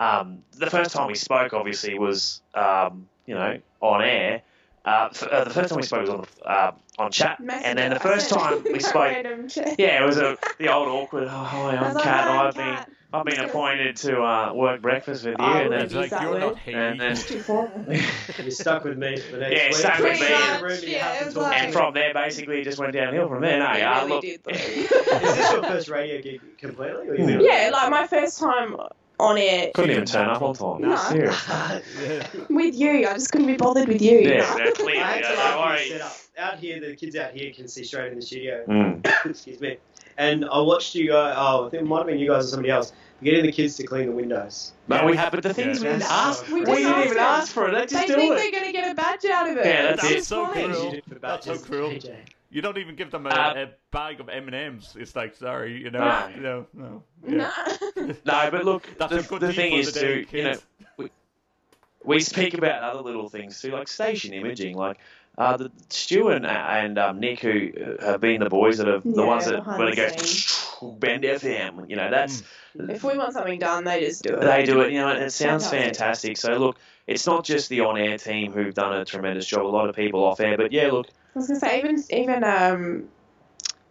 um, 0.00 0.42
the 0.58 0.70
first 0.70 0.92
time 0.92 1.06
we 1.06 1.14
spoke, 1.14 1.52
obviously, 1.52 1.96
was, 1.98 2.42
um, 2.54 3.06
you 3.26 3.34
know, 3.34 3.60
on 3.80 4.02
air. 4.02 4.42
Uh, 4.84 5.08
f- 5.10 5.22
uh, 5.22 5.44
the 5.44 5.50
first 5.50 5.70
time 5.70 5.76
we 5.76 5.82
spoke 5.82 6.02
was 6.02 6.10
on 6.10 6.26
uh, 6.44 6.72
on 6.98 7.10
chat, 7.10 7.38
and 7.40 7.78
then 7.78 7.90
the 7.90 7.98
first 8.00 8.28
time 8.34 8.62
we 8.70 8.80
spoke, 8.80 9.12
yeah, 9.78 10.02
it 10.02 10.06
was 10.06 10.18
a, 10.18 10.36
the 10.58 10.70
old 10.72 10.88
awkward. 10.88 11.24
Oh, 11.24 11.28
hi, 11.28 11.70
I 11.70 11.76
I'm 11.76 11.84
was 11.86 11.94
like, 11.94 12.04
Kat. 12.04 12.24
"Hi, 12.28 12.46
I've 12.48 12.54
been, 12.54 12.94
I've 13.14 13.24
been 13.24 13.40
appointed 13.40 13.96
to 13.98 14.20
uh, 14.22 14.52
work 14.52 14.82
breakfast 14.82 15.24
with 15.24 15.38
you, 15.38 15.44
I 15.44 15.60
and 15.60 15.70
would 15.70 15.78
then, 15.78 15.84
It's 15.86 15.94
like 15.94 16.10
you're 16.20 16.30
word. 16.32 16.40
not 16.40 16.58
here. 16.58 16.78
and 16.78 17.00
then 17.00 17.16
too 17.16 17.38
formal. 17.40 17.86
You're 18.38 18.50
stuck 18.50 18.84
with 18.84 18.98
me 18.98 19.16
for 19.16 19.36
the 19.36 19.38
next 19.38 19.56
Yeah, 19.56 19.66
week. 19.68 19.74
stuck 19.76 19.98
with 20.00 20.20
You're 20.20 20.28
me. 20.28 20.34
in 20.34 20.60
the 20.60 20.66
and 20.66 20.82
you 20.82 20.88
Yeah, 20.90 21.04
have 21.06 21.18
to 21.20 21.24
it's 21.26 21.34
talk 21.34 21.42
like- 21.44 21.62
and 21.62 21.72
from 21.72 21.94
there, 21.94 22.12
basically, 22.12 22.60
it 22.60 22.64
just 22.64 22.78
went 22.78 22.92
downhill 22.92 23.28
from 23.28 23.40
there. 23.40 23.58
No, 23.60 23.70
It 23.72 23.80
uh, 23.82 24.00
really 24.00 24.08
look, 24.10 24.22
did, 24.22 24.40
though. 24.44 24.50
Is 24.52 25.36
this 25.36 25.50
your 25.52 25.62
first 25.62 25.88
radio 25.88 26.20
gig 26.20 26.40
completely? 26.58 27.08
Or 27.08 27.14
you 27.16 27.24
been 27.24 27.36
on- 27.38 27.44
Yeah, 27.44 27.70
like 27.72 27.90
my 27.90 28.06
first 28.06 28.38
time 28.38 28.76
on 29.20 29.38
air 29.38 29.70
couldn't 29.74 29.90
even 29.92 30.04
turn 30.04 30.28
up 30.28 30.42
on 30.42 30.54
time. 30.54 30.82
No. 30.82 30.96
Seriously. 30.96 32.44
With 32.50 32.74
you. 32.74 33.06
I 33.08 33.14
just 33.14 33.30
couldn't 33.30 33.46
be 33.46 33.56
bothered 33.56 33.88
with 33.88 34.02
you. 34.02 34.18
Yeah, 34.18 34.38
No. 34.56 34.56
no, 34.64 34.72
clearly, 34.72 34.98
I 34.98 35.12
had 35.12 35.22
to 35.22 35.36
don't 35.36 35.58
worry. 35.60 35.88
the 35.88 35.98
setup. 35.98 36.16
Out 36.36 36.58
here, 36.58 36.80
the 36.80 36.96
kids 36.96 37.14
out 37.16 37.30
here 37.32 37.52
can 37.52 37.68
see 37.68 37.84
straight 37.84 38.10
in 38.12 38.18
the 38.18 38.22
studio. 38.26 38.64
Mm. 38.66 39.06
Excuse 39.30 39.60
me. 39.60 39.76
And 40.18 40.44
I 40.44 40.58
watched 40.60 40.94
you 40.94 41.08
guys. 41.08 41.34
Oh, 41.36 41.66
I 41.66 41.70
think 41.70 41.82
it 41.82 41.86
might 41.86 41.98
have 41.98 42.06
been 42.06 42.18
you 42.18 42.28
guys 42.28 42.44
or 42.46 42.48
somebody 42.48 42.70
else. 42.70 42.92
Getting 43.22 43.46
the 43.46 43.52
kids 43.52 43.76
to 43.76 43.84
clean 43.86 44.06
the 44.06 44.12
windows. 44.12 44.72
But 44.88 45.06
we 45.06 45.16
have, 45.16 45.30
but 45.32 45.42
the 45.42 45.54
thing 45.54 45.70
is, 45.70 45.78
we 45.80 45.84
didn't 45.88 46.00
Yeah. 46.02 46.08
ask. 46.10 46.46
We 46.48 46.60
We, 46.60 46.64
didn't 46.66 47.04
even 47.04 47.18
ask 47.18 47.52
for 47.52 47.68
it. 47.68 47.72
They 47.72 47.80
They 47.80 47.86
just 47.86 48.06
do 48.08 48.14
think 48.16 48.32
it. 48.32 48.34
They 48.34 48.40
think 48.40 48.52
they're 48.52 48.60
going 48.62 48.72
to 48.74 48.80
get 48.80 48.90
a 48.90 48.94
badge 48.94 49.24
out 49.26 49.48
of 49.48 49.56
it. 49.56 49.64
Yeah, 49.66 49.82
that's 49.82 50.04
It's 50.04 50.12
it. 50.12 50.24
so 50.24 50.46
cruel. 50.48 50.84
You 50.86 50.90
did 50.90 51.04
for 51.08 51.14
That's 51.20 51.46
so 51.46 51.52
badges. 51.52 51.64
cruel. 51.66 51.90
AJ. 52.54 52.56
You 52.56 52.62
don't 52.62 52.78
even 52.78 52.96
give 52.96 53.10
them 53.10 53.26
a, 53.26 53.30
Uh, 53.30 53.54
a 53.56 53.68
bag 53.90 54.20
of 54.20 54.28
M 54.28 54.46
and 54.46 54.54
M's. 54.54 54.96
It's 54.98 55.16
like 55.16 55.34
sorry, 55.36 55.82
you 55.82 55.90
know, 55.90 55.98
No. 56.00 56.30
no, 56.40 56.66
no. 56.72 57.02
No. 57.22 57.36
Yeah. 57.36 57.52
No, 58.24 58.48
but 58.50 58.64
look, 58.64 58.88
That's 58.98 59.12
the, 59.12 59.18
a 59.20 59.22
good 59.22 59.40
the 59.40 59.52
thing 59.52 59.72
is, 59.74 59.92
the 59.92 60.00
day, 60.00 60.24
too, 60.24 60.36
you 60.36 60.44
know, 60.44 60.50
kids. 60.50 60.66
we 62.04 62.20
speak 62.20 62.54
about 62.54 62.82
other 62.82 63.02
little 63.02 63.28
things 63.28 63.60
too, 63.60 63.70
like 63.72 63.88
station 63.88 64.32
imaging. 64.34 64.76
Like 64.76 64.98
uh, 65.36 65.56
the 65.56 65.72
Stu 65.88 66.28
and, 66.28 66.46
and 66.46 66.98
um, 66.98 67.18
Nick, 67.18 67.40
who 67.40 67.72
uh, 68.00 68.04
have 68.12 68.20
been 68.20 68.40
the 68.40 68.50
boys 68.50 68.78
that 68.78 68.86
have 68.86 69.02
the 69.02 69.24
ones 69.26 69.46
that 69.46 69.66
when 69.66 69.88
it 69.88 69.96
goes 69.96 70.53
Bend 70.82 71.24
FM, 71.24 71.88
you 71.88 71.96
know, 71.96 72.10
that's 72.10 72.42
if 72.74 73.04
we 73.04 73.16
want 73.16 73.32
something 73.32 73.58
done, 73.58 73.84
they 73.84 74.00
just 74.00 74.22
do 74.22 74.34
it. 74.34 74.40
they 74.40 74.64
do 74.64 74.80
it. 74.80 74.92
You 74.92 75.00
know, 75.00 75.08
and 75.08 75.22
it 75.22 75.32
sounds 75.32 75.64
Fantastic. 75.64 75.96
fantastic. 75.96 76.36
So 76.36 76.52
look, 76.54 76.78
it's 77.06 77.26
not 77.26 77.44
just 77.44 77.68
the 77.68 77.80
on-air 77.80 78.18
team 78.18 78.52
who've 78.52 78.74
done 78.74 78.94
a 78.96 79.04
tremendous 79.04 79.46
job. 79.46 79.66
A 79.66 79.68
lot 79.68 79.88
of 79.88 79.94
people 79.96 80.24
off 80.24 80.40
air, 80.40 80.56
but 80.56 80.72
yeah, 80.72 80.90
look, 80.90 81.06
I 81.34 81.38
was 81.38 81.48
going 81.48 81.60
to 81.60 81.66
say, 81.66 81.78
even, 81.78 82.04
even 82.10 82.44
um, 82.44 83.08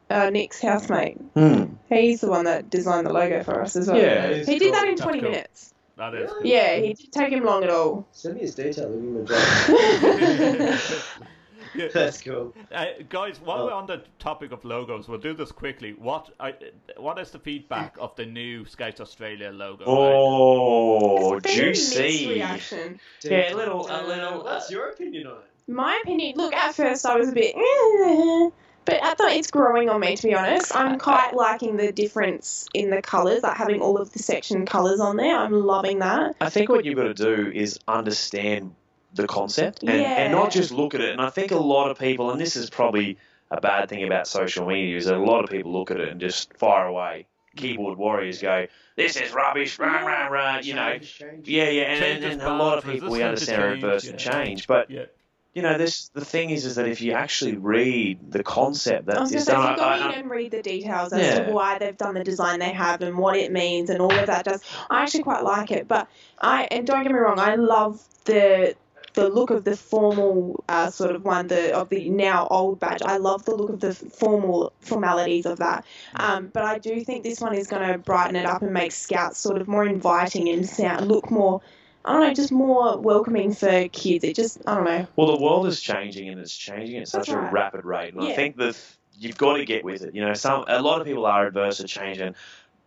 uh, 0.09 0.29
Nick's 0.29 0.61
housemate, 0.61 1.17
hmm, 1.17 1.65
he's 1.89 2.21
the 2.21 2.29
one 2.29 2.45
that 2.45 2.69
designed 2.69 3.05
the 3.07 3.13
logo 3.13 3.43
for 3.43 3.61
us 3.61 3.75
as 3.75 3.87
well. 3.87 3.97
Yeah, 3.97 4.25
it's 4.27 4.47
He 4.47 4.59
did 4.59 4.73
that 4.73 4.87
in 4.87 4.95
That's 4.95 5.01
20 5.01 5.19
cool. 5.19 5.29
minutes. 5.29 5.73
That 5.97 6.15
is. 6.15 6.31
Really? 6.31 6.53
Yeah, 6.53 6.75
he 6.77 6.93
didn't 6.93 7.11
take 7.11 7.31
him 7.31 7.43
long 7.43 7.63
at 7.63 7.69
all. 7.69 8.07
Send 8.11 8.35
me 8.35 8.41
his 8.41 8.55
detail. 8.55 8.89
Leave 8.89 9.03
him 9.03 9.17
a 9.17 9.25
job. 9.25 11.09
Yeah. 11.75 11.87
That's 11.93 12.21
cool. 12.21 12.53
Uh, 12.71 12.85
guys, 13.09 13.39
while 13.41 13.61
Oh. 13.61 13.65
we're 13.65 13.73
on 13.73 13.87
the 13.87 14.03
topic 14.19 14.51
of 14.51 14.63
logos, 14.65 15.07
we'll 15.07 15.19
do 15.19 15.33
this 15.33 15.51
quickly. 15.51 15.93
What 15.93 16.29
I, 16.39 16.53
what 16.97 17.17
is 17.19 17.31
the 17.31 17.39
feedback 17.39 17.95
of 17.99 18.15
the 18.15 18.25
new 18.25 18.65
Scouts 18.65 19.01
Australia 19.01 19.49
logo? 19.51 19.83
oh, 19.87 21.35
It's 21.37 21.47
a 21.47 21.49
very 21.55 21.67
mixed 21.69 21.93
juicy. 21.93 22.29
reaction. 22.29 22.99
Yeah, 23.23 23.53
a 23.53 23.55
little- 23.55 23.87
a 23.89 24.01
little, 24.07 24.43
What's 24.43 24.69
uh, 24.69 24.73
your 24.73 24.89
opinion 24.89 25.27
on 25.27 25.37
it? 25.37 25.43
My 25.71 25.99
opinion, 26.03 26.35
look, 26.37 26.53
at 26.53 26.75
first 26.75 27.05
I 27.05 27.15
was 27.15 27.29
a 27.29 27.31
bit, 27.31 27.55
"Eh," 27.55 28.49
but 28.85 29.01
I 29.01 29.13
thought 29.13 29.31
it's 29.31 29.49
growing 29.49 29.89
on 29.89 30.01
me, 30.01 30.17
to 30.17 30.27
be 30.27 30.35
honest. 30.35 30.75
I'm 30.75 30.99
quite 31.09 31.33
liking 31.33 31.77
the 31.77 31.91
difference 31.93 32.67
in 32.73 32.89
the 32.89 33.01
colours, 33.01 33.43
like 33.43 33.55
having 33.55 33.81
all 33.81 33.97
of 33.97 34.11
the 34.11 34.19
section 34.19 34.65
colours 34.65 34.99
on 34.99 35.15
there. 35.15 35.37
I'm 35.37 35.53
loving 35.53 35.99
that. 35.99 36.35
I 36.41 36.49
think 36.49 36.67
what 36.69 36.83
you've 36.83 36.97
got 36.97 37.15
to 37.15 37.35
do 37.35 37.49
is 37.49 37.79
understand 37.87 38.75
the 39.13 39.27
concept 39.27 39.83
and, 39.83 39.91
and 39.91 40.31
not 40.31 40.51
just 40.51 40.71
look 40.71 40.95
at 40.95 41.01
it. 41.01 41.11
And 41.11 41.21
I 41.21 41.29
think 41.29 41.51
a 41.51 41.57
lot 41.57 41.91
of 41.91 41.99
people, 41.99 42.31
and 42.31 42.41
this 42.41 42.55
is 42.55 42.69
probably 42.69 43.17
a 43.51 43.61
bad 43.61 43.89
thing 43.89 44.03
about 44.03 44.27
social 44.27 44.65
media, 44.65 44.97
is 44.97 45.05
that 45.05 45.15
a 45.15 45.23
lot 45.23 45.43
of 45.43 45.49
people 45.49 45.71
look 45.71 45.91
at 45.91 45.99
it 45.99 46.09
and 46.09 46.19
just 46.19 46.57
fire 46.57 46.87
away. 46.87 47.27
Keyboard 47.55 47.99
warriors 47.99 48.41
go, 48.41 48.65
this 48.95 49.15
is 49.15 49.31
rubbish, 49.31 49.77
rah, 49.77 50.03
rah, 50.03 50.25
rah, 50.27 50.57
you 50.63 50.73
know. 50.73 50.93
Change, 50.93 51.19
change. 51.19 51.47
Yeah, 51.47 51.69
yeah, 51.69 51.83
and, 51.83 52.23
and, 52.23 52.33
and 52.33 52.41
a 52.41 52.55
lot 52.55 52.79
of 52.79 52.83
people, 52.83 53.11
we 53.11 53.21
understand 53.21 53.61
change, 53.61 53.83
reverse 53.83 54.05
yeah. 54.05 54.09
and 54.11 54.19
change. 54.19 54.65
But, 54.65 54.89
Yeah. 54.89 55.05
you 55.53 55.61
know, 55.61 55.77
this 55.77 56.09
the 56.15 56.25
thing 56.25 56.49
is, 56.49 56.65
is 56.65 56.77
that 56.77 56.87
if 56.87 56.99
you 57.01 57.11
actually 57.11 57.57
read 57.57 58.31
the 58.31 58.41
concept 58.41 59.07
I 59.07 59.13
that 59.13 59.21
was 59.21 59.29
going 59.29 59.37
is 59.37 59.45
to 59.45 59.51
say, 59.51 59.57
if 59.57 59.63
done, 59.63 59.71
you 59.73 59.77
go 59.77 59.83
I- 59.83 59.97
in 59.97 60.01
I- 60.01 60.13
and 60.15 60.29
read 60.31 60.49
the 60.51 60.63
details 60.63 61.13
as 61.13 61.21
Yeah. 61.21 61.45
to 61.45 61.51
why 61.51 61.77
they've 61.77 61.95
done 61.95 62.15
the 62.15 62.23
design 62.23 62.57
they 62.57 62.71
have 62.71 63.03
and 63.03 63.19
what 63.19 63.37
it 63.37 63.51
means 63.51 63.91
and 63.91 64.01
all 64.01 64.17
of 64.17 64.25
that 64.25 64.45
does, 64.45 64.63
I 64.89 65.03
actually 65.03 65.21
quite 65.21 65.43
like 65.43 65.69
it. 65.69 65.87
But 65.87 66.07
I, 66.41 66.67
and 66.71 66.87
don't 66.87 67.03
get 67.03 67.11
me 67.11 67.19
wrong, 67.19 67.37
I 67.37 67.53
love 67.53 68.01
the 68.25 68.75
the 69.13 69.29
look 69.29 69.49
of 69.49 69.63
the 69.63 69.75
formal 69.75 70.63
uh, 70.69 70.89
sort 70.89 71.15
of 71.15 71.23
one, 71.23 71.47
the 71.47 71.75
of 71.75 71.89
the 71.89 72.09
now 72.09 72.47
old 72.49 72.79
badge. 72.79 73.01
I 73.03 73.17
love 73.17 73.45
the 73.45 73.55
look 73.55 73.69
of 73.69 73.79
the 73.79 73.93
formal 73.93 74.73
formalities 74.81 75.45
of 75.45 75.59
that. 75.59 75.85
Um, 76.15 76.47
but 76.53 76.63
I 76.63 76.79
do 76.79 77.03
think 77.03 77.23
this 77.23 77.39
one 77.39 77.53
is 77.53 77.67
going 77.67 77.91
to 77.91 77.97
brighten 77.97 78.35
it 78.35 78.45
up 78.45 78.61
and 78.61 78.73
make 78.73 78.91
Scouts 78.91 79.37
sort 79.37 79.61
of 79.61 79.67
more 79.67 79.85
inviting 79.85 80.49
and 80.49 80.67
sound 80.67 81.07
look 81.07 81.29
more. 81.31 81.61
I 82.05 82.13
don't 82.13 82.21
know, 82.21 82.33
just 82.33 82.51
more 82.51 82.97
welcoming 82.99 83.53
for 83.53 83.87
kids. 83.87 84.25
It 84.25 84.35
just, 84.35 84.61
I 84.67 84.75
don't 84.75 84.83
know. 84.83 85.07
Well, 85.15 85.37
the 85.37 85.41
world 85.41 85.67
is 85.67 85.79
changing, 85.79 86.27
and 86.27 86.39
it's 86.39 86.55
changing 86.55 86.97
at 86.97 87.07
such 87.07 87.27
That's 87.27 87.37
a 87.37 87.51
rapid 87.53 87.85
rate. 87.85 88.13
And 88.13 88.23
I 88.23 88.33
think 88.33 88.57
that 88.57 88.77
you've 89.17 89.37
got 89.37 89.57
to 89.57 89.65
get 89.65 89.85
with 89.85 90.01
it. 90.01 90.13
You 90.13 90.25
know, 90.25 90.33
some 90.33 90.65
a 90.67 90.81
lot 90.81 90.99
of 90.99 91.07
people 91.07 91.25
are 91.25 91.47
adverse 91.47 91.77
to 91.77 91.87
change 91.87 92.17
and 92.19 92.35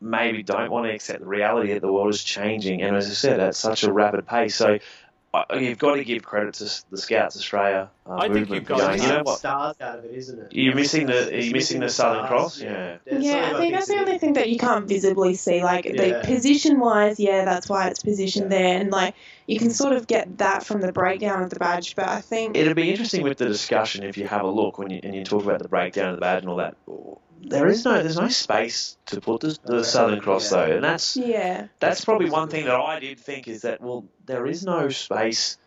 maybe 0.00 0.42
don't 0.42 0.70
want 0.70 0.86
to 0.86 0.92
accept 0.92 1.20
the 1.20 1.26
reality 1.26 1.72
that 1.72 1.80
the 1.80 1.92
world 1.92 2.10
is 2.10 2.22
changing. 2.22 2.82
And 2.82 2.94
as 2.96 3.08
I 3.08 3.14
said, 3.14 3.40
at 3.40 3.54
such 3.54 3.84
a 3.84 3.92
rapid 3.92 4.26
pace. 4.26 4.54
So 4.54 4.78
I, 5.34 5.56
you've 5.58 5.78
got 5.78 5.96
to 5.96 6.04
give 6.04 6.22
credit 6.22 6.54
to 6.54 6.64
the 6.90 6.96
Scouts 6.96 7.36
Australia 7.36 7.90
uh, 8.06 8.14
I 8.16 8.28
think 8.30 8.48
you've 8.48 8.64
got 8.64 8.90
to- 8.90 8.96
you 9.02 9.08
know 9.08 9.22
what? 9.24 9.38
stars 9.38 9.76
out 9.80 9.98
of 9.98 10.04
it, 10.06 10.14
isn't 10.14 10.38
it? 10.38 10.52
You're 10.54 10.74
missing 10.74 11.06
the- 11.06 11.28
you're 11.30 11.52
missing 11.52 11.80
the 11.80 11.90
Southern 11.90 12.26
Cross, 12.26 12.62
yeah. 12.62 12.96
There's 13.04 13.22
yeah, 13.24 13.52
I 13.52 13.58
think 13.58 13.74
that's 13.74 13.88
the 13.88 13.96
only 13.98 14.18
thing 14.18 14.34
that 14.34 14.48
you 14.48 14.58
can't 14.58 14.88
visibly 14.88 15.34
see. 15.34 15.62
Like 15.62 15.84
Yeah. 15.84 16.20
the 16.20 16.26
position 16.26 16.80
wise, 16.80 17.20
yeah, 17.20 17.44
that's 17.44 17.68
why 17.68 17.88
it's 17.88 18.02
positioned 18.02 18.50
Yeah. 18.50 18.58
there, 18.58 18.80
and 18.80 18.90
like 18.90 19.14
you 19.46 19.58
can 19.58 19.70
sort 19.70 19.92
of 19.94 20.06
get 20.06 20.38
that 20.38 20.64
from 20.64 20.80
the 20.80 20.92
breakdown 20.92 21.42
of 21.42 21.50
the 21.50 21.58
badge. 21.58 21.96
But 21.96 22.08
I 22.08 22.20
think 22.20 22.56
It'd 22.56 22.74
be 22.76 22.90
interesting 22.90 23.22
with 23.22 23.36
the 23.38 23.46
discussion 23.46 24.04
if 24.04 24.16
you 24.16 24.26
have 24.26 24.42
a 24.42 24.50
look 24.50 24.78
when 24.78 24.90
you 24.90 25.00
and 25.02 25.14
you 25.14 25.24
talk 25.24 25.42
about 25.44 25.60
the 25.62 25.68
breakdown 25.68 26.10
of 26.10 26.14
the 26.16 26.20
badge 26.20 26.42
and 26.42 26.50
all 26.50 26.56
that. 26.56 26.76
There 27.42 27.66
is 27.68 27.84
no, 27.84 28.02
there's 28.02 28.18
no 28.18 28.28
space 28.28 28.96
to 29.06 29.20
put 29.20 29.40
the, 29.40 29.56
the 29.64 29.84
Southern 29.84 30.20
Cross 30.20 30.50
Yeah. 30.52 30.66
though, 30.66 30.72
and 30.76 30.84
that's 30.84 31.16
yeah, 31.16 31.66
that's 31.80 32.04
probably 32.04 32.30
one 32.30 32.48
thing 32.48 32.64
that 32.64 32.74
I 32.74 32.98
did 33.00 33.20
think 33.20 33.46
is 33.48 33.62
that 33.62 33.80
well, 33.80 34.04
there 34.26 34.46
is 34.46 34.64
no 34.64 34.88
space. 34.88 35.58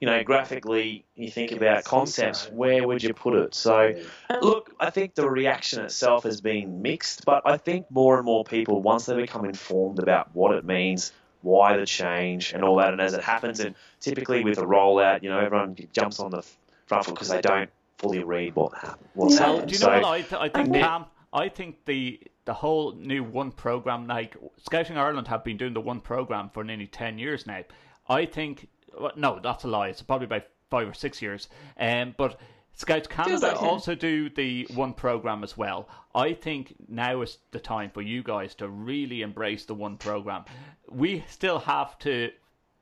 You 0.00 0.10
know, 0.10 0.22
graphically, 0.22 1.04
you 1.14 1.30
think 1.30 1.52
about 1.52 1.84
concepts. 1.84 2.50
Where 2.50 2.86
would 2.86 3.02
you 3.02 3.14
put 3.14 3.34
it? 3.36 3.54
So, 3.54 3.94
Um, 4.28 4.40
look, 4.42 4.74
I 4.78 4.90
think 4.90 5.14
the 5.14 5.28
reaction 5.30 5.82
itself 5.82 6.24
has 6.24 6.40
been 6.42 6.82
mixed, 6.82 7.24
but 7.24 7.42
I 7.46 7.56
think 7.56 7.90
more 7.90 8.16
and 8.16 8.24
more 8.26 8.44
people, 8.44 8.82
once 8.82 9.06
they 9.06 9.14
become 9.16 9.46
informed 9.46 10.00
about 10.00 10.34
what 10.34 10.54
it 10.56 10.64
means, 10.64 11.12
why 11.40 11.76
the 11.78 11.86
change, 11.86 12.52
and 12.52 12.62
all 12.64 12.76
that, 12.76 12.92
and 12.92 13.00
as 13.00 13.14
it 13.14 13.22
happens, 13.22 13.60
and 13.60 13.74
typically 14.00 14.44
with 14.44 14.58
a 14.58 14.62
rollout, 14.64 15.22
you 15.22 15.30
know, 15.30 15.38
everyone 15.38 15.76
jumps 15.92 16.20
on 16.20 16.32
the 16.32 16.42
front 16.86 17.06
foot 17.06 17.14
because 17.14 17.28
they 17.28 17.40
don't 17.40 17.70
fully 17.96 18.22
read 18.22 18.54
what 18.56 18.74
happened, 18.74 19.08
what's 19.14 19.36
Yeah. 19.36 19.46
Happened. 19.46 19.68
do 19.68 19.74
you 19.74 19.80
know 19.80 19.86
so, 19.86 19.92
what 20.00 20.04
I, 20.04 20.20
th- 20.20 20.32
I 20.34 20.48
think, 20.50 20.70
think- 20.72 20.84
Cam? 20.84 21.04
I 21.34 21.48
think 21.48 21.84
the 21.84 22.20
the 22.44 22.54
whole 22.54 22.92
new 22.94 23.24
one 23.24 23.50
program, 23.50 24.06
like 24.06 24.36
Scouting 24.58 24.96
Ireland, 24.96 25.28
have 25.28 25.44
been 25.44 25.56
doing 25.56 25.74
the 25.74 25.80
one 25.80 26.00
program 26.00 26.48
for 26.50 26.62
nearly 26.62 26.86
ten 26.86 27.18
years 27.18 27.46
now. 27.46 27.62
I 28.08 28.24
think 28.24 28.68
well, 28.98 29.12
no, 29.16 29.40
that's 29.42 29.64
a 29.64 29.68
lie. 29.68 29.88
It's 29.88 30.02
probably 30.02 30.26
about 30.26 30.44
five 30.70 30.88
or 30.88 30.94
six 30.94 31.20
years. 31.20 31.48
Um, 31.78 32.14
but 32.16 32.38
Scouts 32.76 33.08
Canada 33.08 33.48
like 33.48 33.62
also 33.62 33.94
do 33.94 34.30
the 34.30 34.66
one 34.74 34.94
program 34.94 35.42
as 35.44 35.56
well. 35.56 35.88
I 36.14 36.32
think 36.32 36.74
now 36.88 37.22
is 37.22 37.38
the 37.50 37.60
time 37.60 37.90
for 37.90 38.02
you 38.02 38.22
guys 38.22 38.54
to 38.56 38.68
really 38.68 39.22
embrace 39.22 39.64
the 39.64 39.74
one 39.74 39.96
program. 39.96 40.44
We 40.90 41.24
still 41.28 41.58
have 41.60 41.98
to 42.00 42.30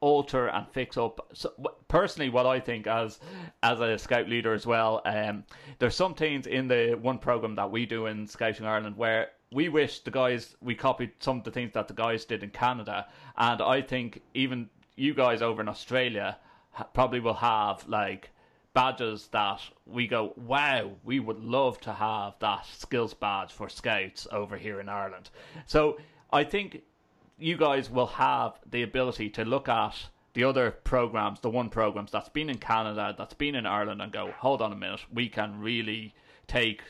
alter 0.03 0.49
and 0.49 0.69
fix 0.69 0.99
up. 0.99 1.27
So, 1.33 1.53
personally, 1.89 2.29
what 2.29 2.45
I 2.45 2.61
think 2.61 2.87
as 2.87 3.21
as 3.63 3.81
a 3.81 3.97
scout 3.97 4.29
leader 4.29 4.53
as 4.53 4.67
well, 4.67 5.01
um, 5.07 5.45
there's 5.79 5.95
some 5.95 6.15
things 6.15 6.47
in 6.47 6.69
the 6.69 6.99
one 7.01 7.19
program 7.19 7.55
that 7.55 7.71
we 7.71 7.87
do 7.87 8.07
in 8.07 8.27
Scouting 8.27 8.67
Ireland 8.67 8.99
where 8.99 9.29
we 9.53 9.71
wish 9.71 10.01
the 10.01 10.11
guys 10.11 10.57
we 10.61 10.75
copied 10.75 11.13
some 11.21 11.39
of 11.39 11.45
the 11.45 11.51
things 11.51 11.73
that 11.73 11.89
the 11.89 11.95
guys 11.95 12.27
did 12.27 12.43
in 12.43 12.51
Canada, 12.51 13.07
and 13.39 13.63
I 13.63 13.81
think 13.81 14.21
even 14.35 14.69
you 14.97 15.15
guys 15.15 15.41
over 15.41 15.63
in 15.63 15.69
Australia 15.69 16.37
probably 16.93 17.21
will 17.21 17.35
have 17.35 17.87
like 17.89 18.31
badges 18.75 19.29
that 19.29 19.61
we 19.87 20.07
go, 20.07 20.33
wow, 20.37 20.91
we 21.05 21.21
would 21.21 21.39
love 21.39 21.81
to 21.83 21.93
have 21.93 22.35
that 22.41 22.67
skills 22.67 23.15
badge 23.15 23.53
for 23.53 23.69
scouts 23.69 24.27
over 24.33 24.57
here 24.57 24.81
in 24.81 24.89
Ireland. 24.89 25.31
So 25.67 25.99
I 26.33 26.45
think 26.45 26.83
you 27.43 27.57
guys 27.57 27.91
will 27.91 28.07
have 28.07 28.59
the 28.71 28.83
ability 28.83 29.31
to 29.31 29.45
look 29.45 29.69
at 29.69 29.97
the 30.35 30.45
other 30.45 30.71
programs, 30.71 31.41
the 31.41 31.51
one 31.51 31.69
programs 31.69 32.11
that's 32.11 32.29
been 32.29 32.49
in 32.49 32.59
Canada, 32.59 33.15
that's 33.19 33.35
been 33.35 33.55
in 33.55 33.67
Ireland, 33.67 34.01
and 34.01 34.13
go, 34.13 34.33
hold 34.39 34.63
on 34.63 34.73
a 34.73 34.77
minute, 34.77 35.01
we 35.13 35.29
can 35.29 35.61
really 35.61 36.15
take 36.47 36.83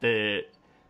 the 0.00 0.42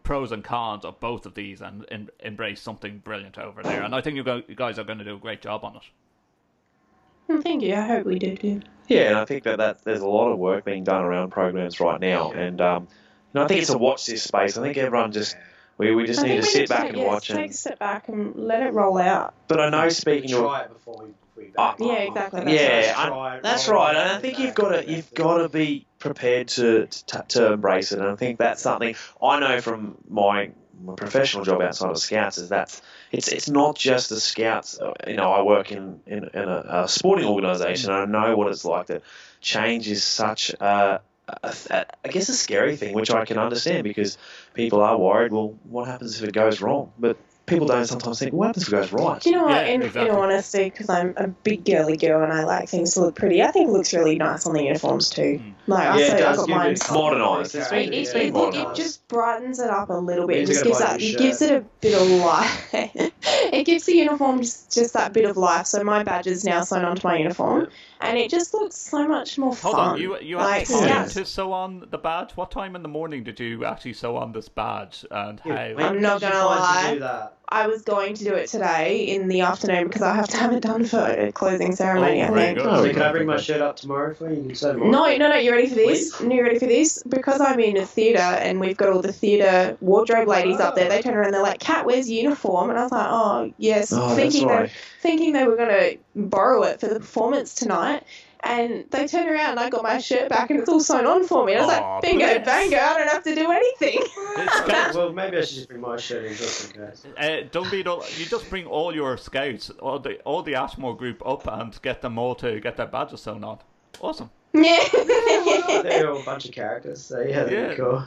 pros 0.02 0.32
and 0.32 0.44
cons 0.44 0.84
of 0.84 1.00
both 1.00 1.26
of 1.26 1.34
these 1.34 1.62
and, 1.62 1.86
and 1.90 2.10
embrace 2.20 2.60
something 2.60 2.98
brilliant 2.98 3.38
over 3.38 3.62
there. 3.62 3.82
And 3.82 3.94
I 3.94 4.00
think 4.00 4.16
you, 4.16 4.22
go, 4.22 4.42
you 4.46 4.54
guys 4.54 4.78
are 4.78 4.84
going 4.84 4.98
to 4.98 5.04
do 5.04 5.16
a 5.16 5.18
great 5.18 5.40
job 5.40 5.64
on 5.64 5.76
it. 5.76 7.42
Thank 7.42 7.62
you. 7.62 7.74
I 7.74 7.80
hope 7.80 8.06
we 8.06 8.18
do 8.18 8.36
too. 8.36 8.62
Yeah, 8.88 9.08
and 9.08 9.16
I 9.16 9.24
think 9.24 9.42
that, 9.44 9.58
that 9.58 9.82
there's 9.82 10.00
a 10.00 10.06
lot 10.06 10.30
of 10.30 10.38
work 10.38 10.64
being 10.64 10.84
done 10.84 11.02
around 11.02 11.30
programs 11.30 11.80
right 11.80 12.00
now, 12.00 12.30
and 12.30 12.60
um, 12.60 12.82
you 12.82 12.88
know, 13.34 13.44
I 13.44 13.48
think 13.48 13.62
it's 13.62 13.70
a 13.70 13.78
watch 13.78 14.06
this 14.06 14.22
space. 14.22 14.56
I 14.56 14.62
think 14.62 14.76
everyone 14.76 15.10
just 15.10 15.36
We, 15.78 15.94
we 15.94 16.06
just 16.06 16.20
I 16.20 16.24
need 16.24 16.34
to 16.36 16.40
we 16.40 16.46
sit 16.46 16.68
back 16.68 16.82
take, 16.82 16.90
and 16.90 16.98
yeah, 17.00 17.06
watch 17.06 17.28
Take 17.28 17.46
it. 17.46 17.50
a 17.50 17.54
step 17.54 17.78
back 17.78 18.08
and 18.08 18.34
let 18.34 18.62
it 18.62 18.72
roll 18.72 18.98
out. 18.98 19.34
But 19.48 19.60
I 19.60 19.68
know, 19.68 19.88
speaking 19.90 20.32
of 20.32 20.40
try 20.40 20.62
it 20.62 20.72
before 20.72 21.02
we, 21.04 21.10
we 21.44 21.50
back. 21.50 21.76
Yeah, 21.78 21.92
exactly. 21.94 22.44
That's 22.44 22.52
yeah, 22.60 23.08
right. 23.08 23.12
I- 23.12 23.36
it, 23.36 23.42
That's 23.42 23.68
right, 23.68 23.94
and 23.96 24.08
I 24.10 24.18
think 24.18 24.38
you've 24.38 24.54
got 24.54 24.70
to 24.70 24.90
you've 24.90 25.12
got 25.12 25.38
to 25.38 25.48
be 25.50 25.86
prepared 25.98 26.48
to, 26.48 26.86
to 26.86 27.24
to 27.28 27.52
embrace 27.52 27.92
it, 27.92 27.98
and 27.98 28.08
I 28.08 28.16
think 28.16 28.38
that's 28.38 28.62
something 28.62 28.94
I 29.22 29.38
know 29.40 29.60
from 29.60 29.98
my, 30.08 30.50
my 30.82 30.94
professional 30.94 31.44
job 31.44 31.60
outside 31.60 31.90
of 31.90 31.98
Scouts 31.98 32.38
is 32.38 32.48
that 32.48 32.80
it's 33.12 33.28
it's 33.28 33.50
not 33.50 33.76
just 33.76 34.08
the 34.08 34.18
Scouts. 34.20 34.78
uh, 34.80 34.92
You 35.06 35.16
know, 35.16 35.30
I 35.30 35.42
work 35.42 35.72
in 35.72 36.00
in, 36.06 36.24
in 36.32 36.48
a, 36.48 36.84
a 36.84 36.88
sporting 36.88 37.26
organisation, 37.26 37.90
I 37.90 38.06
know 38.06 38.34
what 38.34 38.48
it's 38.48 38.64
like. 38.64 38.86
That 38.86 39.02
change 39.42 39.88
is 39.88 40.02
such 40.02 40.50
a, 40.58 40.64
a, 40.64 41.00
a 41.00 41.00
I 41.28 42.08
guess 42.10 42.28
a 42.28 42.34
scary 42.34 42.76
thing, 42.76 42.94
which 42.94 43.10
I 43.10 43.24
can 43.24 43.38
understand 43.38 43.84
because 43.84 44.16
people 44.54 44.80
are 44.80 44.96
worried. 44.96 45.32
Well, 45.32 45.58
what 45.64 45.88
happens 45.88 46.22
if 46.22 46.28
it 46.28 46.32
goes 46.32 46.60
wrong? 46.60 46.92
But 46.98 47.16
people 47.46 47.66
don't 47.66 47.86
sometimes 47.86 48.18
think, 48.18 48.32
what 48.32 48.48
happens 48.48 48.64
if 48.64 48.72
it 48.72 48.76
goes 48.76 48.92
right? 48.92 49.20
Do 49.20 49.30
you 49.30 49.36
know 49.36 49.44
what? 49.44 49.50
Yeah, 49.54 49.72
in, 49.72 49.82
exactly. 49.82 50.08
in 50.08 50.14
all 50.14 50.22
honesty, 50.22 50.64
because 50.64 50.88
I'm 50.88 51.14
a 51.16 51.28
big 51.28 51.64
girly 51.64 51.96
girl 51.96 52.22
and 52.22 52.32
I 52.32 52.44
like 52.44 52.68
things 52.68 52.94
to 52.94 53.00
look 53.00 53.16
pretty, 53.16 53.42
I 53.42 53.50
think 53.50 53.68
it 53.68 53.72
looks 53.72 53.92
really 53.94 54.16
nice 54.16 54.46
on 54.46 54.54
the 54.54 54.62
uniforms 54.62 55.10
too. 55.10 55.40
Mm. 55.42 55.54
Like 55.66 55.88
I 55.88 55.98
Yeah, 55.98 56.04
it 56.04 56.10
say, 56.18 56.24
I've 56.24 56.36
got 56.36 56.48
mine. 56.48 56.76
Modernised. 56.92 57.54
It's 57.54 57.66
It, 57.66 57.70
been- 57.70 57.92
it, 57.92 57.96
it's 57.96 58.10
it, 58.10 58.14
been 58.14 58.34
look, 58.34 58.54
it 58.54 58.74
just 58.76 59.06
brightens 59.08 59.58
it 59.58 59.70
up 59.70 59.90
a 59.90 59.94
little 59.94 60.26
bit. 60.26 60.42
It 60.42 60.46
just 60.46 60.64
gives 60.64 60.78
that. 60.78 61.00
It 61.00 61.12
new 61.12 61.18
gives 61.18 61.42
it 61.42 61.50
a 61.52 61.64
bit 61.80 61.94
of 61.94 62.08
life. 62.08 62.70
it 62.72 63.66
gives 63.66 63.86
the 63.86 63.96
uniform 63.96 64.42
just, 64.42 64.72
just 64.72 64.94
that 64.94 65.12
bit 65.12 65.24
of 65.24 65.36
life. 65.36 65.66
So 65.66 65.82
my 65.82 66.02
badge 66.04 66.26
is 66.28 66.44
now 66.44 66.62
sewn 66.62 66.84
onto 66.84 67.06
my 67.06 67.16
uniform, 67.18 67.68
and 68.00 68.18
it 68.18 68.30
just 68.30 68.54
looks 68.54 68.76
so 68.76 69.06
much 69.06 69.38
more 69.38 69.54
Hold 69.54 69.74
fun. 69.74 69.74
Hold 69.74 69.86
on, 69.94 70.00
you 70.00 70.18
you 70.20 70.36
like, 70.36 70.66
had 70.68 70.88
time 70.88 71.08
to 71.10 71.24
sew 71.24 71.52
on 71.52 71.86
the 71.90 71.98
badge. 71.98 72.32
What 72.32 72.50
time 72.50 72.76
in 72.76 72.82
the 72.82 72.88
morning 72.88 73.24
did 73.24 73.40
you 73.40 73.64
actually 73.64 73.94
sew 73.94 74.16
on 74.16 74.32
this 74.32 74.48
badge, 74.48 75.04
and 75.10 75.40
Yeah, 75.44 75.74
how? 75.74 75.84
I'm 75.84 76.00
not 76.00 76.20
did 76.20 76.26
you 76.26 76.32
gonna 76.32 76.60
find 76.60 77.00
lie. 77.00 77.28
To 77.48 77.54
do 77.54 77.58
that? 77.58 77.64
I 77.64 77.66
was 77.66 77.82
going 77.82 78.14
to 78.14 78.24
do 78.24 78.34
it 78.34 78.48
today 78.48 79.04
in 79.04 79.28
the 79.28 79.40
afternoon 79.42 79.86
because 79.86 80.02
I 80.02 80.14
have 80.14 80.28
to 80.28 80.36
have 80.36 80.52
it 80.52 80.62
done 80.62 80.84
for 80.84 80.98
a 80.98 81.32
closing 81.32 81.74
ceremony. 81.74 82.22
Oh, 82.22 82.26
I 82.26 82.28
think. 82.28 82.58
good. 82.58 82.66
Oh, 82.66 82.84
So 82.84 82.92
can 82.92 83.02
I 83.02 83.12
bring 83.12 83.26
my 83.26 83.36
shirt 83.36 83.60
up 83.60 83.76
tomorrow 83.76 84.14
for 84.14 84.28
you? 84.30 84.36
You 84.36 84.46
can 84.46 84.54
sew. 84.54 84.72
No, 84.74 85.16
no, 85.16 85.28
no. 85.28 85.36
You 85.36 85.52
ready 85.52 85.68
for 85.68 85.76
this? 85.76 86.20
You 86.20 86.42
ready 86.42 86.58
for 86.58 86.66
this? 86.66 87.02
Because 87.08 87.40
I'm 87.40 87.60
in 87.60 87.76
a 87.76 87.86
theatre 87.86 88.18
and 88.18 88.60
we've 88.60 88.76
got 88.76 88.90
all 88.90 89.02
the 89.02 89.12
theatre 89.12 89.76
wardrobe 89.80 90.28
ladies 90.28 90.60
up 90.60 90.74
there. 90.74 90.88
They 90.88 91.02
turn 91.02 91.14
around 91.14 91.26
and 91.26 91.34
they're 91.34 91.42
like, 91.42 91.60
"Cat, 91.60 91.86
where's 91.86 92.10
uniform?" 92.10 92.70
And 92.70 92.78
I 92.78 92.82
was 92.82 92.92
like, 92.92 93.08
"Oh, 93.08 93.52
yes," 93.58 93.92
Oh, 93.92 94.08
that's 94.08 94.14
thinking 94.14 94.48
right. 94.48 94.66
they 94.68 94.72
thinking 95.00 95.32
they 95.32 95.46
were 95.46 95.56
gonna 95.56 95.92
borrow 96.14 96.62
it 96.64 96.80
for 96.80 96.88
the 96.88 96.98
performance 97.00 97.54
tonight. 97.54 98.02
And 98.42 98.84
they 98.90 99.06
turn 99.08 99.28
around 99.28 99.52
and 99.52 99.60
I 99.60 99.70
got 99.70 99.82
my 99.82 99.98
shirt 99.98 100.28
back 100.28 100.50
and 100.50 100.60
it's 100.60 100.68
all 100.68 100.78
sewn 100.80 101.04
on 101.06 101.24
for 101.26 101.44
me. 101.44 101.54
And 101.54 101.62
I 101.62 101.66
was 101.66 101.74
Aw, 101.76 101.94
like, 101.94 102.02
bingo, 102.02 102.26
bless. 102.26 102.46
bango, 102.46 102.76
I 102.78 102.98
don't 102.98 103.08
have 103.08 103.22
to 103.24 103.34
do 103.34 103.50
anything. 103.50 104.00
Scouts, 104.64 104.94
Well, 104.96 105.12
maybe 105.12 105.38
I 105.38 105.40
should 105.40 105.56
just 105.56 105.68
bring 105.68 105.80
my 105.80 105.96
shirt 105.96 106.24
in 106.26 106.34
just 106.36 106.74
in 106.76 106.86
case. 106.86 107.06
uh, 107.18 107.48
don't 107.50 107.70
be 107.70 107.82
dull- 107.82 108.04
you 108.18 108.26
just 108.26 108.48
bring 108.50 108.66
all 108.66 108.94
your 108.94 109.16
scouts, 109.16 109.70
all 109.80 109.98
the 109.98 110.20
all 110.20 110.42
the 110.42 110.54
Ashmore 110.54 110.96
group 110.96 111.26
up, 111.26 111.46
and 111.48 111.80
get 111.82 112.02
them 112.02 112.18
all 112.18 112.34
to 112.36 112.60
get 112.60 112.76
their 112.76 112.86
badges 112.86 113.22
sewn 113.22 113.42
on. 113.42 113.58
Awesome. 114.00 114.30
Yeah. 114.64 115.82
They're 115.82 116.10
all 116.10 116.20
a 116.20 116.22
bunch 116.24 116.44
of 116.46 116.52
characters, 116.52 117.04
so 117.04 117.20
yeah, 117.20 117.44
that'd 117.44 117.52
Yeah. 117.52 117.70
be 117.70 117.76
cool. 117.76 118.02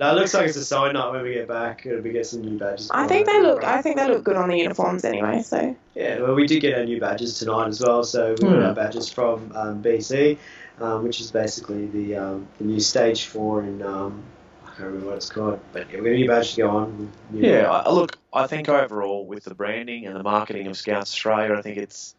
No, 0.00 0.10
it 0.12 0.14
looks 0.14 0.34
like 0.34 0.46
it's 0.48 0.56
a 0.56 0.64
sewing 0.64 0.94
night 0.94 1.10
when 1.10 1.22
we 1.22 1.34
get 1.34 1.48
back. 1.48 1.86
It'll 1.86 2.02
be 2.02 2.10
get 2.12 2.26
some 2.26 2.42
new 2.42 2.58
badges. 2.58 2.90
I 2.92 3.06
think 3.06 3.26
they 3.26 3.40
look 3.40 3.64
I 3.64 3.82
think 3.82 3.96
they 3.96 4.08
look 4.08 4.24
good 4.24 4.36
on 4.36 4.48
the 4.48 4.58
uniforms 4.58 5.04
anyway, 5.04 5.42
so 5.42 5.74
Yeah, 5.94 6.20
well, 6.20 6.34
we 6.34 6.46
did 6.46 6.60
get 6.60 6.76
our 6.78 6.84
new 6.84 7.00
badges 7.00 7.38
tonight 7.38 7.68
as 7.68 7.80
well. 7.80 8.02
So 8.04 8.34
we 8.38 8.44
got 8.44 8.56
Hmm. 8.56 8.64
our 8.66 8.74
badges 8.74 9.08
from 9.08 9.52
um, 9.54 9.82
BC, 9.82 10.38
um, 10.80 11.04
which 11.04 11.20
is 11.20 11.30
basically 11.30 11.86
the 11.86 12.16
um, 12.16 12.48
the 12.58 12.64
new 12.64 12.80
stage 12.80 13.26
four 13.26 13.62
in 13.62 13.82
um, 13.82 14.22
I 14.64 14.68
can't 14.78 14.88
remember 14.88 15.06
what 15.06 15.16
it's 15.16 15.30
called, 15.30 15.60
but 15.72 15.88
yeah, 15.90 15.98
we 16.00 16.04
got 16.04 16.10
a 16.10 16.16
new 16.16 16.28
badge 16.28 16.54
to 16.54 16.62
go 16.62 16.70
on. 16.70 17.12
Yeah, 17.32 17.70
I, 17.70 17.90
look, 17.92 18.18
I 18.32 18.48
think 18.48 18.68
overall 18.68 19.24
with 19.24 19.44
the 19.44 19.54
branding 19.54 20.06
and 20.06 20.16
the 20.16 20.22
marketing 20.24 20.66
of 20.66 20.76
Scouts 20.76 21.12
Australia, 21.12 21.54
I 21.54 21.62
think 21.62 21.76
it's 21.76 22.16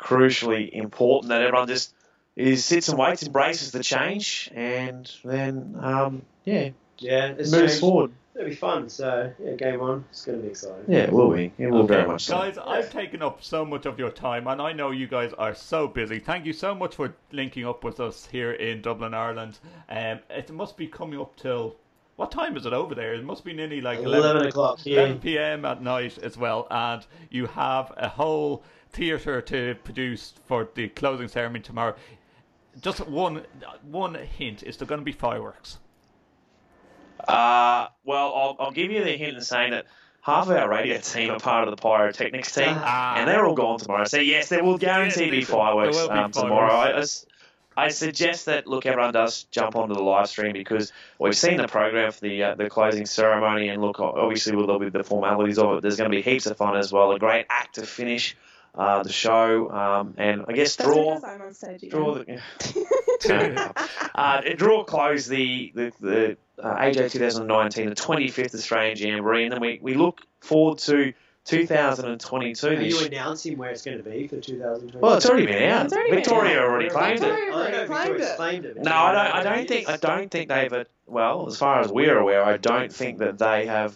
crucially 0.00 0.70
important 0.70 1.28
that 1.28 1.42
everyone 1.42 1.68
just 1.68 1.92
is 2.40 2.64
sits 2.64 2.88
and 2.88 2.98
waits, 2.98 3.22
embraces 3.22 3.70
the 3.72 3.82
change, 3.82 4.50
and 4.54 5.10
then 5.24 5.76
um, 5.80 6.22
yeah, 6.44 6.70
yeah, 6.98 7.34
it's 7.38 7.50
moves 7.52 7.72
changed. 7.72 7.80
forward. 7.80 8.12
It'll 8.34 8.48
be 8.48 8.54
fun. 8.54 8.88
So 8.88 9.32
yeah, 9.42 9.52
game 9.54 9.80
on. 9.80 10.04
It's 10.10 10.24
going 10.24 10.38
to 10.38 10.42
be 10.42 10.50
exciting. 10.50 10.84
Yeah, 10.88 11.00
it 11.00 11.12
will 11.12 11.30
be. 11.30 11.52
It 11.58 11.66
will 11.66 11.80
Okay, 11.80 11.94
very 11.94 12.06
much 12.06 12.24
so. 12.24 12.34
Guys, 12.34 12.58
I've 12.58 12.90
taken 12.90 13.22
up 13.22 13.42
so 13.42 13.64
much 13.64 13.86
of 13.86 13.98
your 13.98 14.10
time, 14.10 14.46
and 14.46 14.62
I 14.62 14.72
know 14.72 14.92
you 14.92 15.06
guys 15.06 15.32
are 15.34 15.54
so 15.54 15.88
busy. 15.88 16.20
Thank 16.20 16.46
you 16.46 16.52
so 16.52 16.74
much 16.74 16.94
for 16.94 17.14
linking 17.32 17.66
up 17.66 17.84
with 17.84 18.00
us 18.00 18.26
here 18.26 18.52
in 18.52 18.82
Dublin, 18.82 19.14
Ireland. 19.14 19.58
Um, 19.88 20.20
it 20.30 20.50
must 20.50 20.76
be 20.76 20.86
coming 20.86 21.20
up 21.20 21.36
till 21.36 21.76
what 22.16 22.30
time 22.30 22.56
is 22.56 22.66
it 22.66 22.72
over 22.72 22.94
there? 22.94 23.14
It 23.14 23.24
must 23.24 23.44
be 23.44 23.52
nearly 23.52 23.80
like 23.80 23.98
11, 23.98 24.18
Eleven 24.18 24.46
o'clock. 24.46 24.78
Yeah. 24.84 25.00
11 25.00 25.20
p.m. 25.20 25.64
at 25.64 25.82
night 25.82 26.18
as 26.18 26.36
well, 26.36 26.66
and 26.70 27.04
you 27.30 27.46
have 27.46 27.92
a 27.96 28.08
whole 28.08 28.62
theatre 28.90 29.40
to 29.40 29.74
produce 29.84 30.34
for 30.46 30.68
the 30.74 30.88
closing 30.88 31.28
ceremony 31.28 31.60
tomorrow. 31.60 31.94
Just 32.80 33.06
one 33.08 33.42
one 33.82 34.14
hint: 34.14 34.62
is 34.62 34.76
there 34.76 34.86
going 34.86 35.00
to 35.00 35.04
be 35.04 35.12
fireworks? 35.12 35.78
Uh, 37.26 37.88
well, 38.04 38.32
I'll, 38.34 38.56
I'll 38.66 38.70
give 38.70 38.90
you 38.90 39.04
the 39.04 39.16
hint 39.16 39.36
in 39.36 39.42
saying 39.42 39.72
that 39.72 39.86
half 40.22 40.48
of 40.48 40.56
our 40.56 40.68
radio 40.68 40.98
team 40.98 41.30
are 41.30 41.38
part 41.38 41.68
of 41.68 41.76
the 41.76 41.80
pyrotechnics 41.80 42.54
team, 42.54 42.64
Ah. 42.68 43.16
and 43.16 43.28
they're 43.28 43.44
all 43.44 43.54
gone 43.54 43.78
tomorrow. 43.78 44.04
So 44.04 44.18
yes, 44.18 44.48
there 44.48 44.64
will 44.64 44.78
guarantee 44.78 45.26
Yeah, 45.26 45.30
be 45.30 45.42
fireworks 45.44 45.96
will 45.96 46.08
be 46.08 46.14
um, 46.14 46.30
tomorrow. 46.32 46.72
I, 46.72 46.76
I 46.76 46.84
fireworks. 46.86 47.02
s- 47.02 47.26
I 47.76 47.88
suggest 47.88 48.46
that 48.46 48.66
look, 48.66 48.84
everyone 48.84 49.12
does 49.12 49.44
jump 49.44 49.76
onto 49.76 49.94
the 49.94 50.02
live 50.02 50.28
stream 50.28 50.52
because 50.52 50.92
we've 51.18 51.36
seen 51.36 51.56
the 51.56 51.68
program 51.68 52.10
for 52.12 52.20
the 52.20 52.42
uh, 52.42 52.54
the 52.54 52.68
closing 52.68 53.06
ceremony, 53.06 53.68
and 53.68 53.80
look, 53.80 54.00
obviously 54.00 54.56
with 54.56 54.68
with 54.80 54.92
the 54.92 55.04
formalities 55.04 55.58
of 55.58 55.76
it, 55.78 55.82
there's 55.82 55.96
going 55.96 56.10
to 56.10 56.14
be 56.16 56.22
heaps 56.22 56.46
of 56.46 56.56
fun 56.56 56.76
as 56.76 56.92
well. 56.92 57.12
A 57.12 57.18
great 57.18 57.46
act 57.48 57.76
to 57.76 57.82
finish 57.86 58.36
uh, 58.74 59.02
the 59.02 59.12
show, 59.12 59.70
um, 59.70 60.14
and 60.16 60.44
I 60.48 60.52
guess 60.52 60.76
draw 60.76 61.16
because 61.16 61.24
I'm 61.24 61.52
stage 61.52 61.90
draw 61.90 62.14
the. 62.14 62.40
uh, 64.14 64.40
draw 64.56 64.84
close 64.84 65.26
the 65.26 65.72
the, 65.74 65.92
the 66.00 66.36
uh, 66.62 66.76
AJ 66.76 67.10
2019, 67.12 67.88
the 67.88 67.94
25th 67.94 68.54
Australian 68.54 68.96
Jamboree, 68.96 69.44
and 69.44 69.52
then 69.52 69.60
we, 69.60 69.78
we 69.82 69.94
look 69.94 70.20
forward 70.40 70.78
to 70.78 71.12
2022. 71.46 72.66
Are 72.68 72.72
you 72.74 73.06
announcing 73.06 73.56
where 73.58 73.70
it's 73.70 73.82
going 73.82 73.96
to 73.98 74.04
be 74.04 74.28
for 74.28 74.40
2020? 74.40 74.98
well, 74.98 75.16
it's 75.16 75.26
already 75.26 75.46
been 75.46 75.70
out. 75.70 75.86
It's 75.86 75.94
already 75.94 76.10
been 76.10 76.18
Victoria 76.20 76.58
out. 76.60 76.64
already 76.68 76.88
claimed 76.90 77.18
it. 77.18 77.20
Victoria 77.22 77.54
I 77.54 77.70
don't 77.70 77.72
know 77.72 77.86
Claimed 77.86 78.20
it. 78.20 78.36
claimed 78.36 78.64
it. 78.66 78.76
No, 78.82 78.92
I 78.92 79.12
don't. 79.12 79.34
I 79.34 79.42
don't 79.42 79.68
think. 79.68 79.88
I 79.88 79.96
don't 79.96 80.30
think 80.30 80.48
they've. 80.48 80.72
uh, 80.72 80.84
Well, 81.06 81.46
as 81.48 81.56
far 81.56 81.80
as 81.80 81.90
we're 81.90 82.18
aware, 82.18 82.44
I 82.44 82.56
don't 82.56 82.92
think 82.92 83.18
that 83.18 83.38
they 83.38 83.66
have 83.66 83.94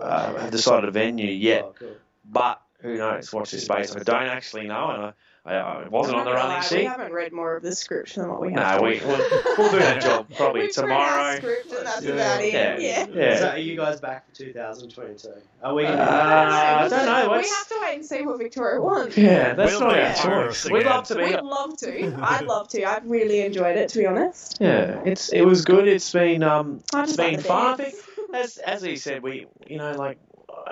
uh, 0.00 0.34
have 0.38 0.50
decided 0.50 0.88
a 0.88 0.92
venue 0.92 1.30
yet. 1.30 1.64
Oh, 1.64 1.74
cool. 1.78 1.94
But 2.30 2.60
who 2.84 2.98
knows? 2.98 3.32
Watch 3.32 3.50
this 3.50 3.64
space. 3.64 3.96
I 3.96 4.00
don't 4.00 4.26
actually 4.28 4.66
know, 4.66 4.90
and 4.90 5.02
I, 5.04 5.12
I, 5.46 5.54
I 5.84 5.88
wasn't 5.88 6.18
on 6.18 6.24
the 6.26 6.32
I'm 6.32 6.36
not 6.36 6.42
gonna 6.42 6.54
running 6.54 6.70
lie, 6.70 6.76
We 6.78 6.84
haven't 6.84 7.12
read 7.12 7.32
more 7.32 7.56
of 7.56 7.62
the 7.62 7.74
script 7.74 8.14
than 8.14 8.28
what 8.28 8.42
we 8.42 8.52
have. 8.52 8.80
No, 8.80 8.86
we 8.86 9.00
we'll, 9.00 9.18
we'll 9.56 9.70
do 9.70 9.78
that 9.78 10.02
job 10.02 10.26
probably 10.36 10.62
We've 10.62 10.76
read 10.76 10.90
our 10.90 11.36
script 11.38 11.72
and 11.72 11.86
that's 11.86 12.02
Yeah. 12.02 12.12
about 12.12 12.42
it. 12.42 12.52
Yeah. 12.52 12.78
Yeah. 12.78 13.06
Yeah. 13.10 13.36
So 13.38 13.48
are 13.48 13.58
you 13.58 13.74
guys 13.76 14.00
back 14.00 14.28
for 14.28 14.34
2022? 14.36 15.28
Are 15.62 15.74
we 15.74 15.82
going 15.84 15.98
Uh, 15.98 16.02
I 16.02 16.88
don't 16.88 17.06
know, 17.06 17.30
We 17.38 17.48
have 17.48 17.68
to 17.68 17.78
wait 17.82 17.94
and 17.96 18.04
see 18.04 18.20
what 18.22 18.38
Victoria 18.38 18.80
wants. 18.82 19.16
Yeah, 19.16 19.54
that's 19.54 19.72
We'll 19.72 19.80
not 19.80 19.94
do 19.94 20.00
our 20.00 20.10
it 20.10 20.16
choice. 20.50 20.70
We'd 20.70 20.84
love 20.84 21.04
to 21.08 21.14
be. 21.14 21.22
We'd 21.22 21.40
love 21.40 21.76
to. 21.78 22.16
I'd 22.22 22.44
love 22.46 22.68
to. 22.68 22.84
I've 22.84 23.06
really 23.06 23.40
enjoyed 23.40 23.76
it, 23.78 23.88
to 23.90 23.98
be 23.98 24.06
honest. 24.06 24.58
Yeah, 24.60 25.00
it's 25.06 25.30
it 25.32 25.42
was 25.42 25.64
good. 25.64 25.88
It's 25.88 26.12
been 26.12 26.42
um, 26.42 26.80
I 26.92 27.00
it's 27.02 27.12
just 27.12 27.18
like 27.18 27.30
been 27.32 27.36
the 27.38 27.44
fun. 27.44 27.80
I 27.80 27.84
think 27.84 27.94
as 28.34 28.58
as 28.58 28.82
he 28.82 28.96
said, 28.96 29.22
we 29.22 29.46
you 29.66 29.78
know 29.78 29.92
like 29.92 30.18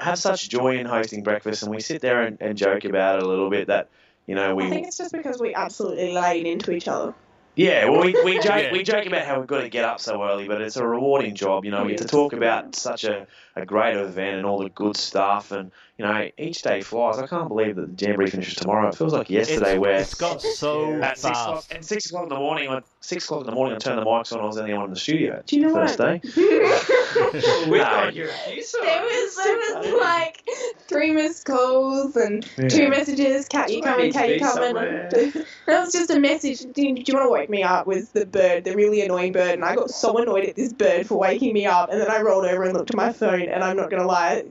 have 0.03 0.18
such 0.18 0.48
joy 0.48 0.78
in 0.78 0.86
hosting 0.86 1.22
breakfast, 1.22 1.62
and 1.62 1.70
we 1.70 1.80
sit 1.80 2.03
there 2.03 2.22
and, 2.22 2.38
and 2.40 2.57
joke 2.59 2.84
about 2.84 3.16
it 3.18 3.22
a 3.22 3.26
little 3.28 3.50
bit. 3.50 3.68
That 3.68 3.88
you 4.26 4.34
know 4.34 4.55
we. 4.55 4.64
I 4.66 4.70
think 4.70 4.86
it's 4.86 4.98
just 4.98 5.12
because 5.12 5.38
we 5.40 5.55
absolutely 5.55 6.12
laid 6.12 6.46
into 6.46 6.72
each 6.72 6.88
other. 6.88 7.14
yeah 7.55 7.88
well 7.88 8.00
we, 8.03 8.12
we 8.24 8.38
joke 8.48 8.62
Yeah. 8.62 8.72
we 8.72 8.82
joke 8.82 9.07
about 9.07 9.26
how 9.26 9.38
we've 9.38 9.46
got 9.46 9.61
to 9.61 9.68
get 9.68 9.84
up 9.84 10.00
so 10.00 10.22
early, 10.22 10.48
but 10.48 10.61
it's 10.61 10.76
a 10.76 10.86
rewarding 10.86 11.34
job. 11.34 11.64
You 11.64 11.70
know, 11.70 11.84
we 11.84 11.90
get 11.90 11.98
to 11.98 12.05
talk 12.09 12.32
about 12.32 12.74
such 12.74 13.05
a, 13.05 13.26
a 13.57 13.66
great 13.66 13.96
event 13.96 14.38
and 14.38 14.46
all 14.46 14.59
the 14.59 14.70
good 14.70 14.96
stuff, 14.96 15.53
and 15.53 15.70
you 16.03 16.09
know 16.09 16.30
each 16.38 16.62
day 16.62 16.80
flies. 16.82 17.18
I 17.18 17.26
can't 17.26 17.48
believe 17.48 17.76
that 17.76 17.96
the 17.96 18.07
jamboree 18.07 18.30
finishes 18.30 18.55
tomorrow. 18.55 18.88
It 18.88 18.96
feels 18.96 19.12
like 19.12 19.30
yesterday 19.30 19.72
it's, 19.72 19.80
where 19.80 20.00
it's 20.00 20.14
got 20.14 20.42
so 20.42 20.92
at 21.03 21.16
six 21.16 21.38
o'clock, 21.40 21.64
at 21.70 21.84
six 21.84 22.07
o'clock 22.07 22.24
in 22.24 22.28
the 22.30 22.36
morning, 22.36 22.68
I, 22.68 22.80
six 23.00 23.24
o'clock 23.24 23.42
in 23.42 23.46
the 23.46 23.53
morning, 23.53 23.76
I 23.76 23.78
turned 23.78 23.98
the 23.98 24.05
mics 24.05 24.32
on. 24.32 24.40
I 24.40 24.44
was 24.44 24.57
the 24.57 24.62
only 24.62 24.74
one 24.74 24.84
in 24.86 24.90
the 24.90 24.96
studio. 24.98 25.42
Do 25.46 25.57
you 25.57 25.62
know 25.62 25.72
first 25.72 25.98
what? 25.98 26.22
day. 26.22 26.30
We 27.68 27.78
No. 27.78 27.84
got 27.84 28.14
your. 28.14 28.26
There 28.26 29.03
was 29.03 29.36
there 29.36 29.57
was 29.57 30.00
like 30.00 30.42
three 30.88 31.12
missed 31.12 31.44
calls 31.46 32.16
and 32.16 32.46
two 32.68 32.88
messages. 32.88 33.46
Cat, 33.48 33.70
you 33.70 33.80
Well, 33.80 33.88
I 33.88 33.92
coming? 33.92 34.07
need 34.07 34.12
Cat, 34.12 34.28
you 34.28 34.38
coming? 34.38 35.44
That 35.66 35.80
was 35.84 35.92
just 35.92 36.11
a 36.11 36.18
message. 36.18 36.61
Do 36.61 36.82
you, 36.82 36.94
do 36.96 37.05
you 37.07 37.14
want 37.14 37.26
to 37.26 37.30
wake 37.30 37.48
me 37.48 37.62
up? 37.62 37.86
With 37.86 38.12
the 38.12 38.26
bird, 38.26 38.64
the 38.64 38.74
really 38.74 39.00
annoying 39.03 39.32
bird, 39.32 39.55
and 39.55 39.64
I 39.64 39.76
got 39.76 39.90
so 39.90 40.18
annoyed 40.18 40.44
at 40.46 40.57
this 40.57 40.72
bird 40.72 41.07
for 41.07 41.16
waking 41.16 41.55
me 41.55 41.66
up, 41.66 41.90
and 41.90 42.00
then 42.00 42.11
I 42.11 42.20
rolled 42.20 42.44
over 42.44 42.64
and 42.64 42.74
looked 42.74 42.90
at 42.90 42.96
my 42.96 43.12
phone, 43.12 43.42
and 43.42 43.62
I'm 43.62 43.76
not 43.76 43.88
gonna 43.90 44.07
lie, 44.07 44.44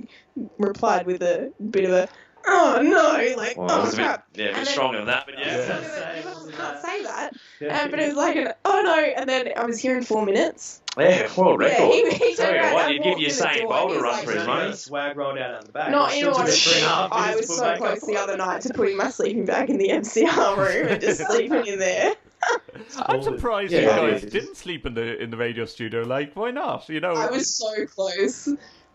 replied 0.58 1.06
with 1.06 1.22
a 1.24 1.52
bit 1.70 1.86
of 1.86 1.92
a 1.92 2.10
oh 2.48 2.82
no, 2.82 3.36
like 3.38 3.56
Well, 3.58 3.68
it 3.68 3.72
oh 3.72 3.82
was 3.84 3.94
a 3.94 3.98
bit, 3.98 4.04
yeah, 4.06 4.14
a 4.14 4.20
bit 4.34 4.48
And 4.48 4.56
then- 4.58 4.66
stronger 4.66 4.98
than 4.98 5.08
that, 5.08 5.26
but 5.28 5.38
yeah. 5.38 5.58
Yeah. 5.58 5.82
Yeah. 5.82 6.20
You 6.20 6.26
Wasn't 6.26 6.56
can't 6.56 6.74
that- 6.74 6.84
say 6.84 7.04
that. 7.04 7.34
Yeah. 7.60 7.82
Um, 7.82 7.92
but 7.92 8.00
it 8.00 8.08
was 8.08 8.18
like 8.18 8.36
an 8.36 8.54
oh 8.66 8.82
no, 8.84 8.96
and 8.96 9.30
then 9.30 9.50
I 9.56 9.66
was 9.66 9.80
here 9.80 9.96
in 9.98 10.04
four 10.04 10.26
minutes. 10.26 10.82
Yeah, 10.98 11.30
world 11.38 11.62
Yeah, 11.62 11.68
record. 11.68 11.94
he- 12.14 12.30
he 12.30 12.36
Tell 12.36 12.54
you 12.54 12.74
what, 12.74 12.92
you 12.92 12.98
give 13.00 13.06
walked 13.06 13.22
in 13.22 13.28
the 13.28 13.30
Usain 13.30 13.68
Bolt 13.70 13.92
a 13.92 14.00
run 14.02 14.12
like, 14.12 14.26
for 14.26 14.32
his 14.32 14.42
He's 14.42 14.42
only 14.42 14.46
got 14.46 14.64
money. 14.64 14.76
swag 14.76 15.18
rolled 15.18 15.38
out 15.38 15.52
at 15.54 15.66
the 15.66 15.72
back. 15.72 15.92
No, 15.92 16.06
It 16.08 16.16
you 16.16 16.18
still 16.18 16.26
know 16.32 16.34
took 16.34 16.38
what? 16.40 16.50
us 16.50 16.64
three 16.64 16.74
and 16.74 16.84
a 16.84 16.90
half 16.90 17.10
I 17.14 17.36
was 17.36 17.48
so 17.58 17.76
close 17.78 18.04
up. 18.04 18.08
the 18.10 18.18
other 18.18 18.38
night 18.38 18.62
to 18.64 18.74
putting 18.74 18.98
my 18.98 19.10
sleeping 19.10 19.46
bag 19.46 19.70
in 19.70 19.78
the 19.78 19.88
MCR 19.90 20.58
room 20.58 20.88
and 20.88 21.00
just 21.02 21.22
sleeping 21.30 21.66
in 21.68 21.80
there. 21.80 22.14
I'm 22.98 23.22
surprised 23.22 23.72
Yeah, 23.72 23.82
you 24.06 24.12
guys 24.12 24.24
didn't 24.24 24.58
sleep 24.58 24.86
in 24.88 24.96
the 24.96 25.22
in 25.22 25.30
the 25.30 25.38
radio 25.38 25.66
studio. 25.66 26.02
Like, 26.02 26.36
why 26.36 26.50
not? 26.52 26.90
You 26.90 27.00
know, 27.00 27.14
I 27.14 27.28
was 27.30 27.56
so 27.56 27.86
close. 27.86 28.50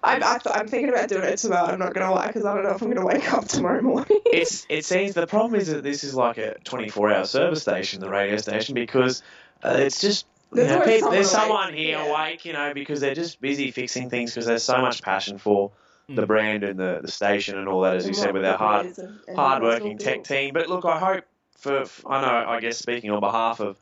I, 0.06 0.18
I, 0.18 0.58
I'm 0.58 0.68
thinking 0.68 0.88
about 0.88 1.08
doing 1.08 1.24
it 1.24 1.38
tomorrow. 1.38 1.66
I'm 1.72 1.78
not 1.78 1.94
gonna 1.94 2.12
lie 2.12 2.28
because 2.28 2.44
I 2.44 2.54
don't 2.54 2.64
know 2.64 2.70
if 2.70 2.82
I'm 2.82 2.88
gonna 2.88 3.06
wake 3.06 3.32
up 3.32 3.46
tomorrow 3.46 3.82
morning. 3.82 4.20
It's 4.26 4.66
it 4.68 4.84
seems 4.84 5.14
the 5.14 5.26
problem 5.26 5.60
is 5.60 5.68
that 5.68 5.82
this 5.82 6.04
is 6.04 6.14
like 6.14 6.38
a 6.38 6.56
24 6.64 7.12
hour 7.12 7.24
service 7.24 7.62
station, 7.62 8.00
the 8.00 8.10
radio 8.10 8.36
station, 8.36 8.74
because 8.74 9.22
uh, 9.64 9.76
it's 9.78 10.00
just. 10.00 10.26
You 10.52 10.58
There's 10.58 10.70
know, 10.70 10.80
always 10.80 10.94
people, 10.94 11.10
there's 11.10 11.30
someone 11.30 11.48
someone 11.66 11.74
here 11.74 11.98
yeah. 11.98 12.06
awake, 12.06 12.44
you 12.44 12.52
know, 12.52 12.72
because 12.72 13.00
they're 13.00 13.16
just 13.16 13.40
busy 13.40 13.72
fixing 13.72 14.10
things 14.10 14.30
because 14.30 14.46
there's 14.46 14.62
so 14.62 14.78
much 14.80 15.02
passion 15.02 15.38
for 15.38 15.72
the 16.08 16.22
Mm. 16.22 16.26
brand 16.28 16.62
and 16.64 16.78
the, 16.78 17.00
the 17.02 17.10
station 17.10 17.58
and 17.58 17.68
all 17.68 17.80
that, 17.80 17.96
as 17.96 18.06
you 18.06 18.14
said, 18.14 18.32
with 18.32 18.44
our 18.44 18.56
hard 18.56 18.82
careers 18.82 18.98
and- 18.98 19.18
and 19.26 19.36
hard-working 19.36 19.98
tech 19.98 20.22
team. 20.22 20.54
But 20.54 20.68
look, 20.68 20.84
I 20.84 20.98
hope 21.00 21.24
for 21.58 21.84
I 22.08 22.20
know 22.20 22.48
I 22.48 22.60
guess 22.60 22.78
speaking 22.78 23.10
on 23.10 23.18
behalf 23.18 23.58
of 23.58 23.76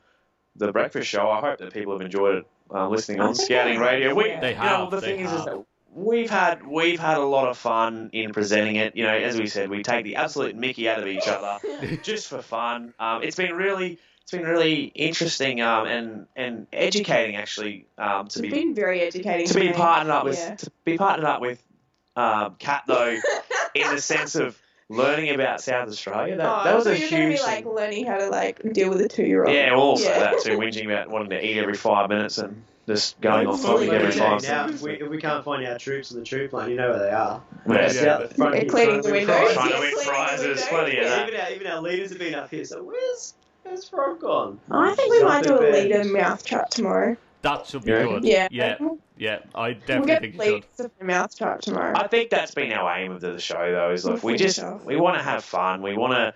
the 0.55 0.71
breakfast 0.71 1.07
show, 1.07 1.29
I 1.29 1.39
hope 1.41 1.59
that 1.59 1.71
people 1.71 1.93
have 1.93 2.01
enjoyed 2.01 2.37
it 2.37 2.47
uh, 2.73 2.89
listening 2.89 3.19
on 3.19 3.35
Scouting 3.45 3.79
Radio. 3.79 4.15
We, 4.15 4.29
yeah. 4.29 4.39
They 4.39 4.53
you 4.55 4.59
know, 4.59 4.89
the 4.89 4.99
they 5.01 5.17
thing 5.17 5.25
is, 5.25 5.31
is 5.31 5.45
that 5.45 5.63
we've 5.95 6.29
had 6.29 6.67
we've 6.67 6.99
had 6.99 7.17
a 7.17 7.23
lot 7.23 7.47
of 7.47 7.57
fun 7.57 8.09
in 8.13 8.33
presenting 8.33 8.75
it. 8.75 8.95
You 8.95 9.03
know, 9.05 9.15
as 9.15 9.37
we 9.37 9.47
said, 9.47 9.69
we 9.69 9.81
take 9.81 10.03
the 10.03 10.17
absolute 10.17 10.55
Mickey 10.55 10.87
out 10.89 10.99
of 10.99 11.07
each 11.07 11.27
other 11.27 11.57
just 12.03 12.27
for 12.27 12.41
fun. 12.41 12.93
Um, 12.99 13.23
it's 13.23 13.35
been 13.37 13.53
really 13.55 13.97
it's 14.21 14.31
been 14.31 14.43
really 14.43 14.83
interesting 14.83 15.61
um, 15.61 15.87
and 15.87 16.27
and 16.35 16.67
educating 16.73 17.37
actually 17.37 17.87
um, 17.97 18.27
to 18.27 18.39
It's 18.39 18.41
be 18.41 18.49
been 18.49 18.75
very 18.75 19.01
educating. 19.01 19.47
to 19.47 19.53
be 19.59 19.71
partnered 19.71 20.11
up 20.11 20.25
with 20.25 20.37
Yeah. 20.37 20.55
to 20.55 20.71
be 20.83 20.97
partnered 20.97 21.25
up 21.25 21.41
with 21.41 21.63
um, 22.15 22.55
Kat 22.59 22.83
though 22.87 23.17
in 23.75 23.95
the 23.95 24.01
sense 24.01 24.35
of 24.35 24.57
learning 24.89 25.33
about 25.33 25.61
South 25.61 25.87
Australia. 25.89 26.37
That, 26.37 26.45
oh, 26.47 26.63
that 26.63 26.75
was 26.75 26.83
so 26.85 26.91
a 26.91 26.97
you're 26.97 27.09
gonna 27.09 27.27
be 27.29 27.39
like 27.39 27.63
thing. 27.63 27.73
learning 27.73 28.05
how 28.05 28.17
to 28.17 28.29
like 28.29 28.61
deal 28.73 28.89
with 28.89 29.01
a 29.01 29.07
two 29.07 29.23
year 29.23 29.45
old. 29.45 29.53
Yeah, 29.55 29.73
also 29.73 30.05
that 30.09 30.41
too, 30.43 30.57
whinging 30.57 30.85
about 30.85 31.09
wanting 31.09 31.29
to 31.31 31.43
eat 31.45 31.57
every 31.57 31.73
five 31.75 32.09
minutes 32.09 32.37
and 32.37 32.63
just 32.87 33.19
going 33.21 33.47
off 33.47 33.61
topic 33.61 33.89
Absolutely. 33.89 33.97
every 33.97 34.19
Now, 34.19 34.37
time. 34.37 34.69
if 34.73 34.81
we, 34.81 34.91
if 34.93 35.09
we 35.09 35.19
can't 35.19 35.43
find 35.43 35.65
our 35.65 35.77
troops 35.77 36.11
on 36.11 36.19
the 36.19 36.25
troop 36.25 36.53
line, 36.53 36.69
you 36.69 36.75
know 36.75 36.89
where 36.91 36.99
they 36.99 37.09
are. 37.11 37.41
Yeah. 37.67 37.87
Just 37.87 38.05
out 38.05 38.29
the 38.29 38.35
front 38.35 38.53
Yeah, 38.55 38.61
here 38.61 38.69
cleaning 38.69 38.97
the 38.97 39.01
to 39.03 39.11
windows. 39.11 39.53
Trying 39.53 39.71
to 39.71 39.79
win 39.79 39.91
cleaning 39.93 40.05
prizes, 40.13 40.45
windows. 40.47 40.67
plenty 40.67 40.97
of 40.97 41.03
Yeah. 41.03 41.09
that. 41.09 41.27
Even 41.27 41.39
our, 41.41 41.51
even 41.51 41.67
our 41.67 41.81
leaders 41.81 42.09
have 42.09 42.19
been 42.19 42.35
up 42.35 42.51
here. 42.51 42.65
So 42.65 42.83
where's 42.83 43.33
where's 43.63 43.89
Rob 43.91 44.19
gone? 44.19 44.59
I 44.69 44.93
think 44.93 45.11
we 45.11 45.23
might 45.23 45.43
do 45.43 45.55
a 45.55 45.57
Something 45.57 45.73
leader 45.73 46.03
mouth 46.03 46.45
trap 46.45 46.69
tomorrow. 46.69 47.17
that 47.41 47.65
should 47.67 47.83
be 47.83 47.91
Yeah. 47.91 48.03
good. 48.03 48.23
Yeah. 48.23 48.47
yeah, 48.51 48.75
We'll 48.79 48.99
yeah. 49.17 49.39
I 49.55 49.73
get 49.73 49.87
definitely 49.87 50.15
think 50.19 50.33
you 50.35 50.39
should. 50.43 50.53
leaders 50.53 50.69
to 50.77 50.91
the 50.99 51.05
mouth 51.05 51.35
trap 51.37 51.61
tomorrow. 51.61 51.93
I 51.95 52.07
think 52.07 52.29
that's 52.29 52.53
been 52.53 52.71
our 52.71 52.97
aim 52.97 53.11
of 53.13 53.21
the 53.21 53.39
show 53.39 53.71
though. 53.71 53.91
Is 53.91 54.05
like 54.05 54.23
We'll 54.23 54.33
we 54.33 54.37
just 54.37 54.63
we 54.85 54.95
want 54.95 55.17
to 55.17 55.23
have 55.23 55.43
fun. 55.43 55.81
We 55.81 55.97
want 55.97 56.13
to 56.13 56.33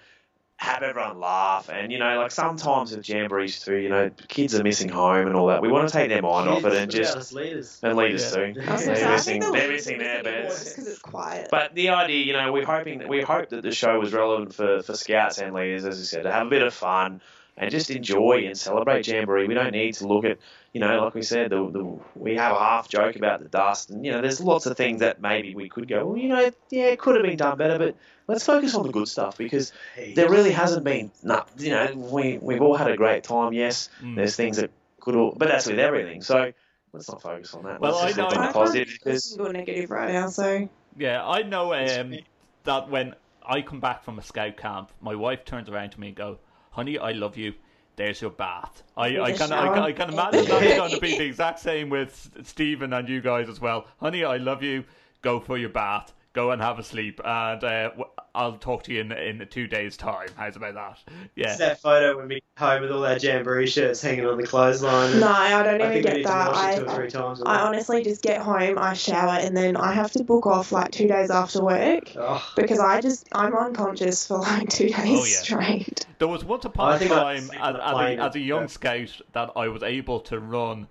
have 0.60 0.84
everyone 0.84 1.18
laugh, 1.22 1.70
and 1.70 1.90
you 1.90 1.98
know, 2.00 2.18
like 2.20 2.32
sometimes 2.32 2.94
with 2.94 3.06
jamborees 3.06 3.64
too, 3.64 3.78
you 3.78 3.88
know, 3.88 4.12
kids 4.28 4.54
are 4.60 4.64
missing 4.64 4.90
home 4.90 5.26
and 5.28 5.36
all 5.38 5.48
that. 5.48 5.62
We 5.62 5.70
want 5.70 5.88
to 5.88 5.94
take 5.94 6.10
their 6.10 6.22
mind 6.22 6.50
off 6.50 6.66
it 6.66 6.74
and 6.74 6.92
Kids, 6.92 6.96
what 6.96 7.04
just 7.04 7.12
about 7.14 7.22
us 7.22 7.32
leaders. 7.32 7.80
and 7.82 7.98
leaders 7.98 8.24
Yeah. 8.24 8.54
too. 8.54 8.62
I 8.68 8.74
was 8.74 8.86
Yeah, 8.86 8.94
They're 8.94 9.08
I 9.08 9.12
missing, 9.14 9.40
think 9.40 9.46
the 9.54 9.58
they're 9.58 9.70
missing 9.70 9.98
their 10.00 10.18
missing 10.24 10.34
more 10.34 10.44
beds. 10.50 10.64
just 10.64 10.76
'cause 10.76 10.88
it's 10.88 11.00
quiet. 11.00 11.48
But 11.50 11.76
the 11.76 11.90
idea, 11.90 12.26
you 12.26 12.34
know, 12.34 12.52
we're 12.52 12.66
hoping 12.66 13.00
that 13.00 13.08
we 13.08 13.22
hope 13.22 13.48
that 13.50 13.64
the 13.64 13.72
show 13.72 13.98
was 14.00 14.12
relevant 14.12 14.54
for, 14.54 14.82
for 14.84 14.96
scouts 14.96 15.38
and 15.38 15.54
leaders, 15.56 15.86
as 15.86 15.98
I 15.98 16.04
said, 16.04 16.24
to 16.24 16.32
have 16.32 16.48
a 16.48 16.50
bit 16.50 16.62
of 16.62 16.74
fun 16.74 17.22
and 17.56 17.72
just 17.72 17.90
enjoy 17.90 18.44
and 18.46 18.58
celebrate 18.58 19.08
Jamboree. 19.08 19.48
We 19.48 19.54
don't 19.54 19.72
need 19.72 19.94
to 19.96 20.08
look 20.08 20.26
at, 20.26 20.40
you 20.74 20.82
know, 20.82 21.02
like 21.06 21.16
we 21.16 21.22
said, 21.22 21.52
the, 21.52 21.70
the, 21.72 22.00
we 22.16 22.36
have 22.36 22.54
a 22.54 22.60
half 22.60 22.90
joke 22.90 23.16
about 23.16 23.42
the 23.42 23.48
dust, 23.48 23.92
and 23.92 24.06
you 24.06 24.12
know, 24.12 24.20
there's 24.22 24.42
lots 24.42 24.66
of 24.66 24.76
things 24.76 25.00
that 25.00 25.22
maybe 25.22 25.56
we 25.56 25.70
could 25.70 25.88
go, 25.88 26.06
well, 26.06 26.18
you 26.18 26.28
know, 26.28 26.52
yeah, 26.70 26.88
it 26.88 27.00
could 27.00 27.16
have 27.16 27.24
been 27.24 27.38
done 27.38 27.58
better, 27.58 27.78
but 27.78 27.96
let's 28.30 28.46
focus 28.46 28.76
on 28.76 28.84
the 28.86 28.92
good 28.92 29.08
stuff 29.08 29.38
because 29.38 29.74
there 30.16 30.30
really 30.30 30.52
hasn't 30.52 30.84
been, 30.84 31.12
nah, 31.24 31.44
you 31.58 31.72
know, 31.72 31.94
we 31.96 32.38
we've 32.42 32.62
all 32.62 32.76
had 32.78 32.90
a 32.90 32.96
great 32.98 33.24
time. 33.24 33.54
Yes, 33.54 33.90
Mm. 34.02 34.16
there's 34.16 34.36
things 34.36 34.58
that 34.58 34.72
could, 35.02 35.16
all, 35.16 35.34
but 35.36 35.48
that's 35.50 35.66
with 35.68 35.80
everything. 35.80 36.22
So 36.22 36.52
let's 36.94 37.10
not 37.10 37.22
focus 37.22 37.54
on 37.54 37.64
that. 37.64 37.80
Well, 37.82 37.92
let's 37.94 38.04
I 38.04 38.08
just 38.08 38.18
know- 38.18 38.24
look 38.28 38.34
on 38.38 38.38
I 38.44 38.48
the 38.48 38.54
can't 38.54 38.66
positive 38.66 38.88
because 39.04 39.36
go 39.38 39.52
negative 39.52 39.90
right 39.92 40.12
now, 40.12 40.28
so 40.30 40.70
Yeah, 40.98 41.26
I 41.28 41.42
know 41.44 41.74
um, 41.74 42.16
that 42.64 42.90
when 42.90 43.16
I 43.46 43.62
come 43.62 43.80
back 43.80 44.04
from 44.04 44.20
a 44.20 44.22
scout 44.22 44.58
camp, 44.58 44.92
my 45.02 45.16
wife 45.16 45.44
turns 45.46 45.70
around 45.70 45.92
to 45.92 46.00
me 46.00 46.08
and 46.08 46.16
go, 46.16 46.38
"Honey, 46.72 46.98
I 47.00 47.12
love 47.14 47.36
you. 47.38 47.54
There's 47.96 48.22
your 48.22 48.32
bath." 48.32 48.84
I, 48.96 49.10
Need 49.10 49.20
I 49.20 49.30
a 49.30 49.38
can 49.38 49.52
I, 49.52 49.74
can- 49.74 49.84
I 49.84 49.92
can 49.92 50.10
imagine 50.14 50.46
that's 50.46 50.78
going 50.78 50.92
to 50.92 51.00
be 51.00 51.18
the 51.18 51.26
exact 51.34 51.60
same 51.60 51.90
with 51.90 52.32
Stephen 52.44 52.94
and 52.94 53.10
you 53.10 53.22
guys 53.22 53.50
as 53.50 53.60
well. 53.60 53.88
Honey, 54.00 54.24
I 54.24 54.38
love 54.38 54.62
you. 54.64 54.84
Go 55.22 55.40
for 55.40 55.58
your 55.58 55.70
bath. 55.70 56.14
Go 56.34 56.52
and 56.52 56.62
have 56.62 56.78
a 56.78 56.84
sleep, 56.84 57.20
and 57.26 57.64
uh, 57.64 57.90
w- 57.90 58.06
I'll 58.36 58.58
talk 58.60 58.84
to 58.84 58.94
you 58.94 59.02
in 59.02 59.12
in 59.12 59.48
two 59.50 59.66
days' 59.66 59.98
time. 59.98 60.28
How's 60.36 60.56
about 60.56 60.76
that? 60.76 61.00
Yeah. 61.36 61.48
It's 61.50 61.58
that 61.58 61.82
photo 61.82 62.18
when 62.18 62.28
we 62.28 62.36
get 62.36 62.44
home 62.58 62.82
with 62.84 62.92
all 62.92 63.04
our 63.04 63.18
jamboree 63.18 63.66
shirts 63.66 64.00
hanging 64.00 64.28
on 64.28 64.38
the 64.38 64.46
clothesline. 64.46 65.20
no, 65.20 65.28
I 65.28 65.64
don't 65.64 65.82
I 65.82 65.86
even 65.88 66.04
think 66.04 66.04
get 66.04 66.14
need 66.18 66.26
that. 66.28 66.52
wash 66.52 66.78
it 66.78 66.80
two 66.82 66.86
or 66.86 66.90
I, 66.90 66.96
three 66.96 67.10
times. 67.10 67.42
a 67.42 67.46
I 67.48 67.54
week. 67.54 67.66
honestly 67.66 68.04
just 68.04 68.22
get 68.22 68.42
home, 68.42 68.78
I 68.78 68.94
shower, 68.94 69.40
and 69.40 69.58
then 69.58 69.76
I 69.76 69.92
have 69.92 70.12
to 70.12 70.24
book 70.24 70.46
off 70.46 70.72
like 70.72 70.92
two 70.92 71.08
days 71.08 71.32
after 71.32 71.64
work 71.64 72.12
Oh, 72.16 72.48
because 72.56 72.80
I 72.80 73.02
just 73.02 73.28
I'm 73.32 73.56
unconscious 73.56 74.28
for 74.28 74.38
like 74.38 74.70
two 74.70 74.90
days 74.90 74.96
Oh, 74.98 75.26
yeah. 75.26 75.42
straight. 75.42 76.06
There 76.20 76.28
was 76.28 76.44
once 76.46 76.64
upon 76.66 76.92
I 76.92 76.96
a 76.96 77.00
think 77.00 77.12
I 77.12 77.40
time 77.40 77.52
as, 77.60 77.76
a 77.76 77.88
as, 77.88 77.98
a, 77.98 78.18
as 78.22 78.36
a 78.36 78.40
young 78.40 78.62
yeah. 78.62 78.68
scout 78.68 79.22
that 79.34 79.50
I 79.56 79.68
was 79.68 79.82
able 79.82 80.20
to 80.22 80.40
run 80.40 80.88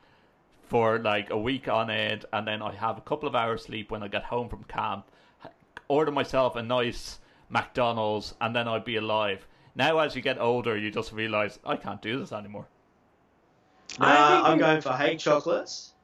for 0.65 0.99
like 0.99 1.31
a 1.31 1.39
week 1.39 1.69
on 1.69 1.91
end, 1.91 2.25
and 2.33 2.47
then 2.49 2.61
I 2.61 2.73
have 2.75 2.99
a 2.99 3.03
couple 3.03 3.29
of 3.29 3.37
hours 3.37 3.63
sleep 3.63 3.93
when 3.93 4.03
I 4.03 4.09
get 4.09 4.25
home 4.25 4.49
from 4.49 4.65
camp. 4.65 5.07
Order 5.89 6.13
myself 6.13 6.57
a 6.57 6.63
nice 6.63 7.19
McDonald's, 7.49 8.35
and 8.41 8.55
then 8.55 8.69
I'd 8.69 8.85
be 8.85 8.97
alive. 8.97 9.47
Now, 9.75 9.99
as 9.99 10.15
you 10.15 10.23
get 10.23 10.39
older, 10.39 10.77
you 10.77 10.91
just 10.91 11.13
realize 11.13 11.59
I 11.65 11.77
can't 11.77 12.03
do 12.03 12.19
this 12.19 12.33
anymore. 12.33 12.67
Uh, 14.01 14.43
I'm 14.45 14.59
going 14.59 14.81
for 14.81 14.93
Haigh's 14.93 15.23
chocolates 15.23 15.95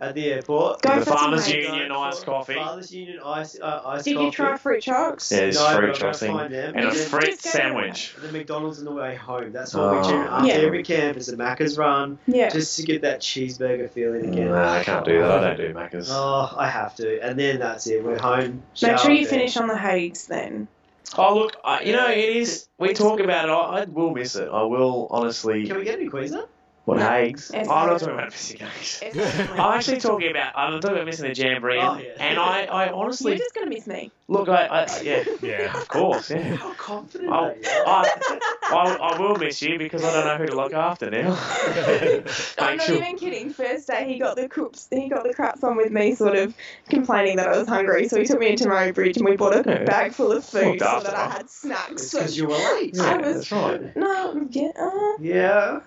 at 0.00 0.14
the 0.14 0.26
airport. 0.32 0.82
Go 0.82 0.98
the 0.98 1.04
for 1.06 1.12
Farmers 1.12 1.46
Haigh. 1.46 1.62
Union 1.62 1.92
iced 1.92 2.24
coffee. 2.26 2.54
Farmers 2.54 2.92
Union 2.92 3.20
ice, 3.24 3.58
uh, 3.60 3.82
iced 3.86 4.04
Did 4.04 4.14
coffee. 4.14 4.24
you 4.26 4.30
try 4.32 4.52
Fruchocs? 4.58 5.30
Yeah, 5.30 5.38
there's 5.38 5.54
No, 5.54 5.60
fruit 5.66 5.74
I'm 5.74 5.80
gonna 5.80 5.94
chopping 5.94 6.32
find 6.36 6.52
them. 6.54 6.74
and 6.76 6.86
a 6.86 6.92
fruit 6.92 7.24
just 7.26 7.44
go- 7.44 7.50
sandwich. 7.50 8.14
The 8.20 8.32
McDonald's 8.32 8.78
on 8.80 8.84
the 8.86 8.92
way 8.92 9.14
home. 9.14 9.52
That's 9.52 9.72
what 9.74 9.82
Oh. 9.84 10.00
we 10.02 10.08
do 10.08 10.14
after 10.16 10.46
Yeah. 10.48 10.54
every 10.66 10.82
camp. 10.82 11.16
Is 11.16 11.28
a 11.28 11.36
Macca's 11.36 11.78
run 11.78 12.18
Yeah. 12.26 12.48
just 12.50 12.76
to 12.78 12.82
get 12.84 13.02
that 13.02 13.20
cheeseburger 13.20 13.88
feeling 13.90 14.26
again. 14.32 14.50
Nah, 14.50 14.72
I 14.74 14.82
can't 14.82 15.04
do 15.04 15.20
that. 15.20 15.30
I 15.30 15.40
don't 15.54 15.56
do 15.56 15.72
Macca's. 15.74 16.08
Oh, 16.12 16.52
I 16.56 16.68
have 16.68 16.94
to, 16.96 17.20
and 17.22 17.38
then 17.38 17.58
that's 17.60 17.86
it. 17.86 18.02
We're 18.04 18.18
home. 18.18 18.62
Make 18.82 18.98
sure 18.98 19.10
you 19.12 19.24
bed. 19.24 19.30
finish 19.30 19.56
on 19.56 19.68
the 19.68 19.76
Haighs 19.76 20.26
then. 20.26 20.68
Oh 21.16 21.34
look, 21.36 21.56
I, 21.64 21.82
you 21.82 21.92
know 21.92 22.08
it 22.10 22.18
is. 22.18 22.66
We 22.78 22.92
talk 22.94 23.20
about 23.20 23.44
it. 23.44 23.50
I, 23.52 23.82
I 23.82 23.84
will 23.84 24.10
miss 24.10 24.34
it. 24.34 24.48
I 24.50 24.62
will 24.62 25.06
honestly. 25.10 25.64
Can 25.66 25.76
we 25.76 25.84
get 25.84 26.00
any 26.00 26.08
Queensland? 26.08 26.48
What 26.84 26.98
No. 26.98 27.08
eggs? 27.08 27.50
Yes, 27.54 27.66
I'm 27.66 27.88
not 27.88 27.98
talking 27.98 28.14
about 28.14 28.30
missing 28.30 28.60
eggs. 28.60 29.02
I'm 29.50 29.58
actually 29.74 30.00
talking 30.00 30.30
about. 30.30 30.52
I'm 30.54 30.78
talking 30.82 30.96
about 30.96 31.06
missing 31.06 31.32
the 31.32 31.34
jamboree, 31.34 31.78
Oh, 31.78 31.92
and, 31.94 32.02
yeah. 32.02 32.10
and 32.18 32.38
I, 32.38 32.64
I 32.64 32.84
You're 32.90 33.10
just 33.10 33.54
gonna 33.54 33.70
miss 33.70 33.86
me. 33.86 34.12
look. 34.28 34.50
I, 34.50 34.66
I 34.66 35.00
yeah, 35.00 35.24
Yeah. 35.42 35.78
of 35.80 35.88
course, 35.88 36.28
yeah. 36.30 36.56
How 36.56 36.74
confident 36.74 37.32
I'll- 37.32 37.44
are 37.44 37.54
you? 37.54 37.62
I, 37.64 38.38
I, 38.64 38.96
I 39.14 39.18
will 39.18 39.36
miss 39.36 39.62
you 39.62 39.78
because 39.78 40.04
I 40.04 40.12
don't 40.12 40.26
know 40.26 40.36
who 40.36 40.46
to 40.46 40.54
look 40.56 40.74
after 40.74 41.10
now. 41.10 41.32
I'm 41.66 42.22
Make 42.24 42.26
not 42.58 42.80
sure. 42.82 42.96
even 42.96 43.16
kidding. 43.16 43.50
First 43.50 43.86
day, 43.88 44.06
he 44.06 44.18
got 44.18 44.36
the 44.36 44.46
coops, 44.50 44.86
he 44.90 45.08
got 45.08 45.24
the 45.24 45.32
craps 45.32 45.64
on 45.64 45.76
with 45.78 45.90
me, 45.90 46.14
sort 46.14 46.36
of 46.36 46.54
complaining 46.90 47.36
that 47.38 47.48
I 47.48 47.56
was 47.56 47.66
hungry. 47.66 48.08
So 48.08 48.18
he 48.20 48.26
took 48.26 48.38
me 48.40 48.48
into 48.50 48.68
Murray 48.68 48.92
Bridge 48.92 49.16
and 49.16 49.24
we 49.26 49.36
bought 49.36 49.54
a 49.54 49.62
Yeah. 49.66 49.84
bag 49.84 50.12
full 50.12 50.32
of 50.32 50.44
food 50.44 50.80
Looked 50.80 50.80
so 50.82 51.00
that 51.00 51.14
I 51.14 51.28
had 51.30 51.48
snacks. 51.48 51.92
It's 52.02 52.10
So 52.10 52.18
because 52.18 52.36
you 52.36 52.46
were 52.46 52.56
late. 52.74 52.98
I 53.00 53.12
Yeah, 53.12 53.16
was- 53.26 53.34
that's 53.36 53.52
right. 53.52 53.96
no, 53.96 54.46
yeah, 54.50 54.68
uh, 54.78 55.12
Yeah. 55.18 55.80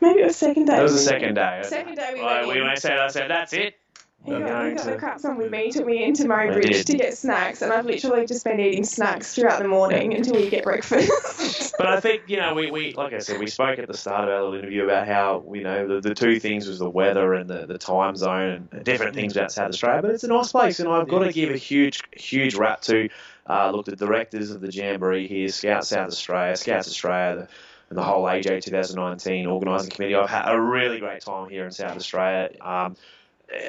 Maybe 0.00 0.20
it 0.20 0.26
was 0.26 0.36
second 0.36 0.66
day. 0.66 0.76
That 0.76 0.82
was 0.82 0.92
the 0.92 0.98
second 0.98 1.34
day. 1.34 1.60
Second 1.64 1.94
day 1.96 2.10
we 2.14 2.20
I, 2.20 2.38
went 2.40 2.48
we 2.48 2.58
in. 2.60 2.66
went 2.66 2.78
said, 2.78 2.98
I 2.98 3.08
said, 3.08 3.30
that's 3.30 3.52
it. 3.52 3.76
He 4.22 4.32
got, 4.32 4.40
Going 4.40 4.70
he 4.72 4.76
got 4.76 4.84
to- 4.84 4.90
the 4.90 4.96
craps 4.98 5.24
on 5.24 5.38
with 5.38 5.50
me, 5.50 5.64
he 5.64 5.70
took 5.70 5.86
me 5.86 6.04
into 6.04 6.26
Murray 6.28 6.50
I 6.50 6.52
Bridge 6.52 6.84
did. 6.84 6.86
to 6.88 6.96
get 6.98 7.16
snacks, 7.16 7.62
and 7.62 7.72
I've 7.72 7.86
literally 7.86 8.26
just 8.26 8.44
been 8.44 8.60
eating 8.60 8.84
snacks 8.84 9.34
throughout 9.34 9.62
the 9.62 9.66
morning 9.68 10.12
until 10.12 10.34
we 10.34 10.50
get 10.50 10.62
breakfast. 10.62 11.74
But 11.78 11.86
I 11.86 12.00
think 12.00 12.24
you 12.26 12.36
know 12.36 12.52
we, 12.52 12.70
we 12.70 12.92
like 12.92 13.14
I 13.14 13.18
said 13.20 13.40
we 13.40 13.46
spoke 13.46 13.78
at 13.78 13.88
the 13.88 13.96
start 13.96 14.24
of 14.28 14.34
our 14.34 14.42
little 14.42 14.58
interview 14.58 14.84
about 14.84 15.06
how 15.08 15.42
you 15.54 15.62
know 15.62 15.88
the, 15.88 16.06
the 16.06 16.14
two 16.14 16.38
things 16.38 16.68
was 16.68 16.78
the 16.78 16.90
weather 16.90 17.32
and 17.32 17.48
the, 17.48 17.64
the 17.64 17.78
time 17.78 18.14
zone 18.16 18.68
and 18.72 18.84
different 18.84 19.14
things 19.14 19.34
about 19.34 19.52
South 19.52 19.70
Australia. 19.70 20.02
But 20.02 20.10
it's 20.10 20.24
a 20.24 20.28
nice 20.28 20.52
place, 20.52 20.80
and 20.80 20.88
I've 20.90 21.08
got 21.08 21.20
to 21.20 21.32
give 21.32 21.48
a 21.48 21.56
huge 21.56 22.02
huge 22.12 22.54
rap 22.56 22.82
to 22.82 23.08
uh, 23.48 23.70
look 23.70 23.86
the 23.86 23.96
directors 23.96 24.50
of 24.50 24.60
the 24.60 24.70
Jamboree 24.70 25.26
here, 25.28 25.48
Scout 25.48 25.86
South 25.86 26.08
Australia, 26.08 26.54
Scouts 26.56 26.88
Australia. 26.88 27.36
The, 27.36 27.48
and 27.90 27.98
the 27.98 28.02
whole 28.02 28.22
AJ 28.24 28.62
2019 28.62 29.46
organising 29.46 29.90
committee. 29.90 30.14
I've 30.14 30.30
had 30.30 30.52
a 30.54 30.60
really 30.60 31.00
great 31.00 31.20
time 31.22 31.50
here 31.50 31.64
in 31.64 31.72
South 31.72 31.96
Australia. 31.96 32.50
Um, 32.60 32.96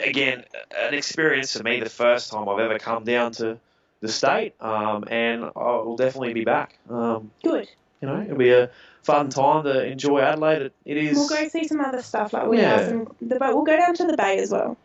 again, 0.05 0.45
an 0.79 0.93
experience 0.93 1.57
for 1.57 1.63
me, 1.63 1.79
the 1.79 1.89
first 1.89 2.31
time 2.31 2.47
I've 2.47 2.59
ever 2.59 2.77
come 2.77 3.03
down 3.03 3.31
to 3.33 3.57
the 3.99 4.07
state, 4.07 4.53
um, 4.61 5.05
and 5.09 5.43
I 5.43 5.49
will 5.77 5.97
definitely 5.97 6.33
be 6.33 6.45
back. 6.45 6.77
Um, 6.89 7.31
Good. 7.43 7.67
you 7.99 8.07
know, 8.07 8.21
it'll 8.21 8.37
be 8.37 8.51
a 8.51 8.69
fun 9.01 9.29
time 9.29 9.63
to 9.63 9.83
enjoy 9.85 10.19
Adelaide. 10.19 10.61
It, 10.61 10.73
it 10.85 10.97
is. 10.97 11.17
We'll 11.17 11.27
go 11.27 11.47
see 11.47 11.67
some 11.67 11.81
other 11.81 12.03
stuff 12.03 12.33
like 12.33 12.47
we 12.47 12.59
Yeah. 12.59 12.77
have 12.77 12.85
some 12.85 13.07
the 13.21 13.35
boat. 13.39 13.55
We'll 13.55 13.63
go 13.63 13.75
down 13.75 13.95
to 13.95 14.05
the 14.05 14.17
bay 14.17 14.37
as 14.37 14.51
well. 14.51 14.77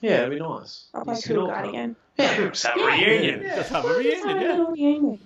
Yeah, 0.00 0.22
it'll 0.22 0.30
be 0.30 0.38
nice. 0.38 0.86
I'll 0.94 1.04
play 1.04 1.16
You 1.16 1.22
can 1.22 1.34
tour 1.34 1.42
all 1.42 1.48
guide 1.48 1.60
come. 1.60 1.68
again. 1.70 1.96
Yeah, 2.16 2.48
just 2.50 2.66
have 2.66 2.76
a 2.76 2.80
Yeah. 2.80 2.86
reunion. 2.86 3.42
Just 3.42 3.70
have 3.70 3.84
a 3.84 4.02
Just 4.02 4.24
have 4.24 4.36
a 4.36 4.40
yeah. 4.40 4.66
reunion. 4.70 5.18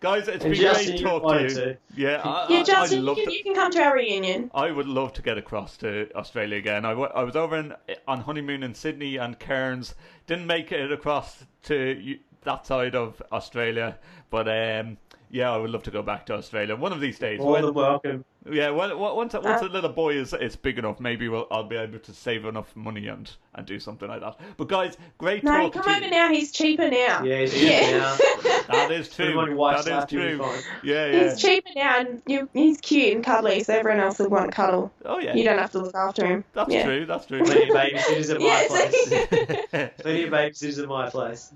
Guys, 0.00 0.28
it's 0.28 0.44
And 0.44 0.52
been 0.52 0.60
Justin, 0.62 0.86
great 0.90 1.00
you 1.00 1.06
talk 1.06 1.22
to 1.32 1.42
you. 1.42 1.48
to. 1.48 1.76
Yeah, 1.96 2.20
I, 2.24 2.46
Yeah, 2.50 2.60
I, 2.60 2.62
Justin, 2.62 3.08
I'd 3.08 3.16
you 3.16 3.24
can, 3.24 3.32
you 3.32 3.42
can 3.44 3.54
come 3.54 3.70
to 3.72 3.82
our 3.82 3.94
reunion. 3.94 4.50
I 4.54 4.70
would 4.70 4.86
love 4.86 5.12
to 5.14 5.22
get 5.22 5.38
across 5.38 5.76
to 5.78 6.08
Australia 6.14 6.58
again. 6.58 6.84
I, 6.84 6.90
w- 6.90 7.08
I 7.14 7.22
was 7.22 7.34
over 7.36 7.56
in, 7.56 7.74
on 8.06 8.20
honeymoon 8.20 8.62
in 8.62 8.74
Sydney 8.74 9.16
and 9.16 9.38
Cairns. 9.38 9.94
Didn't 10.26 10.46
make 10.46 10.70
it 10.72 10.92
across 10.92 11.44
to 11.64 12.18
that 12.42 12.66
side 12.66 12.94
of 12.94 13.20
Australia, 13.32 13.98
but 14.30 14.46
um, 14.48 14.98
yeah, 15.36 15.50
I 15.52 15.56
would 15.58 15.70
love 15.70 15.82
to 15.84 15.90
go 15.90 16.02
back 16.02 16.24
to 16.26 16.34
Australia 16.34 16.74
one 16.76 16.92
of 16.92 17.00
these 17.00 17.18
days. 17.18 17.38
More 17.40 17.52
When- 17.52 17.62
than 17.66 17.74
welcome. 17.74 18.24
yeah, 18.50 18.70
when, 18.70 18.96
once 18.98 19.34
once 19.34 19.34
Uh, 19.34 19.58
the 19.58 19.68
little 19.68 19.90
boy 20.02 20.14
is 20.22 20.32
is 20.34 20.56
big 20.56 20.78
enough, 20.78 20.98
maybe 21.00 21.28
we'll, 21.28 21.46
I'll 21.50 21.64
be 21.68 21.76
able 21.76 21.98
to 21.98 22.12
save 22.12 22.44
enough 22.44 22.74
money 22.76 23.08
and, 23.08 23.30
and 23.54 23.66
do 23.66 23.78
something 23.80 24.08
like 24.08 24.20
that. 24.20 24.38
But 24.56 24.68
guys, 24.68 24.96
great 25.18 25.42
No, 25.44 25.50
talking 25.52 25.82
come 25.82 25.92
to 25.92 25.96
over 25.96 26.04
you. 26.06 26.10
now. 26.10 26.28
He's 26.32 26.52
cheaper 26.52 26.88
now. 26.90 27.22
Yeah, 27.24 27.44
it's 27.44 27.54
Yeah. 27.56 27.98
now. 27.98 28.16
That 28.66 28.90
is 28.90 29.08
true. 29.14 29.38
on 29.38 29.46
your 29.48 29.56
wife's 29.56 29.84
That 29.84 29.90
is 29.92 29.98
lap, 30.00 30.12
you'll 30.12 30.22
be 30.22 30.36
true. 30.36 30.60
Yeah, 30.82 31.06
yeah. 31.06 31.22
He's 31.30 31.40
cheaper 31.40 31.68
now, 31.76 32.00
and 32.00 32.22
you, 32.26 32.48
he's 32.52 32.80
cute 32.80 33.14
and 33.14 33.24
cuddly, 33.24 33.62
so 33.62 33.74
everyone 33.74 34.00
else 34.00 34.18
will 34.18 34.28
want 34.28 34.46
to 34.50 34.56
cuddle. 34.60 34.92
Oh 35.04 35.18
yeah. 35.20 35.34
You 35.36 35.44
don't 35.44 35.58
have 35.58 35.70
to 35.72 35.78
look 35.78 35.94
after 35.94 36.26
him. 36.26 36.44
That's 36.52 36.72
yeah. 36.72 36.84
true. 36.84 37.06
That's 37.06 37.26
true. 37.26 37.42
Plenty 37.44 37.68
of 37.70 37.76
babysitters 37.76 38.30
at 38.34 38.40
my 38.40 38.46
Yeah, 38.46 38.66
place. 38.66 39.90
Plenty 40.02 40.22
of 40.24 40.30
babysitters 40.32 40.82
at 40.82 40.88
my 40.88 41.10
place. 41.10 41.52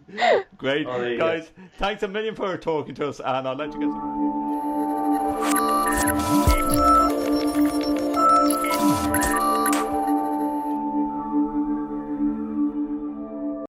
Great, 0.57 0.87
Oh, 0.87 1.01
there 1.01 1.13
you 1.13 1.19
guys. 1.19 1.51
Thanks 1.79 2.03
a 2.05 2.09
million 2.09 2.35
for 2.37 2.57
talking 2.57 2.95
to 2.97 3.09
us, 3.09 3.19
and 3.21 3.49
I'll 3.49 3.57
let 3.57 3.70
get. 3.79 4.70